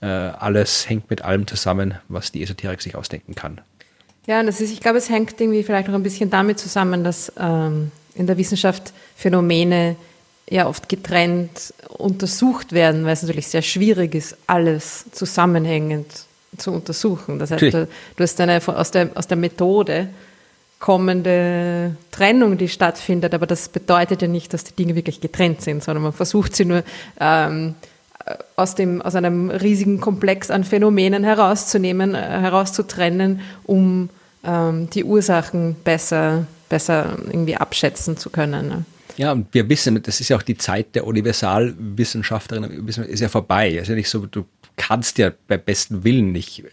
äh, 0.00 0.06
alles 0.06 0.88
hängt 0.88 1.10
mit 1.10 1.22
allem 1.22 1.48
zusammen, 1.48 1.94
was 2.06 2.30
die 2.30 2.40
Esoterik 2.40 2.80
sich 2.80 2.94
ausdenken 2.94 3.34
kann. 3.34 3.60
Ja, 4.28 4.40
das 4.44 4.60
ist, 4.60 4.70
ich 4.70 4.78
glaube, 4.78 4.98
es 4.98 5.10
hängt 5.10 5.40
irgendwie 5.40 5.64
vielleicht 5.64 5.88
noch 5.88 5.96
ein 5.96 6.04
bisschen 6.04 6.30
damit 6.30 6.60
zusammen, 6.60 7.02
dass 7.02 7.32
ähm, 7.36 7.90
in 8.14 8.28
der 8.28 8.38
Wissenschaft 8.38 8.92
Phänomene 9.16 9.96
ja 10.48 10.68
oft 10.68 10.88
getrennt 10.88 11.74
untersucht 11.88 12.70
werden, 12.70 13.04
weil 13.04 13.14
es 13.14 13.22
natürlich 13.22 13.48
sehr 13.48 13.62
schwierig 13.62 14.14
ist, 14.14 14.36
alles 14.46 15.06
zusammenhängend 15.10 16.06
zu 16.58 16.70
untersuchen. 16.70 17.40
Das 17.40 17.50
heißt, 17.50 17.74
du, 17.74 17.88
du, 18.16 18.22
hast 18.22 18.40
eine 18.40 18.62
aus 18.64 18.92
der, 18.92 19.10
aus 19.16 19.26
der 19.26 19.36
Methode 19.36 20.10
kommende 20.82 21.96
Trennung, 22.10 22.58
die 22.58 22.68
stattfindet. 22.68 23.32
Aber 23.32 23.46
das 23.46 23.68
bedeutet 23.68 24.20
ja 24.20 24.28
nicht, 24.28 24.52
dass 24.52 24.64
die 24.64 24.74
Dinge 24.74 24.96
wirklich 24.96 25.20
getrennt 25.20 25.62
sind, 25.62 25.82
sondern 25.82 26.02
man 26.02 26.12
versucht 26.12 26.56
sie 26.56 26.64
nur 26.64 26.82
ähm, 27.20 27.76
aus, 28.56 28.74
dem, 28.74 29.00
aus 29.00 29.14
einem 29.14 29.48
riesigen 29.48 30.00
Komplex 30.00 30.50
an 30.50 30.64
Phänomenen 30.64 31.22
herauszunehmen, 31.22 32.16
äh, 32.16 32.18
herauszutrennen, 32.18 33.40
um 33.62 34.10
ähm, 34.44 34.90
die 34.90 35.04
Ursachen 35.04 35.76
besser, 35.84 36.46
besser 36.68 37.16
irgendwie 37.26 37.56
abschätzen 37.56 38.16
zu 38.16 38.30
können. 38.30 38.68
Ne? 38.68 38.84
Ja, 39.16 39.30
und 39.30 39.54
wir 39.54 39.68
wissen, 39.68 40.02
das 40.02 40.20
ist 40.20 40.30
ja 40.30 40.36
auch 40.36 40.42
die 40.42 40.58
Zeit 40.58 40.96
der 40.96 41.06
Universalwissenschaftlerinnen, 41.06 42.88
ist 42.88 43.20
ja 43.20 43.28
vorbei. 43.28 43.70
Ist 43.70 43.88
ja 43.88 43.94
nicht 43.94 44.10
so, 44.10 44.26
du 44.26 44.46
kannst 44.76 45.18
ja 45.18 45.30
bei 45.46 45.58
bestem 45.58 46.02
Willen 46.02 46.32
nicht 46.32 46.64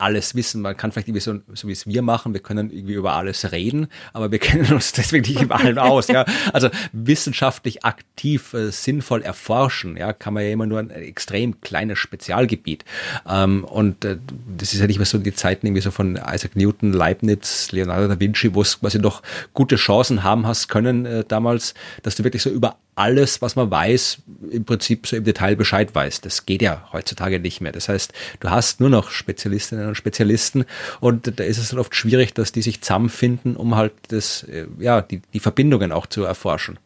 alles 0.00 0.34
wissen. 0.34 0.62
Man 0.62 0.76
kann 0.76 0.92
vielleicht 0.92 1.08
irgendwie 1.08 1.20
so, 1.20 1.38
so 1.54 1.68
wie 1.68 1.72
es 1.72 1.86
wir 1.86 2.02
machen, 2.02 2.32
wir 2.32 2.40
können 2.40 2.70
irgendwie 2.70 2.94
über 2.94 3.12
alles 3.12 3.52
reden, 3.52 3.88
aber 4.12 4.30
wir 4.30 4.38
kennen 4.40 4.72
uns 4.72 4.92
deswegen 4.92 5.30
nicht 5.30 5.42
über 5.42 5.56
allem 5.56 5.78
aus. 5.78 6.08
Ja? 6.08 6.24
Also 6.52 6.70
wissenschaftlich 6.92 7.84
aktiv, 7.84 8.54
äh, 8.54 8.70
sinnvoll 8.70 9.22
erforschen, 9.22 9.96
ja, 9.96 10.12
kann 10.12 10.34
man 10.34 10.44
ja 10.44 10.50
immer 10.50 10.66
nur 10.66 10.78
ein 10.78 10.90
extrem 10.90 11.60
kleines 11.60 11.98
Spezialgebiet. 11.98 12.84
Ähm, 13.28 13.64
und 13.64 14.04
äh, 14.04 14.18
das 14.56 14.72
ist 14.72 14.80
ja 14.80 14.86
nicht 14.86 14.98
mehr 14.98 15.06
so 15.06 15.18
die 15.18 15.34
Zeiten 15.34 15.66
irgendwie 15.66 15.82
so 15.82 15.90
von 15.90 16.16
Isaac 16.16 16.56
Newton, 16.56 16.92
Leibniz, 16.92 17.70
Leonardo 17.72 18.08
da 18.08 18.18
Vinci, 18.18 18.54
wo 18.54 18.62
es 18.62 18.80
quasi 18.80 18.98
noch 18.98 19.22
gute 19.52 19.76
Chancen 19.76 20.22
haben 20.22 20.46
hast 20.46 20.68
können 20.68 21.04
äh, 21.04 21.24
damals, 21.26 21.74
dass 22.02 22.14
du 22.16 22.24
wirklich 22.24 22.42
so 22.42 22.50
über 22.50 22.76
alles, 23.00 23.40
was 23.40 23.56
man 23.56 23.70
weiß, 23.70 24.18
im 24.50 24.64
Prinzip 24.64 25.06
so 25.06 25.16
im 25.16 25.24
Detail 25.24 25.56
Bescheid 25.56 25.94
weiß. 25.94 26.20
Das 26.20 26.44
geht 26.44 26.60
ja 26.60 26.86
heutzutage 26.92 27.40
nicht 27.40 27.60
mehr. 27.60 27.72
Das 27.72 27.88
heißt, 27.88 28.12
du 28.40 28.50
hast 28.50 28.80
nur 28.80 28.90
noch 28.90 29.10
Spezialistinnen 29.10 29.88
und 29.88 29.94
Spezialisten 29.94 30.66
und 31.00 31.38
da 31.40 31.44
ist 31.44 31.58
es 31.58 31.70
dann 31.70 31.78
oft 31.78 31.94
schwierig, 31.94 32.34
dass 32.34 32.52
die 32.52 32.62
sich 32.62 32.82
zusammenfinden, 32.82 33.56
um 33.56 33.74
halt 33.74 33.92
das, 34.08 34.42
äh, 34.44 34.66
ja, 34.78 35.00
die, 35.00 35.22
die 35.32 35.40
Verbindungen 35.40 35.92
auch 35.92 36.06
zu 36.06 36.24
erforschen. 36.24 36.78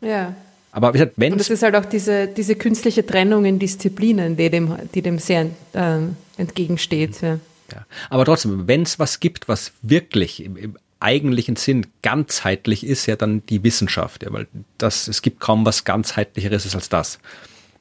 Ja. 0.00 0.34
Aber 0.70 0.94
wie 0.94 0.98
gesagt, 0.98 1.14
wenn 1.16 1.32
Und 1.32 1.40
es 1.40 1.50
ist 1.50 1.62
halt 1.62 1.74
auch 1.74 1.84
diese, 1.84 2.28
diese 2.28 2.54
künstliche 2.54 3.04
Trennung 3.04 3.44
in 3.44 3.58
Disziplinen, 3.58 4.36
die 4.36 4.48
dem, 4.48 4.76
die 4.94 5.02
dem 5.02 5.18
sehr 5.18 5.50
äh, 5.72 5.98
entgegensteht. 6.38 7.20
Ja. 7.20 7.38
Ja. 7.72 7.86
Aber 8.10 8.24
trotzdem, 8.24 8.68
wenn 8.68 8.82
es 8.82 8.98
was 8.98 9.20
gibt, 9.20 9.48
was 9.48 9.72
wirklich 9.82 10.44
im, 10.44 10.56
im 10.56 10.76
eigentlichen 11.02 11.56
Sinn 11.56 11.86
ganzheitlich 12.02 12.86
ist 12.86 13.06
ja 13.06 13.16
dann 13.16 13.44
die 13.46 13.62
Wissenschaft, 13.62 14.22
ja, 14.22 14.32
weil 14.32 14.46
das, 14.78 15.08
es 15.08 15.22
gibt 15.22 15.40
kaum 15.40 15.66
was 15.66 15.84
ganzheitlicheres 15.84 16.74
als 16.74 16.88
das. 16.88 17.18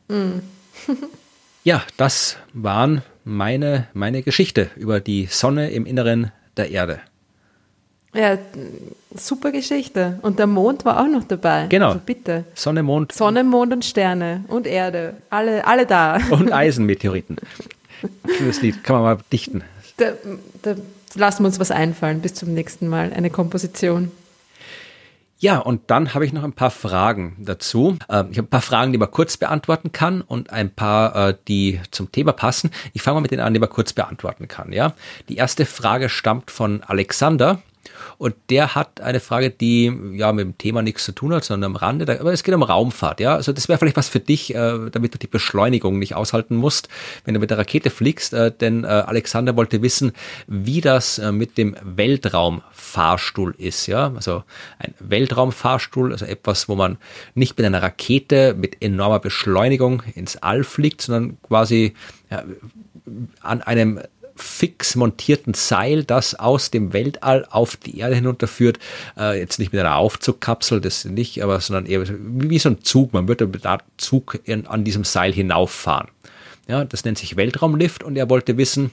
Mm. 0.08 0.40
ja, 1.64 1.84
das 1.98 2.38
waren 2.54 3.02
meine, 3.24 3.88
meine 3.94 4.24
Geschichte 4.24 4.70
über 4.76 5.00
die 5.00 5.28
Sonne 5.28 5.72
im 5.72 5.86
Inneren 5.86 6.32
der 6.58 6.72
Erde. 6.72 7.00
Ja, 8.14 8.38
super 9.16 9.52
Geschichte. 9.52 10.20
Und 10.22 10.38
der 10.38 10.48
Mond 10.48 10.84
war 10.84 11.00
auch 11.00 11.08
noch 11.08 11.24
dabei. 11.24 11.68
Genau. 11.70 11.88
Also 11.90 12.02
bitte. 12.06 12.44
Sonne, 12.56 12.84
Mond. 12.84 13.14
Sonne, 13.14 13.44
Mond 13.44 13.72
und 13.72 13.86
Sterne 13.86 14.44
und 14.50 14.68
Erde. 14.68 15.16
Alle, 15.30 15.66
alle 15.66 15.86
da. 15.86 16.20
Und 16.30 16.52
Eisenmeteoriten. 16.52 17.38
Schönes 18.38 18.62
Lied. 18.62 18.84
Kann 18.84 18.98
man 18.98 19.04
mal 19.04 19.18
dichten. 19.32 19.64
Der, 19.98 20.18
der 20.66 20.76
lassen 21.16 21.44
wir 21.44 21.48
uns 21.48 21.60
was 21.60 21.72
einfallen. 21.72 22.22
Bis 22.22 22.34
zum 22.34 22.54
nächsten 22.54 22.88
Mal. 22.88 23.14
Eine 23.14 23.30
Komposition. 23.30 24.12
Ja, 25.42 25.58
und 25.58 25.90
dann 25.90 26.14
habe 26.14 26.24
ich 26.24 26.34
noch 26.34 26.44
ein 26.44 26.54
paar 26.54 26.70
Fragen 26.70 27.36
dazu. 27.40 27.98
Ähm, 28.10 28.28
ich 28.30 28.38
habe 28.38 28.46
ein 28.46 28.52
paar 28.52 28.62
Fragen, 28.62 28.92
die 28.92 29.00
man 29.00 29.10
kurz 29.10 29.38
beantworten 29.38 29.92
kann 29.92 30.22
und 30.22 30.52
ein 30.52 30.70
paar, 30.70 31.30
äh, 31.30 31.36
die 31.48 31.80
zum 31.90 32.12
Thema 32.12 32.32
passen. 32.32 32.70
Ich 32.94 33.02
fange 33.02 33.16
mal 33.16 33.22
mit 33.22 33.32
denen 33.32 33.42
an, 33.42 33.52
die 33.52 33.60
man 33.60 33.70
kurz 33.70 33.92
beantworten 33.92 34.48
kann. 34.48 34.72
Ja, 34.72 34.94
die 35.30 35.38
erste 35.38 35.66
Frage 35.66 36.10
stammt 36.10 36.52
von 36.52 36.84
Alexander. 36.84 37.60
Und 38.18 38.36
der 38.50 38.76
hat 38.76 39.02
eine 39.02 39.20
Frage, 39.20 39.50
die 39.50 39.92
ja 40.14 40.32
mit 40.32 40.46
dem 40.46 40.58
Thema 40.58 40.82
nichts 40.82 41.06
zu 41.06 41.12
tun 41.12 41.34
hat, 41.34 41.44
sondern 41.44 41.72
am 41.72 41.76
Rande. 41.76 42.20
Aber 42.20 42.34
es 42.34 42.44
geht 42.44 42.56
um 42.56 42.64
Raumfahrt, 42.64 43.20
ja. 43.20 43.36
Also 43.36 43.54
das 43.54 43.70
wäre 43.70 43.80
vielleicht 43.80 43.98
was 43.98 44.10
für 44.10 44.20
dich, 44.20 44.54
äh, 44.54 44.90
damit 44.92 45.14
du 45.14 45.18
die 45.18 45.28
Beschleunigung 45.28 46.00
nicht 46.00 46.16
aushalten 46.16 46.56
musst, 46.56 46.90
wenn 47.26 47.34
du 47.34 47.40
mit 47.40 47.50
der 47.50 47.58
Rakete 47.58 47.90
fliegst. 47.90 48.34
Äh, 48.34 48.52
denn 48.52 48.84
äh, 48.84 48.88
Alexander 48.88 49.56
wollte 49.56 49.82
wissen, 49.82 50.12
wie 50.48 50.82
das 50.82 51.18
äh, 51.18 51.32
mit 51.32 51.58
dem 51.58 51.76
Weltraumfahrstuhl 51.84 53.56
ist, 53.58 53.88
ja. 53.88 54.12
Also 54.16 54.44
ein 54.80 54.94
Weltraumfahrstuhl, 55.00 56.12
also 56.12 56.26
etwas, 56.26 56.70
wo 56.70 56.76
man 56.76 56.98
nicht 57.36 57.58
mit 57.58 57.66
einer 57.66 57.82
Rakete 57.82 58.54
mit 58.54 58.82
enormer 58.82 59.20
Beschleunigung 59.20 60.04
ins 60.16 60.38
All 60.38 60.64
fliegt, 60.64 61.02
sondern 61.02 61.38
quasi 61.42 61.94
ja, 62.30 62.44
an 63.42 63.62
einem 63.62 64.00
fix 64.42 64.96
montierten 64.96 65.54
Seil, 65.54 66.04
das 66.04 66.36
aus 66.36 66.72
dem 66.72 66.94
Weltall 66.94 67.46
auf 67.50 67.76
die 67.76 68.00
Erde 68.00 68.16
hinunterführt. 68.16 68.80
Äh, 69.18 69.40
jetzt 69.40 69.60
nicht 69.60 69.72
mit 69.72 69.80
einer 69.80 69.96
Aufzugkapsel, 69.96 70.82
das 70.82 71.06
nicht, 71.06 71.42
aber 71.44 71.60
sondern 71.60 71.86
eher 71.86 72.04
wie 72.08 72.60
so 72.60 72.70
ein 72.70 72.84
Zug. 72.84 73.14
Man 73.14 73.28
würde 73.28 73.48
mit 73.48 73.66
einem 73.66 73.82
Zug 73.98 74.40
in, 74.44 74.68
an 74.68 74.84
diesem 74.84 75.04
Seil 75.04 75.34
hinauffahren. 75.34 76.10
Ja, 76.68 76.86
das 76.86 77.06
nennt 77.06 77.18
sich 77.18 77.36
Weltraumlift 77.36 78.04
und 78.04 78.16
er 78.16 78.30
wollte 78.30 78.58
wissen, 78.58 78.92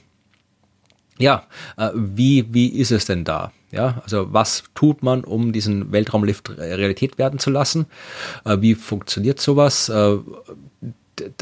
ja, 1.17 1.43
äh, 1.77 1.89
wie, 1.93 2.53
wie 2.53 2.69
ist 2.69 2.91
es 2.91 3.05
denn 3.05 3.25
da? 3.25 3.51
Ja, 3.71 4.01
also 4.03 4.33
was 4.33 4.63
tut 4.73 5.03
man, 5.03 5.23
um 5.23 5.53
diesen 5.53 5.91
Weltraumlift 5.91 6.57
Realität 6.57 7.17
werden 7.17 7.37
zu 7.39 7.51
lassen? 7.51 7.85
Äh, 8.45 8.57
wie 8.61 8.73
funktioniert 8.73 9.39
sowas? 9.39 9.89
Äh, 9.89 10.17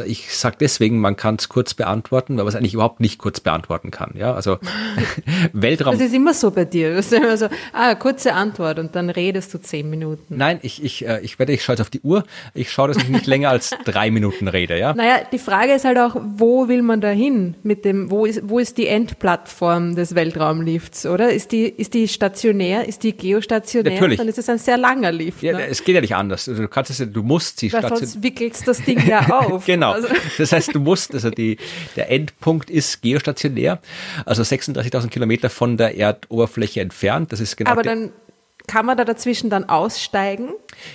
ich 0.05 0.35
sage 0.35 0.57
deswegen, 0.59 0.99
man 0.99 1.15
kann 1.15 1.35
es 1.35 1.49
kurz 1.49 1.73
beantworten, 1.73 2.37
weil 2.37 2.43
man 2.43 2.47
es 2.47 2.55
eigentlich 2.55 2.73
überhaupt 2.73 2.99
nicht 2.99 3.17
kurz 3.17 3.39
beantworten 3.39 3.91
kann. 3.91 4.13
Ja, 4.15 4.33
also 4.33 4.59
Weltraum. 5.53 5.97
Das 5.97 6.07
ist 6.07 6.13
immer 6.13 6.33
so 6.33 6.51
bei 6.51 6.65
dir. 6.65 6.89
Du 6.91 6.95
bist 6.97 7.13
immer 7.13 7.37
so, 7.37 7.47
ah, 7.73 7.95
kurze 7.95 8.33
Antwort 8.33 8.79
und 8.79 8.95
dann 8.95 9.09
redest 9.09 9.53
du 9.53 9.59
zehn 9.59 9.89
Minuten. 9.89 10.37
Nein, 10.37 10.59
ich, 10.61 10.83
ich, 10.83 11.05
äh, 11.05 11.19
ich 11.21 11.39
werde, 11.39 11.53
ich 11.53 11.63
schaue 11.63 11.79
auf 11.79 11.89
die 11.89 12.01
Uhr. 12.01 12.23
Ich 12.53 12.71
schaue, 12.71 12.89
dass 12.89 12.97
ich 12.97 13.09
nicht 13.09 13.27
länger 13.27 13.49
als 13.49 13.71
drei 13.85 14.11
Minuten 14.11 14.47
rede. 14.47 14.77
Ja. 14.77 14.93
Naja, 14.93 15.21
die 15.31 15.39
Frage 15.39 15.73
ist 15.73 15.85
halt 15.85 15.97
auch, 15.97 16.15
wo 16.35 16.67
will 16.67 16.81
man 16.81 17.01
da 17.01 17.09
hin 17.09 17.55
mit 17.63 17.85
dem, 17.85 18.09
wo 18.11 18.25
ist, 18.25 18.41
wo 18.43 18.59
ist 18.59 18.77
die 18.77 18.87
Endplattform 18.87 19.95
des 19.95 20.15
Weltraumlifts, 20.15 21.05
oder? 21.05 21.31
Ist 21.31 21.51
die, 21.51 21.65
ist 21.65 21.93
die 21.93 22.07
stationär, 22.07 22.87
ist 22.87 23.03
die 23.03 23.15
geostationär? 23.15 23.93
Natürlich. 23.93 24.17
Dann 24.17 24.27
ist 24.27 24.37
es 24.37 24.49
ein 24.49 24.57
sehr 24.57 24.77
langer 24.77 25.11
Lift. 25.11 25.43
Ja, 25.43 25.57
ne? 25.57 25.67
es 25.67 25.83
geht 25.83 25.95
ja 25.95 26.01
nicht 26.01 26.15
anders. 26.15 26.47
Also 26.47 26.61
du 26.61 26.67
kannst 26.67 26.91
es, 26.91 27.11
du 27.11 27.23
musst 27.23 27.59
sie 27.59 27.69
stationär. 27.69 27.97
sonst 27.97 28.23
wickelst 28.23 28.67
das 28.67 28.83
Ding 28.83 29.05
ja 29.05 29.29
auf. 29.39 29.66
Genau. 29.67 29.91
Also, 29.91 30.07
Das 30.37 30.53
heißt, 30.53 30.73
du 30.73 30.79
musst, 30.79 31.13
also 31.13 31.29
die, 31.29 31.57
der 31.97 32.09
Endpunkt 32.09 32.69
ist 32.69 33.01
geostationär, 33.01 33.79
also 34.25 34.41
36.000 34.41 35.09
Kilometer 35.09 35.49
von 35.49 35.75
der 35.75 35.97
Erdoberfläche 35.97 36.79
entfernt. 36.79 37.33
Das 37.33 37.41
ist 37.41 37.57
genau 37.57 37.71
aber 37.71 37.83
dann 37.83 38.13
kann 38.65 38.85
man 38.85 38.97
da 38.97 39.03
dazwischen 39.03 39.49
dann 39.49 39.65
aussteigen, 39.65 40.51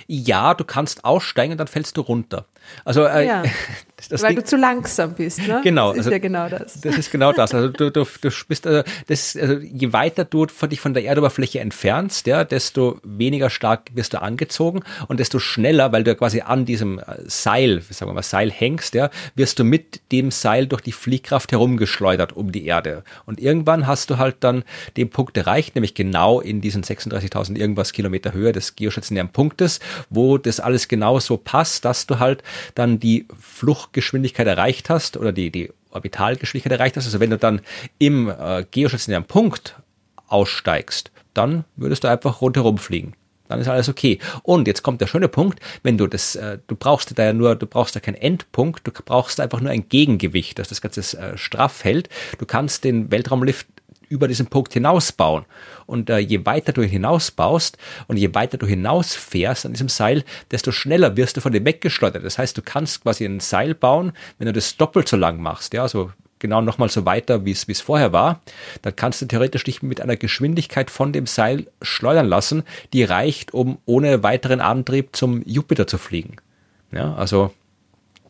Ja, 0.07 0.53
du 0.53 0.63
kannst 0.63 1.05
aussteigen 1.05 1.51
und 1.53 1.57
dann 1.57 1.67
fällst 1.67 1.97
du 1.97 2.01
runter. 2.01 2.45
Also 2.85 3.03
äh, 3.05 3.25
Ja. 3.27 3.43
das 4.09 4.21
weil 4.21 4.29
Ding- 4.29 4.39
du 4.39 4.45
zu 4.45 4.55
langsam 4.57 5.13
bist. 5.13 5.39
Ne? 5.47 5.61
Genau, 5.63 5.89
Das 5.89 5.99
ist 5.99 6.05
also- 6.05 6.11
ja 6.11 6.17
genau 6.19 6.49
das. 6.49 6.79
Das 6.81 6.97
ist 6.97 7.11
genau 7.11 7.31
das. 7.33 7.53
Also 7.53 7.69
du, 7.69 7.89
du, 7.91 8.05
du 8.21 8.29
bist, 8.47 8.65
also 8.67 8.83
das, 9.07 9.35
also 9.35 9.55
je 9.55 9.91
weiter 9.93 10.25
du 10.25 10.47
von 10.47 10.69
dich 10.69 10.79
von 10.81 10.93
der 10.93 11.03
Erdoberfläche 11.03 11.59
entfernst, 11.59 12.25
ja, 12.27 12.43
desto 12.43 12.99
weniger 13.03 13.49
stark 13.49 13.91
wirst 13.93 14.13
du 14.13 14.21
angezogen 14.21 14.81
und 15.07 15.19
desto 15.19 15.39
schneller, 15.39 15.91
weil 15.91 16.03
du 16.03 16.11
ja 16.11 16.15
quasi 16.15 16.41
an 16.41 16.65
diesem 16.65 16.99
äh, 16.99 17.03
Seil, 17.27 17.81
sagen 17.89 18.09
wir 18.11 18.15
mal 18.15 18.23
Seil 18.23 18.51
hängst, 18.51 18.93
ja, 18.93 19.09
wirst 19.35 19.59
du 19.59 19.63
mit 19.63 20.01
dem 20.11 20.31
Seil 20.31 20.67
durch 20.67 20.81
die 20.81 20.91
Fliehkraft 20.93 21.51
herumgeschleudert 21.51 22.33
um 22.33 22.51
die 22.51 22.65
Erde. 22.65 23.03
Und 23.25 23.39
irgendwann 23.41 23.87
hast 23.87 24.09
du 24.09 24.17
halt 24.17 24.37
dann 24.41 24.63
den 24.97 25.09
Punkt 25.09 25.35
erreicht, 25.37 25.75
nämlich 25.75 25.93
genau 25.95 26.39
in 26.39 26.61
diesen 26.61 26.83
36.000 26.83 27.57
irgendwas 27.57 27.91
Kilometer 27.93 28.33
Höhe 28.33 28.51
des 28.53 28.75
geostationären 28.75 29.29
Punktes, 29.29 29.72
wo 30.09 30.37
das 30.37 30.59
alles 30.59 30.87
genau 30.87 31.19
so 31.19 31.37
passt, 31.37 31.85
dass 31.85 32.07
du 32.07 32.19
halt 32.19 32.43
dann 32.75 32.99
die 32.99 33.27
Fluchtgeschwindigkeit 33.39 34.47
erreicht 34.47 34.89
hast 34.89 35.17
oder 35.17 35.31
die, 35.31 35.51
die 35.51 35.71
Orbitalgeschwindigkeit 35.91 36.79
erreicht 36.79 36.97
hast. 36.97 37.05
Also 37.05 37.19
wenn 37.19 37.29
du 37.29 37.37
dann 37.37 37.61
im 37.99 38.29
äh, 38.29 38.65
geostationären 38.69 39.25
Punkt 39.25 39.75
aussteigst, 40.27 41.11
dann 41.33 41.65
würdest 41.75 42.03
du 42.03 42.09
einfach 42.09 42.41
rundherum 42.41 42.77
fliegen. 42.77 43.13
Dann 43.49 43.59
ist 43.59 43.67
alles 43.67 43.89
okay. 43.89 44.19
Und 44.41 44.67
jetzt 44.67 44.83
kommt 44.83 45.01
der 45.01 45.07
schöne 45.07 45.27
Punkt, 45.27 45.59
wenn 45.83 45.97
du 45.97 46.07
das, 46.07 46.35
äh, 46.35 46.59
du 46.67 46.75
brauchst 46.75 47.17
da 47.17 47.23
ja 47.23 47.33
nur, 47.33 47.55
du 47.55 47.67
brauchst 47.67 47.95
da 47.95 47.99
keinen 47.99 48.15
Endpunkt, 48.15 48.87
du 48.87 48.91
brauchst 48.91 49.39
einfach 49.39 49.59
nur 49.59 49.71
ein 49.71 49.89
Gegengewicht, 49.89 50.57
das 50.59 50.69
das 50.69 50.81
Ganze 50.81 51.01
äh, 51.17 51.37
straff 51.37 51.83
hält. 51.83 52.09
Du 52.39 52.45
kannst 52.45 52.83
den 52.83 53.11
Weltraumlift 53.11 53.67
über 54.13 54.27
diesen 54.27 54.45
Punkt 54.45 54.73
hinausbauen. 54.73 55.45
Und 55.85 56.09
äh, 56.09 56.19
je 56.19 56.45
weiter 56.45 56.71
du 56.71 56.83
hinausbaust 56.83 57.77
und 58.07 58.17
je 58.17 58.33
weiter 58.33 58.57
du 58.57 58.67
hinausfährst 58.67 59.65
an 59.65 59.73
diesem 59.73 59.89
Seil, 59.89 60.23
desto 60.51 60.71
schneller 60.71 61.17
wirst 61.17 61.35
du 61.35 61.41
von 61.41 61.51
dem 61.51 61.65
weggeschleudert. 61.65 62.23
Das 62.23 62.37
heißt, 62.37 62.57
du 62.57 62.61
kannst 62.61 63.01
quasi 63.01 63.25
ein 63.25 63.39
Seil 63.39 63.73
bauen, 63.73 64.13
wenn 64.37 64.45
du 64.45 64.53
das 64.53 64.77
doppelt 64.77 65.07
so 65.07 65.17
lang 65.17 65.41
machst, 65.41 65.73
ja, 65.73 65.81
also 65.81 66.11
genau 66.39 66.61
nochmal 66.61 66.89
so 66.89 67.05
weiter, 67.05 67.45
wie 67.45 67.51
es 67.51 67.67
wie 67.67 67.71
es 67.71 67.81
vorher 67.81 68.11
war, 68.11 68.41
dann 68.83 68.95
kannst 68.95 69.21
du 69.21 69.25
theoretisch 69.25 69.63
dich 69.63 69.81
mit 69.81 70.01
einer 70.01 70.17
Geschwindigkeit 70.17 70.91
von 70.91 71.11
dem 71.13 71.25
Seil 71.25 71.67
schleudern 71.81 72.27
lassen, 72.27 72.63
die 72.91 73.03
reicht, 73.03 73.53
um 73.53 73.79
ohne 73.85 74.21
weiteren 74.23 74.59
Antrieb 74.59 75.15
zum 75.15 75.41
Jupiter 75.45 75.87
zu 75.87 75.97
fliegen. 75.97 76.35
Ja, 76.91 77.15
also 77.15 77.51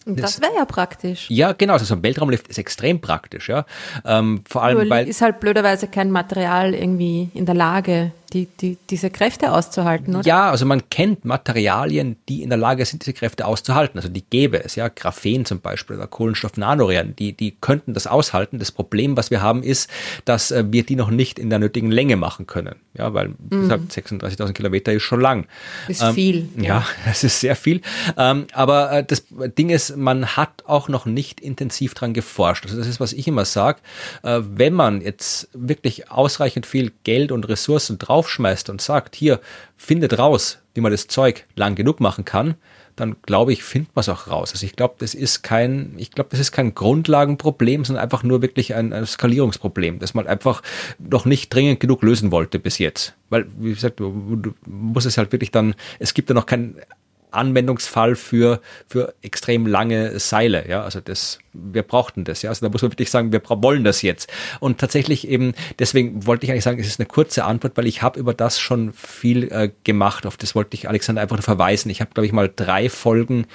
Und 0.05 0.19
das 0.19 0.41
wäre 0.41 0.53
ja 0.55 0.65
praktisch. 0.65 1.30
ja, 1.30 1.53
genau, 1.53 1.73
also 1.73 1.85
so 1.85 1.95
ein 1.95 2.03
Weltraumlift 2.03 2.47
ist 2.47 2.57
extrem 2.57 2.99
praktisch, 3.01 3.49
ja. 3.49 3.65
Ähm, 4.05 4.43
vor 4.47 4.63
allem, 4.63 4.80
Nur 4.80 4.89
weil 4.89 5.07
ist 5.07 5.21
halt 5.21 5.39
blöderweise 5.39 5.88
kein 5.88 6.11
Material 6.11 6.73
irgendwie 6.73 7.30
in 7.34 7.45
der 7.45 7.55
Lage, 7.55 8.11
die, 8.34 8.47
die, 8.60 8.77
diese 8.89 9.10
Kräfte 9.10 9.51
auszuhalten, 9.51 10.15
oder? 10.15 10.26
Ja, 10.26 10.49
also 10.49 10.65
man 10.65 10.89
kennt 10.89 11.26
Materialien, 11.26 12.18
die 12.27 12.41
in 12.41 12.49
der 12.49 12.57
Lage 12.57 12.84
sind, 12.85 13.03
diese 13.03 13.14
Kräfte 13.14 13.45
auszuhalten. 13.45 13.99
Also 13.99 14.10
die 14.10 14.23
gäbe 14.23 14.64
es, 14.64 14.76
ja, 14.76 14.88
Graphen 14.88 15.45
zum 15.45 15.61
Beispiel 15.61 15.95
oder 15.97 16.07
Kohlenstoff-Nanorohren, 16.07 17.15
die, 17.15 17.34
die 17.34 17.55
könnten 17.60 17.93
das 17.93 18.07
aushalten. 18.07 18.60
Das 18.60 18.72
Problem, 18.72 19.15
was 19.18 19.31
wir 19.31 19.41
haben, 19.41 19.64
ist, 19.64 19.89
dass 20.26 20.51
äh, 20.51 20.64
wir 20.68 20.84
die 20.84 20.95
noch 20.95 21.10
nicht 21.10 21.39
in 21.39 21.49
der 21.49 21.60
nötigen 21.60 21.91
Länge 21.91 22.15
machen 22.15 22.47
können. 22.47 22.76
Ja, 22.97 23.14
weil, 23.14 23.34
wie 23.49 23.57
gesagt, 23.57 23.91
36.000 23.91 24.53
Kilometer 24.53 24.93
ist 24.93 25.03
schon 25.03 25.22
lang. 25.22 25.47
Ist 25.88 26.03
viel. 26.03 26.49
Ja, 26.57 26.85
das 27.05 27.23
ist 27.23 27.39
sehr 27.39 27.55
viel. 27.55 27.81
Ähm, 28.18 28.47
aber 28.53 28.91
äh, 28.91 29.03
das 29.03 29.26
Ding 29.57 29.69
ist, 29.69 29.95
man 29.97 30.35
hat 30.35 30.64
auch 30.65 30.89
noch 30.89 31.05
nicht 31.05 31.39
intensiv 31.39 31.93
dran 31.93 32.14
geforscht. 32.14 32.65
Also 32.65 32.77
das 32.77 32.88
ist, 32.88 32.99
was 32.99 33.14
ich 33.14 33.27
immer 33.27 33.45
sage. 33.45 33.80
Äh, 34.23 34.41
wenn 34.43 34.73
man 34.73 35.01
jetzt 35.01 35.49
wirklich 35.53 36.11
ausreichend 36.11 36.65
viel 36.65 36.91
Geld 37.03 37.31
und 37.31 37.47
Ressourcen 37.47 37.99
draufschmeißt 38.23 38.69
und 38.69 38.81
sagt, 38.81 39.15
hier, 39.15 39.39
findet 39.77 40.17
raus, 40.17 40.59
wie 40.73 40.81
man 40.81 40.91
das 40.91 41.07
Zeug 41.07 41.45
lang 41.55 41.75
genug 41.75 41.99
machen 41.99 42.25
kann, 42.25 42.55
dann 42.95 43.15
glaube 43.23 43.53
ich, 43.53 43.63
findet 43.63 43.95
man 43.95 44.01
es 44.01 44.09
auch 44.09 44.27
raus. 44.27 44.51
Also 44.53 44.65
ich 44.65 44.75
glaube, 44.75 44.95
das 44.99 45.15
ist 45.15 45.41
kein, 45.41 45.93
ich 45.97 46.11
glaube, 46.11 46.29
das 46.29 46.39
ist 46.39 46.51
kein 46.51 46.75
Grundlagenproblem, 46.75 47.85
sondern 47.85 48.03
einfach 48.03 48.23
nur 48.23 48.41
wirklich 48.41 48.75
ein, 48.75 48.93
ein 48.93 49.05
Skalierungsproblem, 49.05 49.99
das 49.99 50.13
man 50.13 50.27
einfach 50.27 50.61
noch 50.99 51.25
nicht 51.25 51.53
dringend 51.53 51.79
genug 51.79 52.03
lösen 52.03 52.31
wollte 52.31 52.59
bis 52.59 52.77
jetzt. 52.77 53.15
Weil, 53.29 53.47
wie 53.57 53.73
gesagt, 53.73 53.99
du, 53.99 54.35
du 54.35 54.53
musst 54.65 55.07
es 55.07 55.17
halt 55.17 55.31
wirklich 55.31 55.51
dann, 55.51 55.75
es 55.99 56.13
gibt 56.13 56.29
ja 56.29 56.35
noch 56.35 56.45
keinen 56.45 56.77
Anwendungsfall 57.35 58.15
für, 58.15 58.61
für 58.88 59.14
extrem 59.22 59.65
lange 59.65 60.19
Seile. 60.19 60.68
Ja, 60.68 60.84
also 60.84 60.99
das, 61.01 61.39
wir 61.53 61.84
brauchten 61.84 62.23
das. 62.23 62.41
Ja, 62.41 62.49
also 62.49 62.65
da 62.65 62.72
muss 62.72 62.81
man 62.81 62.91
wirklich 62.91 63.10
sagen, 63.10 63.31
wir 63.31 63.41
wollen 63.47 63.84
das 63.84 64.01
jetzt. 64.01 64.31
Und 64.60 64.80
tatsächlich 64.80 65.27
eben, 65.27 65.53
deswegen 65.80 66.26
wollte 66.26 66.45
ich 66.45 66.51
eigentlich 66.51 66.64
sagen, 66.64 66.80
es 66.80 66.88
ist 66.88 66.99
eine 66.99 67.07
kurze 67.07 67.45
Antwort, 67.45 67.76
weil 67.76 67.88
ich 67.88 68.01
habe 68.01 68.19
über 68.19 68.34
das 68.34 68.60
schon 68.60 68.93
viel 68.93 69.51
äh, 69.51 69.69
gemacht. 69.84 70.26
Auf 70.26 70.38
das 70.38 70.55
wollte 70.55 70.76
ich 70.76 70.89
Alexander 70.89 71.22
einfach 71.22 71.38
nur 71.38 71.43
verweisen. 71.43 71.89
Ich 71.89 72.01
habe, 72.01 72.11
glaube 72.14 72.26
ich, 72.26 72.34
mal 72.34 72.51
drei 72.53 72.89
Folgen 72.89 73.45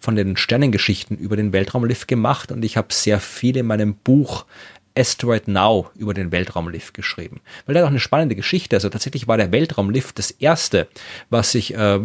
von 0.00 0.16
den 0.16 0.36
Sternengeschichten 0.36 1.16
über 1.16 1.36
den 1.36 1.52
Weltraumlift 1.52 2.08
gemacht 2.08 2.52
und 2.52 2.64
ich 2.64 2.76
habe 2.76 2.88
sehr 2.92 3.20
viel 3.20 3.56
in 3.56 3.66
meinem 3.66 3.94
Buch 3.94 4.44
Asteroid 4.96 5.46
Now 5.46 5.90
über 5.94 6.14
den 6.14 6.32
Weltraumlift 6.32 6.94
geschrieben. 6.94 7.40
Weil 7.66 7.76
hat 7.76 7.84
auch 7.84 7.88
eine 7.88 8.00
spannende 8.00 8.34
Geschichte. 8.34 8.76
Also 8.76 8.88
tatsächlich 8.88 9.28
war 9.28 9.36
der 9.36 9.52
Weltraumlift 9.52 10.18
das 10.18 10.30
erste, 10.30 10.88
was 11.30 11.52
sich 11.52 11.74
äh, 11.74 12.00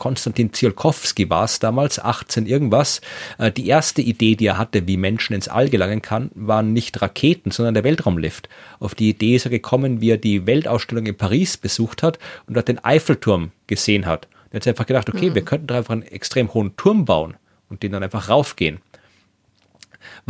Konstantin 0.00 0.50
Tsiolkovsky 0.50 1.28
war 1.28 1.44
es 1.44 1.58
damals, 1.58 1.98
18 1.98 2.46
irgendwas. 2.46 3.02
Äh, 3.38 3.52
Die 3.52 3.68
erste 3.68 4.00
Idee, 4.00 4.34
die 4.34 4.46
er 4.46 4.58
hatte, 4.58 4.88
wie 4.88 4.96
Menschen 4.96 5.34
ins 5.34 5.46
All 5.46 5.68
gelangen 5.68 6.00
kann, 6.00 6.30
waren 6.34 6.72
nicht 6.72 7.00
Raketen, 7.02 7.50
sondern 7.52 7.74
der 7.74 7.84
Weltraumlift. 7.84 8.48
Auf 8.80 8.94
die 8.94 9.10
Idee 9.10 9.36
ist 9.36 9.44
er 9.44 9.50
gekommen, 9.50 10.00
wie 10.00 10.10
er 10.10 10.16
die 10.16 10.46
Weltausstellung 10.46 11.04
in 11.04 11.16
Paris 11.16 11.58
besucht 11.58 12.02
hat 12.02 12.18
und 12.46 12.56
dort 12.56 12.68
den 12.68 12.82
Eiffelturm 12.82 13.52
gesehen 13.66 14.06
hat. 14.06 14.26
Er 14.50 14.56
hat 14.56 14.64
sich 14.64 14.70
einfach 14.70 14.86
gedacht, 14.86 15.08
okay, 15.10 15.34
wir 15.34 15.44
könnten 15.44 15.66
da 15.66 15.76
einfach 15.76 15.92
einen 15.92 16.02
extrem 16.02 16.52
hohen 16.54 16.74
Turm 16.76 17.04
bauen 17.04 17.36
und 17.68 17.82
den 17.82 17.92
dann 17.92 18.02
einfach 18.02 18.30
raufgehen 18.30 18.80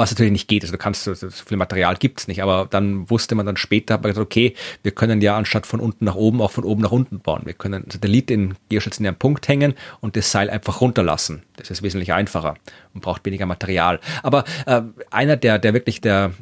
was 0.01 0.11
natürlich 0.11 0.33
nicht 0.33 0.49
geht. 0.49 0.65
Also 0.65 0.73
du 0.73 0.79
kannst, 0.79 1.05
so 1.05 1.15
viel 1.15 1.57
Material 1.57 1.95
gibt's 1.97 2.27
nicht, 2.27 2.43
aber 2.43 2.67
dann 2.69 3.09
wusste 3.11 3.35
man 3.35 3.47
dann 3.47 3.57
später, 3.57 3.99
man 3.99 4.11
gesagt, 4.11 4.25
okay, 4.25 4.55
wir 4.83 4.93
können 4.93 5.21
ja 5.21 5.37
anstatt 5.37 5.67
von 5.67 5.79
unten 5.79 6.05
nach 6.05 6.15
oben 6.15 6.41
auch 6.41 6.51
von 6.51 6.65
oben 6.65 6.83
nach 6.83 6.91
unten 6.91 7.21
bauen. 7.21 7.43
Wir 7.45 7.53
können 7.53 7.83
einen 7.83 7.91
Satellit 7.91 8.31
in 8.31 8.55
geostationären 8.69 9.17
Punkt 9.17 9.47
hängen 9.47 9.75
und 10.01 10.17
das 10.17 10.33
Seil 10.33 10.51
einfach 10.51 10.81
runterlassen. 10.81 11.43
Das 11.57 11.71
ist 11.71 11.83
wesentlich 11.83 12.13
einfacher 12.13 12.57
und 12.95 13.03
braucht 13.03 13.25
weniger 13.25 13.47
Material. 13.47 14.01
Aber 14.23 14.45
äh, 14.67 14.83
einer 15.11 15.37
der, 15.37 15.59
der 15.59 15.75
wirklich 15.75 16.01
der 16.01 16.33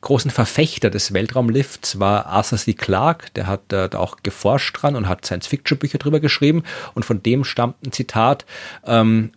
großen 0.00 0.30
Verfechter 0.30 0.90
des 0.90 1.12
Weltraumlifts 1.12 1.98
war 1.98 2.26
Arthur 2.26 2.58
C. 2.58 2.74
Clarke, 2.74 3.28
der 3.34 3.46
hat 3.46 3.72
äh, 3.72 3.88
da 3.88 3.98
auch 3.98 4.18
geforscht 4.22 4.80
dran 4.80 4.94
und 4.94 5.08
hat 5.08 5.24
Science-Fiction-Bücher 5.24 5.98
drüber 5.98 6.20
geschrieben 6.20 6.62
und 6.94 7.04
von 7.04 7.22
dem 7.22 7.44
stammt 7.44 7.84
ein 7.84 7.92
Zitat, 7.92 8.44
ähm, 8.84 9.32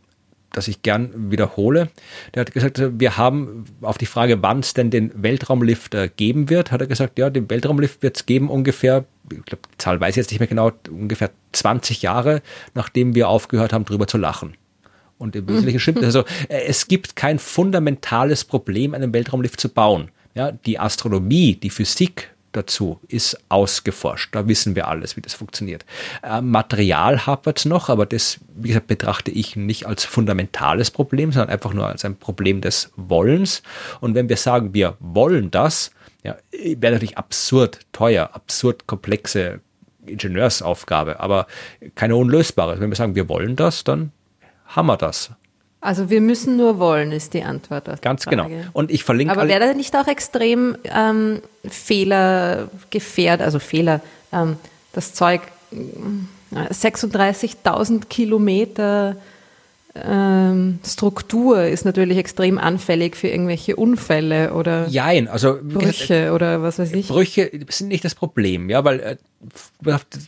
das 0.53 0.67
ich 0.67 0.81
gern 0.81 1.31
wiederhole. 1.31 1.89
Der 2.33 2.41
hat 2.41 2.51
gesagt, 2.51 2.81
wir 2.99 3.17
haben 3.17 3.65
auf 3.81 3.97
die 3.97 4.05
Frage, 4.05 4.41
wann 4.41 4.59
es 4.59 4.73
denn 4.73 4.89
den 4.89 5.11
Weltraumlift 5.15 5.93
äh, 5.93 6.09
geben 6.15 6.49
wird, 6.49 6.71
hat 6.71 6.81
er 6.81 6.87
gesagt, 6.87 7.19
ja, 7.19 7.29
den 7.29 7.49
Weltraumlift 7.49 8.01
wird 8.01 8.17
es 8.17 8.25
geben 8.25 8.49
ungefähr, 8.49 9.05
ich 9.31 9.43
glaube, 9.45 9.63
die 9.71 9.77
Zahl 9.77 9.99
weiß 9.99 10.11
ich 10.11 10.17
jetzt 10.17 10.31
nicht 10.31 10.39
mehr 10.39 10.47
genau, 10.47 10.71
ungefähr 10.89 11.31
20 11.51 12.01
Jahre, 12.01 12.41
nachdem 12.73 13.15
wir 13.15 13.29
aufgehört 13.29 13.73
haben, 13.73 13.85
drüber 13.85 14.07
zu 14.07 14.17
lachen. 14.17 14.55
Und 15.17 15.35
im 15.35 15.47
Wesentlichen 15.49 15.79
stimmt. 15.79 16.03
Also 16.03 16.21
äh, 16.47 16.63
es 16.65 16.87
gibt 16.87 17.15
kein 17.15 17.39
fundamentales 17.39 18.45
Problem, 18.45 18.93
einen 18.93 19.13
Weltraumlift 19.13 19.59
zu 19.59 19.69
bauen. 19.69 20.09
Ja, 20.33 20.51
die 20.51 20.79
Astronomie, 20.79 21.55
die 21.55 21.69
Physik 21.69 22.31
dazu 22.51 22.99
ist 23.07 23.37
ausgeforscht. 23.49 24.33
Da 24.33 24.47
wissen 24.47 24.75
wir 24.75 24.87
alles, 24.87 25.17
wie 25.17 25.21
das 25.21 25.33
funktioniert. 25.33 25.85
Äh, 26.23 26.41
Material 26.41 27.25
hapert 27.25 27.59
es 27.59 27.65
noch, 27.65 27.89
aber 27.89 28.05
das, 28.05 28.39
wie 28.55 28.69
gesagt, 28.69 28.87
betrachte 28.87 29.31
ich 29.31 29.55
nicht 29.55 29.85
als 29.85 30.05
fundamentales 30.05 30.91
Problem, 30.91 31.31
sondern 31.31 31.49
einfach 31.49 31.73
nur 31.73 31.87
als 31.87 32.05
ein 32.05 32.17
Problem 32.17 32.61
des 32.61 32.91
Wollens. 32.95 33.63
Und 34.01 34.15
wenn 34.15 34.29
wir 34.29 34.37
sagen, 34.37 34.73
wir 34.73 34.97
wollen 34.99 35.51
das, 35.51 35.91
ja, 36.23 36.37
wäre 36.51 36.93
natürlich 36.93 37.17
absurd 37.17 37.79
teuer, 37.91 38.29
absurd 38.33 38.87
komplexe 38.87 39.61
Ingenieursaufgabe, 40.05 41.19
aber 41.19 41.47
keine 41.95 42.15
unlösbare. 42.15 42.79
Wenn 42.79 42.89
wir 42.89 42.95
sagen, 42.95 43.15
wir 43.15 43.29
wollen 43.29 43.55
das, 43.55 43.83
dann 43.83 44.11
haben 44.65 44.87
wir 44.87 44.97
das. 44.97 45.31
Also 45.81 46.09
wir 46.09 46.19
müssen 46.19 46.57
nur 46.57 46.77
wollen, 46.77 47.11
ist 47.13 47.33
die 47.33 47.43
Antwort 47.43 47.89
auf 47.89 48.01
Ganz 48.01 48.23
die 48.23 48.31
genau. 48.31 48.43
Frage. 48.43 48.69
Und 48.73 48.91
ich 48.91 49.03
verlinke 49.03 49.31
Aber 49.31 49.47
wäre 49.47 49.59
da 49.59 49.73
nicht 49.73 49.95
auch 49.95 50.07
extrem 50.07 50.77
ähm, 50.83 51.41
fehlergefährdet, 51.65 53.45
also 53.45 53.59
Fehler, 53.59 54.01
ähm, 54.33 54.57
das 54.91 55.13
Zeug 55.13 55.41
äh, 55.71 56.55
36.000 56.55 58.07
Kilometer 58.09 59.15
ähm, 59.95 60.79
Struktur 60.85 61.63
ist 61.63 61.85
natürlich 61.85 62.17
extrem 62.17 62.57
anfällig 62.57 63.15
für 63.15 63.27
irgendwelche 63.27 63.75
Unfälle 63.75 64.53
oder 64.53 64.87
Jein, 64.87 65.27
also 65.27 65.57
wie 65.61 65.79
gesagt, 65.79 65.97
Brüche 65.97 66.33
oder 66.33 66.61
was 66.61 66.77
weiß 66.77 66.93
ich. 66.93 67.07
Brüche 67.07 67.49
sind 67.69 67.87
nicht 67.87 68.05
das 68.05 68.15
Problem, 68.15 68.69
ja, 68.69 68.83
weil 68.83 68.99
äh, 68.99 69.17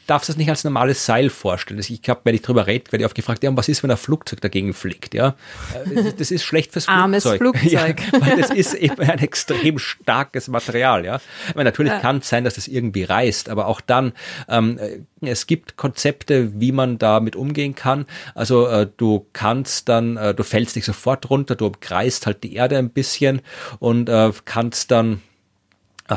darfst 0.07 0.29
das 0.29 0.37
nicht 0.37 0.49
als 0.49 0.63
normales 0.63 1.05
Seil 1.05 1.29
vorstellen. 1.29 1.79
Ich 1.79 2.01
habe, 2.07 2.21
wenn 2.23 2.35
ich 2.35 2.41
drüber 2.41 2.67
rede, 2.67 2.91
werde 2.91 3.03
ich 3.03 3.05
oft 3.05 3.15
gefragt, 3.15 3.43
ja, 3.43 3.55
was 3.55 3.67
ist, 3.67 3.83
wenn 3.83 3.91
ein 3.91 3.97
Flugzeug 3.97 4.39
dagegen 4.41 4.73
fliegt, 4.73 5.13
ja? 5.13 5.35
Äh, 5.73 6.03
Das, 6.03 6.15
das 6.15 6.31
ist 6.31 6.43
schlecht 6.43 6.71
fürs 6.71 6.87
Armes 6.87 7.23
Flugzeug. 7.23 7.59
Flugzeug. 7.59 8.01
Ja, 8.13 8.21
weil 8.21 8.37
das 8.37 8.49
ist 8.51 8.73
eben 8.73 8.99
ein 9.01 9.19
extrem 9.19 9.79
starkes 9.79 10.47
Material, 10.47 11.05
ja. 11.05 11.19
Meine, 11.55 11.69
natürlich 11.69 11.93
kann 12.01 12.17
es 12.17 12.29
sein, 12.29 12.43
dass 12.43 12.55
das 12.55 12.67
irgendwie 12.67 13.03
reißt, 13.03 13.49
aber 13.49 13.67
auch 13.67 13.81
dann, 13.81 14.13
ähm, 14.47 14.77
äh, 14.77 14.99
es 15.29 15.45
gibt 15.45 15.75
Konzepte, 15.77 16.59
wie 16.59 16.71
man 16.71 16.97
damit 16.97 17.35
umgehen 17.35 17.75
kann. 17.75 18.05
Also 18.33 18.67
äh, 18.67 18.87
du 18.95 19.27
kannst 19.33 19.89
dann, 19.89 20.17
äh, 20.17 20.33
du 20.33 20.43
fällst 20.43 20.75
nicht 20.75 20.85
sofort 20.85 21.29
runter, 21.29 21.55
du 21.55 21.67
umkreist 21.67 22.25
halt 22.25 22.43
die 22.43 22.55
Erde 22.55 22.77
ein 22.77 22.89
bisschen 22.89 23.41
und 23.79 24.09
äh, 24.09 24.31
kannst 24.45 24.91
dann 24.91 25.21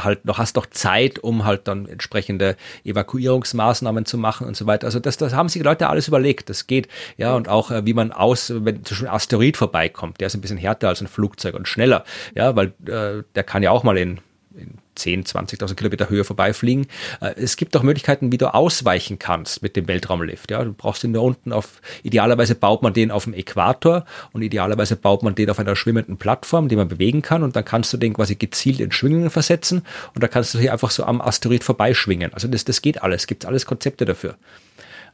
halt 0.02 0.24
noch 0.24 0.38
hast 0.38 0.56
noch 0.56 0.66
Zeit, 0.66 1.20
um 1.20 1.44
halt 1.44 1.68
dann 1.68 1.86
entsprechende 1.86 2.56
Evakuierungsmaßnahmen 2.84 4.04
zu 4.06 4.18
machen 4.18 4.46
und 4.46 4.56
so 4.56 4.66
weiter. 4.66 4.86
Also 4.86 4.98
das, 4.98 5.16
das 5.16 5.34
haben 5.34 5.48
sich 5.48 5.62
Leute 5.62 5.88
alles 5.88 6.08
überlegt. 6.08 6.50
Das 6.50 6.66
geht. 6.66 6.88
Ja, 7.16 7.36
und 7.36 7.48
auch 7.48 7.70
äh, 7.70 7.86
wie 7.86 7.94
man 7.94 8.10
aus, 8.10 8.50
wenn 8.50 8.84
zum 8.84 8.94
Beispiel 8.94 9.08
ein 9.08 9.14
Asteroid 9.14 9.56
vorbeikommt, 9.56 10.20
der 10.20 10.26
ist 10.26 10.34
ein 10.34 10.40
bisschen 10.40 10.58
härter 10.58 10.88
als 10.88 11.00
ein 11.00 11.06
Flugzeug 11.06 11.54
und 11.54 11.68
schneller. 11.68 12.04
Ja, 12.34 12.56
weil 12.56 12.72
äh, 12.86 13.22
der 13.34 13.44
kann 13.44 13.62
ja 13.62 13.70
auch 13.70 13.84
mal 13.84 13.96
in, 13.96 14.18
in 14.56 14.78
10, 14.94 15.24
20.000 15.24 15.74
Kilometer 15.74 16.08
Höhe 16.08 16.24
vorbeifliegen. 16.24 16.86
Äh, 17.20 17.34
Es 17.36 17.56
gibt 17.56 17.76
auch 17.76 17.82
Möglichkeiten, 17.82 18.32
wie 18.32 18.38
du 18.38 18.52
ausweichen 18.52 19.18
kannst 19.18 19.62
mit 19.62 19.76
dem 19.76 19.88
Weltraumlift. 19.88 20.50
Ja, 20.50 20.64
du 20.64 20.72
brauchst 20.72 21.04
ihn 21.04 21.12
da 21.12 21.20
unten 21.20 21.52
auf, 21.52 21.80
idealerweise 22.02 22.54
baut 22.54 22.82
man 22.82 22.92
den 22.92 23.10
auf 23.10 23.24
dem 23.24 23.34
Äquator 23.34 24.04
und 24.32 24.42
idealerweise 24.42 24.96
baut 24.96 25.22
man 25.22 25.34
den 25.34 25.50
auf 25.50 25.58
einer 25.58 25.76
schwimmenden 25.76 26.16
Plattform, 26.16 26.68
die 26.68 26.76
man 26.76 26.88
bewegen 26.88 27.22
kann 27.22 27.42
und 27.42 27.56
dann 27.56 27.64
kannst 27.64 27.92
du 27.92 27.96
den 27.96 28.14
quasi 28.14 28.36
gezielt 28.36 28.80
in 28.80 28.92
Schwingungen 28.92 29.30
versetzen 29.30 29.82
und 30.14 30.22
da 30.22 30.28
kannst 30.28 30.54
du 30.54 30.58
hier 30.58 30.72
einfach 30.72 30.90
so 30.90 31.04
am 31.04 31.20
Asteroid 31.20 31.64
vorbeischwingen. 31.64 32.32
Also 32.32 32.48
das, 32.48 32.64
das 32.64 32.82
geht 32.82 33.02
alles, 33.02 33.26
gibt 33.26 33.44
alles 33.46 33.66
Konzepte 33.66 34.04
dafür. 34.04 34.36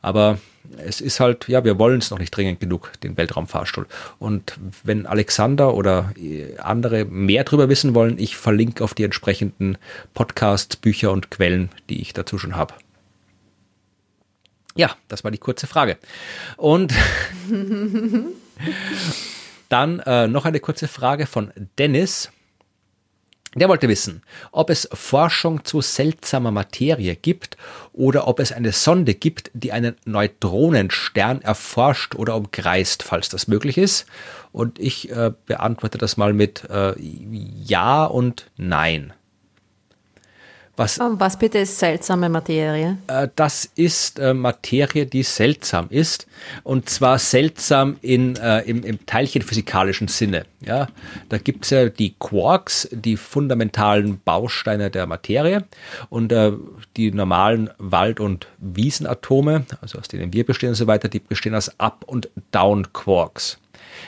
Aber 0.02 0.39
es 0.78 1.01
ist 1.01 1.20
halt, 1.20 1.48
ja, 1.48 1.64
wir 1.64 1.78
wollen 1.78 1.98
es 1.98 2.10
noch 2.10 2.18
nicht 2.18 2.30
dringend 2.30 2.60
genug, 2.60 2.92
den 3.02 3.16
Weltraumfahrstuhl. 3.16 3.86
Und 4.18 4.59
wenn 4.84 5.06
Alexander 5.06 5.74
oder 5.74 6.12
äh, 6.16 6.56
andere 6.59 7.05
mehr 7.05 7.44
darüber 7.44 7.68
wissen 7.68 7.94
wollen, 7.94 8.18
ich 8.18 8.36
verlinke 8.36 8.84
auf 8.84 8.94
die 8.94 9.05
entsprechenden 9.05 9.78
Podcasts, 10.14 10.76
Bücher 10.76 11.12
und 11.12 11.30
Quellen, 11.30 11.70
die 11.88 12.01
ich 12.01 12.12
dazu 12.12 12.38
schon 12.38 12.56
habe. 12.56 12.74
Ja, 14.76 14.97
das 15.09 15.24
war 15.24 15.30
die 15.30 15.38
kurze 15.38 15.66
Frage. 15.66 15.98
Und 16.56 16.94
dann 19.68 20.01
äh, 20.01 20.28
noch 20.28 20.44
eine 20.44 20.60
kurze 20.60 20.88
Frage 20.88 21.26
von 21.26 21.52
Dennis. 21.78 22.30
Der 23.56 23.68
wollte 23.68 23.89
wissen, 23.89 24.22
ob 24.52 24.70
es 24.70 24.89
Forschung 24.93 25.64
zu 25.64 25.81
seltsamer 25.81 26.52
Materie 26.52 27.16
gibt 27.16 27.56
oder 27.93 28.28
ob 28.28 28.39
es 28.39 28.52
eine 28.52 28.70
Sonde 28.70 29.14
gibt, 29.14 29.51
die 29.55 29.72
einen 29.72 29.97
Neutronenstern 30.05 31.43
erforscht 31.43 32.14
oder 32.14 32.36
umkreist, 32.36 33.02
falls 33.02 33.28
das 33.28 33.48
möglich 33.48 33.77
ist. 33.77 34.06
Und 34.52 34.78
ich 34.78 35.10
äh, 35.10 35.32
beantworte 35.47 35.98
das 35.98 36.16
mal 36.16 36.32
mit 36.32 36.68
äh, 36.70 36.94
Ja 37.01 38.05
und 38.05 38.51
Nein. 38.56 39.12
Was 40.81 40.97
Und 40.97 41.20
was 41.20 41.39
bitte 41.39 41.59
ist 41.59 41.78
seltsame 41.78 42.31
Materie? 42.31 42.97
äh, 43.07 43.28
das 43.36 43.66
ist 43.74 44.19
äh, 44.19 44.32
Materie, 44.32 45.05
die 45.05 45.23
seltsam 45.23 45.89
ist. 45.90 46.27
Und 46.62 46.89
zwar 46.89 47.19
seltsam 47.19 47.98
in, 48.01 48.36
äh, 48.36 48.61
im, 48.61 48.82
im 48.85 49.05
teilchenphysikalischen 49.05 50.09
Sinne. 50.09 50.47
Ja? 50.65 50.89
Da 51.28 51.36
gibt 51.36 51.65
es 51.66 51.70
ja 51.70 51.90
die 51.90 52.15
Quarks, 52.19 52.89
die 52.93 53.19
fundamentalen 53.19 54.23
Bausteine 54.24 54.90
der 54.90 55.07
Materie. 55.07 55.65
Und 56.09 56.32
äh, 56.32 56.52
die 56.97 57.12
normalen 57.12 57.69
Wald- 57.77 58.19
und 58.19 58.47
Wiesenatome, 58.57 59.66
also 59.82 59.98
aus 59.98 60.09
denen 60.09 60.32
wir 60.32 60.47
bestehen 60.47 60.70
und 60.70 60.77
so 60.77 60.86
weiter, 60.86 61.09
die 61.09 61.20
bestehen 61.20 61.55
aus 61.55 61.78
Up- 61.78 62.05
und 62.07 62.31
Down-Quarks. 62.52 63.59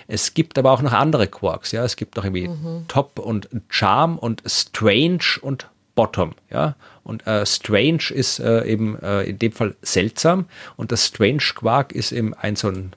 Es 0.09 0.33
gibt 0.33 0.57
aber 0.57 0.71
auch 0.71 0.81
noch 0.81 0.95
andere 0.95 1.27
Quarks, 1.27 1.73
ja. 1.73 1.85
Es 1.85 1.97
gibt 1.97 2.19
auch 2.19 2.25
irgendwie 2.25 2.49
Top 2.89 3.19
und 3.19 3.51
Charm 3.69 4.17
und 4.17 4.43
Strange 4.47 5.39
und 5.43 5.67
Bottom, 5.95 6.33
ja. 6.51 6.77
Und 7.05 7.27
äh, 7.27 7.45
Strange 7.45 8.11
ist 8.11 8.39
äh, 8.39 8.65
eben 8.65 8.99
äh, 9.01 9.23
in 9.25 9.39
dem 9.39 9.53
Fall 9.53 9.75
seltsam 9.83 10.47
und 10.77 10.93
das 10.93 11.07
Strange 11.07 11.43
Quark 11.55 11.93
ist 11.93 12.13
eben 12.13 12.35
ein 12.35 12.57
so 12.57 12.69
ein 12.69 12.95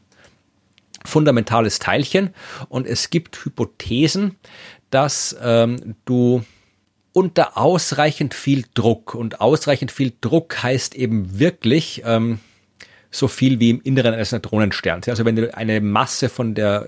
fundamentales 1.03 1.80
Teilchen 1.80 2.34
und 2.69 2.88
es 2.88 3.09
gibt 3.09 3.43
Hypothesen, 3.43 4.38
dass 4.89 5.35
ähm, 5.41 5.95
du 6.05 6.43
unter 7.13 7.57
ausreichend 7.57 8.34
viel 8.34 8.65
Druck 8.73 9.15
und 9.15 9.39
ausreichend 9.41 9.91
viel 9.91 10.13
Druck 10.19 10.61
heißt 10.63 10.95
eben 10.95 11.39
wirklich 11.39 12.01
ähm, 12.05 12.39
so 13.15 13.27
viel 13.27 13.59
wie 13.59 13.69
im 13.69 13.81
Inneren 13.81 14.13
eines 14.13 14.31
Neutronensterns. 14.31 15.07
Also 15.07 15.25
wenn 15.25 15.35
du 15.35 15.55
eine 15.55 15.79
Masse 15.79 16.29
von 16.29 16.53
der, 16.53 16.87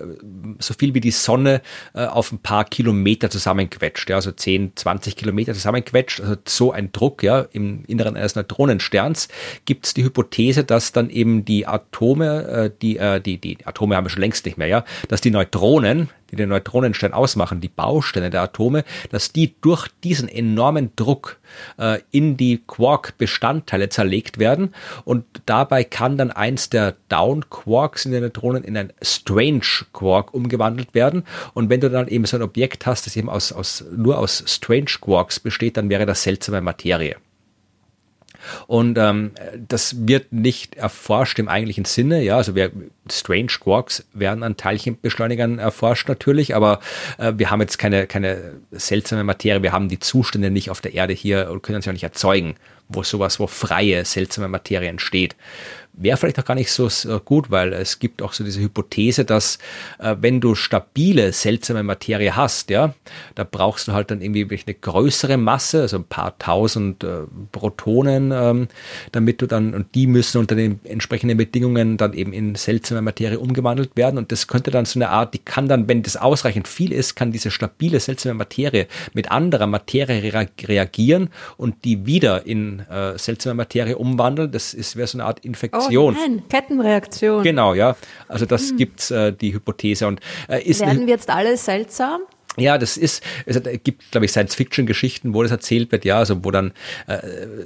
so 0.58 0.74
viel 0.74 0.94
wie 0.94 1.00
die 1.00 1.10
Sonne 1.10 1.62
äh, 1.94 2.04
auf 2.04 2.32
ein 2.32 2.38
paar 2.38 2.64
Kilometer 2.64 3.30
zusammenquetscht, 3.30 4.10
ja, 4.10 4.16
also 4.16 4.30
10, 4.30 4.72
20 4.76 5.16
Kilometer 5.16 5.54
zusammenquetscht, 5.54 6.20
also 6.20 6.36
so 6.46 6.72
ein 6.72 6.92
Druck 6.92 7.22
ja, 7.22 7.46
im 7.52 7.84
Inneren 7.86 8.16
eines 8.16 8.34
Neutronensterns, 8.34 9.28
gibt 9.64 9.86
es 9.86 9.94
die 9.94 10.04
Hypothese, 10.04 10.64
dass 10.64 10.92
dann 10.92 11.08
eben 11.10 11.44
die 11.44 11.66
Atome, 11.66 12.46
äh, 12.46 12.70
die, 12.82 12.98
äh, 12.98 13.20
die, 13.20 13.38
die 13.38 13.58
Atome 13.64 13.96
haben 13.96 14.04
wir 14.04 14.10
schon 14.10 14.20
längst 14.20 14.44
nicht 14.44 14.58
mehr, 14.58 14.68
ja, 14.68 14.84
dass 15.08 15.20
die 15.20 15.30
Neutronen, 15.30 16.10
die 16.30 16.36
den 16.36 16.48
Neutronenstern 16.48 17.12
ausmachen, 17.12 17.60
die 17.60 17.68
Bausteine 17.68 18.30
der 18.30 18.42
Atome, 18.42 18.84
dass 19.10 19.32
die 19.32 19.54
durch 19.60 19.88
diesen 20.04 20.28
enormen 20.28 20.90
Druck 20.96 21.38
äh, 21.78 22.00
in 22.10 22.36
die 22.36 22.62
Quark-Bestandteile 22.66 23.88
zerlegt 23.88 24.38
werden 24.38 24.74
und 25.04 25.24
dabei 25.46 25.84
kann 25.84 26.18
dann 26.18 26.30
eins 26.30 26.70
der 26.70 26.96
Down-Quarks 27.08 28.06
in 28.06 28.12
den 28.12 28.22
Neutronen 28.22 28.64
in 28.64 28.76
ein 28.76 28.92
Strange-Quark 29.02 30.34
umgewandelt 30.34 30.94
werden 30.94 31.24
und 31.54 31.70
wenn 31.70 31.80
du 31.80 31.90
dann 31.90 32.08
eben 32.08 32.24
so 32.24 32.36
ein 32.36 32.42
Objekt 32.42 32.86
hast, 32.86 33.06
das 33.06 33.16
eben 33.16 33.30
aus, 33.30 33.52
aus, 33.52 33.84
nur 33.94 34.18
aus 34.18 34.44
Strange-Quarks 34.46 35.40
besteht, 35.40 35.76
dann 35.76 35.88
wäre 35.88 36.06
das 36.06 36.22
seltsame 36.22 36.60
Materie. 36.60 37.16
Und 38.66 38.98
ähm, 38.98 39.32
das 39.56 40.06
wird 40.06 40.32
nicht 40.32 40.76
erforscht 40.76 41.38
im 41.38 41.48
eigentlichen 41.48 41.84
Sinne. 41.84 42.22
Ja, 42.22 42.36
also 42.36 42.54
wir, 42.54 42.70
Strange 43.10 43.52
Quarks 43.60 44.06
werden 44.12 44.42
an 44.42 44.56
Teilchenbeschleunigern 44.56 45.58
erforscht 45.58 46.08
natürlich, 46.08 46.54
aber 46.54 46.80
äh, 47.18 47.32
wir 47.36 47.50
haben 47.50 47.60
jetzt 47.60 47.78
keine, 47.78 48.06
keine 48.06 48.54
seltsame 48.72 49.24
Materie. 49.24 49.62
Wir 49.62 49.72
haben 49.72 49.88
die 49.88 49.98
Zustände 49.98 50.50
nicht 50.50 50.70
auf 50.70 50.80
der 50.80 50.94
Erde 50.94 51.12
hier 51.12 51.50
und 51.50 51.62
können 51.62 51.82
sie 51.82 51.90
auch 51.90 51.94
nicht 51.94 52.02
erzeugen, 52.02 52.54
wo 52.88 53.02
sowas, 53.02 53.38
wo 53.40 53.46
freie, 53.46 54.04
seltsame 54.04 54.48
Materie 54.48 54.88
entsteht. 54.88 55.36
Wäre 56.00 56.16
vielleicht 56.16 56.38
auch 56.38 56.44
gar 56.44 56.54
nicht 56.54 56.70
so 56.70 56.86
äh, 56.86 57.20
gut, 57.24 57.50
weil 57.50 57.72
es 57.72 57.98
gibt 57.98 58.22
auch 58.22 58.32
so 58.32 58.44
diese 58.44 58.60
Hypothese, 58.60 59.24
dass 59.24 59.58
äh, 59.98 60.14
wenn 60.20 60.40
du 60.40 60.54
stabile, 60.54 61.32
seltsame 61.32 61.82
Materie 61.82 62.36
hast, 62.36 62.70
ja, 62.70 62.94
da 63.34 63.44
brauchst 63.44 63.88
du 63.88 63.92
halt 63.92 64.10
dann 64.10 64.20
irgendwie 64.20 64.46
eine 64.66 64.74
größere 64.74 65.36
Masse, 65.36 65.82
also 65.82 65.96
ein 65.96 66.04
paar 66.04 66.38
tausend 66.38 67.02
äh, 67.04 67.22
Protonen, 67.52 68.32
ähm, 68.32 68.68
damit 69.12 69.42
du 69.42 69.46
dann, 69.46 69.74
und 69.74 69.94
die 69.94 70.06
müssen 70.06 70.38
unter 70.38 70.54
den 70.54 70.80
entsprechenden 70.84 71.36
Bedingungen 71.36 71.96
dann 71.96 72.12
eben 72.12 72.32
in 72.32 72.54
seltsame 72.54 73.02
Materie 73.02 73.38
umgewandelt 73.38 73.96
werden. 73.96 74.18
Und 74.18 74.30
das 74.32 74.46
könnte 74.46 74.70
dann 74.70 74.84
so 74.84 74.98
eine 74.98 75.08
Art, 75.10 75.34
die 75.34 75.38
kann 75.38 75.68
dann, 75.68 75.88
wenn 75.88 76.02
das 76.02 76.16
ausreichend 76.16 76.68
viel 76.68 76.92
ist, 76.92 77.16
kann 77.16 77.32
diese 77.32 77.50
stabile, 77.50 78.00
seltsame 78.00 78.34
Materie 78.34 78.86
mit 79.14 79.30
anderer 79.30 79.66
Materie 79.66 80.22
rea 80.22 80.46
reagieren 80.62 81.30
und 81.56 81.84
die 81.84 82.06
wieder 82.06 82.46
in 82.46 82.80
äh, 82.80 83.18
seltsame 83.18 83.54
Materie 83.54 83.98
umwandeln. 83.98 84.50
Das 84.50 84.76
wäre 84.96 85.06
so 85.06 85.18
eine 85.18 85.24
Art 85.24 85.44
Infektion. 85.44 85.87
Oh 85.87 85.87
nein, 86.14 86.42
Kettenreaktion. 86.48 87.42
Genau, 87.42 87.74
ja. 87.74 87.96
Also 88.28 88.46
das 88.46 88.76
gibt's 88.76 89.10
äh, 89.10 89.32
die 89.32 89.54
Hypothese 89.54 90.06
und 90.06 90.20
äh, 90.48 90.62
ist 90.62 90.80
Werden 90.80 91.06
wir 91.06 91.14
jetzt 91.14 91.30
alle 91.30 91.56
seltsam? 91.56 92.20
ja, 92.58 92.78
das 92.78 92.96
ist, 92.96 93.22
es 93.46 93.60
gibt, 93.84 94.10
glaube 94.10 94.26
ich, 94.26 94.32
Science-Fiction-Geschichten, 94.32 95.34
wo 95.34 95.42
das 95.42 95.52
erzählt 95.52 95.92
wird, 95.92 96.04
ja, 96.04 96.18
also 96.18 96.44
wo 96.44 96.50
dann 96.50 96.72
äh, 97.06 97.18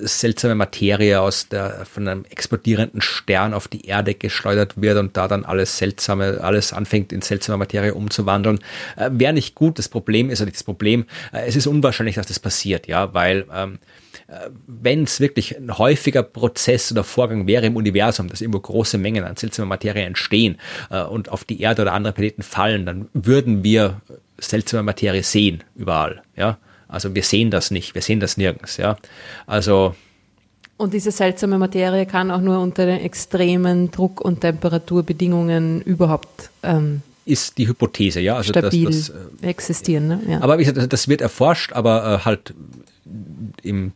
seltsame 0.03 0.55
Materie 0.55 1.21
aus 1.21 1.49
der 1.49 1.87
von 1.87 2.07
einem 2.07 2.25
explodierenden 2.29 3.01
Stern 3.01 3.55
auf 3.55 3.69
die 3.69 3.87
Erde 3.87 4.15
geschleudert 4.15 4.81
wird 4.81 4.99
und 4.99 5.17
da 5.17 5.29
dann 5.29 5.45
alles 5.45 5.79
seltsame, 5.79 6.41
alles 6.43 6.73
anfängt 6.73 7.13
in 7.13 7.23
seltsame 7.23 7.59
Materie 7.59 7.95
umzuwandeln. 7.95 8.61
Äh, 8.97 9.11
Wäre 9.13 9.33
nicht 9.33 9.55
gut. 9.55 9.79
Das 9.79 9.89
Problem 9.89 10.31
ist, 10.31 10.41
nicht 10.41 10.57
das 10.57 10.65
Problem, 10.65 11.07
äh, 11.33 11.47
es 11.47 11.57
ist 11.57 11.67
unwahrscheinlich, 11.67 12.17
dass 12.17 12.27
das 12.27 12.39
passiert, 12.39 12.87
ja, 12.87 13.15
weil 13.15 13.47
ähm, 13.55 13.79
wenn 14.67 15.05
es 15.05 15.21
wirklich 15.21 15.57
ein 15.57 15.77
häufiger 15.79 16.23
Prozess 16.23 16.91
oder 16.93 17.05
Vorgang 17.05 17.47
wäre 17.47 17.67
im 17.67 17.77
Universum, 17.77 18.29
dass 18.29 18.41
irgendwo 18.41 18.61
große 18.61 18.99
Mengen 18.99 19.25
an 19.25 19.37
seltsamer 19.37 19.69
Materie 19.69 20.05
entstehen 20.05 20.59
äh, 20.91 21.03
und 21.03 21.29
auf 21.31 21.45
die 21.45 21.61
Erde 21.61 21.83
oder 21.83 21.93
andere 21.93 22.13
Planeten 22.13 22.43
fallen, 22.43 22.87
dann 22.87 23.09
würden 23.13 23.63
wir 23.63 24.01
seltsame 24.39 24.83
Materie 24.83 25.23
sehen 25.23 25.63
überall. 25.75 26.23
Ja, 26.37 26.59
also 26.89 27.15
wir 27.15 27.23
sehen 27.23 27.51
das 27.51 27.71
nicht, 27.71 27.95
wir 27.95 28.03
sehen 28.03 28.21
das 28.21 28.37
nirgends. 28.37 28.77
Ja, 28.77 28.97
also 29.47 29.95
und 30.79 30.95
diese 30.95 31.13
seltsame 31.13 31.59
Materie 31.59 32.07
kann 32.07 32.31
auch 32.31 32.41
nur 32.41 32.59
unter 32.59 32.87
den 32.87 33.01
extremen 33.01 33.91
Druck- 33.93 34.21
und 34.21 34.41
Temperaturbedingungen 34.41 35.81
überhaupt 35.83 36.51
ähm, 36.63 37.03
ist 37.25 37.57
die 37.59 37.69
Hypothese, 37.69 38.21
ja. 38.21 38.37
Also 38.37 38.53
stabil 38.53 38.87
das, 38.87 39.07
das, 39.07 39.17
äh, 39.43 39.47
existieren. 39.47 40.09
Ne? 40.09 40.21
Ja. 40.27 40.41
Aber 40.41 40.59
wie 40.59 40.65
gesagt, 40.65 40.93
das 40.93 41.07
wird 41.07 41.21
erforscht, 41.21 41.73
aber 41.73 42.21
äh, 42.21 42.25
halt 42.25 42.53
im 43.63 43.93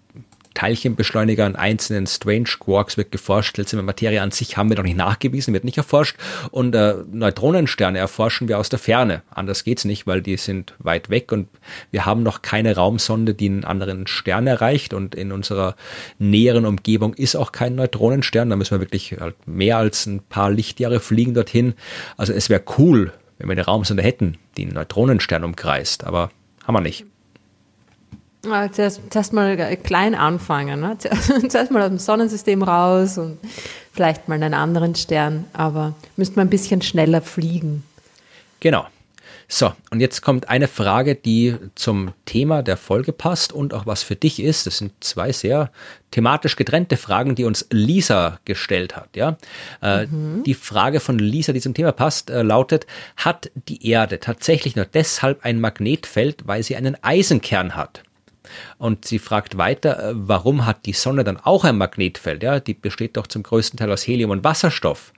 Teilchenbeschleuniger 0.56 1.44
an 1.44 1.54
einzelnen 1.54 2.06
Strange 2.06 2.48
Quarks 2.58 2.96
wird 2.96 3.12
geforscht. 3.12 3.56
Seltsame 3.56 3.82
Materie 3.82 4.22
an 4.22 4.30
sich 4.30 4.56
haben 4.56 4.70
wir 4.70 4.76
noch 4.78 4.84
nicht 4.84 4.96
nachgewiesen, 4.96 5.52
wird 5.52 5.64
nicht 5.64 5.76
erforscht. 5.76 6.16
Und 6.50 6.74
äh, 6.74 6.94
Neutronensterne 7.12 7.98
erforschen 7.98 8.48
wir 8.48 8.58
aus 8.58 8.70
der 8.70 8.78
Ferne. 8.78 9.22
Anders 9.30 9.64
geht's 9.64 9.84
nicht, 9.84 10.06
weil 10.06 10.22
die 10.22 10.38
sind 10.38 10.74
weit 10.78 11.10
weg 11.10 11.30
und 11.30 11.48
wir 11.90 12.06
haben 12.06 12.22
noch 12.22 12.40
keine 12.40 12.74
Raumsonde, 12.74 13.34
die 13.34 13.50
einen 13.50 13.64
anderen 13.64 14.06
Stern 14.06 14.46
erreicht. 14.46 14.94
Und 14.94 15.14
in 15.14 15.30
unserer 15.30 15.76
näheren 16.18 16.64
Umgebung 16.64 17.12
ist 17.12 17.36
auch 17.36 17.52
kein 17.52 17.74
Neutronenstern. 17.74 18.48
Da 18.48 18.56
müssen 18.56 18.76
wir 18.76 18.80
wirklich 18.80 19.14
halt 19.20 19.36
mehr 19.46 19.76
als 19.76 20.06
ein 20.06 20.20
paar 20.20 20.50
Lichtjahre 20.50 21.00
fliegen 21.00 21.34
dorthin. 21.34 21.74
Also 22.16 22.32
es 22.32 22.48
wäre 22.48 22.62
cool, 22.78 23.12
wenn 23.36 23.48
wir 23.48 23.52
eine 23.52 23.66
Raumsonde 23.66 24.02
hätten, 24.02 24.38
die 24.56 24.62
einen 24.62 24.72
Neutronenstern 24.72 25.44
umkreist. 25.44 26.04
Aber 26.04 26.30
haben 26.64 26.74
wir 26.74 26.80
nicht. 26.80 27.04
Zuerst, 28.72 29.00
zuerst 29.10 29.32
mal 29.32 29.76
klein 29.76 30.14
anfangen. 30.14 30.80
Ne? 30.80 30.96
Zuerst 31.48 31.70
mal 31.70 31.82
aus 31.82 31.88
dem 31.88 31.98
Sonnensystem 31.98 32.62
raus 32.62 33.18
und 33.18 33.38
vielleicht 33.92 34.28
mal 34.28 34.34
einen 34.34 34.54
anderen 34.54 34.94
Stern, 34.94 35.46
aber 35.52 35.94
müsste 36.16 36.36
man 36.36 36.46
ein 36.46 36.50
bisschen 36.50 36.82
schneller 36.82 37.22
fliegen. 37.22 37.82
Genau. 38.60 38.86
So, 39.48 39.72
und 39.90 40.00
jetzt 40.00 40.22
kommt 40.22 40.48
eine 40.48 40.66
Frage, 40.66 41.14
die 41.14 41.54
zum 41.76 42.12
Thema 42.24 42.64
der 42.64 42.76
Folge 42.76 43.12
passt 43.12 43.52
und 43.52 43.74
auch 43.74 43.86
was 43.86 44.02
für 44.02 44.16
dich 44.16 44.42
ist. 44.42 44.66
Das 44.66 44.78
sind 44.78 44.92
zwei 45.00 45.30
sehr 45.30 45.70
thematisch 46.10 46.56
getrennte 46.56 46.96
Fragen, 46.96 47.36
die 47.36 47.44
uns 47.44 47.64
Lisa 47.70 48.40
gestellt 48.44 48.96
hat. 48.96 49.14
Ja, 49.14 49.36
äh, 49.82 50.06
mhm. 50.06 50.42
Die 50.42 50.54
Frage 50.54 50.98
von 50.98 51.20
Lisa, 51.20 51.52
die 51.52 51.60
zum 51.60 51.74
Thema 51.74 51.92
passt, 51.92 52.28
äh, 52.28 52.42
lautet: 52.42 52.86
Hat 53.16 53.52
die 53.68 53.88
Erde 53.88 54.18
tatsächlich 54.18 54.74
nur 54.74 54.84
deshalb 54.84 55.44
ein 55.44 55.60
Magnetfeld, 55.60 56.48
weil 56.48 56.64
sie 56.64 56.74
einen 56.74 56.96
Eisenkern 57.02 57.76
hat? 57.76 58.02
Und 58.78 59.04
sie 59.04 59.18
fragt 59.18 59.56
weiter, 59.56 60.10
äh, 60.10 60.12
warum 60.14 60.66
hat 60.66 60.86
die 60.86 60.92
Sonne 60.92 61.24
dann 61.24 61.36
auch 61.36 61.64
ein 61.64 61.78
Magnetfeld? 61.78 62.42
Ja, 62.42 62.60
die 62.60 62.74
besteht 62.74 63.16
doch 63.16 63.26
zum 63.26 63.42
größten 63.42 63.78
Teil 63.78 63.92
aus 63.92 64.06
Helium 64.06 64.30
und 64.30 64.44
Wasserstoff. 64.44 65.12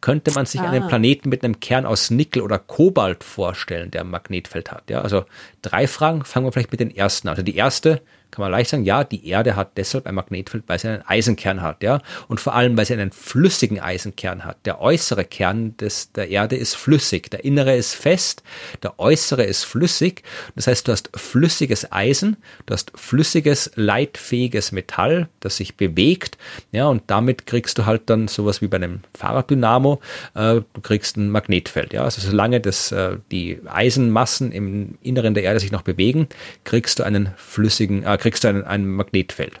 Könnte 0.00 0.30
man 0.32 0.46
sich 0.46 0.60
ah. 0.60 0.70
einen 0.70 0.88
Planeten 0.88 1.28
mit 1.28 1.42
einem 1.42 1.60
Kern 1.60 1.86
aus 1.86 2.10
Nickel 2.10 2.42
oder 2.42 2.58
Kobalt 2.58 3.24
vorstellen, 3.24 3.90
der 3.90 4.02
ein 4.02 4.10
Magnetfeld 4.10 4.70
hat? 4.70 4.90
Ja, 4.90 5.00
also 5.02 5.24
drei 5.62 5.86
Fragen. 5.86 6.24
Fangen 6.24 6.46
wir 6.46 6.52
vielleicht 6.52 6.70
mit 6.70 6.80
den 6.80 6.94
ersten. 6.94 7.28
Also 7.28 7.42
die 7.42 7.56
erste, 7.56 8.02
kann 8.30 8.42
man 8.42 8.50
leicht 8.50 8.70
sagen, 8.70 8.84
ja, 8.84 9.04
die 9.04 9.26
Erde 9.28 9.56
hat 9.56 9.76
deshalb 9.76 10.06
ein 10.06 10.14
Magnetfeld, 10.14 10.64
weil 10.66 10.78
sie 10.78 10.88
einen 10.88 11.02
Eisenkern 11.06 11.62
hat, 11.62 11.82
ja, 11.82 12.00
und 12.28 12.40
vor 12.40 12.54
allem, 12.54 12.76
weil 12.76 12.84
sie 12.84 12.94
einen 12.94 13.12
flüssigen 13.12 13.80
Eisenkern 13.80 14.44
hat. 14.44 14.58
Der 14.66 14.80
äußere 14.80 15.24
Kern 15.24 15.76
des, 15.76 16.12
der 16.12 16.28
Erde 16.28 16.56
ist 16.56 16.76
flüssig, 16.76 17.30
der 17.30 17.44
innere 17.44 17.74
ist 17.76 17.94
fest, 17.94 18.42
der 18.82 18.98
äußere 18.98 19.44
ist 19.44 19.64
flüssig. 19.64 20.22
Das 20.54 20.66
heißt, 20.66 20.86
du 20.86 20.92
hast 20.92 21.10
flüssiges 21.16 21.90
Eisen, 21.92 22.36
du 22.66 22.74
hast 22.74 22.92
flüssiges, 22.94 23.70
leitfähiges 23.74 24.72
Metall, 24.72 25.28
das 25.40 25.56
sich 25.56 25.76
bewegt, 25.76 26.36
ja, 26.72 26.86
und 26.88 27.04
damit 27.06 27.46
kriegst 27.46 27.78
du 27.78 27.86
halt 27.86 28.02
dann 28.06 28.28
sowas 28.28 28.60
wie 28.60 28.68
bei 28.68 28.76
einem 28.76 29.00
Fahrraddynamo, 29.16 30.00
äh, 30.34 30.60
du 30.72 30.80
kriegst 30.82 31.16
ein 31.16 31.30
Magnetfeld, 31.30 31.92
ja, 31.92 32.02
also 32.02 32.20
solange 32.20 32.60
das, 32.60 32.92
äh, 32.92 33.16
die 33.30 33.60
Eisenmassen 33.66 34.52
im 34.52 34.98
Inneren 35.02 35.34
der 35.34 35.44
Erde 35.44 35.60
sich 35.60 35.72
noch 35.72 35.82
bewegen, 35.82 36.28
kriegst 36.64 36.98
du 36.98 37.02
einen 37.04 37.30
flüssigen, 37.36 38.02
äh, 38.02 38.15
kriegst 38.16 38.44
du 38.44 38.48
ein, 38.48 38.64
ein 38.64 38.86
Magnetfeld. 38.86 39.60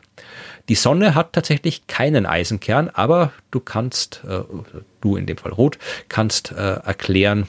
Die 0.68 0.74
Sonne 0.74 1.14
hat 1.14 1.32
tatsächlich 1.32 1.86
keinen 1.86 2.26
Eisenkern, 2.26 2.90
aber 2.92 3.32
du 3.50 3.60
kannst, 3.60 4.22
äh, 4.28 4.40
du 5.00 5.16
in 5.16 5.26
dem 5.26 5.36
Fall 5.36 5.52
Rot, 5.52 5.78
kannst 6.08 6.52
äh, 6.52 6.54
erklären, 6.54 7.46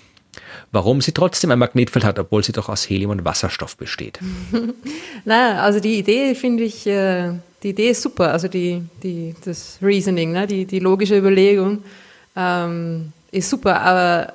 warum 0.71 1.01
sie 1.01 1.13
trotzdem 1.13 1.51
ein 1.51 1.59
Magnetfeld 1.59 2.05
hat, 2.05 2.19
obwohl 2.19 2.43
sie 2.43 2.51
doch 2.51 2.69
aus 2.69 2.87
Helium 2.87 3.11
und 3.11 3.25
Wasserstoff 3.25 3.75
besteht. 3.75 4.19
Na, 5.25 5.63
also 5.63 5.79
die 5.79 5.97
Idee 5.97 6.35
finde 6.35 6.63
ich, 6.63 6.85
äh, 6.85 7.31
die 7.63 7.69
Idee 7.69 7.89
ist 7.89 8.03
super, 8.03 8.31
also 8.31 8.47
die, 8.47 8.83
die, 9.01 9.33
das 9.43 9.79
Reasoning, 9.81 10.31
ne? 10.31 10.45
die, 10.45 10.65
die 10.65 10.79
logische 10.79 11.17
Überlegung 11.17 11.83
ähm, 12.35 13.13
ist 13.31 13.49
super, 13.49 13.81
aber 13.81 14.33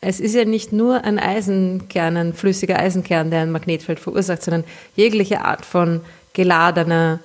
es 0.00 0.18
ist 0.18 0.34
ja 0.34 0.44
nicht 0.44 0.72
nur 0.72 1.04
ein 1.04 1.18
Eisenkern, 1.18 2.16
ein 2.16 2.32
flüssiger 2.32 2.78
Eisenkern, 2.78 3.30
der 3.30 3.42
ein 3.42 3.50
Magnetfeld 3.50 4.00
verursacht, 4.00 4.42
sondern 4.42 4.64
jegliche 4.96 5.44
Art 5.44 5.66
von 5.66 6.00
geladener, 6.32 7.20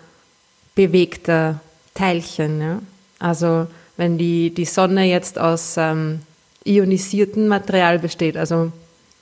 bewegter 0.75 1.61
Teilchen. 1.93 2.61
Ja? 2.61 2.79
Also 3.19 3.67
wenn 3.95 4.17
die, 4.17 4.53
die 4.53 4.65
Sonne 4.65 5.05
jetzt 5.05 5.39
aus 5.39 5.75
ähm, 5.77 6.19
ionisiertem 6.65 7.47
Material 7.47 7.99
besteht, 7.99 8.35
also 8.35 8.73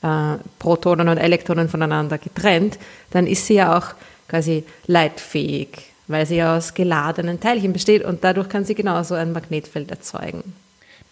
äh, 0.01 0.37
Protonen 0.57 1.09
und 1.09 1.17
Elektronen 1.17 1.69
voneinander 1.69 2.17
getrennt, 2.17 2.79
dann 3.11 3.27
ist 3.27 3.45
sie 3.45 3.55
ja 3.55 3.77
auch 3.77 3.93
quasi 4.27 4.63
leitfähig, 4.87 5.69
weil 6.07 6.25
sie 6.25 6.37
ja 6.37 6.57
aus 6.57 6.73
geladenen 6.73 7.39
Teilchen 7.39 7.71
besteht 7.71 8.03
und 8.03 8.23
dadurch 8.23 8.49
kann 8.49 8.65
sie 8.65 8.73
genauso 8.73 9.13
ein 9.13 9.31
Magnetfeld 9.31 9.91
erzeugen. 9.91 10.55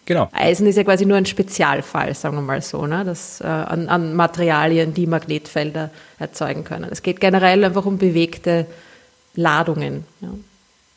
Genau. 0.04 0.28
Eisen 0.32 0.66
ist 0.66 0.76
ja 0.76 0.84
quasi 0.84 1.06
nur 1.06 1.16
ein 1.16 1.26
Spezialfall, 1.26 2.14
sagen 2.14 2.36
wir 2.36 2.42
mal 2.42 2.60
so, 2.60 2.86
ne? 2.86 3.04
das, 3.04 3.40
äh, 3.40 3.46
an, 3.46 3.88
an, 3.88 4.14
Materialien, 4.14 4.94
die 4.94 5.06
Magnetfelder 5.06 5.90
erzeugen 6.18 6.64
können. 6.64 6.88
Es 6.90 7.02
geht 7.02 7.20
generell 7.20 7.64
einfach 7.64 7.86
um 7.86 7.98
bewegte 7.98 8.66
Ladungen. 9.34 10.04
Ja. 10.20 10.28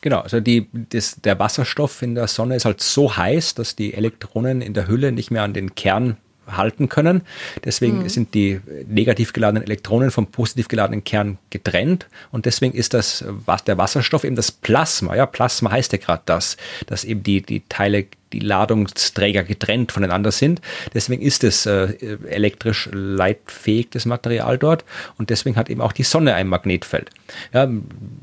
Genau, 0.00 0.20
also 0.20 0.40
die, 0.40 0.68
das, 0.72 1.20
der 1.20 1.38
Wasserstoff 1.38 2.02
in 2.02 2.14
der 2.14 2.26
Sonne 2.26 2.56
ist 2.56 2.64
halt 2.64 2.80
so 2.80 3.16
heiß, 3.16 3.54
dass 3.54 3.76
die 3.76 3.94
Elektronen 3.94 4.60
in 4.60 4.74
der 4.74 4.88
Hülle 4.88 5.12
nicht 5.12 5.30
mehr 5.30 5.42
an 5.42 5.52
den 5.52 5.74
Kern 5.74 6.16
halten 6.46 6.88
können. 6.88 7.22
Deswegen 7.64 8.02
mhm. 8.02 8.08
sind 8.08 8.34
die 8.34 8.60
negativ 8.88 9.32
geladenen 9.32 9.64
Elektronen 9.64 10.10
vom 10.10 10.26
positiv 10.26 10.68
geladenen 10.68 11.04
Kern 11.04 11.38
getrennt 11.50 12.06
und 12.30 12.46
deswegen 12.46 12.74
ist 12.74 12.94
das 12.94 13.24
was 13.46 13.64
der 13.64 13.78
Wasserstoff 13.78 14.24
eben 14.24 14.36
das 14.36 14.52
Plasma. 14.52 15.16
Ja, 15.16 15.26
Plasma 15.26 15.70
heißt 15.70 15.92
ja 15.92 15.98
gerade 15.98 16.22
das, 16.26 16.56
dass 16.86 17.04
eben 17.04 17.22
die 17.22 17.42
die 17.42 17.62
Teile 17.68 18.06
die 18.32 18.40
Ladungsträger 18.40 19.44
getrennt 19.44 19.92
voneinander 19.92 20.32
sind. 20.32 20.60
Deswegen 20.94 21.22
ist 21.22 21.44
es 21.44 21.66
äh, 21.66 21.94
elektrisch 22.28 22.88
leitfähig, 22.92 23.90
das 23.90 24.04
Material 24.04 24.58
dort. 24.58 24.84
Und 25.16 25.30
deswegen 25.30 25.56
hat 25.56 25.70
eben 25.70 25.80
auch 25.80 25.92
die 25.92 26.02
Sonne 26.02 26.34
ein 26.34 26.48
Magnetfeld. 26.48 27.10
Ja, 27.52 27.68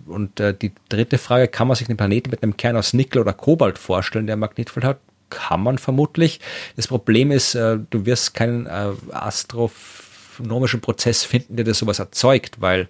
und 0.08 0.40
äh, 0.40 0.54
die 0.54 0.72
dritte 0.90 1.18
Frage, 1.18 1.48
kann 1.48 1.68
man 1.68 1.76
sich 1.76 1.88
einen 1.88 1.98
Planeten 1.98 2.30
mit 2.30 2.44
einem 2.44 2.58
Kern 2.58 2.78
aus 2.78 2.94
Nickel 2.94 3.22
oder 3.22 3.34
Kobalt 3.34 3.78
vorstellen, 3.78 4.28
der 4.28 4.36
ein 4.36 4.40
Magnetfeld 4.40 4.86
hat? 4.86 5.00
Kann 5.34 5.62
man 5.62 5.78
vermutlich. 5.78 6.40
Das 6.76 6.88
Problem 6.88 7.32
ist, 7.32 7.56
äh, 7.56 7.80
du 7.90 8.06
wirst 8.06 8.34
keinen 8.34 8.66
äh, 8.68 8.92
astronomischen 9.12 10.82
Prozess 10.82 11.24
finden, 11.24 11.56
der 11.56 11.66
das 11.66 11.80
sowas 11.80 12.00
erzeugt, 12.00 12.62
weil 12.62 12.88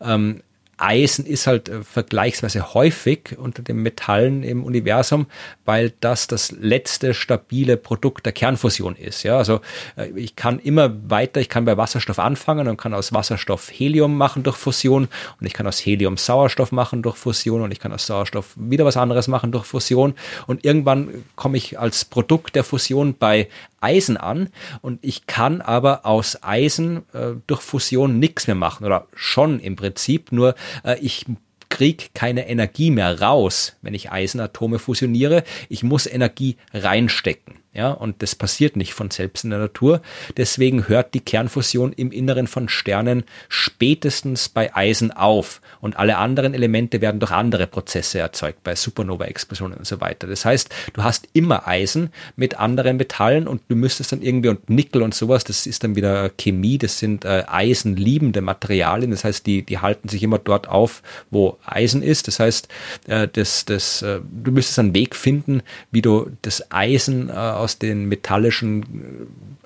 ähm, 0.00 0.42
Eisen 0.84 1.24
ist 1.24 1.46
halt 1.46 1.68
äh, 1.68 1.82
vergleichsweise 1.82 2.74
häufig 2.74 3.36
unter 3.38 3.62
den 3.62 3.78
Metallen 3.78 4.42
im 4.42 4.62
Universum, 4.62 5.26
weil 5.64 5.92
das 6.00 6.26
das 6.26 6.52
letzte 6.52 7.14
stabile 7.14 7.76
Produkt 7.76 8.26
der 8.26 8.32
Kernfusion 8.32 8.94
ist. 8.94 9.22
Ja, 9.22 9.38
also 9.38 9.60
äh, 9.96 10.10
ich 10.14 10.36
kann 10.36 10.58
immer 10.58 10.94
weiter, 11.10 11.40
ich 11.40 11.48
kann 11.48 11.64
bei 11.64 11.76
Wasserstoff 11.76 12.18
anfangen 12.18 12.68
und 12.68 12.76
kann 12.76 12.92
aus 12.92 13.12
Wasserstoff 13.14 13.70
Helium 13.72 14.16
machen 14.18 14.42
durch 14.42 14.56
Fusion 14.56 15.08
und 15.40 15.46
ich 15.46 15.54
kann 15.54 15.66
aus 15.66 15.78
Helium 15.78 16.18
Sauerstoff 16.18 16.70
machen 16.70 17.02
durch 17.02 17.16
Fusion 17.16 17.62
und 17.62 17.72
ich 17.72 17.80
kann 17.80 17.92
aus 17.92 18.06
Sauerstoff 18.06 18.52
wieder 18.56 18.84
was 18.84 18.98
anderes 18.98 19.26
machen 19.26 19.52
durch 19.52 19.64
Fusion 19.64 20.14
und 20.46 20.64
irgendwann 20.64 21.24
komme 21.34 21.56
ich 21.56 21.78
als 21.78 22.04
Produkt 22.04 22.56
der 22.56 22.64
Fusion 22.64 23.16
bei 23.16 23.48
Eisen 23.84 24.16
an 24.16 24.48
und 24.80 24.98
ich 25.02 25.26
kann 25.26 25.60
aber 25.60 26.06
aus 26.06 26.42
Eisen 26.42 27.02
äh, 27.12 27.34
durch 27.46 27.60
Fusion 27.60 28.18
nichts 28.18 28.46
mehr 28.46 28.56
machen 28.56 28.86
oder 28.86 29.06
schon 29.14 29.60
im 29.60 29.76
Prinzip, 29.76 30.32
nur 30.32 30.54
äh, 30.84 30.98
ich 31.00 31.26
kriege 31.68 32.04
keine 32.14 32.48
Energie 32.48 32.90
mehr 32.90 33.20
raus, 33.20 33.76
wenn 33.82 33.94
ich 33.94 34.10
Eisenatome 34.12 34.78
fusioniere. 34.78 35.42
Ich 35.68 35.82
muss 35.82 36.06
Energie 36.06 36.56
reinstecken. 36.72 37.63
Ja, 37.74 37.90
und 37.90 38.22
das 38.22 38.36
passiert 38.36 38.76
nicht 38.76 38.94
von 38.94 39.10
selbst 39.10 39.42
in 39.42 39.50
der 39.50 39.58
Natur. 39.58 40.00
Deswegen 40.36 40.86
hört 40.86 41.12
die 41.12 41.20
Kernfusion 41.20 41.92
im 41.92 42.12
Inneren 42.12 42.46
von 42.46 42.68
Sternen 42.68 43.24
spätestens 43.48 44.48
bei 44.48 44.74
Eisen 44.76 45.10
auf. 45.10 45.60
Und 45.80 45.96
alle 45.96 46.18
anderen 46.18 46.54
Elemente 46.54 47.00
werden 47.00 47.18
durch 47.18 47.32
andere 47.32 47.66
Prozesse 47.66 48.20
erzeugt, 48.20 48.62
bei 48.62 48.76
Supernova-Explosionen 48.76 49.78
und 49.78 49.86
so 49.86 50.00
weiter. 50.00 50.28
Das 50.28 50.44
heißt, 50.44 50.72
du 50.92 51.02
hast 51.02 51.26
immer 51.32 51.66
Eisen 51.66 52.10
mit 52.36 52.60
anderen 52.60 52.96
Metallen 52.96 53.48
und 53.48 53.62
du 53.66 53.74
müsstest 53.74 54.12
dann 54.12 54.22
irgendwie 54.22 54.50
und 54.50 54.70
Nickel 54.70 55.02
und 55.02 55.12
sowas, 55.12 55.42
das 55.42 55.66
ist 55.66 55.82
dann 55.82 55.96
wieder 55.96 56.30
Chemie, 56.30 56.78
das 56.78 57.00
sind 57.00 57.24
äh, 57.24 57.42
eisenliebende 57.48 58.40
Materialien. 58.40 59.10
Das 59.10 59.24
heißt, 59.24 59.46
die, 59.46 59.62
die 59.62 59.78
halten 59.78 60.08
sich 60.08 60.22
immer 60.22 60.38
dort 60.38 60.68
auf, 60.68 61.02
wo 61.32 61.58
Eisen 61.64 62.02
ist. 62.04 62.28
Das 62.28 62.38
heißt, 62.38 62.68
äh, 63.08 63.26
das, 63.26 63.64
das, 63.64 64.02
äh, 64.02 64.20
du 64.22 64.52
müsstest 64.52 64.78
einen 64.78 64.94
Weg 64.94 65.16
finden, 65.16 65.62
wie 65.90 66.02
du 66.02 66.30
das 66.42 66.70
Eisen 66.70 67.30
äh, 67.30 67.63
aus 67.64 67.78
den 67.78 68.06
metallischen 68.06 68.82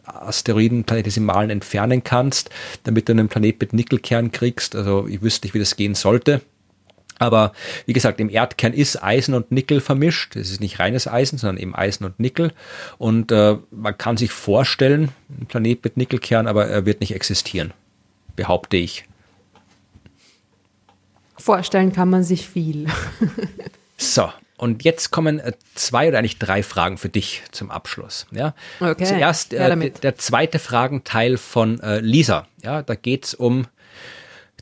äh, 0.06 0.10
Asteroiden, 0.10 0.84
Planetesimalen 0.84 1.50
entfernen 1.50 2.02
kannst, 2.02 2.50
damit 2.84 3.08
du 3.08 3.12
einen 3.12 3.28
Planet 3.28 3.60
mit 3.60 3.72
Nickelkern 3.72 4.32
kriegst. 4.32 4.74
Also 4.74 5.06
ich 5.06 5.20
wüsste 5.20 5.46
nicht, 5.46 5.54
wie 5.54 5.58
das 5.58 5.76
gehen 5.76 5.94
sollte. 5.94 6.40
Aber 7.18 7.52
wie 7.86 7.92
gesagt, 7.92 8.20
im 8.20 8.30
Erdkern 8.30 8.72
ist 8.72 9.02
Eisen 9.02 9.34
und 9.34 9.50
Nickel 9.50 9.80
vermischt. 9.80 10.36
Es 10.36 10.50
ist 10.50 10.60
nicht 10.60 10.78
reines 10.78 11.08
Eisen, 11.08 11.36
sondern 11.36 11.58
eben 11.58 11.74
Eisen 11.74 12.04
und 12.04 12.20
Nickel. 12.20 12.52
Und 12.96 13.32
äh, 13.32 13.56
man 13.70 13.98
kann 13.98 14.16
sich 14.16 14.30
vorstellen, 14.30 15.10
ein 15.28 15.46
Planet 15.46 15.82
mit 15.84 15.96
Nickelkern, 15.96 16.46
aber 16.46 16.66
er 16.66 16.86
wird 16.86 17.00
nicht 17.00 17.14
existieren, 17.14 17.72
behaupte 18.36 18.76
ich. 18.76 19.04
Vorstellen 21.36 21.92
kann 21.92 22.10
man 22.10 22.22
sich 22.22 22.48
viel. 22.48 22.86
so, 23.96 24.30
und 24.59 24.85
jetzt 24.85 25.10
kommen 25.10 25.39
äh, 25.39 25.52
zwei 25.74 26.09
oder 26.09 26.18
eigentlich 26.18 26.39
drei 26.39 26.62
Fragen 26.62 26.98
für 26.98 27.09
dich 27.09 27.43
zum 27.52 27.70
Abschluss. 27.70 28.26
Ja? 28.32 28.55
Okay. 28.80 29.05
Zuerst 29.05 29.55
äh, 29.55 29.76
der, 29.76 29.90
der 29.90 30.16
zweite 30.16 30.59
Fragenteil 30.59 31.39
von 31.39 31.80
äh, 31.80 32.01
Lisa. 32.01 32.47
Ja, 32.62 32.82
da 32.82 32.94
geht's 32.94 33.35
um 33.35 33.66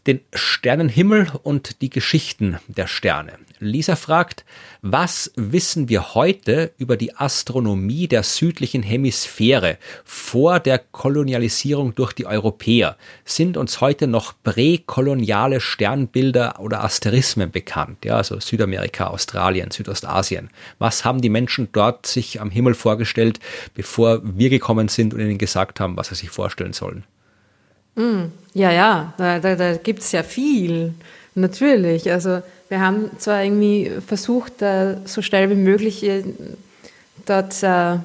den 0.06 0.20
Sternenhimmel 0.32 1.28
und 1.42 1.82
die 1.82 1.90
Geschichten 1.90 2.58
der 2.68 2.86
Sterne. 2.86 3.32
Lisa 3.58 3.96
fragt, 3.96 4.44
was 4.82 5.32
wissen 5.36 5.88
wir 5.88 6.14
heute 6.14 6.72
über 6.78 6.96
die 6.96 7.16
Astronomie 7.16 8.06
der 8.06 8.22
südlichen 8.22 8.82
Hemisphäre 8.82 9.78
vor 10.04 10.60
der 10.60 10.78
Kolonialisierung 10.78 11.94
durch 11.94 12.12
die 12.12 12.26
Europäer? 12.26 12.96
Sind 13.24 13.56
uns 13.56 13.80
heute 13.80 14.06
noch 14.06 14.34
präkoloniale 14.44 15.60
Sternbilder 15.60 16.60
oder 16.60 16.84
Asterismen 16.84 17.50
bekannt? 17.50 18.04
Ja, 18.04 18.16
also 18.18 18.38
Südamerika, 18.38 19.08
Australien, 19.08 19.70
Südostasien. 19.70 20.50
Was 20.78 21.04
haben 21.04 21.20
die 21.20 21.30
Menschen 21.30 21.68
dort 21.72 22.06
sich 22.06 22.40
am 22.40 22.50
Himmel 22.50 22.74
vorgestellt, 22.74 23.40
bevor 23.74 24.20
wir 24.22 24.50
gekommen 24.50 24.88
sind 24.88 25.14
und 25.14 25.20
ihnen 25.20 25.38
gesagt 25.38 25.80
haben, 25.80 25.96
was 25.96 26.08
sie 26.08 26.14
sich 26.14 26.30
vorstellen 26.30 26.72
sollen? 26.72 27.04
Mm, 27.96 28.26
ja, 28.54 28.70
ja, 28.70 29.12
da, 29.18 29.38
da, 29.38 29.56
da 29.56 29.76
gibt 29.76 30.00
es 30.00 30.12
ja 30.12 30.22
viel. 30.22 30.94
Natürlich. 31.34 32.10
Also 32.10 32.40
wir 32.68 32.80
haben 32.80 33.10
zwar 33.18 33.44
irgendwie 33.44 33.90
versucht, 34.06 34.54
so 35.04 35.22
schnell 35.22 35.50
wie 35.50 35.54
möglich 35.54 36.02
äh, 36.02 36.24
dort 37.26 37.62
äh, 37.62 37.98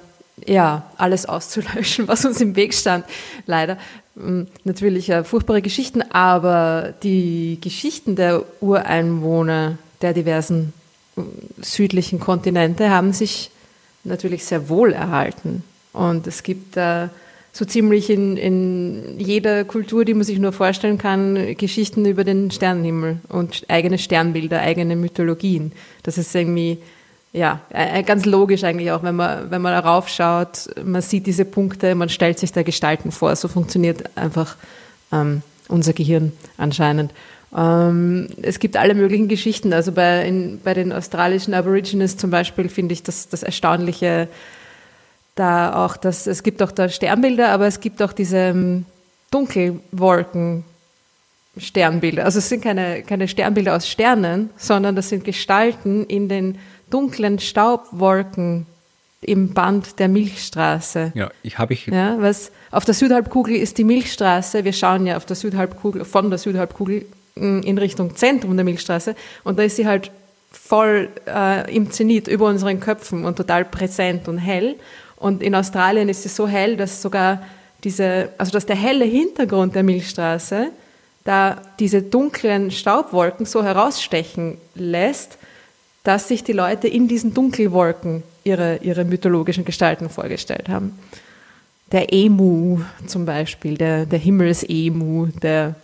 ja, 0.45 0.83
alles 0.97 1.25
auszulöschen, 1.25 2.07
was 2.07 2.25
uns 2.25 2.41
im 2.41 2.55
Weg 2.55 2.73
stand, 2.73 3.05
leider. 3.45 3.77
Mm, 4.15 4.43
natürlich 4.63 5.09
äh, 5.09 5.23
furchtbare 5.23 5.61
Geschichten, 5.61 6.01
aber 6.11 6.93
die 7.03 7.57
Geschichten 7.61 8.15
der 8.15 8.43
Ureinwohner 8.59 9.77
der 10.01 10.13
diversen 10.13 10.73
mm, 11.15 11.21
südlichen 11.61 12.19
Kontinente 12.19 12.89
haben 12.89 13.13
sich 13.13 13.51
natürlich 14.03 14.45
sehr 14.45 14.67
wohl 14.67 14.93
erhalten. 14.93 15.63
Und 15.93 16.27
es 16.27 16.43
gibt 16.43 16.77
äh, 16.77 17.07
so 17.53 17.65
ziemlich 17.65 18.09
in, 18.09 18.37
in 18.37 19.19
jeder 19.19 19.65
Kultur, 19.65 20.05
die 20.05 20.13
man 20.13 20.23
sich 20.23 20.39
nur 20.39 20.53
vorstellen 20.53 20.97
kann, 20.97 21.55
Geschichten 21.57 22.05
über 22.05 22.23
den 22.23 22.49
Sternenhimmel 22.49 23.17
und 23.27 23.65
eigene 23.67 23.97
Sternbilder, 23.97 24.61
eigene 24.61 24.95
Mythologien. 24.95 25.73
Das 26.03 26.17
ist 26.17 26.33
irgendwie, 26.33 26.77
ja, 27.33 27.61
ganz 28.05 28.25
logisch 28.25 28.63
eigentlich 28.63 28.91
auch, 28.91 29.03
wenn 29.03 29.15
man, 29.15 29.51
wenn 29.51 29.61
man 29.61 29.73
darauf 29.73 30.07
schaut, 30.07 30.69
man 30.83 31.01
sieht 31.01 31.27
diese 31.27 31.43
Punkte, 31.43 31.95
man 31.95 32.09
stellt 32.09 32.39
sich 32.39 32.53
da 32.53 32.63
Gestalten 32.63 33.11
vor. 33.11 33.35
So 33.35 33.49
funktioniert 33.49 34.15
einfach 34.15 34.55
ähm, 35.11 35.41
unser 35.67 35.93
Gehirn 35.93 36.31
anscheinend. 36.57 37.11
Ähm, 37.55 38.27
es 38.41 38.59
gibt 38.59 38.77
alle 38.77 38.93
möglichen 38.93 39.27
Geschichten. 39.27 39.73
Also 39.73 39.91
bei, 39.91 40.25
in, 40.25 40.59
bei 40.63 40.73
den 40.73 40.93
australischen 40.93 41.53
Aborigines 41.53 42.17
zum 42.17 42.29
Beispiel 42.29 42.69
finde 42.69 42.93
ich 42.93 43.03
das, 43.03 43.27
das 43.27 43.43
erstaunliche, 43.43 44.29
da 45.35 45.85
auch 45.85 45.97
das, 45.97 46.27
es 46.27 46.43
gibt 46.43 46.61
auch 46.61 46.71
da 46.71 46.89
Sternbilder, 46.89 47.49
aber 47.49 47.67
es 47.67 47.79
gibt 47.79 48.01
auch 48.01 48.13
diese 48.13 48.37
ähm, 48.37 48.85
Dunkelwolken 49.31 50.63
Sternbilder. 51.57 52.25
Also 52.25 52.39
es 52.39 52.49
sind 52.49 52.63
keine, 52.63 53.03
keine 53.03 53.27
Sternbilder 53.27 53.75
aus 53.75 53.87
Sternen, 53.87 54.49
sondern 54.57 54.95
das 54.95 55.09
sind 55.09 55.23
Gestalten 55.23 56.05
in 56.05 56.29
den 56.29 56.57
dunklen 56.89 57.39
Staubwolken 57.39 58.65
im 59.21 59.53
Band 59.53 59.99
der 59.99 60.07
Milchstraße. 60.07 61.11
Ja, 61.13 61.29
ich 61.43 61.57
habe 61.57 61.73
ich. 61.73 61.87
Ja, 61.87 62.17
was 62.19 62.51
auf 62.71 62.85
der 62.85 62.93
Südhalbkugel 62.93 63.55
ist 63.55 63.77
die 63.77 63.83
Milchstraße. 63.83 64.63
Wir 64.63 64.73
schauen 64.73 65.05
ja 65.05 65.17
auf 65.17 65.25
der 65.25 65.35
Südhalbkugel 65.35 66.05
von 66.05 66.29
der 66.29 66.39
Südhalbkugel 66.39 67.05
mm, 67.35 67.59
in 67.59 67.77
Richtung 67.77 68.15
Zentrum 68.15 68.55
der 68.55 68.65
Milchstraße 68.65 69.15
und 69.43 69.59
da 69.59 69.63
ist 69.63 69.75
sie 69.75 69.85
halt 69.85 70.11
voll 70.51 71.09
äh, 71.27 71.73
im 71.73 71.91
Zenit 71.91 72.27
über 72.27 72.47
unseren 72.47 72.79
Köpfen 72.79 73.25
und 73.25 73.37
total 73.37 73.63
präsent 73.65 74.27
und 74.27 74.37
hell. 74.37 74.75
Und 75.21 75.43
in 75.43 75.53
Australien 75.53 76.09
ist 76.09 76.25
es 76.25 76.35
so 76.35 76.47
hell, 76.47 76.75
dass 76.75 77.01
sogar 77.01 77.43
diese, 77.83 78.29
also 78.37 78.51
dass 78.51 78.65
der 78.65 78.75
helle 78.75 79.05
Hintergrund 79.05 79.75
der 79.75 79.83
Milchstraße 79.83 80.71
da 81.23 81.61
diese 81.79 82.01
dunklen 82.01 82.71
Staubwolken 82.71 83.45
so 83.45 83.63
herausstechen 83.63 84.57
lässt, 84.73 85.37
dass 86.03 86.27
sich 86.27 86.43
die 86.43 86.53
Leute 86.53 86.87
in 86.87 87.07
diesen 87.07 87.35
Dunkelwolken 87.35 88.23
ihre, 88.43 88.77
ihre 88.77 89.05
mythologischen 89.05 89.63
Gestalten 89.63 90.09
vorgestellt 90.09 90.67
haben. 90.67 90.97
Der 91.91 92.11
Emu 92.11 92.79
zum 93.05 93.25
Beispiel, 93.25 93.77
der, 93.77 94.07
der 94.07 94.17
Himmelsemu, 94.17 95.27
der 95.43 95.75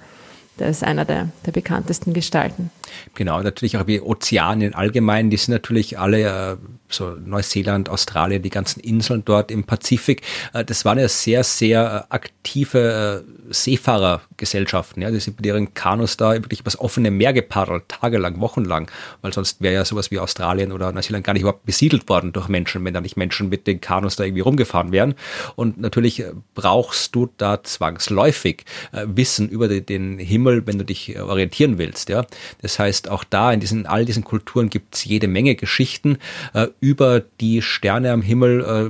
der 0.60 0.70
ist 0.70 0.84
einer 0.84 1.06
der, 1.06 1.30
der 1.46 1.52
bekanntesten 1.52 2.14
Gestalten. 2.14 2.72
Genau, 3.16 3.42
natürlich 3.42 3.78
auch 3.78 3.88
wie 3.88 4.02
Ozeanien 4.02 4.74
allgemein, 4.74 5.30
die 5.30 5.38
sind 5.38 5.54
natürlich 5.54 6.00
alle, 6.00 6.54
äh, 6.54 6.58
so 6.90 7.16
Neuseeland, 7.24 7.90
Australien, 7.90 8.42
die 8.42 8.50
ganzen 8.50 8.80
Inseln 8.80 9.24
dort 9.26 9.52
im 9.52 9.64
Pazifik, 9.66 10.22
äh, 10.54 10.64
das 10.64 10.86
waren 10.86 10.98
ja 11.00 11.08
sehr, 11.08 11.44
sehr 11.44 12.08
äh, 12.10 12.14
aktive 12.14 13.26
Seefahrergesellschaften. 13.50 15.02
Ja, 15.02 15.12
die 15.12 15.20
sind 15.20 15.38
mit 15.38 15.46
ihren 15.46 15.74
Kanus 15.74 16.18
da 16.18 16.34
wirklich 16.34 16.62
übers 16.62 16.80
offene 16.80 17.12
Meer 17.12 17.34
gepaddelt, 17.34 17.90
tagelang, 17.90 18.40
wochenlang, 18.40 18.90
weil 19.22 19.34
sonst 19.34 19.62
wäre 19.62 19.74
ja 19.74 19.86
sowas 19.86 20.12
wie 20.12 20.20
Australien 20.20 20.72
oder 20.72 20.92
Neuseeland 20.92 21.26
gar 21.26 21.34
nicht 21.34 21.42
überhaupt 21.42 21.66
besiedelt 21.66 22.10
worden 22.10 22.34
durch 22.34 22.48
Menschen, 22.48 22.84
wenn 22.86 22.94
da 22.94 23.02
nicht 23.02 23.18
Menschen 23.18 23.50
mit 23.50 23.68
den 23.68 23.82
Kanus 23.82 24.16
da 24.16 24.24
irgendwie 24.24 24.42
rumgefahren 24.42 24.92
wären. 24.92 25.16
Und 25.56 25.78
natürlich 25.80 26.24
brauchst 26.56 27.16
du 27.16 27.30
da 27.38 27.64
zwangsläufig 27.64 28.66
Wissen 28.92 29.50
über 29.50 29.68
den 29.68 30.20
Himmel, 30.20 30.47
wenn 30.48 30.78
du 30.78 30.86
dich 30.86 31.20
orientieren 31.20 31.78
willst. 31.78 32.10
Ja, 32.10 32.26
das 32.62 32.80
heißt, 32.80 33.10
auch 33.10 33.24
da 33.24 33.52
in 33.52 33.60
diesen 33.60 33.86
all 33.86 34.06
diesen 34.06 34.24
Kulturen 34.24 34.70
gibt 34.70 34.96
es 34.96 35.06
jede 35.06 35.28
Menge 35.28 35.56
Geschichten 35.56 36.18
äh, 36.54 36.68
über 36.80 37.22
die 37.42 37.62
Sterne 37.62 38.12
am 38.12 38.22
Himmel, 38.22 38.62
äh, 38.62 38.90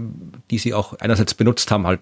die 0.51 0.57
sie 0.57 0.73
auch 0.73 0.93
einerseits 0.93 1.33
benutzt 1.33 1.71
haben, 1.71 1.87
halt 1.87 2.01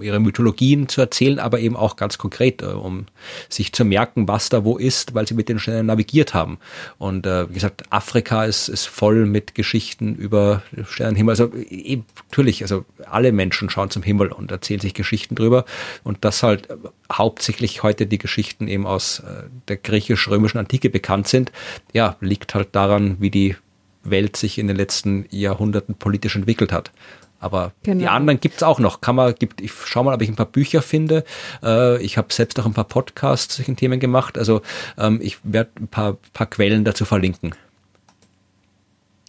ihre 0.00 0.20
Mythologien 0.20 0.88
zu 0.88 1.00
erzählen, 1.00 1.38
aber 1.38 1.60
eben 1.60 1.76
auch 1.76 1.96
ganz 1.96 2.18
konkret, 2.18 2.62
äh, 2.62 2.66
um 2.66 3.06
sich 3.48 3.72
zu 3.72 3.84
merken, 3.84 4.28
was 4.28 4.48
da 4.48 4.64
wo 4.64 4.76
ist, 4.76 5.14
weil 5.14 5.26
sie 5.26 5.34
mit 5.34 5.48
den 5.48 5.58
Sternen 5.58 5.86
navigiert 5.86 6.34
haben. 6.34 6.58
Und 6.98 7.26
äh, 7.26 7.48
wie 7.48 7.54
gesagt, 7.54 7.84
Afrika 7.90 8.44
ist, 8.44 8.68
ist 8.68 8.86
voll 8.86 9.26
mit 9.26 9.54
Geschichten 9.54 10.14
über 10.14 10.62
Sternenhimmel. 10.84 11.32
Also 11.32 11.52
eben, 11.54 12.04
natürlich, 12.28 12.62
also 12.62 12.84
alle 13.08 13.32
Menschen 13.32 13.70
schauen 13.70 13.90
zum 13.90 14.02
Himmel 14.02 14.32
und 14.32 14.50
erzählen 14.50 14.80
sich 14.80 14.94
Geschichten 14.94 15.34
drüber. 15.34 15.64
Und 16.04 16.24
das 16.24 16.42
halt 16.42 16.70
äh, 16.70 16.76
hauptsächlich 17.12 17.82
heute 17.82 18.06
die 18.06 18.18
Geschichten 18.18 18.68
eben 18.68 18.86
aus 18.86 19.20
äh, 19.20 19.44
der 19.68 19.76
griechisch-römischen 19.76 20.58
Antike 20.58 20.90
bekannt 20.90 21.28
sind, 21.28 21.52
ja, 21.92 22.16
liegt 22.20 22.54
halt 22.54 22.68
daran, 22.72 23.16
wie 23.20 23.30
die 23.30 23.56
Welt 24.02 24.36
sich 24.36 24.58
in 24.58 24.66
den 24.66 24.76
letzten 24.76 25.26
Jahrhunderten 25.30 25.94
politisch 25.94 26.36
entwickelt 26.36 26.72
hat. 26.72 26.90
Aber 27.40 27.72
genau. 27.82 28.00
die 28.00 28.08
anderen 28.08 28.38
gibt's 28.38 28.62
auch 28.62 28.78
noch. 28.78 29.00
Kann 29.00 29.16
man, 29.16 29.34
gibt, 29.34 29.60
ich 29.60 29.72
schau 29.86 30.04
mal, 30.04 30.14
ob 30.14 30.22
ich 30.22 30.28
ein 30.28 30.36
paar 30.36 30.46
Bücher 30.46 30.82
finde. 30.82 31.24
Äh, 31.62 32.00
ich 32.02 32.18
habe 32.18 32.32
selbst 32.32 32.60
auch 32.60 32.66
ein 32.66 32.74
paar 32.74 32.84
Podcasts 32.84 33.48
zu 33.48 33.62
solchen 33.62 33.76
Themen 33.76 33.98
gemacht. 33.98 34.36
Also 34.36 34.60
ähm, 34.98 35.18
ich 35.22 35.38
werde 35.42 35.70
ein 35.80 35.88
paar, 35.88 36.18
paar 36.34 36.46
Quellen 36.46 36.84
dazu 36.84 37.04
verlinken. 37.04 37.54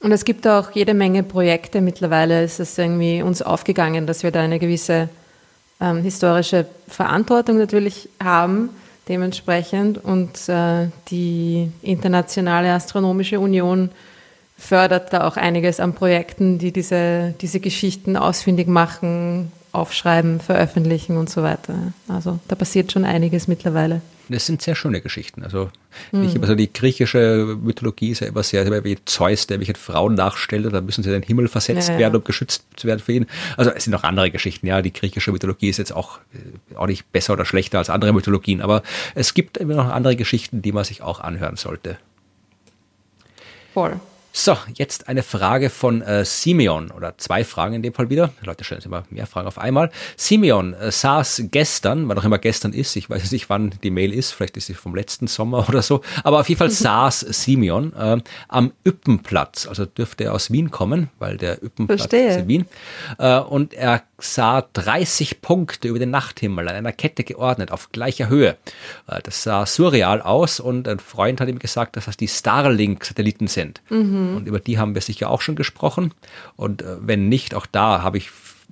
Und 0.01 0.11
es 0.11 0.25
gibt 0.25 0.47
auch 0.47 0.71
jede 0.71 0.93
Menge 0.93 1.23
Projekte. 1.23 1.79
Mittlerweile 1.79 2.43
ist 2.43 2.59
es 2.59 2.77
irgendwie 2.77 3.21
uns 3.21 3.41
aufgegangen, 3.41 4.07
dass 4.07 4.23
wir 4.23 4.31
da 4.31 4.41
eine 4.41 4.59
gewisse 4.59 5.09
ähm, 5.79 6.01
historische 6.01 6.65
Verantwortung 6.87 7.57
natürlich 7.57 8.09
haben, 8.21 8.69
dementsprechend. 9.07 10.03
Und 10.03 10.49
äh, 10.49 10.89
die 11.09 11.71
Internationale 11.81 12.73
Astronomische 12.73 13.39
Union 13.39 13.89
fördert 14.61 15.11
da 15.11 15.27
auch 15.27 15.37
einiges 15.37 15.79
an 15.79 15.93
Projekten, 15.93 16.59
die 16.59 16.71
diese, 16.71 17.33
diese 17.41 17.59
Geschichten 17.59 18.15
ausfindig 18.15 18.67
machen, 18.67 19.51
aufschreiben, 19.71 20.39
veröffentlichen 20.39 21.17
und 21.17 21.29
so 21.29 21.41
weiter. 21.41 21.93
Also 22.07 22.39
da 22.47 22.55
passiert 22.55 22.91
schon 22.91 23.03
einiges 23.03 23.47
mittlerweile. 23.47 24.01
Das 24.29 24.45
sind 24.45 24.61
sehr 24.61 24.75
schöne 24.75 25.01
Geschichten. 25.01 25.43
Also 25.43 25.71
mhm. 26.11 26.23
ich, 26.23 26.39
also 26.39 26.55
die 26.55 26.71
griechische 26.71 27.57
Mythologie 27.61 28.11
ist 28.11 28.21
ja 28.21 28.27
immer 28.27 28.43
sehr, 28.43 28.65
sehr 28.65 28.83
wie 28.83 28.97
Zeus, 29.03 29.47
der 29.47 29.59
welche 29.59 29.73
Frauen 29.73 30.13
nachstellt, 30.13 30.71
da 30.71 30.79
müssen 30.79 31.03
sie 31.03 31.09
in 31.09 31.21
den 31.21 31.23
Himmel 31.23 31.47
versetzt 31.47 31.89
ja, 31.89 31.95
ja. 31.95 31.99
werden, 32.01 32.17
um 32.17 32.23
geschützt 32.23 32.63
zu 32.75 32.87
werden 32.87 32.99
für 32.99 33.13
ihn. 33.13 33.25
Also 33.57 33.71
es 33.71 33.85
sind 33.85 33.91
noch 33.91 34.03
andere 34.03 34.29
Geschichten, 34.29 34.67
ja. 34.67 34.81
Die 34.81 34.93
griechische 34.93 35.31
Mythologie 35.31 35.69
ist 35.69 35.77
jetzt 35.77 35.93
auch, 35.93 36.19
äh, 36.33 36.75
auch 36.75 36.87
nicht 36.87 37.11
besser 37.11 37.33
oder 37.33 37.45
schlechter 37.45 37.79
als 37.79 37.89
andere 37.89 38.13
Mythologien, 38.13 38.61
aber 38.61 38.83
es 39.15 39.33
gibt 39.33 39.57
immer 39.57 39.73
noch 39.73 39.89
andere 39.89 40.15
Geschichten, 40.15 40.61
die 40.61 40.71
man 40.71 40.83
sich 40.83 41.01
auch 41.01 41.19
anhören 41.19 41.57
sollte. 41.57 41.97
Voll. 43.73 43.99
So, 44.33 44.57
jetzt 44.75 45.09
eine 45.09 45.23
Frage 45.23 45.69
von 45.69 46.01
äh, 46.01 46.23
Simeon 46.23 46.89
oder 46.91 47.17
zwei 47.17 47.43
Fragen 47.43 47.75
in 47.75 47.81
dem 47.83 47.93
Fall 47.93 48.09
wieder. 48.09 48.31
Leute 48.41 48.63
stellen 48.63 48.79
jetzt 48.79 48.85
immer 48.85 49.03
mehr 49.09 49.27
Fragen 49.27 49.45
auf 49.45 49.57
einmal. 49.57 49.91
Simeon 50.15 50.73
äh, 50.73 50.89
saß 50.89 51.43
gestern, 51.51 52.07
wann 52.07 52.17
auch 52.17 52.23
immer 52.23 52.37
gestern 52.37 52.71
ist, 52.71 52.95
ich 52.95 53.09
weiß 53.09 53.29
nicht, 53.33 53.49
wann 53.49 53.73
die 53.83 53.91
Mail 53.91 54.13
ist, 54.13 54.31
vielleicht 54.31 54.55
ist 54.55 54.67
sie 54.67 54.73
vom 54.73 54.95
letzten 54.95 55.27
Sommer 55.27 55.67
oder 55.69 55.81
so, 55.81 56.01
aber 56.23 56.39
auf 56.39 56.47
jeden 56.47 56.59
Fall 56.59 56.69
saß 56.69 57.19
Simeon 57.19 57.91
äh, 57.93 58.17
am 58.47 58.71
Üppenplatz, 58.87 59.67
also 59.67 59.85
dürfte 59.85 60.23
er 60.23 60.33
aus 60.33 60.49
Wien 60.49 60.71
kommen, 60.71 61.09
weil 61.19 61.35
der 61.35 61.61
Üppenplatz 61.61 62.01
Verstehe. 62.01 62.29
ist 62.29 62.37
in 62.37 62.47
Wien. 62.47 62.65
Äh, 63.17 63.39
und 63.39 63.73
er 63.73 64.03
sah 64.17 64.61
30 64.73 65.41
Punkte 65.41 65.89
über 65.89 65.99
den 65.99 66.11
Nachthimmel 66.11 66.69
an 66.69 66.75
einer 66.75 66.93
Kette 66.93 67.23
geordnet, 67.23 67.71
auf 67.71 67.91
gleicher 67.91 68.29
Höhe. 68.29 68.55
Äh, 69.07 69.19
das 69.23 69.43
sah 69.43 69.65
surreal 69.65 70.21
aus 70.21 70.61
und 70.61 70.87
ein 70.87 70.99
Freund 70.99 71.41
hat 71.41 71.49
ihm 71.49 71.59
gesagt, 71.59 71.97
dass 71.97 72.05
das 72.05 72.15
die 72.15 72.29
Starlink-Satelliten 72.29 73.47
sind. 73.47 73.81
Mhm. 73.89 74.20
Mhm. 74.29 74.37
Und 74.37 74.47
über 74.47 74.59
die 74.59 74.77
haben 74.77 74.95
wir 74.95 75.01
sicher 75.01 75.29
auch 75.29 75.41
schon 75.41 75.55
gesprochen. 75.55 76.13
Und 76.55 76.81
äh, 76.81 76.97
wenn 76.99 77.29
nicht, 77.29 77.55
auch 77.55 77.65
da 77.65 78.01
habe 78.01 78.17
ich 78.17 78.29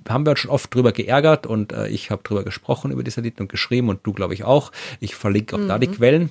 haben 0.08 0.24
wir 0.24 0.30
uns 0.30 0.40
schon 0.40 0.50
oft 0.50 0.74
drüber 0.74 0.92
geärgert 0.92 1.46
und 1.46 1.72
äh, 1.72 1.88
ich 1.88 2.10
habe 2.10 2.22
drüber 2.22 2.42
gesprochen 2.42 2.90
über 2.90 3.02
die 3.02 3.10
Satelliten 3.10 3.42
und 3.42 3.48
geschrieben 3.50 3.90
und 3.90 4.00
du 4.02 4.12
glaube 4.12 4.34
ich 4.34 4.44
auch. 4.44 4.72
Ich 4.98 5.14
verlinke 5.14 5.56
auch 5.56 5.60
mhm. 5.60 5.68
da 5.68 5.78
die 5.78 5.88
mhm. 5.88 5.94
Quellen. 5.94 6.30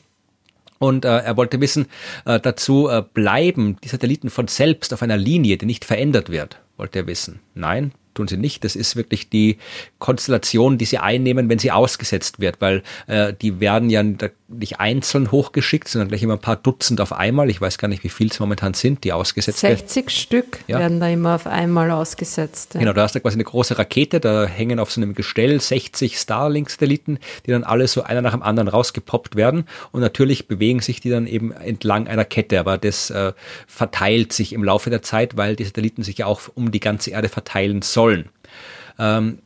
Und 0.80 1.04
äh, 1.04 1.10
er 1.20 1.36
wollte 1.36 1.60
wissen, 1.60 1.88
äh, 2.26 2.40
dazu 2.40 2.88
äh, 2.88 3.04
bleiben 3.14 3.76
die 3.84 3.90
Satelliten 3.90 4.30
von 4.30 4.48
selbst 4.48 4.94
auf 4.94 5.02
einer 5.02 5.18
Linie, 5.18 5.58
die 5.58 5.66
nicht 5.66 5.84
verändert 5.84 6.30
wird, 6.30 6.60
wollte 6.78 7.00
er 7.00 7.08
wissen. 7.08 7.42
Nein, 7.54 7.92
tun 8.14 8.30
sie 8.30 8.38
nicht. 8.38 8.64
Das 8.64 8.78
ist 8.78 8.96
wirklich 8.96 9.30
die 9.30 9.58
Konstellation, 10.00 10.78
die 10.78 10.86
sie 10.86 10.98
einnehmen, 10.98 11.50
wenn 11.50 11.60
sie 11.60 11.72
ausgesetzt 11.72 12.40
wird, 12.40 12.62
weil 12.62 12.84
äh, 13.08 13.34
die 13.34 13.60
werden 13.60 13.90
ja 13.90 14.02
nicht 14.50 14.80
einzeln 14.80 15.32
hochgeschickt, 15.32 15.88
sondern 15.88 16.10
gleich 16.10 16.24
immer 16.24 16.34
ein 16.34 16.40
paar 16.40 16.56
Dutzend 16.56 17.02
auf 17.02 17.14
einmal. 17.14 17.50
Ich 17.50 17.62
weiß 17.62 17.78
gar 17.78 17.88
nicht, 17.88 18.04
wie 18.04 18.10
viel 18.10 18.28
es 18.28 18.40
momentan 18.40 18.74
sind, 18.74 19.04
die 19.04 19.14
ausgesetzt 19.14 19.62
werden. 19.62 19.78
60 19.78 19.96
werden. 19.96 20.10
Stück 20.10 20.60
ja. 20.68 20.80
werden 20.80 21.00
da 21.00 21.08
immer 21.08 21.36
auf 21.36 21.46
einmal 21.46 21.92
ausgesetzt. 21.92 22.74
Ja. 22.74 22.80
Genau, 22.80 22.94
da 22.94 23.04
hast 23.04 23.16
du 23.16 23.20
quasi 23.20 23.36
eine 23.36 23.44
große 23.44 23.78
Rakete, 23.78 24.20
da 24.20 24.46
hängen 24.46 24.80
auf 24.80 24.92
so 24.92 25.02
einem 25.02 25.14
Gestell 25.14 25.60
60 25.60 26.18
Starlink-Satelliten, 26.18 27.20
die 27.46 27.52
dann 27.52 27.64
alle 27.64 27.88
so 27.88 28.02
einer 28.02 28.22
nach 28.22 28.32
dem 28.32 28.42
anderen 28.42 28.68
rausgepoppt 28.68 29.36
werden. 29.36 29.66
Und 29.92 30.02
natürlich 30.02 30.48
bewegen 30.48 30.80
sich 30.80 31.00
die 31.00 31.10
dann 31.10 31.28
eben 31.28 31.52
entlang 31.52 32.08
einer 32.08 32.26
Kette, 32.26 32.60
aber 32.60 32.78
das 32.78 33.12
äh, 33.12 33.34
verteilt 33.68 34.34
sich 34.34 34.54
im 34.54 34.64
Laufe 34.64 34.90
der 34.90 35.04
Zeit, 35.04 35.38
weil 35.38 35.56
die 35.56 35.66
Satelliten 35.66 36.04
sich 36.04 36.18
ja 36.18 36.26
auch 36.26 36.42
um 36.56 36.72
die 36.72 36.80
ganze 36.80 37.12
Erde 37.12 37.30
verteilen 37.30 37.82
sollen. 37.82 38.30
Ähm, 38.98 39.40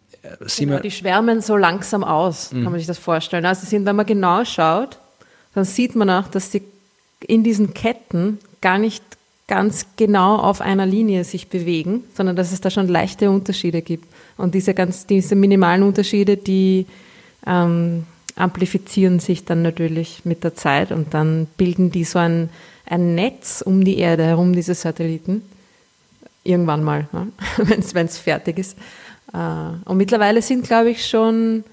genau, 0.57 0.79
die 0.79 0.91
schwärmen 0.91 1.41
so 1.41 1.57
langsam 1.57 2.03
aus, 2.03 2.49
kann 2.49 2.59
mhm. 2.59 2.65
man 2.65 2.77
sich 2.77 2.87
das 2.87 2.99
vorstellen. 2.99 3.45
Also 3.45 3.65
sind, 3.65 3.85
wenn 3.85 3.95
man 3.95 4.05
genau 4.05 4.45
schaut, 4.45 4.97
dann 5.53 5.65
sieht 5.65 5.95
man 5.95 6.09
auch, 6.09 6.27
dass 6.27 6.51
sie 6.51 6.63
in 7.21 7.43
diesen 7.43 7.73
Ketten 7.73 8.39
gar 8.61 8.77
nicht 8.77 9.03
ganz 9.47 9.87
genau 9.97 10.37
auf 10.37 10.61
einer 10.61 10.85
Linie 10.85 11.23
sich 11.23 11.49
bewegen, 11.49 12.03
sondern 12.15 12.35
dass 12.35 12.51
es 12.51 12.61
da 12.61 12.69
schon 12.69 12.87
leichte 12.87 13.29
Unterschiede 13.29 13.81
gibt. 13.81 14.07
Und 14.37 14.55
diese 14.55 14.73
ganz, 14.73 15.05
diese 15.05 15.35
minimalen 15.35 15.83
Unterschiede, 15.83 16.37
die 16.37 16.85
ähm, 17.45 18.05
amplifizieren 18.35 19.19
sich 19.19 19.45
dann 19.45 19.61
natürlich 19.61 20.21
mit 20.23 20.43
der 20.43 20.55
Zeit 20.55 20.91
und 20.91 21.13
dann 21.13 21.47
bilden 21.57 21.91
die 21.91 22.03
so 22.03 22.19
ein, 22.19 22.49
ein 22.85 23.15
Netz 23.15 23.61
um 23.61 23.83
die 23.83 23.99
Erde 23.99 24.23
herum, 24.23 24.53
diese 24.53 24.73
Satelliten. 24.73 25.43
Irgendwann 26.43 26.83
mal, 26.83 27.07
ne? 27.11 27.27
wenn 27.57 28.05
es 28.05 28.17
fertig 28.17 28.57
ist. 28.57 28.77
Äh, 29.34 29.38
und 29.85 29.97
mittlerweile 29.97 30.41
sind, 30.41 30.65
glaube 30.65 30.91
ich, 30.91 31.05
schon 31.07 31.64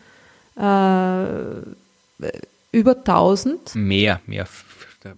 äh, 0.57 1.24
über 2.73 2.97
1000. 2.97 3.74
Mehr, 3.74 4.20
mehr. 4.27 4.47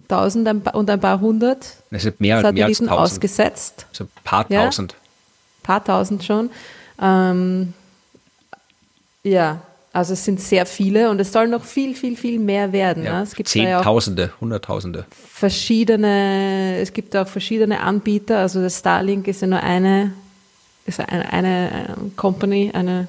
1000 0.09 0.73
und 0.73 0.89
ein 0.89 0.99
paar 0.99 1.19
hundert 1.19 1.75
also 1.91 2.09
mehr, 2.19 2.41
Satelliten 2.41 2.85
mehr 2.85 2.97
ausgesetzt. 2.97 3.85
Also 3.89 4.05
ein 4.05 4.09
paar 4.23 4.47
tausend. 4.47 4.93
Ja, 4.93 4.97
paar 5.61 5.83
tausend 5.83 6.23
schon. 6.23 6.49
Ähm, 7.01 7.73
ja, 9.23 9.61
also 9.91 10.13
es 10.13 10.23
sind 10.23 10.39
sehr 10.39 10.65
viele 10.65 11.09
und 11.09 11.19
es 11.19 11.31
soll 11.31 11.47
noch 11.47 11.65
viel, 11.65 11.95
viel, 11.95 12.15
viel 12.15 12.39
mehr 12.39 12.71
werden. 12.71 13.03
Ja, 13.03 13.17
ne? 13.17 13.23
es 13.23 13.35
gibt 13.35 13.49
Zehntausende, 13.49 14.31
Hunderttausende. 14.39 15.05
Verschiedene, 15.11 16.77
es 16.79 16.93
gibt 16.93 17.15
auch 17.15 17.27
verschiedene 17.27 17.81
Anbieter. 17.81 18.39
Also 18.39 18.61
das 18.61 18.79
Starlink 18.79 19.27
ist 19.27 19.41
ja 19.41 19.47
nur 19.47 19.61
eine 19.61 20.13
ist 20.85 20.99
eine, 20.99 21.31
eine 21.31 21.95
Company, 22.15 22.71
eine 22.73 23.07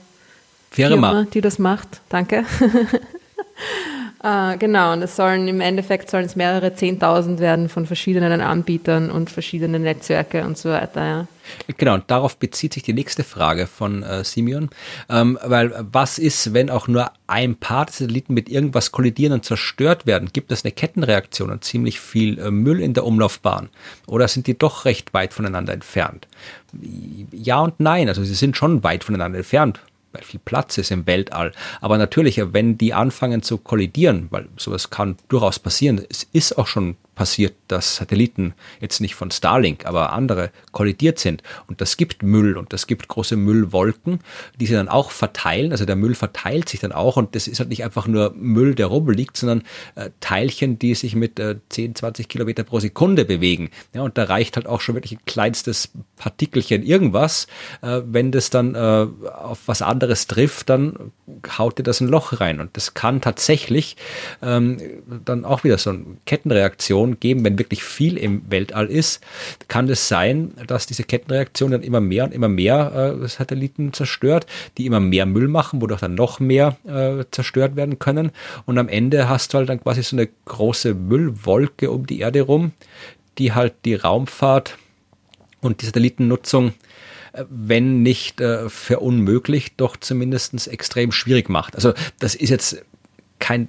Firma. 0.71 1.11
Firma, 1.11 1.27
die 1.33 1.41
das 1.41 1.59
macht. 1.59 2.01
Danke. 2.09 2.45
äh, 4.25 4.57
genau, 4.57 4.95
und 4.95 5.03
es 5.03 5.17
sollen 5.17 5.47
im 5.49 5.61
Endeffekt 5.61 6.11
sollen 6.11 6.25
es 6.25 6.35
mehrere 6.35 6.75
Zehntausend 6.75 7.41
werden 7.41 7.69
von 7.69 7.85
verschiedenen 7.85 8.41
Anbietern 8.41 9.11
und 9.11 9.29
verschiedenen 9.29 9.83
Netzwerke 9.83 10.45
und 10.45 10.57
so 10.57 10.71
weiter. 10.71 11.05
Ja. 11.05 11.27
Genau, 11.77 11.93
und 11.93 12.11
darauf 12.11 12.39
bezieht 12.39 12.73
sich 12.73 12.83
die 12.83 12.95
nächste 12.95 13.23
Frage 13.23 13.67
von 13.67 14.03
äh, 14.03 14.25
Simeon. 14.25 14.71
Ähm, 15.11 15.39
weil 15.45 15.73
was 15.93 16.19
ist, 16.19 16.55
wenn 16.55 16.71
auch 16.71 16.89
nur 16.89 17.11
ein 17.27 17.57
paar 17.57 17.87
Satelliten 17.91 18.33
mit 18.33 18.49
irgendwas 18.49 18.93
kollidieren 18.93 19.35
und 19.35 19.45
zerstört 19.45 20.07
werden? 20.07 20.31
Gibt 20.33 20.53
es 20.53 20.65
eine 20.65 20.73
Kettenreaktion 20.73 21.51
und 21.51 21.63
ziemlich 21.63 22.01
viel 22.01 22.39
äh, 22.39 22.51
Müll 22.51 22.81
in 22.81 22.95
der 22.95 23.05
Umlaufbahn? 23.05 23.69
Oder 24.07 24.27
sind 24.29 24.47
die 24.47 24.57
doch 24.57 24.87
recht 24.87 25.13
weit 25.13 25.35
voneinander 25.35 25.75
entfernt? 25.75 26.29
Ja 27.31 27.61
und 27.61 27.79
nein, 27.79 28.09
also 28.09 28.25
sie 28.25 28.35
sind 28.35 28.57
schon 28.57 28.83
weit 28.83 29.05
voneinander 29.05 29.39
entfernt 29.39 29.81
weil 30.15 30.23
viel 30.23 30.41
Platz 30.45 30.79
ist 30.79 30.91
im 30.91 31.07
Weltall. 31.07 31.53
Aber 31.81 31.99
natürlich, 31.99 32.41
wenn 32.53 32.79
die 32.79 32.95
anfangen 32.95 33.43
zu 33.43 33.59
kollidieren, 33.59 34.29
weil 34.31 34.49
sowas 34.57 34.91
kann 34.91 35.17
durchaus 35.29 35.59
passieren, 35.59 36.01
es 36.09 36.27
ist 36.33 36.57
auch 36.57 36.67
schon 36.67 36.97
passiert, 37.15 37.55
dass 37.69 37.97
Satelliten 37.97 38.55
jetzt 38.81 39.01
nicht 39.01 39.15
von 39.15 39.31
Starlink, 39.31 39.87
aber 39.87 40.13
andere 40.13 40.51
kollidiert 40.73 41.19
sind. 41.19 41.43
Und 41.67 41.81
das 41.81 41.97
gibt 41.97 42.23
Müll 42.23 42.57
und 42.57 42.73
das 42.73 42.87
gibt 42.87 43.09
große 43.09 43.37
Müllwolken, 43.37 44.21
die 44.61 44.67
sie 44.67 44.75
dann 44.75 44.89
auch 44.89 45.11
verteilen. 45.11 45.73
Also 45.73 45.85
der 45.85 45.97
Müll 45.97 46.15
verteilt 46.15 46.69
sich 46.69 46.81
dann 46.81 46.93
auch 46.93 47.17
und 47.17 47.35
das 47.35 47.49
ist 47.49 47.61
halt 47.61 47.69
nicht 47.69 47.85
einfach 47.85 48.07
nur 48.07 48.35
Müll, 48.37 48.75
der 48.75 48.87
rumliegt, 48.87 49.37
sondern 49.37 49.63
äh, 49.95 50.11
Teilchen, 50.21 50.79
die 50.79 50.95
sich 50.95 51.15
mit 51.15 51.39
äh, 51.39 51.57
10, 51.69 51.95
20 51.95 52.29
Kilometer 52.29 52.65
pro 52.65 52.81
Sekunde 52.81 53.25
bewegen. 53.25 53.71
Ja, 53.95 54.03
und 54.03 54.19
da 54.19 54.25
reicht 54.25 54.57
halt 54.57 54.67
auch 54.67 54.81
schon 54.81 54.95
wirklich 54.95 55.13
ein 55.13 55.25
kleinstes 55.27 55.91
Partikelchen 56.17 56.83
irgendwas. 56.83 57.47
Äh, 57.83 58.03
wenn 58.07 58.33
das 58.33 58.51
dann 58.51 58.75
äh, 58.75 59.07
auf 59.29 59.61
was 59.67 59.83
anderes 59.83 60.04
trifft, 60.27 60.71
dann 60.71 61.13
haut 61.59 61.79
dir 61.79 61.83
das 61.83 62.01
ein 62.01 62.09
Loch 62.09 62.41
rein. 62.41 62.61
Und 62.61 62.77
das 62.77 62.95
kann 62.95 63.21
tatsächlich 63.21 63.97
ähm, 64.43 64.79
dann 65.25 65.45
auch 65.45 65.65
wieder 65.65 65.79
so 65.79 65.91
eine 65.91 66.05
Kettenreaktion 66.27 67.21
geben, 67.21 67.45
wenn 67.45 67.59
wirklich 67.59 67.85
viel 67.85 68.17
im 68.17 68.43
Weltall 68.51 68.87
ist, 68.87 69.21
kann 69.69 69.89
es 69.89 70.09
sein, 70.09 70.53
dass 70.67 70.87
diese 70.87 71.05
Kettenreaktion 71.05 71.71
dann 71.71 71.83
immer 71.83 72.01
mehr 72.01 72.25
und 72.25 72.33
immer 72.33 72.49
mehr 72.49 73.19
äh, 73.23 73.29
Satelliten 73.29 73.93
zerstört, 73.93 74.47
die 74.79 74.87
immer 74.87 75.01
mehr 75.01 75.27
Müll 75.27 75.49
machen, 75.49 75.81
wodurch 75.81 76.01
dann 76.01 76.15
noch 76.15 76.41
mehr 76.41 76.77
äh, 76.87 77.25
zerstört 77.31 77.77
werden 77.77 77.99
können. 77.99 78.31
Und 78.67 78.79
am 78.79 78.89
Ende 78.89 79.29
hast 79.29 79.53
du 79.53 79.59
halt 79.59 79.69
dann 79.69 79.83
quasi 79.83 80.03
so 80.03 80.17
eine 80.17 80.29
große 80.45 80.95
Müllwolke 80.95 81.91
um 81.91 82.07
die 82.07 82.21
Erde 82.21 82.43
rum, 82.43 82.73
die 83.39 83.53
halt 83.53 83.75
die 83.85 83.95
Raumfahrt 83.95 84.79
und 85.61 85.81
die 85.81 85.87
Satellitennutzung 85.87 86.73
wenn 87.49 88.03
nicht 88.03 88.41
äh, 88.41 88.69
verunmöglicht, 88.69 89.75
doch 89.79 89.97
zumindest 89.97 90.69
extrem 90.69 91.13
schwierig 91.13 91.49
macht. 91.49 91.75
Also 91.75 91.93
das 92.19 92.35
ist 92.35 92.51
jetzt 92.51 92.85
kein 93.39 93.69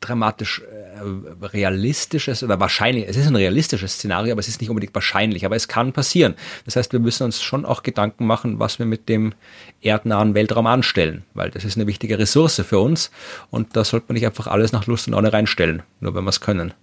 dramatisch 0.00 0.60
äh, 0.62 1.46
realistisches 1.46 2.42
oder 2.42 2.60
wahrscheinlich, 2.60 3.06
es 3.08 3.16
ist 3.16 3.26
ein 3.26 3.36
realistisches 3.36 3.94
Szenario, 3.94 4.32
aber 4.32 4.40
es 4.40 4.48
ist 4.48 4.60
nicht 4.60 4.68
unbedingt 4.68 4.94
wahrscheinlich, 4.94 5.46
aber 5.46 5.56
es 5.56 5.68
kann 5.68 5.92
passieren. 5.92 6.34
Das 6.64 6.76
heißt, 6.76 6.92
wir 6.92 7.00
müssen 7.00 7.24
uns 7.24 7.40
schon 7.40 7.64
auch 7.64 7.82
Gedanken 7.82 8.26
machen, 8.26 8.58
was 8.58 8.78
wir 8.78 8.86
mit 8.86 9.08
dem 9.08 9.32
erdnahen 9.80 10.34
Weltraum 10.34 10.66
anstellen, 10.66 11.24
weil 11.34 11.50
das 11.50 11.64
ist 11.64 11.76
eine 11.76 11.86
wichtige 11.86 12.18
Ressource 12.18 12.60
für 12.66 12.80
uns 12.80 13.10
und 13.50 13.76
da 13.76 13.84
sollte 13.84 14.06
man 14.08 14.14
nicht 14.14 14.26
einfach 14.26 14.48
alles 14.48 14.72
nach 14.72 14.86
Lust 14.86 15.06
und 15.06 15.14
Laune 15.14 15.32
reinstellen, 15.32 15.82
nur 16.00 16.14
wenn 16.14 16.24
wir 16.24 16.30
es 16.30 16.40
können. 16.40 16.74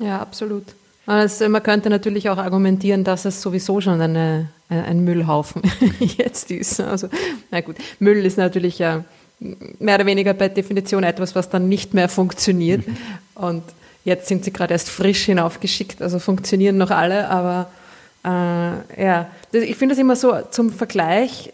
Ja, 0.00 0.20
absolut. 0.20 0.64
Also 1.06 1.48
man 1.48 1.62
könnte 1.62 1.90
natürlich 1.90 2.30
auch 2.30 2.38
argumentieren, 2.38 3.04
dass 3.04 3.24
es 3.24 3.42
sowieso 3.42 3.80
schon 3.80 4.00
eine, 4.00 4.48
ein 4.74 5.04
Müllhaufen 5.04 5.62
jetzt 6.00 6.50
ist. 6.50 6.80
Also, 6.80 7.08
na 7.50 7.60
gut, 7.60 7.76
Müll 7.98 8.24
ist 8.24 8.38
natürlich 8.38 8.78
ja 8.78 9.04
mehr 9.78 9.96
oder 9.96 10.06
weniger 10.06 10.34
per 10.34 10.48
Definition 10.48 11.02
etwas, 11.02 11.34
was 11.34 11.48
dann 11.48 11.68
nicht 11.68 11.94
mehr 11.94 12.08
funktioniert. 12.08 12.84
Und 13.34 13.62
jetzt 14.04 14.28
sind 14.28 14.44
sie 14.44 14.52
gerade 14.52 14.72
erst 14.72 14.88
frisch 14.88 15.24
hinaufgeschickt, 15.24 16.02
also 16.02 16.18
funktionieren 16.18 16.76
noch 16.76 16.90
alle, 16.90 17.28
aber 17.28 17.70
Äh, 18.24 19.02
ja, 19.02 19.30
ich 19.52 19.76
finde 19.76 19.94
das 19.94 20.00
immer 20.00 20.16
so 20.16 20.40
zum 20.50 20.70
Vergleich 20.70 21.52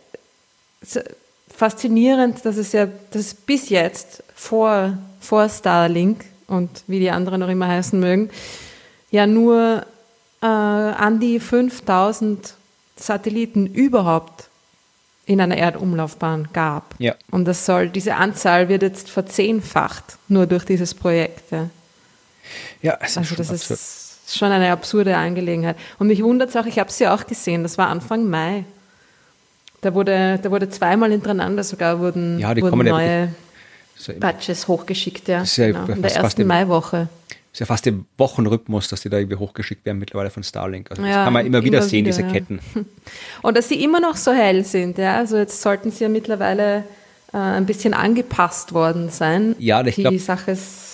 faszinierend, 1.54 2.44
dass 2.44 2.56
es 2.56 2.72
ja 2.72 2.86
dass 2.86 3.22
es 3.22 3.34
bis 3.34 3.68
jetzt 3.68 4.22
vor, 4.34 4.98
vor 5.20 5.48
Starlink 5.48 6.24
und 6.48 6.70
wie 6.86 7.00
die 7.00 7.10
anderen 7.10 7.40
noch 7.40 7.48
immer 7.48 7.68
heißen 7.68 7.98
mögen, 7.98 8.30
ja 9.10 9.26
nur 9.26 9.86
äh, 10.42 10.46
an 10.46 11.20
die 11.20 11.40
5000 11.40 12.54
Satelliten 12.96 13.66
überhaupt 13.66 14.48
in 15.26 15.40
einer 15.40 15.56
Erdumlaufbahn 15.56 16.48
gab. 16.52 16.94
Ja. 16.98 17.14
Und 17.30 17.46
das 17.46 17.66
soll, 17.66 17.88
diese 17.88 18.14
Anzahl 18.14 18.68
wird 18.68 18.82
jetzt 18.82 19.10
verzehnfacht, 19.10 20.18
nur 20.28 20.46
durch 20.46 20.64
dieses 20.64 20.94
Projekt. 20.94 21.50
Ja, 21.50 21.68
ja 22.80 22.98
es 23.00 23.18
also 23.18 23.34
das 23.34 23.50
absurd. 23.50 23.78
ist 23.78 24.38
schon 24.38 24.52
eine 24.52 24.70
absurde 24.70 25.16
Angelegenheit. 25.16 25.76
Und 25.98 26.06
mich 26.06 26.22
wundert 26.22 26.50
es 26.50 26.56
auch, 26.56 26.66
ich 26.66 26.78
habe 26.78 26.90
es 26.90 26.98
ja 26.98 27.14
auch 27.14 27.26
gesehen, 27.26 27.64
das 27.64 27.76
war 27.76 27.88
Anfang 27.88 28.28
Mai. 28.28 28.64
Da 29.80 29.94
wurde, 29.94 30.38
da 30.42 30.50
wurde 30.50 30.68
zweimal 30.68 31.10
hintereinander 31.10 31.62
sogar 31.64 32.00
wurden, 32.00 32.38
ja, 32.38 32.56
wurden 32.56 32.78
neue 32.78 33.20
ja 33.24 33.28
so 33.96 34.12
Batches 34.12 34.68
hochgeschickt, 34.68 35.28
ja. 35.28 35.40
Das 35.40 35.50
ist 35.50 35.56
ja 35.56 35.66
genau, 35.68 35.86
in 35.86 36.02
der 36.02 36.14
ersten 36.14 36.46
Maiwoche 36.46 37.08
ist 37.56 37.60
ja 37.60 37.64
fast 37.64 37.86
im 37.86 38.04
Wochenrhythmus, 38.18 38.88
dass 38.88 39.00
die 39.00 39.08
da 39.08 39.16
irgendwie 39.16 39.38
hochgeschickt 39.38 39.86
werden 39.86 39.98
mittlerweile 39.98 40.28
von 40.28 40.42
Starlink. 40.42 40.90
Also 40.90 41.02
das 41.02 41.10
ja, 41.10 41.24
kann 41.24 41.32
man 41.32 41.46
immer 41.46 41.64
wieder 41.64 41.78
immer 41.78 41.88
sehen, 41.88 42.04
wieder, 42.04 42.14
diese 42.14 42.26
ja. 42.26 42.30
Ketten. 42.30 42.60
Und 43.42 43.56
dass 43.56 43.70
sie 43.70 43.82
immer 43.82 43.98
noch 43.98 44.16
so 44.16 44.30
hell 44.34 44.62
sind, 44.62 44.98
ja. 44.98 45.16
Also 45.16 45.38
jetzt 45.38 45.62
sollten 45.62 45.90
sie 45.90 46.04
ja 46.04 46.10
mittlerweile 46.10 46.84
äh, 47.32 47.38
ein 47.38 47.64
bisschen 47.64 47.94
angepasst 47.94 48.74
worden 48.74 49.08
sein. 49.08 49.56
Ja, 49.58 49.82
ich 49.86 49.94
glaube. 49.94 50.10
Die 50.10 50.18
Sache 50.18 50.50
ist 50.50 50.86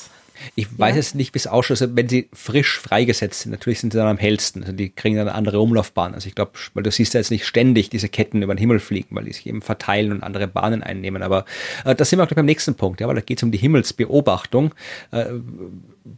ich 0.54 0.66
weiß 0.78 0.94
ja. 0.94 1.00
es 1.00 1.14
nicht, 1.14 1.32
bis 1.32 1.46
Ausschuss, 1.46 1.84
wenn 1.96 2.08
sie 2.08 2.28
frisch 2.32 2.78
freigesetzt 2.78 3.40
sind, 3.40 3.52
natürlich 3.52 3.80
sind 3.80 3.92
sie 3.92 3.98
dann 3.98 4.08
am 4.08 4.18
hellsten. 4.18 4.62
Also 4.62 4.72
die 4.72 4.90
kriegen 4.90 5.16
dann 5.16 5.28
eine 5.28 5.36
andere 5.36 5.60
Umlaufbahn. 5.60 6.14
Also 6.14 6.28
ich 6.28 6.34
glaube, 6.34 6.52
weil 6.74 6.82
du 6.82 6.90
siehst 6.90 7.14
ja 7.14 7.20
jetzt 7.20 7.30
nicht 7.30 7.46
ständig 7.46 7.90
diese 7.90 8.08
Ketten 8.08 8.42
über 8.42 8.54
den 8.54 8.58
Himmel 8.58 8.80
fliegen, 8.80 9.14
weil 9.14 9.24
die 9.24 9.32
sich 9.32 9.46
eben 9.46 9.62
verteilen 9.62 10.12
und 10.12 10.22
andere 10.22 10.48
Bahnen 10.48 10.82
einnehmen. 10.82 11.22
Aber 11.22 11.44
äh, 11.84 11.94
das 11.94 12.10
sind 12.10 12.18
wir 12.18 12.24
auch 12.24 12.28
beim 12.28 12.46
nächsten 12.46 12.74
Punkt, 12.74 13.00
ja, 13.00 13.08
weil 13.08 13.14
da 13.14 13.20
geht 13.20 13.38
es 13.38 13.42
um 13.42 13.52
die 13.52 13.58
Himmelsbeobachtung. 13.58 14.74
Äh, 15.10 15.26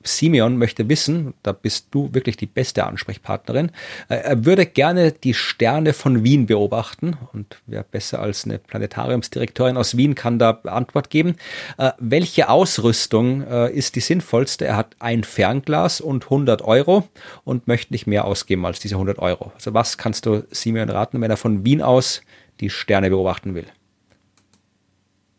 Simeon 0.03 0.57
möchte 0.57 0.89
wissen, 0.89 1.35
da 1.43 1.53
bist 1.53 1.89
du 1.91 2.13
wirklich 2.13 2.37
die 2.37 2.47
beste 2.47 2.85
Ansprechpartnerin, 2.85 3.71
äh, 4.09 4.17
er 4.17 4.45
würde 4.45 4.67
gerne 4.67 5.13
die 5.13 5.35
Sterne 5.35 5.93
von 5.93 6.25
Wien 6.25 6.47
beobachten 6.47 7.17
und 7.33 7.61
wer 7.67 7.83
besser 7.83 8.21
als 8.21 8.45
eine 8.45 8.59
Planetariumsdirektorin 8.59 9.77
aus 9.77 9.97
Wien 9.97 10.15
kann 10.15 10.39
da 10.39 10.61
Antwort 10.65 11.11
geben. 11.11 11.37
Äh, 11.79 11.93
welche 11.99 12.49
Ausrüstung 12.49 13.43
äh, 13.43 13.73
ist 13.73 13.97
die 13.97 14.01
sinnvollste? 14.01 14.67
Er 14.67 14.77
hat 14.77 14.97
ein 14.99 15.25
Fernglas 15.25 16.01
und 16.01 16.25
100 16.25 16.63
Euro 16.63 17.09
und 17.45 17.69
möchte 17.69 17.93
nicht 17.93 18.07
mehr 18.07 18.25
ausgeben 18.25 18.65
als 18.67 18.81
diese 18.81 18.95
100 18.95 19.19
Euro. 19.19 19.53
Also 19.55 19.75
was 19.75 19.99
kannst 19.99 20.27
du 20.27 20.45
Simeon 20.51 20.91
raten, 20.91 21.21
wenn 21.21 21.31
er 21.31 21.37
von 21.37 21.65
Wien 21.65 21.83
aus 21.83 22.23
die 22.61 22.71
Sterne 22.71 23.11
beobachten 23.11 23.55
will? 23.55 23.67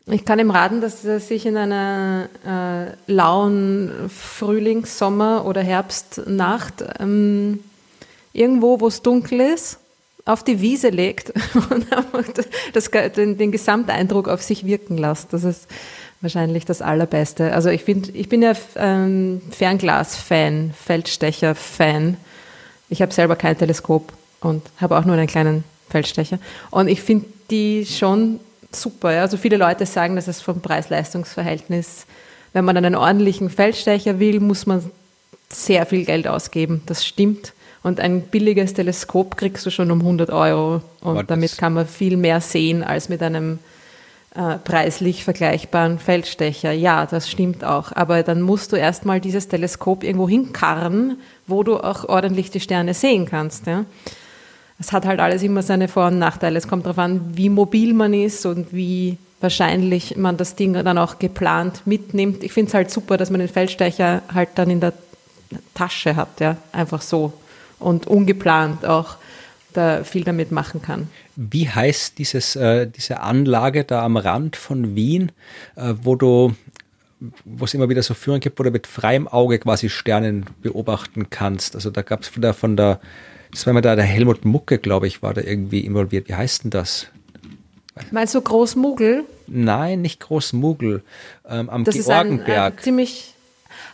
Ich 0.08 0.24
kann 0.24 0.38
ihm 0.38 0.52
raten, 0.52 0.80
dass 0.80 1.04
er 1.04 1.18
sich 1.18 1.46
in 1.46 1.56
einer 1.56 2.28
äh, 2.46 3.12
lauen 3.12 3.90
Frühlings-, 4.08 4.98
Sommer- 4.98 5.44
oder 5.44 5.62
Herbstnacht 5.62 6.84
ähm, 7.00 7.58
irgendwo, 8.32 8.78
wo 8.78 8.86
es 8.86 9.02
dunkel 9.02 9.40
ist, 9.40 9.80
auf 10.24 10.44
die 10.44 10.60
Wiese 10.60 10.90
legt 10.90 11.30
und 11.70 11.86
das, 12.72 12.90
den, 13.16 13.36
den 13.36 13.50
Gesamteindruck 13.50 14.28
auf 14.28 14.42
sich 14.42 14.64
wirken 14.64 14.96
lässt. 14.96 15.32
Das 15.32 15.42
ist 15.42 15.66
wahrscheinlich 16.20 16.64
das 16.64 16.82
Allerbeste. 16.82 17.52
Also 17.52 17.70
ich, 17.70 17.82
find, 17.82 18.14
ich 18.14 18.28
bin 18.28 18.42
ja 18.42 18.52
ähm, 18.76 19.42
Fernglas-Fan, 19.50 20.72
Feldstecher-Fan. 20.84 22.16
Ich 22.90 23.02
habe 23.02 23.12
selber 23.12 23.34
kein 23.34 23.58
Teleskop 23.58 24.12
und 24.40 24.62
habe 24.80 24.96
auch 24.98 25.04
nur 25.04 25.16
einen 25.16 25.26
kleinen 25.26 25.64
Feldstecher. 25.90 26.38
Und 26.70 26.86
ich 26.86 27.02
finde 27.02 27.26
die 27.50 27.86
schon 27.86 28.38
super. 28.72 29.12
Ja. 29.12 29.22
Also 29.22 29.36
viele 29.36 29.56
Leute 29.56 29.86
sagen, 29.86 30.16
dass 30.16 30.28
es 30.28 30.40
vom 30.40 30.60
Preis-Leistungs-Verhältnis, 30.60 32.06
wenn 32.52 32.64
man 32.64 32.76
einen 32.76 32.94
ordentlichen 32.94 33.50
Feldstecher 33.50 34.18
will, 34.18 34.40
muss 34.40 34.66
man 34.66 34.90
sehr 35.48 35.86
viel 35.86 36.04
Geld 36.04 36.26
ausgeben. 36.26 36.82
Das 36.86 37.04
stimmt. 37.04 37.52
Und 37.82 38.00
ein 38.00 38.22
billiges 38.22 38.74
Teleskop 38.74 39.36
kriegst 39.36 39.64
du 39.64 39.70
schon 39.70 39.90
um 39.90 40.00
100 40.00 40.30
Euro. 40.30 40.82
Und 41.00 41.30
damit 41.30 41.56
kann 41.56 41.74
man 41.74 41.86
viel 41.86 42.16
mehr 42.16 42.40
sehen 42.40 42.82
als 42.82 43.08
mit 43.08 43.22
einem 43.22 43.60
äh, 44.34 44.56
preislich 44.56 45.22
vergleichbaren 45.22 46.00
Feldstecher. 46.00 46.72
Ja, 46.72 47.06
das 47.06 47.30
stimmt 47.30 47.62
auch. 47.62 47.92
Aber 47.92 48.24
dann 48.24 48.42
musst 48.42 48.72
du 48.72 48.76
erstmal 48.76 49.20
dieses 49.20 49.46
Teleskop 49.46 50.02
irgendwo 50.02 50.28
hinkarren, 50.28 51.18
wo 51.46 51.62
du 51.62 51.76
auch 51.76 52.08
ordentlich 52.08 52.50
die 52.50 52.60
Sterne 52.60 52.92
sehen 52.92 53.26
kannst. 53.26 53.66
Ja 53.66 53.84
es 54.78 54.92
hat 54.92 55.06
halt 55.06 55.20
alles 55.20 55.42
immer 55.42 55.62
seine 55.62 55.88
Vor- 55.88 56.08
und 56.08 56.18
Nachteile. 56.18 56.58
Es 56.58 56.68
kommt 56.68 56.84
darauf 56.84 56.98
an, 56.98 57.20
wie 57.34 57.48
mobil 57.48 57.94
man 57.94 58.12
ist 58.12 58.44
und 58.46 58.74
wie 58.74 59.18
wahrscheinlich 59.40 60.16
man 60.16 60.36
das 60.36 60.56
Ding 60.56 60.72
dann 60.72 60.98
auch 60.98 61.18
geplant 61.18 61.82
mitnimmt. 61.86 62.42
Ich 62.42 62.52
finde 62.52 62.68
es 62.68 62.74
halt 62.74 62.90
super, 62.90 63.16
dass 63.16 63.30
man 63.30 63.40
den 63.40 63.48
Feldstecher 63.48 64.22
halt 64.32 64.50
dann 64.56 64.70
in 64.70 64.80
der 64.80 64.92
Tasche 65.74 66.16
hat, 66.16 66.40
ja, 66.40 66.56
einfach 66.72 67.02
so 67.02 67.32
und 67.78 68.06
ungeplant 68.06 68.84
auch 68.84 69.16
da 69.72 70.04
viel 70.04 70.24
damit 70.24 70.52
machen 70.52 70.80
kann. 70.80 71.08
Wie 71.36 71.68
heißt 71.68 72.18
dieses, 72.18 72.56
äh, 72.56 72.86
diese 72.86 73.20
Anlage 73.20 73.84
da 73.84 74.04
am 74.04 74.16
Rand 74.16 74.56
von 74.56 74.96
Wien, 74.96 75.32
äh, 75.76 75.94
wo 76.02 76.16
du 76.16 76.54
wo 77.44 77.64
es 77.64 77.72
immer 77.72 77.88
wieder 77.88 78.02
so 78.02 78.12
Führungen 78.12 78.40
gibt, 78.40 78.58
wo 78.58 78.62
du 78.62 78.70
mit 78.70 78.86
freiem 78.86 79.26
Auge 79.26 79.58
quasi 79.58 79.88
Sternen 79.88 80.44
beobachten 80.60 81.30
kannst. 81.30 81.74
Also 81.74 81.90
da 81.90 82.02
gab 82.02 82.22
es 82.22 82.28
von 82.28 82.42
der, 82.42 82.52
von 82.52 82.76
der 82.76 83.00
das 83.56 83.66
war 83.66 83.72
mal 83.72 83.80
da, 83.80 83.96
der 83.96 84.04
Helmut 84.04 84.44
Mucke, 84.44 84.76
glaube 84.76 85.06
ich, 85.06 85.22
war 85.22 85.32
da 85.32 85.40
irgendwie 85.40 85.80
involviert. 85.80 86.28
Wie 86.28 86.34
heißt 86.34 86.64
denn 86.64 86.70
das? 86.70 87.06
Meinst 88.10 88.34
du 88.34 88.42
Großmugel? 88.42 89.24
Nein, 89.46 90.02
nicht 90.02 90.20
Großmugel. 90.20 91.02
Ähm, 91.48 91.70
am 91.70 91.84
das 91.84 91.94
Georgenberg. 91.94 92.44
Ist 92.44 92.50
ein, 92.50 92.64
ein 92.64 92.78
ziemlich. 92.82 93.34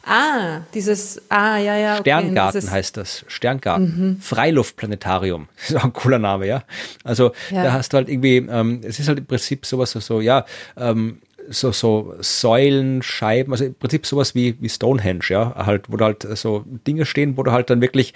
Ah, 0.04 0.62
dieses. 0.74 1.22
Ah, 1.28 1.58
ja, 1.58 1.76
ja. 1.76 1.92
Okay, 1.92 2.10
Sterngarten 2.10 2.58
dieses, 2.58 2.72
heißt 2.72 2.96
das. 2.96 3.24
Sterngarten. 3.28 3.84
Mhm. 3.84 4.20
Freiluftplanetarium. 4.20 5.46
Das 5.56 5.70
ist 5.70 5.76
auch 5.76 5.84
ein 5.84 5.92
cooler 5.92 6.18
Name, 6.18 6.48
ja. 6.48 6.64
Also 7.04 7.30
ja. 7.52 7.62
da 7.62 7.72
hast 7.72 7.92
du 7.92 7.98
halt 7.98 8.08
irgendwie, 8.08 8.38
ähm, 8.38 8.80
es 8.82 8.98
ist 8.98 9.06
halt 9.06 9.18
im 9.18 9.26
Prinzip 9.26 9.64
sowas 9.64 9.92
so, 9.92 10.00
so 10.00 10.20
ja, 10.20 10.44
ähm, 10.76 11.20
so, 11.50 11.72
so 11.72 12.14
Säulen, 12.20 13.02
Scheiben, 13.02 13.52
also 13.52 13.64
im 13.64 13.74
Prinzip 13.74 14.06
sowas 14.06 14.34
wie, 14.34 14.56
wie 14.60 14.68
Stonehenge, 14.68 15.24
ja, 15.28 15.54
halt, 15.54 15.90
wo 15.90 15.96
da 15.96 16.06
halt 16.06 16.26
so 16.36 16.64
Dinge 16.86 17.06
stehen, 17.06 17.36
wo 17.36 17.42
du 17.42 17.52
halt 17.52 17.70
dann 17.70 17.80
wirklich 17.80 18.14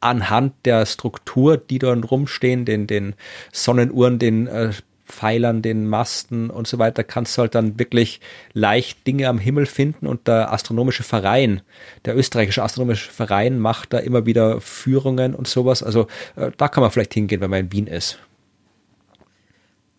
anhand 0.00 0.54
der 0.64 0.86
Struktur, 0.86 1.56
die 1.56 1.78
dort 1.78 2.10
rumstehen, 2.10 2.64
den, 2.64 2.86
den 2.86 3.14
Sonnenuhren, 3.52 4.18
den 4.18 4.46
äh, 4.46 4.72
Pfeilern, 5.10 5.60
den 5.60 5.88
Masten 5.88 6.50
und 6.50 6.66
so 6.66 6.78
weiter, 6.78 7.04
kannst 7.04 7.36
du 7.36 7.42
halt 7.42 7.54
dann 7.54 7.78
wirklich 7.78 8.20
leicht 8.52 9.06
Dinge 9.06 9.28
am 9.28 9.38
Himmel 9.38 9.66
finden 9.66 10.06
und 10.06 10.28
der 10.28 10.52
astronomische 10.52 11.02
Verein, 11.02 11.62
der 12.04 12.16
österreichische 12.16 12.62
astronomische 12.62 13.10
Verein 13.10 13.58
macht 13.58 13.92
da 13.92 13.98
immer 13.98 14.24
wieder 14.24 14.60
Führungen 14.60 15.34
und 15.34 15.48
sowas. 15.48 15.82
Also 15.82 16.06
äh, 16.36 16.50
da 16.56 16.68
kann 16.68 16.82
man 16.82 16.90
vielleicht 16.90 17.14
hingehen, 17.14 17.40
wenn 17.40 17.50
man 17.50 17.60
in 17.60 17.72
Wien 17.72 17.86
ist. 17.86 18.18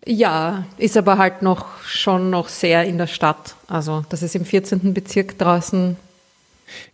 Ja, 0.06 0.66
ist 0.78 0.98
aber 0.98 1.20
halt 1.20 1.44
noch 1.44 1.84
schon 1.84 2.32
noch 2.32 2.48
sehr 2.48 2.86
in 2.86 2.98
der 2.98 3.06
Stadt. 3.08 3.56
Also 3.68 4.04
das 4.10 4.24
ist 4.24 4.36
im 4.36 4.46
14. 4.46 4.96
Bezirk 4.96 5.38
draußen. 5.38 5.96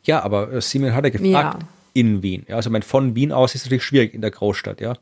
Ja, 0.03 0.23
aber 0.23 0.51
äh, 0.51 0.61
Simon 0.61 0.93
hat 0.93 1.05
ja 1.05 1.11
gefragt, 1.11 1.61
ja 1.61 1.67
in 1.97 2.21
Wien. 2.21 2.45
Ja, 2.47 2.57
also 2.57 2.69
mein 2.69 2.83
von 2.83 3.15
Wien 3.15 3.31
aus 3.31 3.55
ist 3.55 3.65
natürlich 3.65 3.83
schwierig 3.83 4.13
in 4.13 4.21
der 4.21 4.29
Großstadt, 4.29 4.81
ja. 4.81 4.93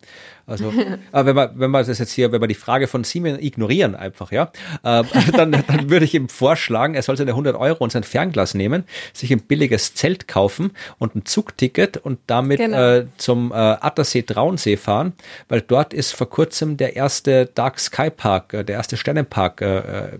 Also, 0.47 0.71
aber 1.11 1.25
wenn 1.25 1.35
man, 1.35 1.49
wenn 1.55 1.71
man 1.71 1.85
das 1.85 1.99
jetzt 1.99 2.13
hier, 2.13 2.31
wenn 2.31 2.39
wir 2.39 2.47
die 2.47 2.53
Frage 2.55 2.87
von 2.87 3.03
Siemens 3.03 3.41
ignorieren 3.41 3.95
einfach, 3.95 4.31
ja, 4.31 4.49
äh, 4.83 5.03
dann, 5.33 5.51
dann 5.51 5.89
würde 5.89 6.05
ich 6.05 6.15
ihm 6.15 6.29
vorschlagen, 6.29 6.95
er 6.95 7.01
soll 7.01 7.17
seine 7.17 7.31
100 7.31 7.57
Euro 7.57 7.83
und 7.83 7.91
sein 7.91 8.03
Fernglas 8.03 8.53
nehmen, 8.53 8.85
sich 9.11 9.29
ein 9.33 9.41
billiges 9.41 9.93
Zelt 9.93 10.29
kaufen 10.29 10.71
und 10.97 11.15
ein 11.15 11.25
Zugticket 11.25 11.97
und 11.97 12.19
damit 12.27 12.59
genau. 12.59 12.77
äh, 12.77 13.07
zum 13.17 13.51
äh, 13.51 13.55
Attersee 13.55 14.21
Traunsee 14.21 14.77
fahren, 14.77 15.11
weil 15.49 15.59
dort 15.59 15.93
ist 15.93 16.13
vor 16.13 16.29
kurzem 16.29 16.77
der 16.77 16.95
erste 16.95 17.47
Dark 17.47 17.77
Sky 17.77 18.09
Park, 18.09 18.53
äh, 18.53 18.63
der 18.63 18.77
erste 18.77 18.95
Sternenpark 18.95 19.61
äh, 19.61 19.77
äh 19.77 20.19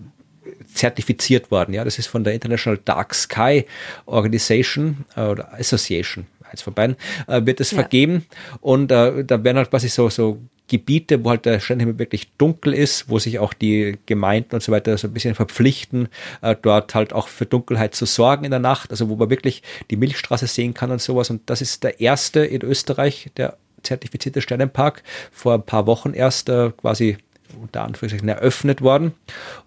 zertifiziert 0.73 1.51
worden. 1.51 1.73
Ja, 1.73 1.83
das 1.83 1.97
ist 1.97 2.07
von 2.07 2.23
der 2.23 2.33
International 2.33 2.79
Dark 2.83 3.15
Sky 3.15 3.65
Organization 4.05 5.05
äh, 5.15 5.21
oder 5.21 5.53
Association 5.53 6.27
eins 6.51 6.61
von 6.61 6.73
beiden, 6.73 6.95
äh, 7.27 7.45
wird 7.45 7.59
es 7.59 7.71
ja. 7.71 7.79
vergeben. 7.79 8.25
Und 8.61 8.91
äh, 8.91 9.23
da 9.23 9.43
werden 9.43 9.57
halt 9.57 9.69
quasi 9.69 9.89
so, 9.89 10.09
so 10.09 10.39
Gebiete, 10.67 11.23
wo 11.23 11.29
halt 11.29 11.45
der 11.45 11.59
Sternenhimmel 11.59 11.99
wirklich 11.99 12.31
dunkel 12.37 12.73
ist, 12.73 13.09
wo 13.09 13.19
sich 13.19 13.37
auch 13.39 13.53
die 13.53 13.99
Gemeinden 14.07 14.55
und 14.55 14.63
so 14.63 14.71
weiter 14.71 14.97
so 14.97 15.07
ein 15.07 15.13
bisschen 15.13 15.35
verpflichten, 15.35 16.07
äh, 16.41 16.55
dort 16.59 16.95
halt 16.95 17.13
auch 17.13 17.27
für 17.27 17.45
Dunkelheit 17.45 17.93
zu 17.93 18.05
sorgen 18.05 18.45
in 18.45 18.51
der 18.51 18.59
Nacht, 18.59 18.91
also 18.91 19.09
wo 19.09 19.15
man 19.15 19.29
wirklich 19.29 19.61
die 19.91 19.97
Milchstraße 19.97 20.47
sehen 20.47 20.73
kann 20.73 20.91
und 20.91 21.01
sowas. 21.01 21.29
Und 21.29 21.49
das 21.49 21.61
ist 21.61 21.83
der 21.83 21.99
erste 21.99 22.39
in 22.39 22.63
Österreich, 22.63 23.29
der 23.37 23.57
zertifizierte 23.83 24.41
Sternenpark, 24.41 25.03
vor 25.31 25.53
ein 25.53 25.63
paar 25.63 25.85
Wochen 25.85 26.13
erst 26.13 26.49
äh, 26.49 26.71
quasi 26.71 27.17
unter 27.61 27.83
Anführungszeichen 27.83 28.27
eröffnet 28.27 28.81
worden. 28.81 29.13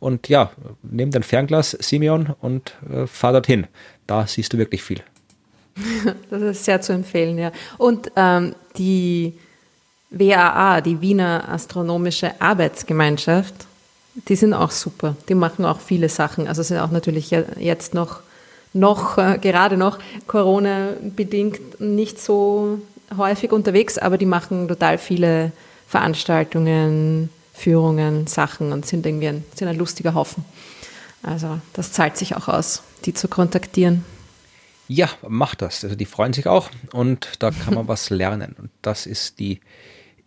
Und 0.01 0.29
ja, 0.29 0.51
nimm 0.83 1.13
dein 1.13 1.23
Fernglas, 1.23 1.71
Simeon, 1.71 2.35
und 2.41 2.77
äh, 2.91 3.07
fahr 3.07 3.33
dorthin. 3.33 3.67
Da 4.07 4.27
siehst 4.27 4.53
du 4.53 4.59
wirklich 4.59 4.83
viel. 4.83 5.03
Das 6.31 6.43
ist 6.43 6.65
sehr 6.65 6.81
zu 6.81 6.93
empfehlen, 6.93 7.39
ja. 7.39 7.53
Und 7.77 8.13
ähm, 8.17 8.55
die 8.77 9.35
WAA, 10.11 10.81
die 10.81 11.01
Wiener 11.01 11.49
Astronomische 11.49 12.41
Arbeitsgemeinschaft, 12.41 13.55
die 14.27 14.37
sind 14.37 14.55
auch 14.55 14.71
super. 14.71 15.17
Die 15.29 15.35
machen 15.35 15.65
auch 15.65 15.81
viele 15.81 16.09
Sachen. 16.09 16.49
Also 16.49 16.63
sind 16.63 16.79
auch 16.79 16.91
natürlich 16.91 17.31
jetzt 17.31 17.95
noch, 17.95 18.21
noch 18.73 19.19
äh, 19.19 19.39
gerade 19.39 19.77
noch 19.77 19.99
Corona-bedingt 20.27 21.81
nicht 21.81 22.21
so 22.21 22.81
häufig 23.17 23.53
unterwegs, 23.53 23.99
aber 23.99 24.19
die 24.19 24.27
machen 24.27 24.69
total 24.69 24.99
viele 24.99 25.53
Veranstaltungen, 25.87 27.31
Führungen, 27.55 28.27
Sachen 28.27 28.73
und 28.73 28.87
sind 28.87 29.07
irgendwie 29.07 29.29
ein, 29.29 29.45
sind 29.55 29.69
ein 29.69 29.79
lustiger 29.79 30.15
Haufen. 30.15 30.45
Also 31.23 31.59
das 31.73 31.93
zahlt 31.93 32.17
sich 32.17 32.37
auch 32.37 32.49
aus, 32.49 32.83
die 33.05 33.15
zu 33.15 33.29
kontaktieren. 33.29 34.05
Ja, 34.89 35.11
macht 35.29 35.63
das. 35.63 35.85
Also 35.85 35.97
die 35.97 36.07
freuen 36.07 36.33
sich 36.33 36.47
auch 36.47 36.71
und 36.93 37.29
da 37.39 37.51
kann 37.51 37.75
man 37.75 37.89
was 37.89 38.11
lernen. 38.11 38.57
Und 38.59 38.71
das 38.83 39.07
ist 39.07 39.39
die 39.39 39.61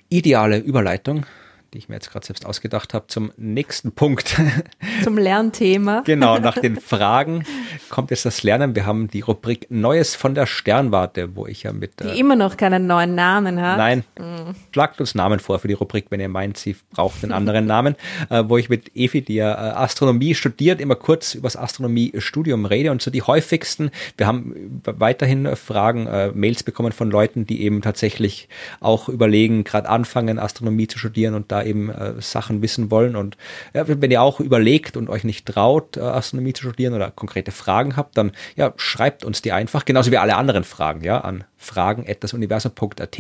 ideale 0.09 0.57
Überleitung 0.59 1.25
die 1.73 1.77
ich 1.77 1.87
mir 1.87 1.95
jetzt 1.95 2.11
gerade 2.11 2.25
selbst 2.25 2.45
ausgedacht 2.45 2.93
habe, 2.93 3.07
zum 3.07 3.31
nächsten 3.37 3.93
Punkt. 3.93 4.35
Zum 5.03 5.17
Lernthema. 5.17 6.01
genau, 6.05 6.37
nach 6.37 6.57
den 6.61 6.79
Fragen 6.79 7.45
kommt 7.89 8.11
jetzt 8.11 8.25
das 8.25 8.43
Lernen. 8.43 8.75
Wir 8.75 8.85
haben 8.85 9.09
die 9.09 9.21
Rubrik 9.21 9.67
Neues 9.69 10.15
von 10.15 10.35
der 10.35 10.47
Sternwarte, 10.47 11.35
wo 11.35 11.47
ich 11.47 11.63
ja 11.63 11.71
mit. 11.71 12.01
Die 12.01 12.07
äh, 12.07 12.19
immer 12.19 12.35
noch 12.35 12.57
keinen 12.57 12.87
neuen 12.87 13.15
Namen 13.15 13.61
hat. 13.61 13.77
Nein, 13.77 14.03
mhm. 14.19 14.53
schlagt 14.73 14.99
uns 14.99 15.15
Namen 15.15 15.39
vor 15.39 15.59
für 15.59 15.69
die 15.69 15.73
Rubrik, 15.73 16.07
wenn 16.09 16.19
ihr 16.19 16.27
meint, 16.27 16.57
sie 16.57 16.75
braucht 16.91 17.23
einen 17.23 17.31
anderen 17.31 17.65
Namen, 17.67 17.95
äh, 18.29 18.43
wo 18.45 18.57
ich 18.57 18.67
mit 18.67 18.93
Evi, 18.93 19.21
die 19.21 19.35
ja 19.35 19.53
äh, 19.53 19.73
Astronomie 19.75 20.35
studiert, 20.35 20.81
immer 20.81 20.95
kurz 20.95 21.35
über 21.35 21.47
das 21.47 21.55
Astronomiestudium 21.55 22.65
rede 22.65 22.91
und 22.91 23.01
so 23.01 23.11
die 23.11 23.21
häufigsten. 23.21 23.91
Wir 24.17 24.27
haben 24.27 24.81
weiterhin 24.83 25.55
Fragen, 25.55 26.07
äh, 26.07 26.31
Mails 26.33 26.63
bekommen 26.63 26.91
von 26.91 27.09
Leuten, 27.09 27.45
die 27.45 27.63
eben 27.63 27.81
tatsächlich 27.81 28.49
auch 28.81 29.07
überlegen, 29.07 29.63
gerade 29.63 29.87
anfangen, 29.87 30.37
Astronomie 30.37 30.87
zu 30.87 30.99
studieren 30.99 31.33
und 31.33 31.49
da 31.51 31.60
eben 31.63 31.89
äh, 31.89 32.13
Sachen 32.21 32.61
wissen 32.61 32.91
wollen. 32.91 33.15
Und 33.15 33.37
ja, 33.73 33.87
wenn 33.87 34.11
ihr 34.11 34.21
auch 34.21 34.39
überlegt 34.39 34.97
und 34.97 35.09
euch 35.09 35.23
nicht 35.23 35.45
traut, 35.45 35.97
äh, 35.97 36.01
Astronomie 36.01 36.53
zu 36.53 36.63
studieren 36.63 36.93
oder 36.93 37.11
konkrete 37.11 37.51
Fragen 37.51 37.95
habt, 37.97 38.17
dann 38.17 38.31
ja, 38.55 38.73
schreibt 38.77 39.23
uns 39.25 39.41
die 39.41 39.51
einfach, 39.51 39.85
genauso 39.85 40.11
wie 40.11 40.17
alle 40.17 40.35
anderen 40.35 40.63
Fragen, 40.63 41.03
ja, 41.03 41.19
an 41.21 41.43
fragen.dasuniversum.at. 41.61 43.17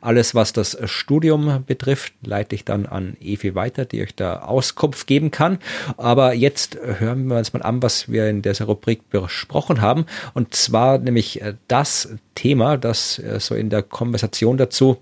Alles, 0.00 0.34
was 0.34 0.52
das 0.52 0.76
Studium 0.84 1.64
betrifft, 1.66 2.14
leite 2.24 2.54
ich 2.54 2.64
dann 2.64 2.86
an 2.86 3.16
Evi 3.20 3.54
weiter, 3.54 3.84
die 3.84 4.02
euch 4.02 4.14
da 4.14 4.40
Auskunft 4.40 5.06
geben 5.06 5.30
kann. 5.30 5.58
Aber 5.96 6.32
jetzt 6.32 6.78
hören 6.80 7.26
wir 7.26 7.36
uns 7.36 7.52
mal 7.52 7.62
an, 7.62 7.82
was 7.82 8.10
wir 8.10 8.28
in 8.28 8.42
dieser 8.42 8.64
Rubrik 8.64 9.10
besprochen 9.10 9.80
haben. 9.80 10.06
Und 10.34 10.54
zwar 10.54 10.98
nämlich 10.98 11.42
äh, 11.42 11.54
das 11.68 12.08
Thema, 12.34 12.78
das 12.78 13.18
äh, 13.18 13.38
so 13.38 13.54
in 13.54 13.70
der 13.70 13.82
Konversation 13.82 14.56
dazu 14.56 14.96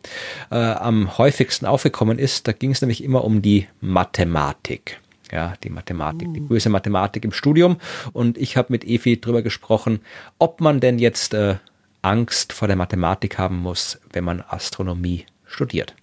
äh, 0.50 0.56
am 0.56 1.16
häufigsten 1.16 1.66
aufgekommen 1.66 2.18
ist. 2.18 2.48
Da 2.48 2.52
ging 2.52 2.72
es 2.72 2.82
nämlich 2.82 3.04
immer 3.04 3.24
um 3.24 3.40
die 3.40 3.68
Mathematik 3.80 4.98
ja, 5.32 5.54
die 5.62 5.70
Mathematik, 5.70 6.32
die 6.34 6.40
böse 6.40 6.70
Mathematik 6.70 7.24
im 7.24 7.32
Studium. 7.32 7.76
Und 8.12 8.38
ich 8.38 8.56
habe 8.56 8.72
mit 8.72 8.84
Evi 8.84 9.20
drüber 9.20 9.42
gesprochen, 9.42 10.00
ob 10.38 10.60
man 10.60 10.80
denn 10.80 10.98
jetzt 10.98 11.34
äh, 11.34 11.56
Angst 12.02 12.52
vor 12.52 12.68
der 12.68 12.77
Mathematik 12.77 13.39
haben 13.39 13.59
muss, 13.59 14.01
wenn 14.12 14.24
man 14.24 14.40
Astronomie 14.40 15.27
studiert. 15.44 15.94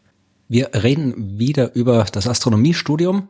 Wir 0.48 0.69
reden 0.74 1.40
wieder 1.40 1.76
über 1.76 2.06
das 2.06 2.28
Astronomiestudium 2.28 3.30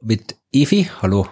mit 0.00 0.36
Evi. 0.52 0.88
Hallo, 1.00 1.28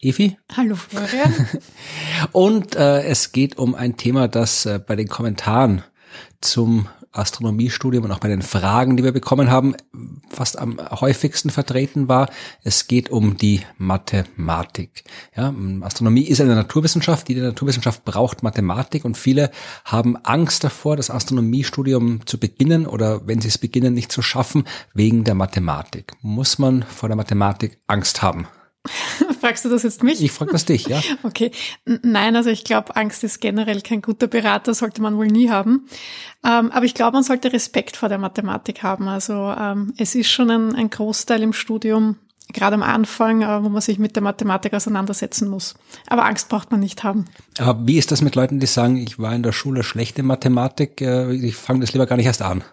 Evi. 0.00 0.38
Hallo, 0.56 0.76
Florian. 0.76 1.48
Und 2.32 2.74
äh, 2.74 3.02
es 3.02 3.32
geht 3.32 3.58
um 3.58 3.74
ein 3.74 3.96
Thema, 3.96 4.28
das 4.28 4.64
äh, 4.64 4.78
bei 4.78 4.96
den 4.96 5.08
Kommentaren 5.08 5.82
zum 6.40 6.88
Astronomiestudium 7.12 8.04
und 8.04 8.12
auch 8.12 8.20
bei 8.20 8.28
den 8.28 8.42
Fragen, 8.42 8.96
die 8.96 9.04
wir 9.04 9.12
bekommen 9.12 9.50
haben, 9.50 9.74
fast 10.28 10.58
am 10.58 10.78
häufigsten 10.90 11.50
vertreten 11.50 12.08
war. 12.08 12.30
Es 12.62 12.86
geht 12.86 13.10
um 13.10 13.36
die 13.36 13.62
Mathematik. 13.78 15.04
Ja, 15.36 15.52
Astronomie 15.80 16.22
ist 16.24 16.40
eine 16.40 16.54
Naturwissenschaft. 16.54 17.28
Jede 17.28 17.42
Naturwissenschaft 17.42 18.04
braucht 18.04 18.42
Mathematik 18.42 19.04
und 19.04 19.16
viele 19.16 19.50
haben 19.84 20.16
Angst 20.24 20.62
davor, 20.62 20.96
das 20.96 21.10
Astronomiestudium 21.10 22.26
zu 22.26 22.38
beginnen 22.38 22.86
oder 22.86 23.26
wenn 23.26 23.40
sie 23.40 23.48
es 23.48 23.58
beginnen, 23.58 23.94
nicht 23.94 24.12
zu 24.12 24.22
schaffen, 24.22 24.64
wegen 24.94 25.24
der 25.24 25.34
Mathematik. 25.34 26.12
Muss 26.22 26.58
man 26.58 26.82
vor 26.82 27.08
der 27.08 27.16
Mathematik 27.16 27.78
Angst 27.86 28.22
haben? 28.22 28.46
Fragst 29.40 29.64
du 29.64 29.68
das 29.68 29.82
jetzt 29.82 30.02
mich? 30.02 30.22
Ich 30.22 30.32
frage 30.32 30.52
das 30.52 30.64
dich, 30.64 30.86
ja. 30.86 31.00
Okay. 31.22 31.50
Nein, 31.84 32.34
also 32.36 32.50
ich 32.50 32.64
glaube, 32.64 32.96
Angst 32.96 33.22
ist 33.24 33.40
generell 33.40 33.82
kein 33.82 34.00
guter 34.00 34.26
Berater, 34.26 34.74
sollte 34.74 35.02
man 35.02 35.16
wohl 35.16 35.26
nie 35.26 35.50
haben. 35.50 35.86
Ähm, 36.44 36.70
aber 36.72 36.84
ich 36.84 36.94
glaube, 36.94 37.12
man 37.12 37.22
sollte 37.22 37.52
Respekt 37.52 37.96
vor 37.96 38.08
der 38.08 38.18
Mathematik 38.18 38.82
haben. 38.82 39.08
Also 39.08 39.34
ähm, 39.34 39.92
es 39.98 40.14
ist 40.14 40.30
schon 40.30 40.50
ein, 40.50 40.74
ein 40.74 40.90
Großteil 40.90 41.42
im 41.42 41.52
Studium, 41.52 42.16
gerade 42.52 42.74
am 42.74 42.82
Anfang, 42.82 43.42
äh, 43.42 43.62
wo 43.62 43.68
man 43.68 43.82
sich 43.82 43.98
mit 43.98 44.16
der 44.16 44.22
Mathematik 44.22 44.72
auseinandersetzen 44.72 45.48
muss. 45.48 45.74
Aber 46.06 46.24
Angst 46.24 46.48
braucht 46.48 46.70
man 46.70 46.80
nicht 46.80 47.04
haben. 47.04 47.26
Aber 47.58 47.86
wie 47.86 47.98
ist 47.98 48.10
das 48.10 48.22
mit 48.22 48.34
Leuten, 48.34 48.60
die 48.60 48.66
sagen, 48.66 48.96
ich 48.96 49.18
war 49.18 49.34
in 49.34 49.42
der 49.42 49.52
Schule 49.52 49.82
schlechte 49.82 50.22
Mathematik, 50.22 51.02
äh, 51.02 51.32
ich 51.32 51.56
fange 51.56 51.80
das 51.80 51.92
lieber 51.92 52.06
gar 52.06 52.16
nicht 52.16 52.26
erst 52.26 52.42
an? 52.42 52.64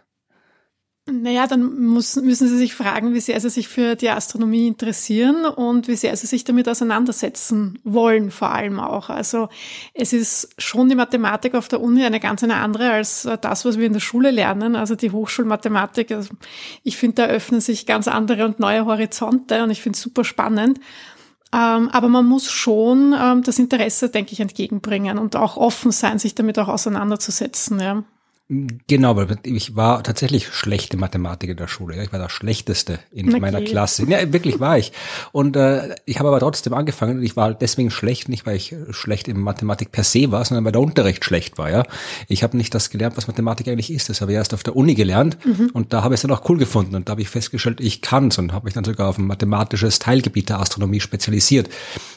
Naja, 1.10 1.48
dann 1.48 1.80
muss, 1.80 2.18
müssen 2.18 2.50
Sie 2.50 2.58
sich 2.58 2.76
fragen, 2.76 3.14
wie 3.14 3.22
sehr 3.22 3.40
Sie 3.40 3.50
sich 3.50 3.70
für 3.70 3.96
die 3.96 4.10
Astronomie 4.10 4.68
interessieren 4.68 5.46
und 5.46 5.88
wie 5.88 5.96
sehr 5.96 6.16
Sie 6.18 6.28
sich 6.28 6.44
damit 6.44 6.68
auseinandersetzen 6.68 7.80
wollen, 7.86 8.30
vor 8.30 8.52
allem 8.52 8.82
auch. 8.82 9.10
Also 9.10 9.48
es 9.94 10.12
ist 10.12 10.50
schon 10.58 10.90
die 10.90 10.96
Mathematik 10.96 11.56
auf 11.56 11.70
der 11.70 11.82
Uni 11.82 12.04
eine 12.04 12.20
ganz 12.20 12.44
eine 12.44 12.56
andere 12.56 12.92
als 12.92 13.28
das, 13.40 13.64
was 13.64 13.78
wir 13.78 13.86
in 13.86 13.94
der 13.94 14.02
Schule 14.02 14.32
lernen. 14.32 14.76
Also 14.76 14.96
die 14.96 15.12
Hochschulmathematik, 15.12 16.12
also 16.12 16.30
ich 16.84 16.98
finde, 16.98 17.24
da 17.24 17.26
öffnen 17.28 17.62
sich 17.62 17.86
ganz 17.86 18.10
andere 18.10 18.44
und 18.44 18.60
neue 18.60 18.86
Horizonte 18.86 19.64
und 19.64 19.70
ich 19.70 19.82
finde 19.82 19.96
es 19.96 20.02
super 20.02 20.26
spannend. 20.26 20.80
Ähm, 21.54 21.88
aber 21.90 22.10
man 22.10 22.26
muss 22.26 22.52
schon 22.52 23.16
ähm, 23.18 23.44
das 23.44 23.60
Interesse, 23.60 24.10
denke 24.10 24.34
ich, 24.34 24.42
entgegenbringen 24.42 25.18
und 25.18 25.38
auch 25.38 25.56
offen 25.56 25.94
sein, 25.94 26.20
sich 26.20 26.36
damit 26.36 26.60
auch 26.60 26.68
auseinanderzusetzen. 26.68 27.80
Ja. 27.80 28.04
Genau, 28.50 29.18
weil 29.18 29.28
ich 29.44 29.76
war 29.76 30.04
tatsächlich 30.04 30.48
schlechte 30.48 30.96
Mathematik 30.96 31.50
in 31.50 31.58
der 31.58 31.68
Schule. 31.68 32.02
Ich 32.02 32.14
war 32.14 32.20
der 32.20 32.30
Schlechteste 32.30 33.00
in 33.12 33.28
okay. 33.28 33.42
meiner 33.42 33.62
Klasse. 33.62 34.10
Ja, 34.10 34.32
wirklich 34.32 34.62
war 34.62 34.78
ich. 34.78 34.94
Und 35.34 35.58
äh, 35.58 35.96
ich 36.06 36.20
habe 36.20 36.30
aber 36.30 36.40
trotzdem 36.40 36.74
angefangen 36.74 37.18
und 37.18 37.24
ich 37.24 37.36
war 37.36 37.44
halt 37.44 37.62
deswegen 37.62 37.92
schlecht, 37.92 38.30
nicht 38.30 38.46
weil 38.46 38.56
ich 38.56 38.74
schlecht 38.92 39.28
in 39.28 39.38
Mathematik 39.38 39.92
per 39.92 40.06
se 40.06 40.32
war, 40.32 40.46
sondern 40.46 40.64
weil 40.64 40.72
der 40.72 40.80
Unterricht 40.80 41.26
schlecht 41.26 41.58
war. 41.58 41.70
Ja, 41.70 41.84
Ich 42.30 42.42
habe 42.42 42.56
nicht 42.56 42.74
das 42.74 42.90
gelernt, 42.90 43.18
was 43.18 43.28
Mathematik 43.28 43.68
eigentlich 43.68 43.92
ist. 43.92 44.08
Das 44.08 44.22
habe 44.22 44.32
ich 44.32 44.38
erst 44.38 44.54
auf 44.54 44.64
der 44.64 44.78
Uni 44.78 44.96
gelernt 44.96 45.38
mhm. 45.46 45.72
und 45.74 45.92
da 45.92 46.04
habe 46.04 46.14
ich 46.14 46.20
es 46.20 46.22
dann 46.22 46.32
auch 46.32 46.48
cool 46.50 46.58
gefunden. 46.58 46.96
Und 46.96 47.10
da 47.10 47.12
habe 47.12 47.22
ich 47.22 47.30
festgestellt, 47.30 47.82
ich 47.82 48.02
kann's 48.02 48.38
und 48.38 48.54
habe 48.54 48.64
mich 48.64 48.74
dann 48.74 48.86
sogar 48.86 49.10
auf 49.10 49.18
ein 49.18 49.28
mathematisches 49.28 50.00
Teilgebiet 50.00 50.48
der 50.48 50.62
Astronomie 50.62 51.02
spezialisiert. 51.02 51.70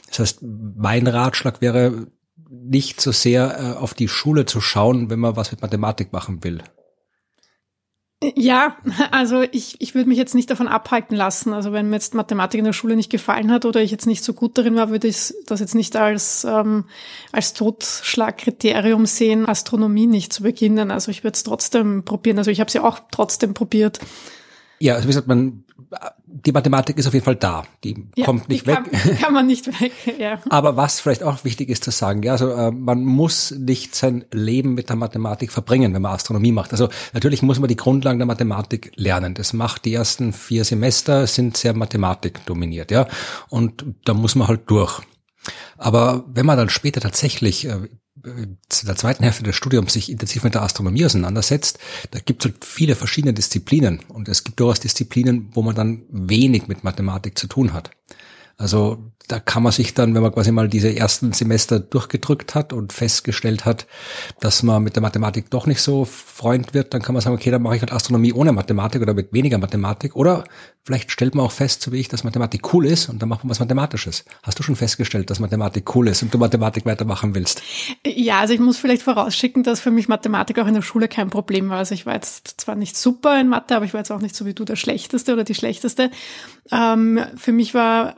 Das 0.09 0.21
heißt, 0.21 0.39
mein 0.43 1.09
Ratschlag 1.09 1.61
wäre, 1.61 2.07
nicht 2.51 3.01
so 3.01 3.13
sehr 3.13 3.59
äh, 3.59 3.79
auf 3.79 3.95
die 3.95 4.09
Schule 4.09 4.45
zu 4.45 4.61
schauen, 4.61 5.09
wenn 5.09 5.21
man 5.21 5.37
was 5.37 5.53
mit 5.53 5.63
Mathematik 5.63 6.13
machen 6.13 6.43
will. 6.43 6.63
Ja, 8.37 8.77
also 9.13 9.43
ich, 9.51 9.81
ich 9.81 9.95
würde 9.95 10.09
mich 10.09 10.19
jetzt 10.19 10.35
nicht 10.35 10.51
davon 10.51 10.69
abhalten 10.69 11.17
lassen. 11.17 11.55
Also 11.55 11.73
wenn 11.73 11.89
mir 11.89 11.97
jetzt 11.97 12.13
Mathematik 12.13 12.59
in 12.59 12.67
der 12.67 12.75
Schule 12.75 12.95
nicht 12.95 13.09
gefallen 13.09 13.51
hat 13.51 13.65
oder 13.65 13.81
ich 13.81 13.91
jetzt 13.91 14.07
nicht 14.07 14.23
so 14.23 14.35
gut 14.35 14.59
darin 14.59 14.75
war, 14.75 14.91
würde 14.91 15.09
ich 15.09 15.33
das 15.47 15.61
jetzt 15.61 15.75
nicht 15.75 15.97
als, 15.97 16.45
ähm, 16.45 16.85
als 17.33 17.55
Totschlagkriterium 17.55 19.07
sehen, 19.07 19.49
Astronomie 19.49 20.07
nicht 20.07 20.35
zu 20.35 20.43
beginnen. 20.43 20.91
Also 20.91 21.11
ich 21.11 21.25
würde 21.25 21.37
es 21.37 21.45
trotzdem 21.45 22.05
probieren. 22.05 22.37
Also 22.37 22.51
ich 22.51 22.61
habe 22.61 22.71
sie 22.71 22.81
auch 22.81 23.01
trotzdem 23.11 23.55
probiert. 23.55 24.01
Ja, 24.81 24.95
also 24.95 25.05
wie 25.05 25.13
gesagt, 25.13 25.29
man 25.29 25.65
die 26.27 26.53
Mathematik 26.53 26.97
ist 26.99 27.07
auf 27.07 27.13
jeden 27.13 27.25
Fall 27.25 27.37
da. 27.37 27.65
Die 27.83 28.07
ja, 28.17 28.25
kommt 28.25 28.49
nicht 28.49 28.63
die 28.63 28.69
weg. 28.69 28.79
Kann, 28.91 29.19
kann 29.21 29.35
man 29.35 29.47
nicht 29.47 29.67
weg, 29.81 29.93
ja. 30.19 30.41
Aber 30.49 30.77
was 30.77 31.01
vielleicht 31.01 31.23
auch 31.23 31.45
wichtig 31.45 31.69
ist 31.69 31.85
zu 31.85 31.91
sagen, 31.91 32.23
ja, 32.23 32.33
also 32.33 32.51
äh, 32.51 32.71
man 32.71 33.05
muss 33.05 33.51
nicht 33.51 33.95
sein 33.95 34.25
Leben 34.31 34.75
mit 34.75 34.89
der 34.89 34.97
Mathematik 34.97 35.51
verbringen, 35.51 35.93
wenn 35.93 36.03
man 36.03 36.13
Astronomie 36.13 36.53
macht. 36.53 36.73
Also 36.73 36.89
natürlich 37.13 37.43
muss 37.43 37.59
man 37.59 37.69
die 37.69 37.77
Grundlagen 37.77 38.19
der 38.19 38.27
Mathematik 38.27 38.93
lernen. 38.97 39.35
Das 39.35 39.53
macht 39.53 39.85
die 39.85 39.95
ersten 39.95 40.33
vier 40.33 40.65
Semester 40.65 41.27
sind 41.27 41.57
sehr 41.57 41.75
Mathematik 41.75 42.45
dominiert, 42.47 42.91
ja. 42.91 43.07
Und 43.49 43.85
da 44.05 44.15
muss 44.15 44.35
man 44.35 44.49
halt 44.49 44.63
durch. 44.71 45.01
Aber 45.77 46.25
wenn 46.29 46.47
man 46.47 46.59
dann 46.59 46.69
später 46.69 47.01
tatsächlich 47.01 47.67
äh, 47.67 47.89
zu 48.69 48.87
der 48.87 48.97
zweiten 48.97 49.23
Hälfte 49.23 49.43
des 49.43 49.57
Studiums 49.57 49.93
sich 49.93 50.11
intensiv 50.11 50.45
mit 50.45 50.55
der 50.55 50.63
Astronomie 50.63 51.05
auseinandersetzt, 51.05 51.79
da 52.11 52.19
gibt 52.19 52.45
es 52.45 52.51
halt 52.51 52.65
viele 52.65 52.95
verschiedene 52.95 53.33
Disziplinen 53.33 54.01
und 54.09 54.29
es 54.29 54.45
gibt 54.45 54.61
durchaus 54.61 54.81
Disziplinen, 54.81 55.51
wo 55.53 55.63
man 55.63 55.75
dann 55.75 56.03
wenig 56.11 56.69
mit 56.69 56.85
Mathematik 56.85 57.39
zu 57.39 57.47
tun 57.47 57.73
hat. 57.73 57.91
Also 58.61 58.99
da 59.27 59.41
kann 59.41 59.63
man 59.63 59.73
sich 59.73 59.95
dann, 59.95 60.15
wenn 60.15 60.23
man 60.23 60.33
quasi 60.33 60.53
mal 60.53 60.69
diese 60.69 60.95
ersten 60.95 61.33
Semester 61.33 61.81
durchgedrückt 61.81 62.55
hat 62.55 62.75
und 62.75 62.93
festgestellt 62.93 63.65
hat, 63.65 63.87
dass 64.41 64.63
man 64.63 64.83
mit 64.83 64.97
der 64.97 65.03
Mathematik 65.03 65.49
doch 65.51 65.67
nicht 65.67 65.81
so 65.81 66.05
Freund 66.05 66.75
wird, 66.75 66.93
dann 66.93 67.01
kann 67.01 67.15
man 67.15 67.23
sagen, 67.23 67.37
okay, 67.37 67.51
dann 67.51 67.63
mache 67.63 67.77
ich 67.77 67.81
halt 67.81 67.93
Astronomie 67.93 68.35
ohne 68.35 68.53
Mathematik 68.53 69.01
oder 69.01 69.15
mit 69.15 69.33
weniger 69.33 69.57
Mathematik. 69.57 70.15
Oder 70.15 70.45
vielleicht 70.83 71.11
stellt 71.11 71.35
man 71.35 71.47
auch 71.47 71.53
fest, 71.53 71.81
so 71.81 71.93
wie 71.93 72.01
ich, 72.01 72.09
dass 72.09 72.23
Mathematik 72.23 72.75
cool 72.75 72.85
ist 72.85 73.09
und 73.09 73.23
dann 73.23 73.31
macht 73.31 73.45
man 73.45 73.51
was 73.51 73.61
Mathematisches. 73.61 74.27
Hast 74.43 74.59
du 74.59 74.63
schon 74.63 74.77
festgestellt, 74.77 75.31
dass 75.31 75.41
Mathematik 75.41 75.95
cool 75.95 76.09
ist 76.09 76.23
und 76.23 76.35
du 76.35 76.37
Mathematik 76.37 76.85
weitermachen 76.85 77.35
willst? 77.35 77.63
Ja, 78.05 78.41
also 78.41 78.53
ich 78.53 78.61
muss 78.61 78.77
vielleicht 78.77 79.03
vorausschicken, 79.03 79.63
dass 79.63 79.81
für 79.81 79.91
mich 79.91 80.09
Mathematik 80.09 80.59
auch 80.59 80.67
in 80.67 80.75
der 80.75 80.83
Schule 80.83 81.09
kein 81.09 81.31
Problem 81.31 81.71
war. 81.71 81.79
Also 81.79 81.95
ich 81.95 82.05
war 82.05 82.15
jetzt 82.15 82.61
zwar 82.61 82.75
nicht 82.75 82.95
super 82.95 83.41
in 83.41 83.49
Mathe, 83.49 83.75
aber 83.75 83.87
ich 83.87 83.95
war 83.95 84.01
jetzt 84.01 84.11
auch 84.11 84.21
nicht 84.21 84.35
so 84.35 84.45
wie 84.45 84.55
du 84.55 84.67
der 84.67 84.77
Schlechteste 84.77 85.33
oder 85.33 85.45
die 85.45 85.55
Schlechteste. 85.55 86.11
Ähm, 86.73 87.21
für 87.37 87.53
mich 87.53 87.73
war 87.75 88.17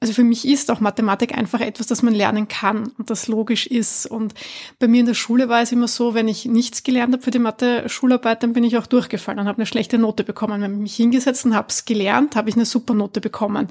also 0.00 0.14
für 0.14 0.24
mich 0.24 0.48
ist 0.48 0.70
auch 0.70 0.80
Mathematik 0.80 1.36
einfach 1.36 1.60
etwas, 1.60 1.86
das 1.86 2.02
man 2.02 2.14
lernen 2.14 2.48
kann 2.48 2.90
und 2.96 3.10
das 3.10 3.28
logisch 3.28 3.66
ist. 3.66 4.06
Und 4.06 4.32
bei 4.78 4.88
mir 4.88 5.00
in 5.00 5.06
der 5.06 5.14
Schule 5.14 5.50
war 5.50 5.60
es 5.60 5.72
immer 5.72 5.88
so, 5.88 6.14
wenn 6.14 6.26
ich 6.26 6.46
nichts 6.46 6.82
gelernt 6.82 7.12
habe 7.12 7.22
für 7.22 7.30
die 7.30 7.38
Mathe-Schularbeit, 7.38 8.42
dann 8.42 8.54
bin 8.54 8.64
ich 8.64 8.78
auch 8.78 8.86
durchgefallen 8.86 9.38
und 9.38 9.46
habe 9.46 9.58
eine 9.58 9.66
schlechte 9.66 9.98
Note 9.98 10.24
bekommen. 10.24 10.62
Wenn 10.62 10.72
ich 10.72 10.80
mich 10.80 10.96
hingesetzt 10.96 11.44
und 11.44 11.54
habe 11.54 11.68
es 11.68 11.84
gelernt, 11.84 12.34
habe 12.34 12.48
ich 12.48 12.56
eine 12.56 12.64
super 12.64 12.94
Note 12.94 13.20
bekommen. 13.20 13.68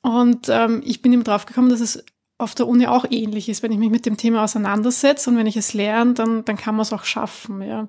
Und 0.00 0.48
ähm, 0.48 0.80
ich 0.86 1.02
bin 1.02 1.12
eben 1.12 1.24
drauf 1.24 1.44
gekommen, 1.44 1.68
dass 1.68 1.80
es 1.80 2.02
auf 2.38 2.54
der 2.54 2.66
Uni 2.66 2.86
auch 2.86 3.04
ähnlich 3.10 3.50
ist. 3.50 3.62
Wenn 3.62 3.72
ich 3.72 3.78
mich 3.78 3.90
mit 3.90 4.06
dem 4.06 4.16
Thema 4.16 4.44
auseinandersetze 4.44 5.28
und 5.28 5.36
wenn 5.36 5.46
ich 5.46 5.56
es 5.58 5.74
lerne, 5.74 6.14
dann, 6.14 6.46
dann 6.46 6.56
kann 6.56 6.76
man 6.76 6.82
es 6.82 6.94
auch 6.94 7.04
schaffen. 7.04 7.60
Ja. 7.60 7.88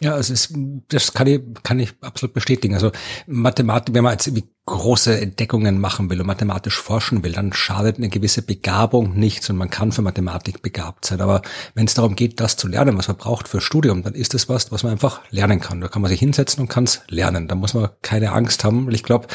Ja, 0.00 0.16
es 0.16 0.30
ist, 0.30 0.54
das 0.88 1.12
kann 1.12 1.26
ich, 1.26 1.40
kann 1.64 1.80
ich 1.80 1.92
absolut 2.00 2.32
bestätigen. 2.32 2.74
Also 2.74 2.92
Mathematik, 3.26 3.94
wenn 3.94 4.04
man 4.04 4.12
jetzt 4.12 4.28
irgendwie 4.28 4.48
große 4.66 5.20
Entdeckungen 5.20 5.80
machen 5.80 6.08
will 6.10 6.20
und 6.20 6.26
mathematisch 6.26 6.78
forschen 6.78 7.24
will, 7.24 7.32
dann 7.32 7.52
schadet 7.52 7.96
eine 7.96 8.08
gewisse 8.08 8.42
Begabung 8.42 9.18
nichts 9.18 9.50
und 9.50 9.56
man 9.56 9.70
kann 9.70 9.92
für 9.92 10.02
Mathematik 10.02 10.62
begabt 10.62 11.06
sein. 11.06 11.20
Aber 11.20 11.42
wenn 11.74 11.86
es 11.86 11.94
darum 11.94 12.14
geht, 12.14 12.38
das 12.38 12.56
zu 12.56 12.68
lernen, 12.68 12.96
was 12.96 13.08
man 13.08 13.16
braucht 13.16 13.48
für 13.48 13.60
Studium, 13.60 14.02
dann 14.02 14.14
ist 14.14 14.34
es 14.34 14.48
was, 14.48 14.70
was 14.70 14.82
man 14.82 14.92
einfach 14.92 15.22
lernen 15.30 15.60
kann. 15.60 15.80
Da 15.80 15.88
kann 15.88 16.02
man 16.02 16.10
sich 16.10 16.20
hinsetzen 16.20 16.60
und 16.60 16.68
kann 16.68 16.84
es 16.84 17.00
lernen. 17.08 17.48
Da 17.48 17.54
muss 17.54 17.74
man 17.74 17.88
keine 18.02 18.32
Angst 18.32 18.62
haben. 18.62 18.90
Ich 18.92 19.02
glaube, 19.02 19.26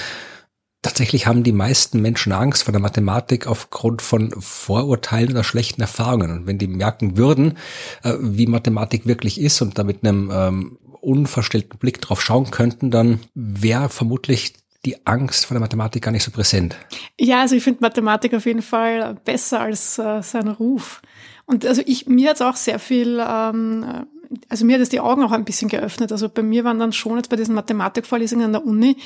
Tatsächlich 0.84 1.28
haben 1.28 1.44
die 1.44 1.54
meisten 1.54 2.02
Menschen 2.02 2.34
Angst 2.34 2.64
vor 2.64 2.74
der 2.74 2.82
Mathematik 2.82 3.48
aufgrund 3.48 4.02
von 4.02 4.32
Vorurteilen 4.40 5.32
oder 5.32 5.44
schlechten 5.44 5.82
Erfahrungen. 5.82 6.30
Und 6.30 6.46
wenn 6.46 6.58
die 6.58 6.68
merken 6.68 7.18
würden, 7.18 7.58
äh, 8.04 8.14
wie 8.20 8.48
Mathematik 8.48 9.08
wirklich 9.08 9.40
ist 9.40 9.62
und 9.62 9.80
da 9.80 9.86
mit 9.86 10.06
einem 10.06 10.30
ähm, 10.32 10.78
unverstellten 11.00 11.80
Blick 11.80 12.02
drauf 12.02 12.22
schauen 12.22 12.52
könnten, 12.52 12.92
dann 12.92 13.22
wäre 13.34 13.88
vermutlich 13.88 14.54
die 14.86 15.08
Angst 15.08 15.46
vor 15.46 15.56
der 15.56 15.62
Mathematik 15.62 16.04
gar 16.04 16.12
nicht 16.12 16.24
so 16.24 16.32
präsent. 16.32 16.76
Ja, 17.18 17.40
also 17.40 17.56
ich 17.56 17.64
finde 17.64 17.80
Mathematik 17.82 18.34
auf 18.34 18.46
jeden 18.46 18.62
Fall 18.62 19.16
besser 19.24 19.62
als 19.62 19.98
äh, 19.98 20.22
sein 20.22 20.50
Ruf. 20.50 21.02
Und 21.46 21.66
also 21.66 21.82
ich, 21.86 22.08
mir 22.08 22.32
hat 22.32 22.36
es 22.36 22.42
auch 22.42 22.58
sehr 22.58 22.80
viel, 22.80 23.24
ähm, 23.26 24.06
also 24.50 24.66
mir 24.66 24.76
hat 24.76 24.82
es 24.82 24.90
die 24.90 25.00
Augen 25.00 25.24
auch 25.24 25.32
ein 25.32 25.46
bisschen 25.46 25.70
geöffnet. 25.70 26.12
Also 26.12 26.28
bei 26.28 26.42
mir 26.44 26.66
waren 26.66 26.80
dann 26.80 26.92
schon 26.92 27.16
jetzt 27.16 27.30
bei 27.30 27.38
diesen 27.38 27.56
Mathematikvorlesungen 27.56 28.48
an 28.48 28.52
der 28.54 28.66
Uni 28.66 28.98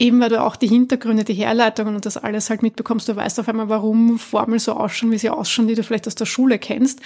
eben 0.00 0.20
weil 0.20 0.30
du 0.30 0.42
auch 0.42 0.56
die 0.56 0.66
Hintergründe, 0.66 1.24
die 1.24 1.34
Herleitungen 1.34 1.94
und 1.94 2.06
das 2.06 2.16
alles 2.16 2.48
halt 2.48 2.62
mitbekommst, 2.62 3.08
du 3.08 3.14
weißt 3.14 3.38
auf 3.38 3.48
einmal, 3.48 3.68
warum 3.68 4.18
Formeln 4.18 4.58
so 4.58 4.72
ausschauen, 4.72 5.12
wie 5.12 5.18
sie 5.18 5.28
ausschauen, 5.28 5.68
die 5.68 5.74
du 5.74 5.84
vielleicht 5.84 6.06
aus 6.06 6.14
der 6.14 6.24
Schule 6.24 6.58
kennst. 6.58 7.00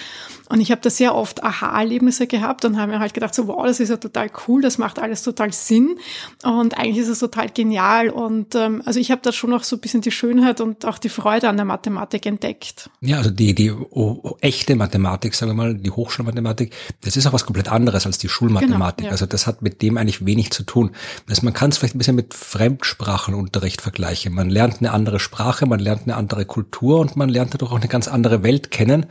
Und 0.48 0.60
ich 0.60 0.70
habe 0.70 0.80
da 0.80 0.90
sehr 0.90 1.14
oft 1.14 1.42
Aha-Erlebnisse 1.42 2.26
gehabt 2.28 2.64
und 2.64 2.78
habe 2.78 2.92
mir 2.92 2.98
halt 3.00 3.12
gedacht, 3.12 3.34
so 3.34 3.48
wow, 3.48 3.66
das 3.66 3.80
ist 3.80 3.88
ja 3.88 3.96
total 3.96 4.30
cool, 4.46 4.62
das 4.62 4.78
macht 4.78 5.00
alles 5.00 5.22
total 5.22 5.52
Sinn 5.52 5.96
und 6.44 6.78
eigentlich 6.78 6.98
ist 6.98 7.08
es 7.08 7.18
total 7.18 7.48
genial. 7.48 8.10
Und 8.10 8.54
ähm, 8.54 8.82
also 8.84 9.00
ich 9.00 9.10
habe 9.10 9.22
da 9.22 9.32
schon 9.32 9.52
auch 9.52 9.64
so 9.64 9.76
ein 9.76 9.80
bisschen 9.80 10.00
die 10.00 10.12
Schönheit 10.12 10.60
und 10.60 10.84
auch 10.84 10.98
die 10.98 11.08
Freude 11.08 11.48
an 11.48 11.56
der 11.56 11.64
Mathematik 11.64 12.26
entdeckt. 12.26 12.90
Ja, 13.00 13.18
also 13.18 13.30
die, 13.30 13.54
die 13.56 13.72
oh, 13.72 14.36
echte 14.40 14.76
Mathematik, 14.76 15.34
sagen 15.34 15.50
wir 15.50 15.56
mal, 15.56 15.74
die 15.74 15.90
Hochschulmathematik, 15.90 16.72
das 17.00 17.16
ist 17.16 17.26
auch 17.26 17.32
was 17.32 17.44
komplett 17.44 17.68
anderes 17.68 18.06
als 18.06 18.18
die 18.18 18.28
Schulmathematik. 18.28 18.98
Genau, 18.98 19.08
ja. 19.08 19.12
Also 19.12 19.26
das 19.26 19.48
hat 19.48 19.62
mit 19.62 19.82
dem 19.82 19.96
eigentlich 19.96 20.24
wenig 20.24 20.52
zu 20.52 20.62
tun. 20.62 20.92
Also 21.28 21.42
man 21.42 21.54
kann 21.54 21.70
es 21.70 21.78
vielleicht 21.78 21.96
ein 21.96 21.98
bisschen 21.98 22.16
mit 22.16 22.34
Fremd 22.34 22.83
Fremdsprachenunterricht 22.84 23.80
vergleiche. 23.80 24.28
Man 24.28 24.50
lernt 24.50 24.78
eine 24.78 24.92
andere 24.92 25.18
Sprache, 25.18 25.64
man 25.64 25.80
lernt 25.80 26.02
eine 26.02 26.16
andere 26.16 26.44
Kultur 26.44 27.00
und 27.00 27.16
man 27.16 27.30
lernt 27.30 27.54
dadurch 27.54 27.72
auch 27.72 27.80
eine 27.80 27.88
ganz 27.88 28.08
andere 28.08 28.42
Welt 28.42 28.70
kennen. 28.70 29.06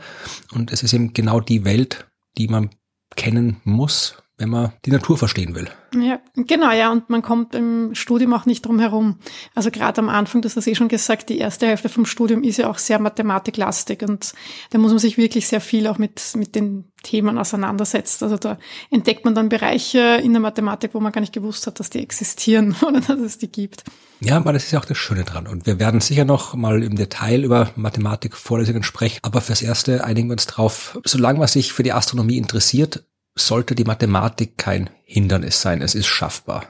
Und 0.52 0.72
es 0.72 0.84
ist 0.84 0.92
eben 0.92 1.12
genau 1.12 1.40
die 1.40 1.64
Welt, 1.64 2.06
die 2.38 2.46
man 2.46 2.70
kennen 3.16 3.56
muss, 3.64 4.22
wenn 4.36 4.50
man 4.50 4.72
die 4.84 4.90
Natur 4.90 5.16
verstehen 5.16 5.54
will. 5.54 5.68
Ja, 5.94 6.18
genau, 6.34 6.72
ja, 6.72 6.90
und 6.90 7.08
man 7.08 7.22
kommt 7.22 7.54
im 7.54 7.94
Studium 7.94 8.32
auch 8.32 8.46
nicht 8.46 8.66
drum 8.66 8.80
herum. 8.80 9.18
Also 9.54 9.70
gerade 9.70 10.00
am 10.00 10.08
Anfang, 10.08 10.42
das 10.42 10.56
hast 10.56 10.66
du 10.66 10.70
eh 10.70 10.74
schon 10.74 10.88
gesagt, 10.88 11.28
die 11.28 11.38
erste 11.38 11.66
Hälfte 11.66 11.88
vom 11.88 12.04
Studium 12.04 12.42
ist 12.42 12.56
ja 12.56 12.68
auch 12.68 12.78
sehr 12.78 12.98
mathematiklastig 12.98 14.02
und 14.02 14.32
da 14.70 14.78
muss 14.78 14.90
man 14.90 14.98
sich 14.98 15.16
wirklich 15.16 15.46
sehr 15.46 15.60
viel 15.60 15.86
auch 15.86 15.98
mit, 15.98 16.20
mit 16.36 16.56
den 16.56 16.90
Themen 17.04 17.38
auseinandersetzen. 17.38 18.24
Also 18.24 18.36
da 18.36 18.58
entdeckt 18.90 19.24
man 19.24 19.36
dann 19.36 19.48
Bereiche 19.48 20.20
in 20.22 20.32
der 20.32 20.40
Mathematik, 20.40 20.94
wo 20.94 21.00
man 21.00 21.12
gar 21.12 21.20
nicht 21.20 21.32
gewusst 21.32 21.68
hat, 21.68 21.78
dass 21.78 21.90
die 21.90 22.00
existieren 22.00 22.74
oder 22.86 23.00
dass 23.00 23.20
es 23.20 23.38
die 23.38 23.52
gibt. 23.52 23.84
Ja, 24.20 24.36
aber 24.36 24.52
das 24.52 24.64
ist 24.64 24.72
ja 24.72 24.80
auch 24.80 24.84
das 24.84 24.98
Schöne 24.98 25.24
dran. 25.24 25.46
Und 25.46 25.66
wir 25.66 25.78
werden 25.78 26.00
sicher 26.00 26.24
noch 26.24 26.54
mal 26.54 26.82
im 26.82 26.96
Detail 26.96 27.44
über 27.44 27.70
Mathematik-Vorlesungen 27.76 28.82
sprechen. 28.82 29.18
Aber 29.22 29.40
fürs 29.40 29.62
Erste 29.62 30.02
einigen 30.02 30.28
wir 30.28 30.32
uns 30.32 30.46
drauf, 30.46 30.98
solange 31.04 31.38
man 31.38 31.48
sich 31.48 31.72
für 31.72 31.82
die 31.82 31.92
Astronomie 31.92 32.38
interessiert, 32.38 33.04
sollte 33.34 33.74
die 33.74 33.84
Mathematik 33.84 34.58
kein 34.58 34.90
Hindernis 35.04 35.60
sein. 35.60 35.82
Es 35.82 35.94
ist 35.94 36.06
schaffbar. 36.06 36.66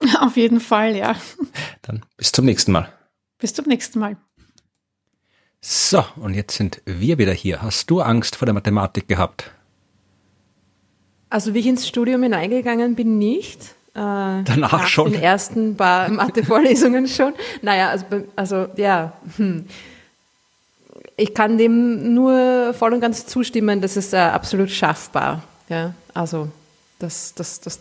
Auf 0.20 0.36
jeden 0.36 0.60
Fall, 0.60 0.96
ja. 0.96 1.16
Dann 1.82 2.04
bis 2.16 2.32
zum 2.32 2.44
nächsten 2.44 2.72
Mal. 2.72 2.92
Bis 3.38 3.54
zum 3.54 3.66
nächsten 3.66 3.98
Mal. 3.98 4.16
So, 5.60 6.04
und 6.16 6.34
jetzt 6.34 6.56
sind 6.56 6.82
wir 6.86 7.18
wieder 7.18 7.32
hier. 7.32 7.62
Hast 7.62 7.88
du 7.88 8.00
Angst 8.00 8.36
vor 8.36 8.46
der 8.46 8.54
Mathematik 8.54 9.06
gehabt? 9.06 9.50
Also 11.30 11.54
wie 11.54 11.60
ich 11.60 11.66
ins 11.66 11.86
Studium 11.86 12.22
hineingegangen 12.24 12.94
bin, 12.94 13.18
nicht. 13.18 13.62
Äh, 13.94 14.42
Danach 14.44 14.72
nach 14.72 14.86
schon. 14.86 15.12
Den 15.12 15.22
ersten 15.22 15.76
paar 15.76 16.08
Mathe-Vorlesungen 16.10 17.06
schon. 17.06 17.34
Naja, 17.62 17.90
also, 17.90 18.06
also 18.34 18.66
ja. 18.76 19.12
Hm. 19.36 19.66
Ich 21.16 21.34
kann 21.34 21.58
dem 21.58 22.14
nur 22.14 22.74
voll 22.74 22.94
und 22.94 23.00
ganz 23.00 23.26
zustimmen, 23.26 23.80
das 23.80 23.96
ist 23.96 24.14
äh, 24.14 24.16
absolut 24.16 24.70
schaffbar. 24.70 25.42
Ja, 25.68 25.94
also 26.14 26.48
das, 26.98 27.34
das, 27.34 27.60
das 27.60 27.80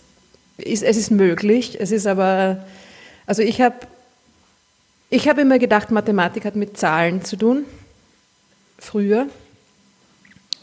ist, 0.58 0.84
es 0.84 0.98
ist 0.98 1.12
möglich. 1.12 1.78
Es 1.80 1.92
ist 1.92 2.08
aber, 2.08 2.64
also 3.26 3.42
ich 3.42 3.62
habe 3.62 3.76
ich 5.10 5.28
hab 5.28 5.38
immer 5.38 5.60
gedacht, 5.60 5.92
Mathematik 5.92 6.46
hat 6.46 6.56
mit 6.56 6.78
Zahlen 6.78 7.24
zu 7.24 7.36
tun, 7.36 7.66
früher. 8.80 9.28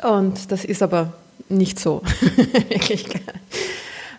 Und 0.02 0.50
das 0.50 0.64
ist 0.64 0.82
aber 0.82 1.12
nicht 1.48 1.78
so. 1.78 2.02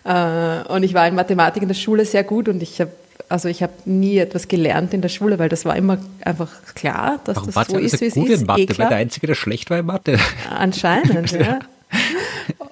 Äh, 0.02 0.62
und 0.68 0.82
ich 0.82 0.94
war 0.94 1.06
in 1.06 1.14
Mathematik 1.14 1.60
in 1.60 1.68
der 1.68 1.74
Schule 1.74 2.06
sehr 2.06 2.24
gut 2.24 2.48
und 2.48 2.62
ich 2.62 2.80
habe 2.80 2.90
also 3.28 3.48
ich 3.48 3.62
habe 3.62 3.72
nie 3.84 4.16
etwas 4.16 4.48
gelernt 4.48 4.92
in 4.94 5.02
der 5.02 5.08
Schule, 5.10 5.38
weil 5.38 5.50
das 5.50 5.64
war 5.66 5.76
immer 5.76 5.98
einfach 6.22 6.50
klar, 6.74 7.20
dass 7.24 7.36
Warum 7.36 7.52
das 7.54 7.68
so 7.68 7.76
ist, 7.76 8.00
wie 8.00 8.06
es 8.06 8.16
ist. 8.16 8.40
In 8.40 8.46
Mathe, 8.46 8.62
eh 8.62 8.78
weil 8.78 8.88
der 8.88 8.96
Einzige, 8.96 9.26
der 9.26 9.34
schlecht 9.34 9.70
war 9.70 9.78
in 9.78 9.86
Mathe. 9.86 10.18
Anscheinend, 10.50 11.30
ja. 11.32 11.60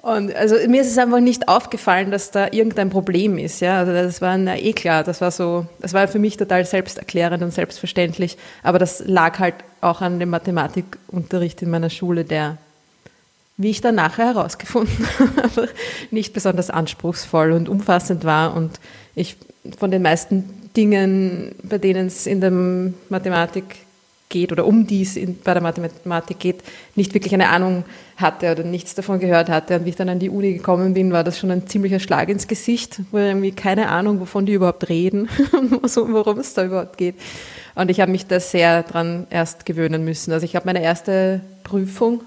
Und 0.01 0.35
also 0.35 0.55
mir 0.67 0.81
ist 0.81 0.91
es 0.91 0.97
einfach 0.97 1.19
nicht 1.19 1.47
aufgefallen, 1.47 2.09
dass 2.09 2.31
da 2.31 2.47
irgendein 2.51 2.89
Problem 2.89 3.37
ist. 3.37 3.59
Ja, 3.59 3.79
also 3.79 3.91
das 3.91 4.21
war 4.21 4.37
na, 4.37 4.57
eh 4.57 4.73
klar. 4.73 5.03
Das 5.03 5.21
war 5.21 5.29
so, 5.29 5.65
das 5.79 5.93
war 5.93 6.07
für 6.07 6.19
mich 6.19 6.37
total 6.37 6.65
selbsterklärend 6.65 7.43
und 7.43 7.53
selbstverständlich. 7.53 8.37
Aber 8.63 8.79
das 8.79 9.03
lag 9.05 9.39
halt 9.39 9.55
auch 9.81 10.01
an 10.01 10.19
dem 10.19 10.29
Mathematikunterricht 10.29 11.61
in 11.61 11.69
meiner 11.69 11.89
Schule, 11.89 12.23
der, 12.23 12.57
wie 13.57 13.69
ich 13.69 13.81
dann 13.81 13.95
nachher 13.95 14.33
herausgefunden 14.33 15.05
habe, 15.43 15.69
nicht 16.11 16.33
besonders 16.33 16.69
anspruchsvoll 16.69 17.51
und 17.51 17.67
umfassend 17.67 18.23
war. 18.23 18.55
Und 18.55 18.79
ich 19.15 19.35
von 19.77 19.91
den 19.91 20.01
meisten 20.01 20.71
Dingen, 20.75 21.55
bei 21.61 21.77
denen 21.77 22.07
es 22.07 22.25
in 22.25 22.41
der 22.41 22.51
Mathematik 23.09 23.85
geht 24.29 24.51
oder 24.51 24.65
um 24.65 24.85
die 24.85 25.01
es 25.01 25.19
bei 25.43 25.53
der 25.55 25.63
Mathematik 25.63 26.39
geht, 26.39 26.63
nicht 26.95 27.15
wirklich 27.15 27.33
eine 27.33 27.49
Ahnung 27.49 27.83
hatte 28.15 28.51
oder 28.51 28.63
nichts 28.63 28.93
davon 28.93 29.19
gehört 29.19 29.49
hatte. 29.49 29.75
Und 29.75 29.85
wie 29.85 29.89
ich 29.89 29.95
dann 29.95 30.07
an 30.07 30.19
die 30.19 30.29
Uni 30.29 30.53
gekommen 30.53 30.93
bin, 30.93 31.11
war 31.11 31.23
das 31.23 31.39
schon 31.39 31.49
ein 31.49 31.65
ziemlicher 31.65 31.99
Schlag 31.99 32.29
ins 32.29 32.47
Gesicht, 32.47 33.01
wo 33.11 33.17
irgendwie 33.17 33.51
keine 33.51 33.89
Ahnung, 33.89 34.19
wovon 34.19 34.45
die 34.45 34.53
überhaupt 34.53 34.87
reden 34.87 35.29
und 35.51 35.81
worum 35.81 36.39
es 36.39 36.53
da 36.53 36.63
überhaupt 36.63 36.97
geht. 36.97 37.15
Und 37.73 37.89
ich 37.89 38.01
habe 38.01 38.11
mich 38.11 38.27
da 38.27 38.39
sehr 38.39 38.83
dran 38.83 39.25
erst 39.31 39.65
gewöhnen 39.65 40.03
müssen. 40.03 40.31
Also 40.31 40.45
ich 40.45 40.55
habe 40.55 40.67
meine 40.67 40.83
erste 40.83 41.41
Prüfung 41.63 42.21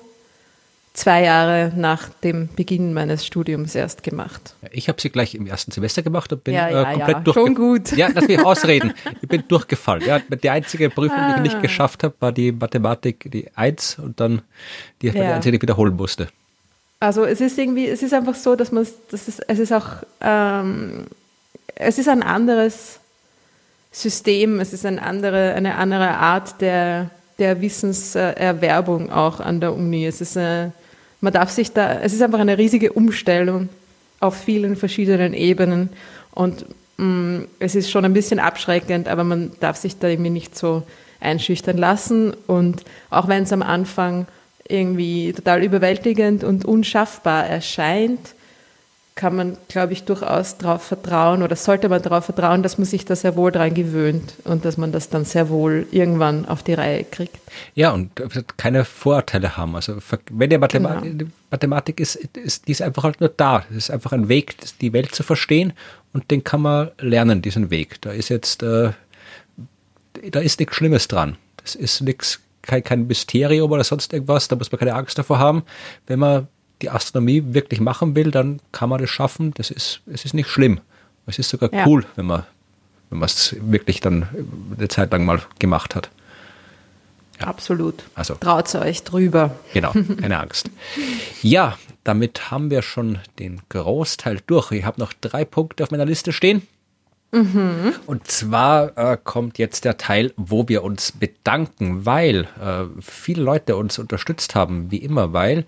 zwei 0.95 1.23
Jahre 1.23 1.73
nach 1.75 2.09
dem 2.09 2.49
Beginn 2.55 2.93
meines 2.93 3.25
Studiums 3.25 3.75
erst 3.75 4.03
gemacht. 4.03 4.55
Ich 4.71 4.89
habe 4.89 5.01
sie 5.01 5.11
gleich 5.11 5.35
im 5.35 5.47
ersten 5.47 5.71
Semester 5.71 6.03
gemacht 6.03 6.33
und 6.33 6.45
bin 6.45 6.55
ja, 6.55 6.69
ja, 6.69 6.83
äh, 6.83 6.95
komplett 6.95 7.17
ja. 7.17 7.21
durchgefallen. 7.21 7.47
Schon 7.47 7.55
gut. 7.55 7.93
Ja, 7.93 8.09
lass 8.15 8.29
mich 8.29 8.45
ausreden. 8.45 8.93
Ich 9.21 9.29
bin 9.29 9.45
durchgefallen. 9.49 10.05
Ja, 10.05 10.19
die 10.19 10.51
einzige 10.51 10.91
Prüfung, 10.91 11.19
die 11.29 11.37
ich 11.37 11.43
nicht 11.43 11.57
ah. 11.57 11.61
geschafft 11.61 12.05
habe, 12.05 12.15
war 12.21 12.33
die 12.33 12.53
Mathematik, 12.53 13.31
die 13.31 13.49
Eins 13.55 13.99
und 13.99 14.21
dann 14.21 14.43
die, 15.01 15.07
ja. 15.07 15.13
die 15.13 15.21
einzige, 15.21 15.53
die 15.53 15.57
ich 15.57 15.63
wiederholen 15.63 15.97
musste. 15.97 16.29
Also 17.01 17.25
es 17.25 17.41
ist 17.41 17.59
irgendwie, 17.59 17.89
es 17.89 18.03
ist 18.03 18.15
einfach 18.15 18.35
so, 18.35 18.55
dass 18.55 18.71
man, 18.71 18.87
das 19.11 19.29
ist, 19.29 19.43
es 19.49 19.59
ist 19.59 19.73
auch, 19.73 19.89
ähm, 20.21 21.07
es 21.75 21.99
ist 21.99 22.09
ein 22.09 22.23
anderes 22.23 23.01
System, 23.91 24.61
es 24.61 24.73
ist 24.73 24.87
eine 24.87 25.03
andere, 25.03 25.55
eine 25.55 25.77
andere 25.77 26.11
Art 26.11 26.61
der, 26.61 27.11
der 27.39 27.61
Wissenserwerbung 27.61 29.11
auch 29.11 29.41
an 29.41 29.61
der 29.61 29.75
Uni. 29.75 30.07
Es 30.07 30.21
ist 30.21 30.37
eine, 30.37 30.73
man 31.23 31.33
darf 31.33 31.51
sich 31.51 31.73
da, 31.73 32.01
es 32.01 32.13
ist 32.13 32.21
einfach 32.21 32.41
eine 32.41 32.59
riesige 32.59 32.93
Umstellung 32.93 33.71
auf 34.21 34.37
vielen 34.37 34.77
verschiedenen 34.77 35.33
Ebenen 35.33 35.89
und 36.33 36.67
mh, 36.99 37.07
mm, 37.07 37.49
es 37.61 37.75
ist 37.75 37.91
schon 37.91 38.05
ein 38.05 38.13
bisschen 38.13 38.41
abschreckend, 38.41 39.09
aber 39.09 39.25
man 39.25 39.53
darf 39.61 39.77
sich 39.77 39.99
da 39.99 40.09
irgendwie 40.09 40.31
nicht 40.31 40.59
so 40.59 40.83
einschüchtern 41.21 41.79
lassen 41.79 42.35
und 42.47 42.83
auch 43.09 43.29
wenn 43.29 43.45
es 43.45 43.53
am 43.53 43.63
Anfang 43.63 44.27
irgendwie 44.69 45.33
total 45.33 45.63
überwältigend 45.63 46.45
und 46.45 46.65
unschaffbar 46.65 47.47
erscheint, 47.47 48.35
kann 49.15 49.37
man, 49.37 49.59
glaube 49.69 49.93
ich, 49.93 50.05
durchaus 50.05 50.57
darauf 50.57 50.83
vertrauen 50.83 51.43
oder 51.43 51.55
sollte 51.55 51.89
man 51.89 52.01
darauf 52.01 52.25
vertrauen, 52.25 52.63
dass 52.63 52.79
man 52.79 52.87
sich 52.87 53.05
da 53.05 53.15
sehr 53.15 53.37
wohl 53.37 53.53
dran 53.53 53.75
gewöhnt 53.75 54.35
und 54.45 54.65
dass 54.65 54.79
man 54.79 54.91
das 54.91 55.11
dann 55.11 55.25
sehr 55.25 55.51
wohl 55.51 55.87
irgendwann 55.91 56.47
auf 56.47 56.63
die 56.63 56.73
Reihe 56.73 57.05
kriegt. 57.05 57.39
Ja, 57.75 57.93
und 57.93 58.11
keine 58.57 58.85
Vorurteile 58.85 59.57
haben. 59.57 59.77
Also 59.77 59.99
wenn 60.31 60.49
die 60.49 60.57
Mathematik, 60.57 61.19
genau. 61.19 61.31
Mathematik 61.51 62.01
ist, 62.01 62.17
ist, 62.17 62.69
die 62.69 62.73
ist 62.73 62.81
einfach 62.81 63.03
halt 63.05 63.21
nur 63.21 63.29
da. 63.29 63.65
Es 63.71 63.77
ist 63.77 63.91
einfach 63.91 64.13
ein 64.13 64.29
Weg, 64.29 64.57
die 64.81 64.95
Welt 64.95 65.15
zu 65.15 65.23
verstehen 65.23 65.75
und 66.15 66.31
den 66.31 66.43
kann 66.43 66.63
man 66.63 66.91
lernen, 66.99 67.43
diesen 67.43 67.71
Weg. 67.71 68.01
Da 68.01 68.13
ist 68.13 68.31
jetzt, 68.31 68.63
äh, 68.63 68.93
da 70.31 70.41
ist 70.41 70.59
nichts 70.59 70.75
Schlimmes 70.75 71.09
dran. 71.09 71.37
Das 71.57 71.75
ist 71.75 72.01
nichts, 72.01 72.41
kein, 72.63 72.83
kein 72.83 73.07
Mysterium 73.07 73.71
oder 73.71 73.85
sonst 73.85 74.15
irgendwas. 74.15 74.49
Da 74.49 74.57
muss 74.57 74.73
man 74.73 74.79
keine 74.79 74.95
Angst 74.95 75.19
davor 75.19 75.39
haben. 75.39 75.65
Wenn 76.07 76.19
man 76.19 76.49
die 76.83 76.91
Astronomie 76.91 77.43
wirklich 77.49 77.81
machen 77.81 78.15
will, 78.15 78.31
dann 78.31 78.61
kann 78.73 78.89
man 78.89 79.01
das 79.01 79.11
schaffen. 79.11 79.53
Das 79.55 79.71
ist, 79.71 80.01
es 80.07 80.25
ist 80.25 80.35
nicht 80.35 80.49
schlimm. 80.49 80.81
Es 81.27 81.39
ist 81.39 81.49
sogar 81.49 81.73
ja. 81.73 81.87
cool, 81.87 82.05
wenn 82.17 82.27
man, 82.27 82.45
wenn 83.11 83.21
man 83.21 83.27
es 83.27 83.57
wirklich 83.61 84.01
dann 84.01 84.29
eine 84.77 84.89
Zeit 84.89 85.13
lang 85.13 85.25
mal 85.25 85.41
gemacht 85.59 85.95
hat. 85.95 86.11
Ja. 87.41 87.47
Absolut. 87.47 88.03
Also 88.15 88.35
traut 88.35 88.75
euch 88.75 89.03
drüber. 89.05 89.57
Genau, 89.73 89.93
keine 90.21 90.39
Angst. 90.41 90.71
Ja, 91.43 91.77
damit 92.05 92.53
haben 92.53 92.71
wir 92.71 92.83
schon 92.83 93.19
den 93.41 93.61
Großteil 93.69 94.41
durch. 94.47 94.71
Ich 94.71 94.85
habe 94.85 95.01
noch 95.01 95.13
drei 95.13 95.45
Punkte 95.45 95.83
auf 95.83 95.91
meiner 95.91 96.05
Liste 96.05 96.33
stehen. 96.33 96.63
Mhm. 97.35 97.95
Und 98.05 98.29
zwar 98.29 98.97
äh, 98.99 99.17
kommt 99.17 99.57
jetzt 99.57 99.87
der 99.87 99.97
Teil, 99.97 100.35
wo 100.37 100.69
wir 100.69 100.85
uns 100.85 101.13
bedanken, 101.13 102.05
weil 102.05 102.47
äh, 102.61 102.85
viele 103.01 103.43
Leute 103.43 103.77
uns 103.77 103.99
unterstützt 103.99 104.55
haben, 104.55 104.91
wie 104.91 104.99
immer, 104.99 105.33
weil 105.33 105.65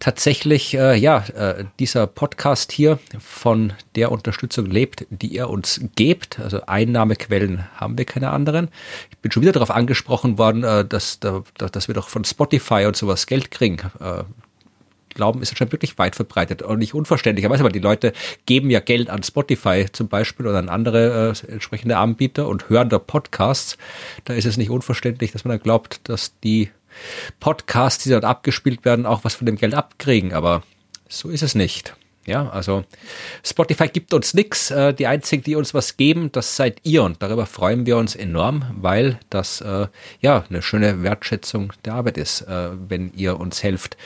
tatsächlich 0.00 0.74
äh, 0.74 0.94
ja 0.96 1.24
äh, 1.34 1.64
dieser 1.78 2.06
Podcast 2.06 2.72
hier 2.72 2.98
von 3.18 3.72
der 3.96 4.12
Unterstützung 4.12 4.66
lebt, 4.66 5.06
die 5.08 5.28
ihr 5.28 5.48
uns 5.48 5.80
gebt. 5.96 6.40
Also 6.40 6.60
Einnahmequellen 6.66 7.66
haben 7.74 7.96
wir 7.96 8.04
keine 8.04 8.28
anderen. 8.28 8.68
Ich 9.10 9.16
bin 9.16 9.32
schon 9.32 9.42
wieder 9.42 9.52
darauf 9.52 9.70
angesprochen 9.70 10.36
worden, 10.36 10.62
äh, 10.62 10.84
dass, 10.84 11.20
dass 11.20 11.88
wir 11.88 11.94
doch 11.94 12.10
von 12.10 12.24
Spotify 12.24 12.84
und 12.84 12.96
sowas 12.96 13.26
Geld 13.26 13.50
kriegen. 13.50 13.78
Glauben 15.18 15.42
ist 15.42 15.50
anscheinend 15.50 15.72
wirklich 15.72 15.98
weit 15.98 16.14
verbreitet 16.14 16.62
und 16.62 16.78
nicht 16.78 16.94
unverständlich. 16.94 17.44
Aber 17.44 17.68
die 17.70 17.80
Leute 17.80 18.12
geben 18.46 18.70
ja 18.70 18.78
Geld 18.78 19.10
an 19.10 19.24
Spotify 19.24 19.86
zum 19.90 20.06
Beispiel 20.06 20.46
oder 20.46 20.58
an 20.58 20.68
andere 20.68 21.34
äh, 21.34 21.52
entsprechende 21.52 21.96
Anbieter 21.96 22.46
und 22.46 22.68
hören 22.68 22.88
da 22.88 23.00
Podcasts. 23.00 23.76
Da 24.24 24.34
ist 24.34 24.44
es 24.44 24.56
nicht 24.56 24.70
unverständlich, 24.70 25.32
dass 25.32 25.44
man 25.44 25.56
dann 25.56 25.62
glaubt, 25.62 26.08
dass 26.08 26.38
die 26.44 26.70
Podcasts, 27.40 28.04
die 28.04 28.10
dort 28.10 28.24
abgespielt 28.24 28.84
werden, 28.84 29.06
auch 29.06 29.24
was 29.24 29.34
von 29.34 29.46
dem 29.46 29.56
Geld 29.56 29.74
abkriegen. 29.74 30.32
Aber 30.32 30.62
so 31.08 31.30
ist 31.30 31.42
es 31.42 31.56
nicht. 31.56 31.96
Ja, 32.28 32.46
also 32.50 32.84
Spotify 33.42 33.88
gibt 33.88 34.12
uns 34.12 34.34
nichts. 34.34 34.70
Äh, 34.70 34.92
die 34.92 35.06
einzigen, 35.06 35.42
die 35.42 35.56
uns 35.56 35.72
was 35.72 35.96
geben, 35.96 36.30
das 36.30 36.56
seid 36.56 36.78
ihr. 36.82 37.02
Und 37.02 37.22
darüber 37.22 37.46
freuen 37.46 37.86
wir 37.86 37.96
uns 37.96 38.14
enorm, 38.14 38.66
weil 38.76 39.18
das 39.30 39.62
äh, 39.62 39.86
ja 40.20 40.44
eine 40.50 40.60
schöne 40.60 41.02
Wertschätzung 41.02 41.72
der 41.86 41.94
Arbeit 41.94 42.18
ist, 42.18 42.42
äh, 42.42 42.68
wenn 42.86 43.14
ihr 43.14 43.40
uns 43.40 43.62
helft, 43.62 43.96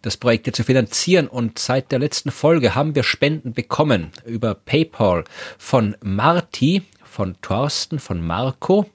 das 0.00 0.16
Projekt 0.16 0.46
hier 0.46 0.52
zu 0.52 0.62
finanzieren. 0.62 1.26
Und 1.26 1.58
seit 1.58 1.90
der 1.90 1.98
letzten 1.98 2.30
Folge 2.30 2.76
haben 2.76 2.94
wir 2.94 3.02
Spenden 3.02 3.52
bekommen 3.52 4.12
über 4.24 4.54
PayPal 4.54 5.24
von 5.58 5.96
Marti, 6.00 6.82
von 7.02 7.34
Thorsten, 7.42 7.98
von 7.98 8.24
Marco, 8.24 8.86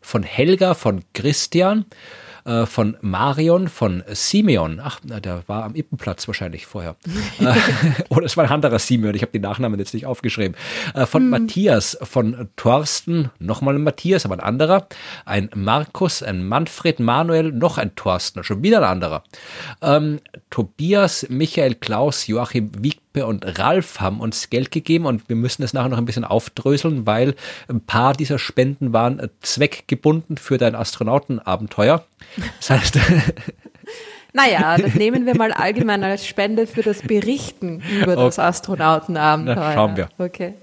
von 0.00 0.22
Helga, 0.22 0.74
von 0.74 1.02
Christian 1.12 1.86
äh, 2.48 2.66
von 2.66 2.96
Marion, 3.02 3.68
von 3.68 4.02
Simeon. 4.08 4.80
Ach, 4.82 5.00
na, 5.04 5.20
der 5.20 5.42
war 5.46 5.64
am 5.64 5.74
Ippenplatz 5.74 6.26
wahrscheinlich 6.26 6.66
vorher. 6.66 6.96
Äh, 7.40 7.54
oder 8.08 8.26
es 8.26 8.36
war 8.36 8.44
ein 8.44 8.50
anderer 8.50 8.78
Simeon, 8.78 9.14
ich 9.14 9.22
habe 9.22 9.30
den 9.30 9.42
Nachnamen 9.42 9.78
jetzt 9.78 9.94
nicht 9.94 10.06
aufgeschrieben. 10.06 10.56
Äh, 10.94 11.06
von 11.06 11.22
hm. 11.22 11.30
Matthias, 11.30 11.96
von 12.02 12.48
Thorsten, 12.56 13.30
nochmal 13.38 13.74
ein 13.74 13.82
Matthias, 13.82 14.24
aber 14.24 14.34
ein 14.34 14.40
anderer. 14.40 14.88
Ein 15.24 15.50
Markus, 15.54 16.22
ein 16.22 16.46
Manfred, 16.46 17.00
Manuel, 17.00 17.52
noch 17.52 17.78
ein 17.78 17.94
Thorsten, 17.94 18.42
schon 18.42 18.62
wieder 18.62 18.78
ein 18.78 18.84
anderer. 18.84 19.24
Ähm, 19.82 20.20
Tobias, 20.50 21.26
Michael, 21.28 21.74
Klaus, 21.74 22.26
Joachim 22.26 22.72
Wieg 22.78 22.98
Pepe 23.12 23.26
und 23.26 23.58
Ralf 23.58 24.00
haben 24.00 24.20
uns 24.20 24.50
Geld 24.50 24.70
gegeben 24.70 25.06
und 25.06 25.28
wir 25.28 25.36
müssen 25.36 25.62
es 25.62 25.72
nachher 25.72 25.88
noch 25.88 25.98
ein 25.98 26.04
bisschen 26.04 26.24
aufdröseln, 26.24 27.06
weil 27.06 27.34
ein 27.68 27.80
paar 27.80 28.12
dieser 28.12 28.38
Spenden 28.38 28.92
waren 28.92 29.28
zweckgebunden 29.40 30.36
für 30.36 30.58
dein 30.58 30.74
Astronautenabenteuer. 30.74 32.04
Das 32.58 32.70
heißt, 32.70 32.98
Naja, 34.32 34.76
das 34.82 34.94
nehmen 34.94 35.26
wir 35.26 35.36
mal 35.36 35.52
allgemein 35.52 36.04
als 36.04 36.26
Spende 36.26 36.66
für 36.66 36.82
das 36.82 37.02
Berichten 37.02 37.82
über 38.02 38.12
okay. 38.12 38.24
das 38.24 38.38
Astronautenabenteuer. 38.38 39.56
Na, 39.56 39.72
schauen 39.72 39.96
wir. 39.96 40.08
Okay. 40.18 40.54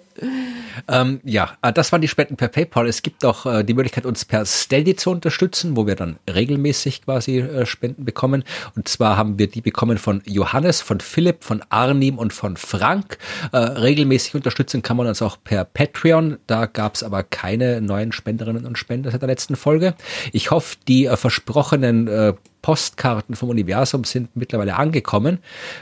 Ähm, 0.88 1.20
ja, 1.24 1.58
äh, 1.62 1.74
das 1.74 1.92
waren 1.92 2.02
die 2.02 2.08
Spenden 2.08 2.38
per 2.38 2.48
PayPal. 2.48 2.88
Es 2.88 3.02
gibt 3.02 3.26
auch 3.26 3.46
äh, 3.46 3.64
die 3.64 3.74
Möglichkeit, 3.74 4.06
uns 4.06 4.26
per 4.26 4.46
Steady 4.46 4.96
zu 4.96 5.12
unterstützen, 5.12 5.76
wo 5.76 5.88
wir 5.88 5.96
dann 5.96 6.18
regelmäßig 6.32 7.04
quasi 7.04 7.40
äh, 7.40 7.66
Spenden 7.66 8.06
bekommen. 8.06 8.44
Und 8.76 8.88
zwar 8.88 9.18
haben 9.18 9.40
wir 9.40 9.48
die 9.48 9.62
bekommen 9.62 9.98
von 9.98 10.22
Johannes, 10.26 10.82
von 10.82 11.00
Philipp, 11.00 11.44
von 11.44 11.64
Arnim 11.70 12.18
und 12.18 12.34
von 12.34 12.58
Frank. 12.58 13.18
Äh, 13.52 13.58
regelmäßig 13.58 14.36
unterstützen 14.36 14.82
kann 14.82 14.98
man 14.98 15.08
uns 15.08 15.22
auch 15.22 15.38
per 15.44 15.66
Patreon. 15.66 16.38
Da 16.48 16.66
gab 16.66 16.96
es 16.96 17.04
aber 17.04 17.24
keine 17.24 17.82
neuen 17.82 18.12
Spenderinnen 18.12 18.66
und 18.66 18.78
Spender 18.78 19.12
seit 19.12 19.22
der 19.22 19.30
letzten 19.30 19.56
Folge. 19.56 19.96
Ich 20.32 20.52
hoffe, 20.52 20.78
die 20.88 21.06
äh, 21.06 21.18
versprochenen 21.18 22.08
äh, 22.08 22.34
Postkarten 22.66 23.36
vom 23.36 23.50
Universum 23.50 24.06
sind 24.06 24.36
mittlerweile 24.36 24.76
angekommen. 24.78 25.38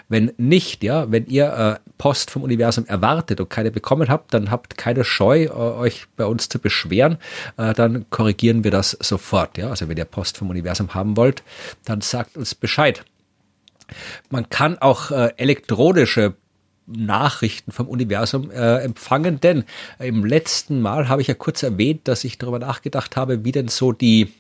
Wenn 0.10 0.34
nicht, 0.36 0.84
ja, 0.84 1.10
wenn 1.10 1.26
ihr 1.28 1.80
äh, 1.86 1.90
Post 1.98 2.30
vom 2.30 2.44
Universum 2.44 2.86
erwartet 2.88 3.40
und 3.40 3.50
keine 3.50 3.72
bekommen 3.72 4.10
habt, 4.10 4.34
dann 4.34 4.52
habt 4.52 4.78
keine 4.78 5.06
Scheu, 5.06 5.44
äh, 5.44 5.50
euch 5.50 6.08
bei 6.18 6.26
uns 6.26 6.50
zu 6.50 6.60
beschweren. 6.60 7.20
Äh, 7.56 7.72
dann 7.74 8.06
korrigieren 8.10 8.66
wir 8.66 8.72
das 8.72 8.98
sofort. 9.00 9.58
Ja, 9.58 9.70
also 9.70 9.88
wenn 9.88 9.96
ihr 9.96 10.04
Post 10.04 10.38
vom 10.38 10.50
Universum 10.50 10.94
haben 10.94 11.16
wollt, 11.16 11.42
dann 11.86 12.02
sagt 12.02 12.36
uns 12.36 12.54
Bescheid. 12.54 13.06
Man 14.30 14.50
kann 14.50 14.78
auch 14.78 15.12
äh, 15.12 15.32
elektronische 15.38 16.34
Nachrichten 16.86 17.72
vom 17.72 17.88
Universum 17.88 18.52
äh, 18.52 18.80
empfangen, 18.80 19.40
denn 19.40 19.64
im 20.00 20.26
letzten 20.26 20.82
Mal 20.82 21.08
habe 21.08 21.22
ich 21.22 21.30
ja 21.30 21.34
kurz 21.34 21.64
erwähnt, 21.64 22.10
dass 22.10 22.26
ich 22.26 22.40
darüber 22.40 22.60
nachgedacht 22.60 23.16
habe, 23.16 23.46
wie 23.46 23.54
denn 23.54 23.70
so 23.70 23.94
die 23.94 24.34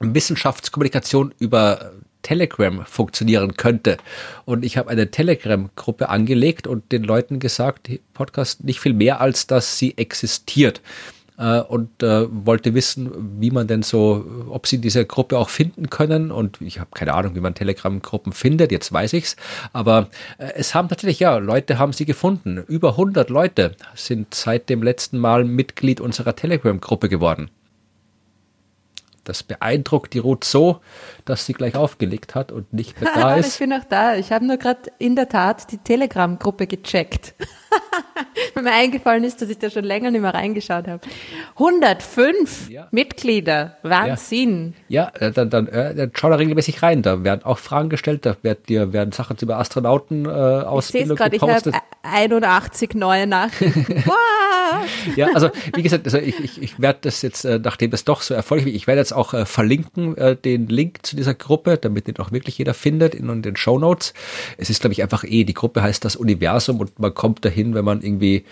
Wissenschaftskommunikation 0.00 1.34
über 1.38 1.92
Telegram 2.22 2.84
funktionieren 2.84 3.56
könnte. 3.56 3.96
Und 4.44 4.64
ich 4.64 4.76
habe 4.76 4.90
eine 4.90 5.10
Telegram-Gruppe 5.10 6.08
angelegt 6.08 6.66
und 6.66 6.92
den 6.92 7.04
Leuten 7.04 7.38
gesagt, 7.38 7.90
Podcast 8.14 8.64
nicht 8.64 8.80
viel 8.80 8.94
mehr, 8.94 9.20
als 9.20 9.46
dass 9.46 9.78
sie 9.78 9.96
existiert. 9.96 10.80
Äh, 11.38 11.60
und 11.60 12.02
äh, 12.02 12.26
wollte 12.30 12.74
wissen, 12.74 13.40
wie 13.40 13.50
man 13.50 13.66
denn 13.66 13.82
so, 13.82 14.24
ob 14.50 14.66
sie 14.66 14.78
diese 14.78 15.06
Gruppe 15.06 15.38
auch 15.38 15.48
finden 15.48 15.88
können. 15.88 16.30
Und 16.30 16.60
ich 16.60 16.78
habe 16.78 16.90
keine 16.94 17.14
Ahnung, 17.14 17.34
wie 17.34 17.40
man 17.40 17.54
Telegram-Gruppen 17.54 18.32
findet, 18.32 18.72
jetzt 18.72 18.92
weiß 18.92 19.14
ich's. 19.14 19.36
Aber 19.72 20.08
äh, 20.38 20.52
es 20.54 20.74
haben 20.74 20.88
tatsächlich, 20.88 21.20
ja, 21.20 21.38
Leute 21.38 21.78
haben 21.78 21.94
sie 21.94 22.04
gefunden. 22.04 22.62
Über 22.68 22.90
100 22.90 23.30
Leute 23.30 23.74
sind 23.94 24.34
seit 24.34 24.68
dem 24.68 24.82
letzten 24.82 25.18
Mal 25.18 25.44
Mitglied 25.44 26.00
unserer 26.00 26.36
Telegram-Gruppe 26.36 27.08
geworden. 27.08 27.50
Das 29.24 29.42
beeindruckt 29.42 30.14
die 30.14 30.18
Ruth 30.18 30.44
so, 30.44 30.80
dass 31.24 31.46
sie 31.46 31.52
gleich 31.52 31.74
aufgelegt 31.74 32.34
hat 32.34 32.52
und 32.52 32.72
nicht 32.72 33.00
mehr 33.00 33.10
da 33.14 33.34
ist. 33.36 33.54
ich 33.54 33.58
bin 33.58 33.72
auch 33.72 33.84
da. 33.88 34.16
Ich 34.16 34.32
habe 34.32 34.46
nur 34.46 34.56
gerade 34.56 34.90
in 34.98 35.16
der 35.16 35.28
Tat 35.28 35.70
die 35.72 35.78
Telegram-Gruppe 35.78 36.66
gecheckt. 36.66 37.34
Weil 38.54 38.62
mir 38.64 38.72
eingefallen 38.72 39.24
ist, 39.24 39.40
dass 39.40 39.48
ich 39.48 39.58
da 39.58 39.70
schon 39.70 39.84
länger 39.84 40.10
nicht 40.10 40.20
mehr 40.20 40.34
reingeschaut 40.34 40.88
habe. 40.88 41.00
105 41.54 42.70
ja. 42.70 42.88
Mitglieder. 42.90 43.76
Wahnsinn. 43.82 44.74
Ja, 44.88 45.12
ja 45.20 45.30
dann, 45.30 45.50
dann, 45.50 45.68
äh, 45.68 45.94
dann 45.94 46.10
schau 46.14 46.30
da 46.30 46.36
regelmäßig 46.36 46.82
rein. 46.82 47.02
Da 47.02 47.24
werden 47.24 47.44
auch 47.44 47.58
Fragen 47.58 47.88
gestellt, 47.88 48.26
da 48.26 48.36
werden, 48.42 48.62
dir 48.68 48.92
werden 48.92 49.12
Sachen 49.12 49.36
über 49.40 49.58
Astronauten 49.58 50.26
äh, 50.26 50.28
Ausbildung 50.28 51.18
ich 51.18 51.32
gepostet. 51.32 51.74
Ich 51.74 51.80
habe 51.80 51.86
81 52.02 52.94
neue 52.94 53.26
Nachrichten. 53.26 54.04
ja, 55.16 55.28
also 55.34 55.50
wie 55.74 55.82
gesagt, 55.82 56.06
also 56.06 56.18
ich, 56.18 56.38
ich, 56.40 56.62
ich 56.62 56.80
werde 56.80 57.00
das 57.02 57.22
jetzt, 57.22 57.44
äh, 57.44 57.60
nachdem 57.62 57.90
das 57.90 58.04
doch 58.04 58.22
so 58.22 58.34
erfolgreich 58.34 58.68
ist, 58.68 58.76
ich 58.76 58.86
werde 58.86 59.00
jetzt 59.00 59.12
auch 59.12 59.34
äh, 59.34 59.44
verlinken, 59.44 60.16
äh, 60.16 60.36
den 60.36 60.66
Link 60.66 61.04
zu 61.04 61.16
dieser 61.20 61.34
Gruppe, 61.34 61.78
damit 61.78 62.08
den 62.08 62.18
auch 62.18 62.32
wirklich 62.32 62.58
jeder 62.58 62.74
findet 62.74 63.14
in, 63.14 63.28
in 63.28 63.42
den 63.42 63.56
Show 63.56 63.78
Notes. 63.78 64.14
Es 64.56 64.70
ist, 64.70 64.80
glaube 64.80 64.92
ich, 64.92 65.02
einfach 65.02 65.24
eh, 65.24 65.44
die 65.44 65.54
Gruppe 65.54 65.82
heißt 65.82 66.04
das 66.04 66.16
Universum 66.16 66.80
und 66.80 66.98
man 66.98 67.14
kommt 67.14 67.44
dahin, 67.44 67.74
wenn 67.74 67.84
man 67.84 68.02
irgendwie 68.02 68.44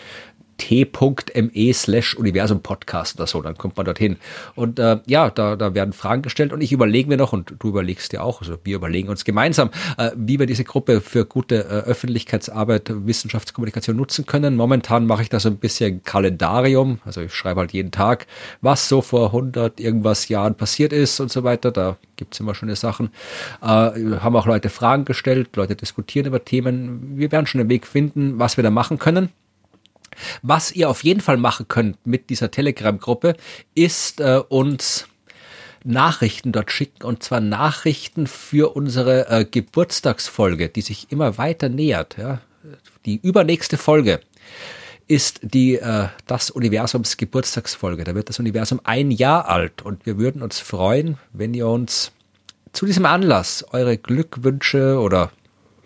t.me 0.59 1.73
slash 1.73 2.15
Universum 2.15 2.61
Podcast 2.61 3.17
oder 3.17 3.27
so, 3.27 3.41
dann 3.41 3.57
kommt 3.57 3.77
man 3.77 3.87
dorthin. 3.87 4.17
Und 4.55 4.79
äh, 4.79 4.99
ja, 5.07 5.31
da, 5.31 5.57
da 5.57 5.75
werden 5.75 5.93
Fragen 5.93 6.23
gestellt 6.23 6.53
und 6.53 6.61
ich 6.61 6.73
überlege 6.73 7.09
mir 7.09 7.17
noch, 7.17 7.33
und 7.33 7.55
du 7.59 7.69
überlegst 7.69 8.13
dir 8.13 8.23
auch, 8.23 8.43
also 8.43 8.59
wir 8.65 8.77
überlegen 8.77 9.09
uns 9.09 9.25
gemeinsam, 9.25 9.71
äh, 9.97 10.11
wie 10.17 10.39
wir 10.39 10.47
diese 10.47 10.65
Gruppe 10.65 11.01
für 11.01 11.25
gute 11.25 11.65
äh, 11.65 11.89
Öffentlichkeitsarbeit, 11.89 12.93
Wissenschaftskommunikation 13.07 13.97
nutzen 13.97 14.27
können. 14.27 14.57
Momentan 14.57 15.07
mache 15.07 15.23
ich 15.23 15.29
da 15.29 15.41
so 15.41 15.49
ein 15.49 15.57
bisschen 15.57 16.03
Kalendarium, 16.03 17.01
also 17.05 17.21
ich 17.23 17.33
schreibe 17.33 17.61
halt 17.61 17.73
jeden 17.73 17.91
Tag, 17.91 18.27
was 18.61 18.89
so 18.89 19.01
vor 19.01 19.27
100 19.29 19.81
irgendwas 19.81 20.29
Jahren 20.29 20.57
passiert 20.57 20.93
ist 20.93 21.21
und 21.21 21.31
so 21.31 21.45
weiter. 21.45 21.71
Da 21.71 21.97
gibt's 22.17 22.41
immer 22.41 22.55
schöne 22.55 22.77
Sachen. 22.77 23.11
Äh, 23.63 23.67
haben 23.67 24.37
auch 24.37 24.47
Leute 24.47 24.69
Fragen 24.69 25.05
gestellt, 25.05 25.57
Leute 25.57 25.77
diskutieren 25.77 26.27
über 26.27 26.45
Themen. 26.45 27.17
Wir 27.17 27.33
werden 27.33 27.47
schon 27.47 27.61
einen 27.61 27.71
Weg 27.71 27.87
finden, 27.87 28.39
was 28.39 28.57
wir 28.57 28.65
da 28.65 28.71
machen 28.71 28.99
können. 28.99 29.31
Was 30.43 30.73
ihr 30.73 30.89
auf 30.89 31.05
jeden 31.05 31.20
Fall 31.20 31.36
machen 31.36 31.69
könnt 31.69 32.07
mit 32.07 32.31
dieser 32.31 32.51
Telegram-Gruppe, 32.51 33.36
ist 33.74 34.20
äh, 34.20 34.40
uns 34.49 35.07
Nachrichten 35.85 36.53
dort 36.53 36.70
schicken 36.70 37.05
und 37.05 37.23
zwar 37.23 37.40
Nachrichten 37.40 38.27
für 38.27 38.74
unsere 38.74 39.28
äh, 39.28 39.45
Geburtstagsfolge, 39.45 40.69
die 40.69 40.82
sich 40.82 41.11
immer 41.11 41.39
weiter 41.39 41.69
nähert. 41.69 42.16
Ja? 42.19 42.40
Die 43.07 43.20
übernächste 43.23 43.77
Folge 43.77 44.20
ist 45.07 45.40
die 45.43 45.77
äh, 45.77 46.09
das 46.27 46.51
Universums 46.51 47.16
Geburtstagsfolge. 47.16 48.05
Da 48.05 48.15
wird 48.15 48.28
das 48.28 48.39
Universum 48.39 48.81
ein 48.85 49.11
Jahr 49.11 49.49
alt 49.49 49.82
und 49.82 50.05
wir 50.05 50.19
würden 50.19 50.43
uns 50.43 50.61
freuen, 50.61 51.16
wenn 51.32 51.55
ihr 51.55 51.66
uns 51.66 52.12
zu 52.73 52.85
diesem 52.85 53.07
Anlass 53.07 53.65
eure 53.73 53.97
Glückwünsche 53.97 55.01
oder 55.01 55.31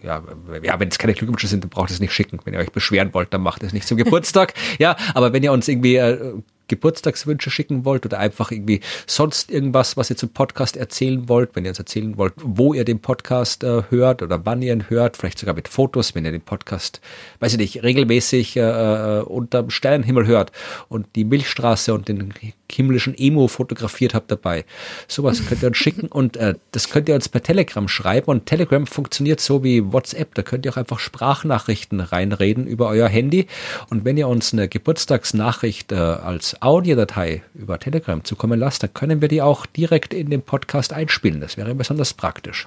ja, 0.03 0.23
ja, 0.63 0.81
wenn 0.81 0.89
es 0.89 0.99
keine 0.99 1.15
Glückwünsche 1.15 1.47
sind, 1.47 1.65
dann 1.65 1.71
braucht 1.71 1.91
ihr 1.91 1.95
es 1.95 2.01
nicht 2.01 2.13
schicken. 2.13 2.39
Wenn 2.45 2.55
ihr 2.55 2.61
euch 2.61 2.73
beschweren 2.73 3.15
wollt, 3.15 3.33
dann 3.33 3.43
macht 3.43 3.63
es 3.63 3.73
nicht 3.73 3.87
zum 3.87 3.97
Geburtstag. 4.03 4.55
ja, 4.79 4.97
aber 5.15 5.33
wenn 5.33 5.43
ihr 5.43 5.53
uns 5.53 5.69
irgendwie 5.69 5.97
äh, 5.97 6.35
Geburtstagswünsche 6.69 7.51
schicken 7.51 7.85
wollt 7.85 8.07
oder 8.07 8.19
einfach 8.19 8.51
irgendwie 8.51 8.81
sonst 9.07 9.51
irgendwas, 9.51 9.97
was 9.97 10.09
ihr 10.09 10.17
zum 10.17 10.31
Podcast 10.31 10.77
erzählen 10.77 11.29
wollt, 11.29 11.55
wenn 11.55 11.65
ihr 11.65 11.71
uns 11.71 11.79
erzählen 11.79 12.17
wollt, 12.17 12.33
wo 12.37 12.73
ihr 12.73 12.85
den 12.85 13.01
Podcast 13.01 13.63
äh, 13.63 13.83
hört 13.91 14.23
oder 14.23 14.47
wann 14.47 14.63
ihr 14.63 14.73
ihn 14.73 14.89
hört, 14.89 15.19
vielleicht 15.19 15.39
sogar 15.39 15.55
mit 15.55 15.69
Fotos, 15.69 16.15
wenn 16.15 16.25
ihr 16.25 16.33
den 16.33 16.41
Podcast, 16.41 17.01
weiß 17.41 17.53
ich 17.53 17.59
nicht, 17.59 17.83
regelmäßig 17.83 18.57
äh, 18.57 18.61
äh 18.61 19.23
unterm 19.23 19.71
Sternenhimmel 19.71 20.27
hört 20.27 20.53
und 20.89 21.07
die 21.15 21.25
Milchstraße 21.25 21.93
und 21.93 22.09
den 22.09 22.33
himmlischen 22.75 23.17
Emo 23.17 23.49
fotografiert 23.49 24.15
habt 24.15 24.31
dabei. 24.31 24.65
Sowas 25.09 25.47
könnt 25.47 25.63
ihr 25.63 25.69
uns 25.69 25.77
schicken 25.77 26.07
und 26.11 26.37
äh, 26.37 26.55
das 26.73 26.91
könnt 26.91 27.09
ihr 27.09 27.15
uns 27.15 27.29
per 27.29 27.43
Telegram 27.43 27.89
schreiben 27.89 28.27
und 28.27 28.47
Telegram 28.47 28.87
funktioniert 28.87 29.41
so 29.41 29.65
wie 29.65 29.93
WhatsApp. 29.93 30.35
Da 30.35 30.43
könnt 30.43 30.65
ihr 30.67 30.73
auch 30.73 30.77
einfach 30.77 30.99
Sprachnachrichten 30.99 32.01
reinreden 32.01 32.67
über 32.67 32.89
euer 32.89 33.09
Handy 33.09 33.47
und 33.91 34.05
wenn 34.05 34.17
ihr 34.17 34.29
uns 34.29 34.53
eine 34.53 34.69
Geburtstagsnachricht 34.69 35.93
äh, 35.93 35.97
als 35.97 36.61
Audiodatei 36.63 37.43
über 37.55 37.79
Telegram 37.79 38.25
zukommen 38.25 38.59
lasst, 38.59 38.83
dann 38.83 38.95
können 38.95 39.21
wir 39.21 39.29
die 39.29 39.43
auch 39.43 39.67
direkt 39.67 40.15
in 40.15 40.31
den 40.31 40.43
Podcast 40.43 40.93
einspielen. 40.93 41.41
Das 41.41 41.57
wäre 41.57 41.75
besonders 41.75 42.15
praktisch. 42.15 42.67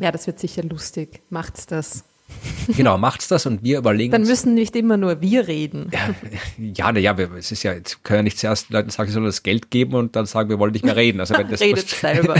Ja, 0.00 0.10
das 0.10 0.26
wird 0.26 0.38
sicher 0.38 0.62
lustig. 0.62 1.20
Macht's 1.30 1.66
das. 1.66 2.04
Genau, 2.76 2.98
macht's 2.98 3.28
das 3.28 3.46
und 3.46 3.62
wir 3.62 3.78
überlegen. 3.78 4.12
Dann 4.12 4.22
müssen 4.22 4.54
nicht 4.54 4.74
immer 4.76 4.96
nur 4.96 5.20
wir 5.20 5.46
reden. 5.48 5.90
Ja, 6.58 6.92
na 6.92 6.98
ja, 6.98 7.14
es 7.38 7.52
ist 7.52 7.62
ja, 7.62 7.72
jetzt 7.72 8.02
können 8.04 8.18
ja 8.18 8.22
nicht 8.22 8.38
zuerst 8.38 8.70
Leuten 8.70 8.90
sagen, 8.90 9.08
sie 9.08 9.14
sollen 9.14 9.26
das 9.26 9.42
Geld 9.42 9.70
geben 9.70 9.94
und 9.94 10.16
dann 10.16 10.26
sagen, 10.26 10.48
wir 10.48 10.58
wollen 10.58 10.72
nicht 10.72 10.84
mehr 10.84 10.96
reden. 10.96 11.20
Also 11.20 11.34
wenn 11.36 11.48
das 11.50 11.60
Redet 11.60 11.88
selber. 11.88 12.34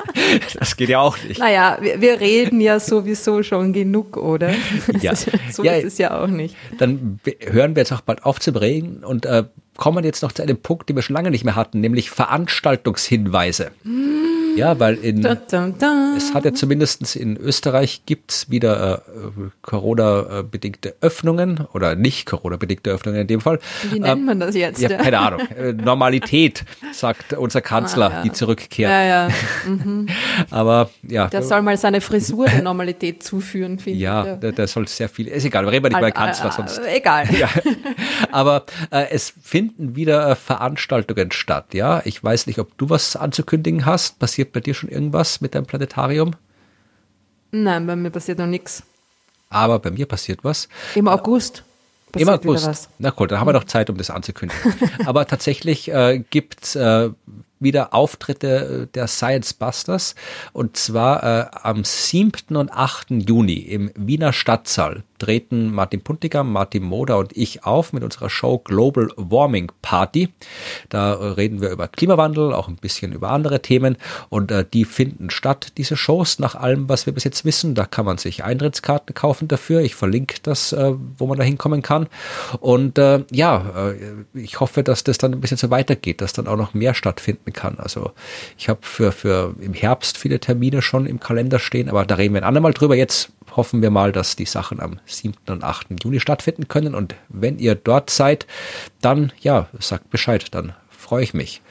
das 0.58 0.76
geht 0.76 0.88
ja 0.88 1.00
auch 1.00 1.16
nicht. 1.22 1.38
Naja, 1.38 1.78
wir, 1.80 2.00
wir 2.00 2.20
reden 2.20 2.60
ja 2.60 2.80
sowieso 2.80 3.42
schon 3.42 3.72
genug, 3.72 4.16
oder? 4.16 4.54
Ja. 5.00 5.14
so 5.14 5.62
ja, 5.62 5.74
ist 5.74 5.84
es 5.84 5.98
ja 5.98 6.20
auch 6.20 6.28
nicht. 6.28 6.56
Dann 6.78 7.20
hören 7.46 7.76
wir 7.76 7.82
jetzt 7.82 7.92
auch 7.92 8.00
bald 8.00 8.24
auf 8.24 8.40
zu 8.40 8.50
reden 8.50 9.04
und 9.04 9.26
äh, 9.26 9.44
kommen 9.76 10.04
jetzt 10.04 10.22
noch 10.22 10.32
zu 10.32 10.42
einem 10.42 10.58
Punkt, 10.58 10.88
den 10.88 10.96
wir 10.96 11.02
schon 11.02 11.14
lange 11.14 11.30
nicht 11.30 11.44
mehr 11.44 11.56
hatten, 11.56 11.80
nämlich 11.80 12.10
Veranstaltungshinweise. 12.10 13.70
Ja, 14.60 14.78
weil 14.78 14.94
in, 14.96 15.22
Dun, 15.22 15.38
dun, 15.50 15.74
dun. 15.78 16.14
es 16.16 16.34
hat 16.34 16.44
ja 16.44 16.52
zumindest 16.52 17.16
in 17.16 17.36
Österreich 17.36 18.02
gibt's 18.06 18.50
wieder 18.50 19.02
äh, 19.06 19.20
Corona-bedingte 19.62 20.94
Öffnungen 21.00 21.66
oder 21.72 21.94
nicht 21.94 22.26
Corona-bedingte 22.26 22.90
Öffnungen 22.90 23.20
in 23.22 23.26
dem 23.26 23.40
Fall. 23.40 23.58
Wie 23.90 24.00
nennt 24.00 24.24
man 24.26 24.40
das 24.40 24.54
jetzt? 24.54 24.80
Ja, 24.80 24.88
keine 24.90 25.18
Ahnung. 25.20 25.40
Äh, 25.56 25.72
Normalität, 25.72 26.64
sagt 26.92 27.32
unser 27.32 27.60
Kanzler, 27.60 28.10
Ah, 28.10 28.12
ja. 28.18 28.22
die 28.22 28.32
zurückkehrt. 28.32 28.90
Ja, 28.90 29.04
ja. 29.04 29.28
Aber 30.50 30.90
ja, 31.02 31.28
Der 31.28 31.42
soll 31.42 31.62
mal 31.62 31.76
seine 31.76 32.00
Frisur 32.00 32.46
der 32.46 32.62
Normalität 32.62 33.22
zuführen, 33.22 33.78
finde 33.78 33.98
ja, 34.00 34.34
ich. 34.34 34.40
der, 34.40 34.52
der 34.52 34.66
soll 34.66 34.86
sehr 34.88 35.08
viel. 35.08 35.28
Ist 35.28 35.44
egal, 35.44 35.64
wir 35.64 35.72
reden 35.72 35.84
wir 35.84 35.90
nicht 35.90 35.98
über 35.98 36.10
Kanzler, 36.10 36.52
sonst 36.52 36.78
Äh, 36.78 36.96
Egal. 36.98 37.26
Ja, 37.40 37.48
aber 38.32 38.64
äh, 38.90 39.06
es 39.10 39.32
finden 39.42 39.96
wieder 39.96 40.28
äh, 40.30 40.34
Veranstaltungen 40.36 41.30
statt, 41.32 41.72
ja. 41.74 42.02
Ich 42.04 42.22
weiß 42.22 42.46
nicht, 42.46 42.58
ob 42.58 42.76
du 42.78 42.90
was 42.90 43.16
anzukündigen 43.16 43.86
hast. 43.86 44.18
Passiert 44.18 44.49
bei 44.52 44.60
dir 44.60 44.74
schon 44.74 44.88
irgendwas 44.88 45.40
mit 45.40 45.54
deinem 45.54 45.66
Planetarium? 45.66 46.32
Nein, 47.52 47.86
bei 47.86 47.96
mir 47.96 48.10
passiert 48.10 48.38
noch 48.38 48.46
nichts. 48.46 48.82
Aber 49.48 49.78
bei 49.78 49.90
mir 49.90 50.06
passiert 50.06 50.44
was. 50.44 50.68
Im 50.94 51.08
August 51.08 51.64
Im 52.08 52.26
passiert 52.26 52.46
August. 52.46 52.66
was. 52.66 52.88
Na 52.98 53.12
cool, 53.18 53.26
dann 53.26 53.40
haben 53.40 53.48
wir 53.48 53.52
noch 53.52 53.64
Zeit, 53.64 53.90
um 53.90 53.96
das 53.96 54.10
anzukündigen. 54.10 54.74
aber 55.06 55.26
tatsächlich 55.26 55.90
äh, 55.90 56.22
gibt's 56.30 56.76
äh, 56.76 57.10
wieder 57.58 57.92
Auftritte 57.92 58.88
äh, 58.88 58.92
der 58.94 59.06
Science 59.06 59.54
Busters 59.54 60.14
und 60.52 60.76
zwar 60.76 61.22
äh, 61.22 61.46
am 61.62 61.84
7. 61.84 62.56
und 62.56 62.72
8. 62.72 63.10
Juni 63.10 63.58
im 63.58 63.90
Wiener 63.96 64.32
Stadtsaal 64.32 65.02
treten 65.20 65.72
Martin 65.72 66.00
Puntigam, 66.00 66.52
Martin 66.52 66.82
Moder 66.82 67.18
und 67.18 67.36
ich 67.36 67.64
auf 67.64 67.92
mit 67.92 68.02
unserer 68.02 68.28
Show 68.28 68.58
Global 68.58 69.08
Warming 69.16 69.70
Party. 69.82 70.30
Da 70.88 71.12
äh, 71.12 71.24
reden 71.32 71.60
wir 71.60 71.70
über 71.70 71.86
Klimawandel, 71.86 72.52
auch 72.52 72.66
ein 72.66 72.76
bisschen 72.76 73.12
über 73.12 73.30
andere 73.30 73.62
Themen 73.62 73.96
und 74.28 74.50
äh, 74.50 74.64
die 74.72 74.84
finden 74.84 75.30
statt, 75.30 75.74
diese 75.76 75.96
Shows, 75.96 76.38
nach 76.38 76.56
allem, 76.56 76.88
was 76.88 77.06
wir 77.06 77.12
bis 77.12 77.24
jetzt 77.24 77.44
wissen. 77.44 77.74
Da 77.74 77.84
kann 77.84 78.04
man 78.04 78.18
sich 78.18 78.42
Eintrittskarten 78.42 79.14
kaufen 79.14 79.46
dafür. 79.46 79.82
Ich 79.82 79.94
verlinke 79.94 80.36
das, 80.42 80.72
äh, 80.72 80.92
wo 81.18 81.26
man 81.26 81.38
da 81.38 81.44
hinkommen 81.44 81.82
kann. 81.82 82.08
Und 82.58 82.98
äh, 82.98 83.24
ja, 83.30 83.90
äh, 83.90 83.94
ich 84.34 84.60
hoffe, 84.60 84.82
dass 84.82 85.04
das 85.04 85.18
dann 85.18 85.32
ein 85.32 85.40
bisschen 85.40 85.58
so 85.58 85.70
weitergeht, 85.70 86.20
dass 86.20 86.32
dann 86.32 86.48
auch 86.48 86.56
noch 86.56 86.74
mehr 86.74 86.94
stattfinden 86.94 87.52
kann. 87.52 87.78
Also 87.78 88.12
ich 88.58 88.68
habe 88.68 88.80
für, 88.82 89.12
für 89.12 89.54
im 89.60 89.74
Herbst 89.74 90.16
viele 90.16 90.40
Termine 90.40 90.82
schon 90.82 91.06
im 91.06 91.20
Kalender 91.20 91.58
stehen, 91.58 91.88
aber 91.88 92.04
da 92.06 92.14
reden 92.14 92.34
wir 92.34 92.40
ein 92.40 92.48
andermal 92.48 92.72
drüber. 92.72 92.96
Jetzt 92.96 93.30
hoffen 93.56 93.82
wir 93.82 93.90
mal, 93.90 94.12
dass 94.12 94.36
die 94.36 94.44
Sachen 94.44 94.80
am 94.80 94.98
7. 95.06 95.34
und 95.48 95.64
8. 95.64 96.02
Juni 96.02 96.20
stattfinden 96.20 96.68
können. 96.68 96.94
Und 96.94 97.14
wenn 97.28 97.58
ihr 97.58 97.74
dort 97.74 98.10
seid, 98.10 98.46
dann 99.00 99.32
ja, 99.40 99.68
sagt 99.78 100.10
Bescheid, 100.10 100.54
dann 100.54 100.74
freue 100.88 101.22
ich 101.24 101.34
mich. 101.34 101.62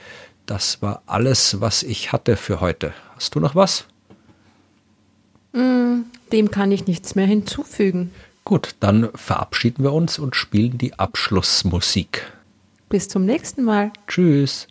Das 0.46 0.82
war 0.82 1.04
alles, 1.06 1.62
was 1.62 1.84
ich 1.84 2.12
hatte 2.12 2.36
für 2.36 2.60
heute. 2.62 2.94
Hast 3.16 3.36
du 3.36 3.40
noch 3.40 3.56
was? 3.56 3.86
Dem 5.54 6.52
kann 6.52 6.72
ich 6.72 6.86
nichts 6.86 7.16
mehr 7.16 7.26
hinzufügen. 7.26 8.12
Gut, 8.46 8.76
dann 8.80 9.10
verabschieden 9.16 9.84
wir 9.84 9.94
uns 9.94 10.20
und 10.20 10.36
spielen 10.36 10.78
die 10.78 10.98
Abschlussmusik. 10.98 12.32
Bis 12.88 13.08
zum 13.08 13.26
nächsten 13.26 13.64
Mal. 13.64 13.92
Tschüss. 14.08 14.68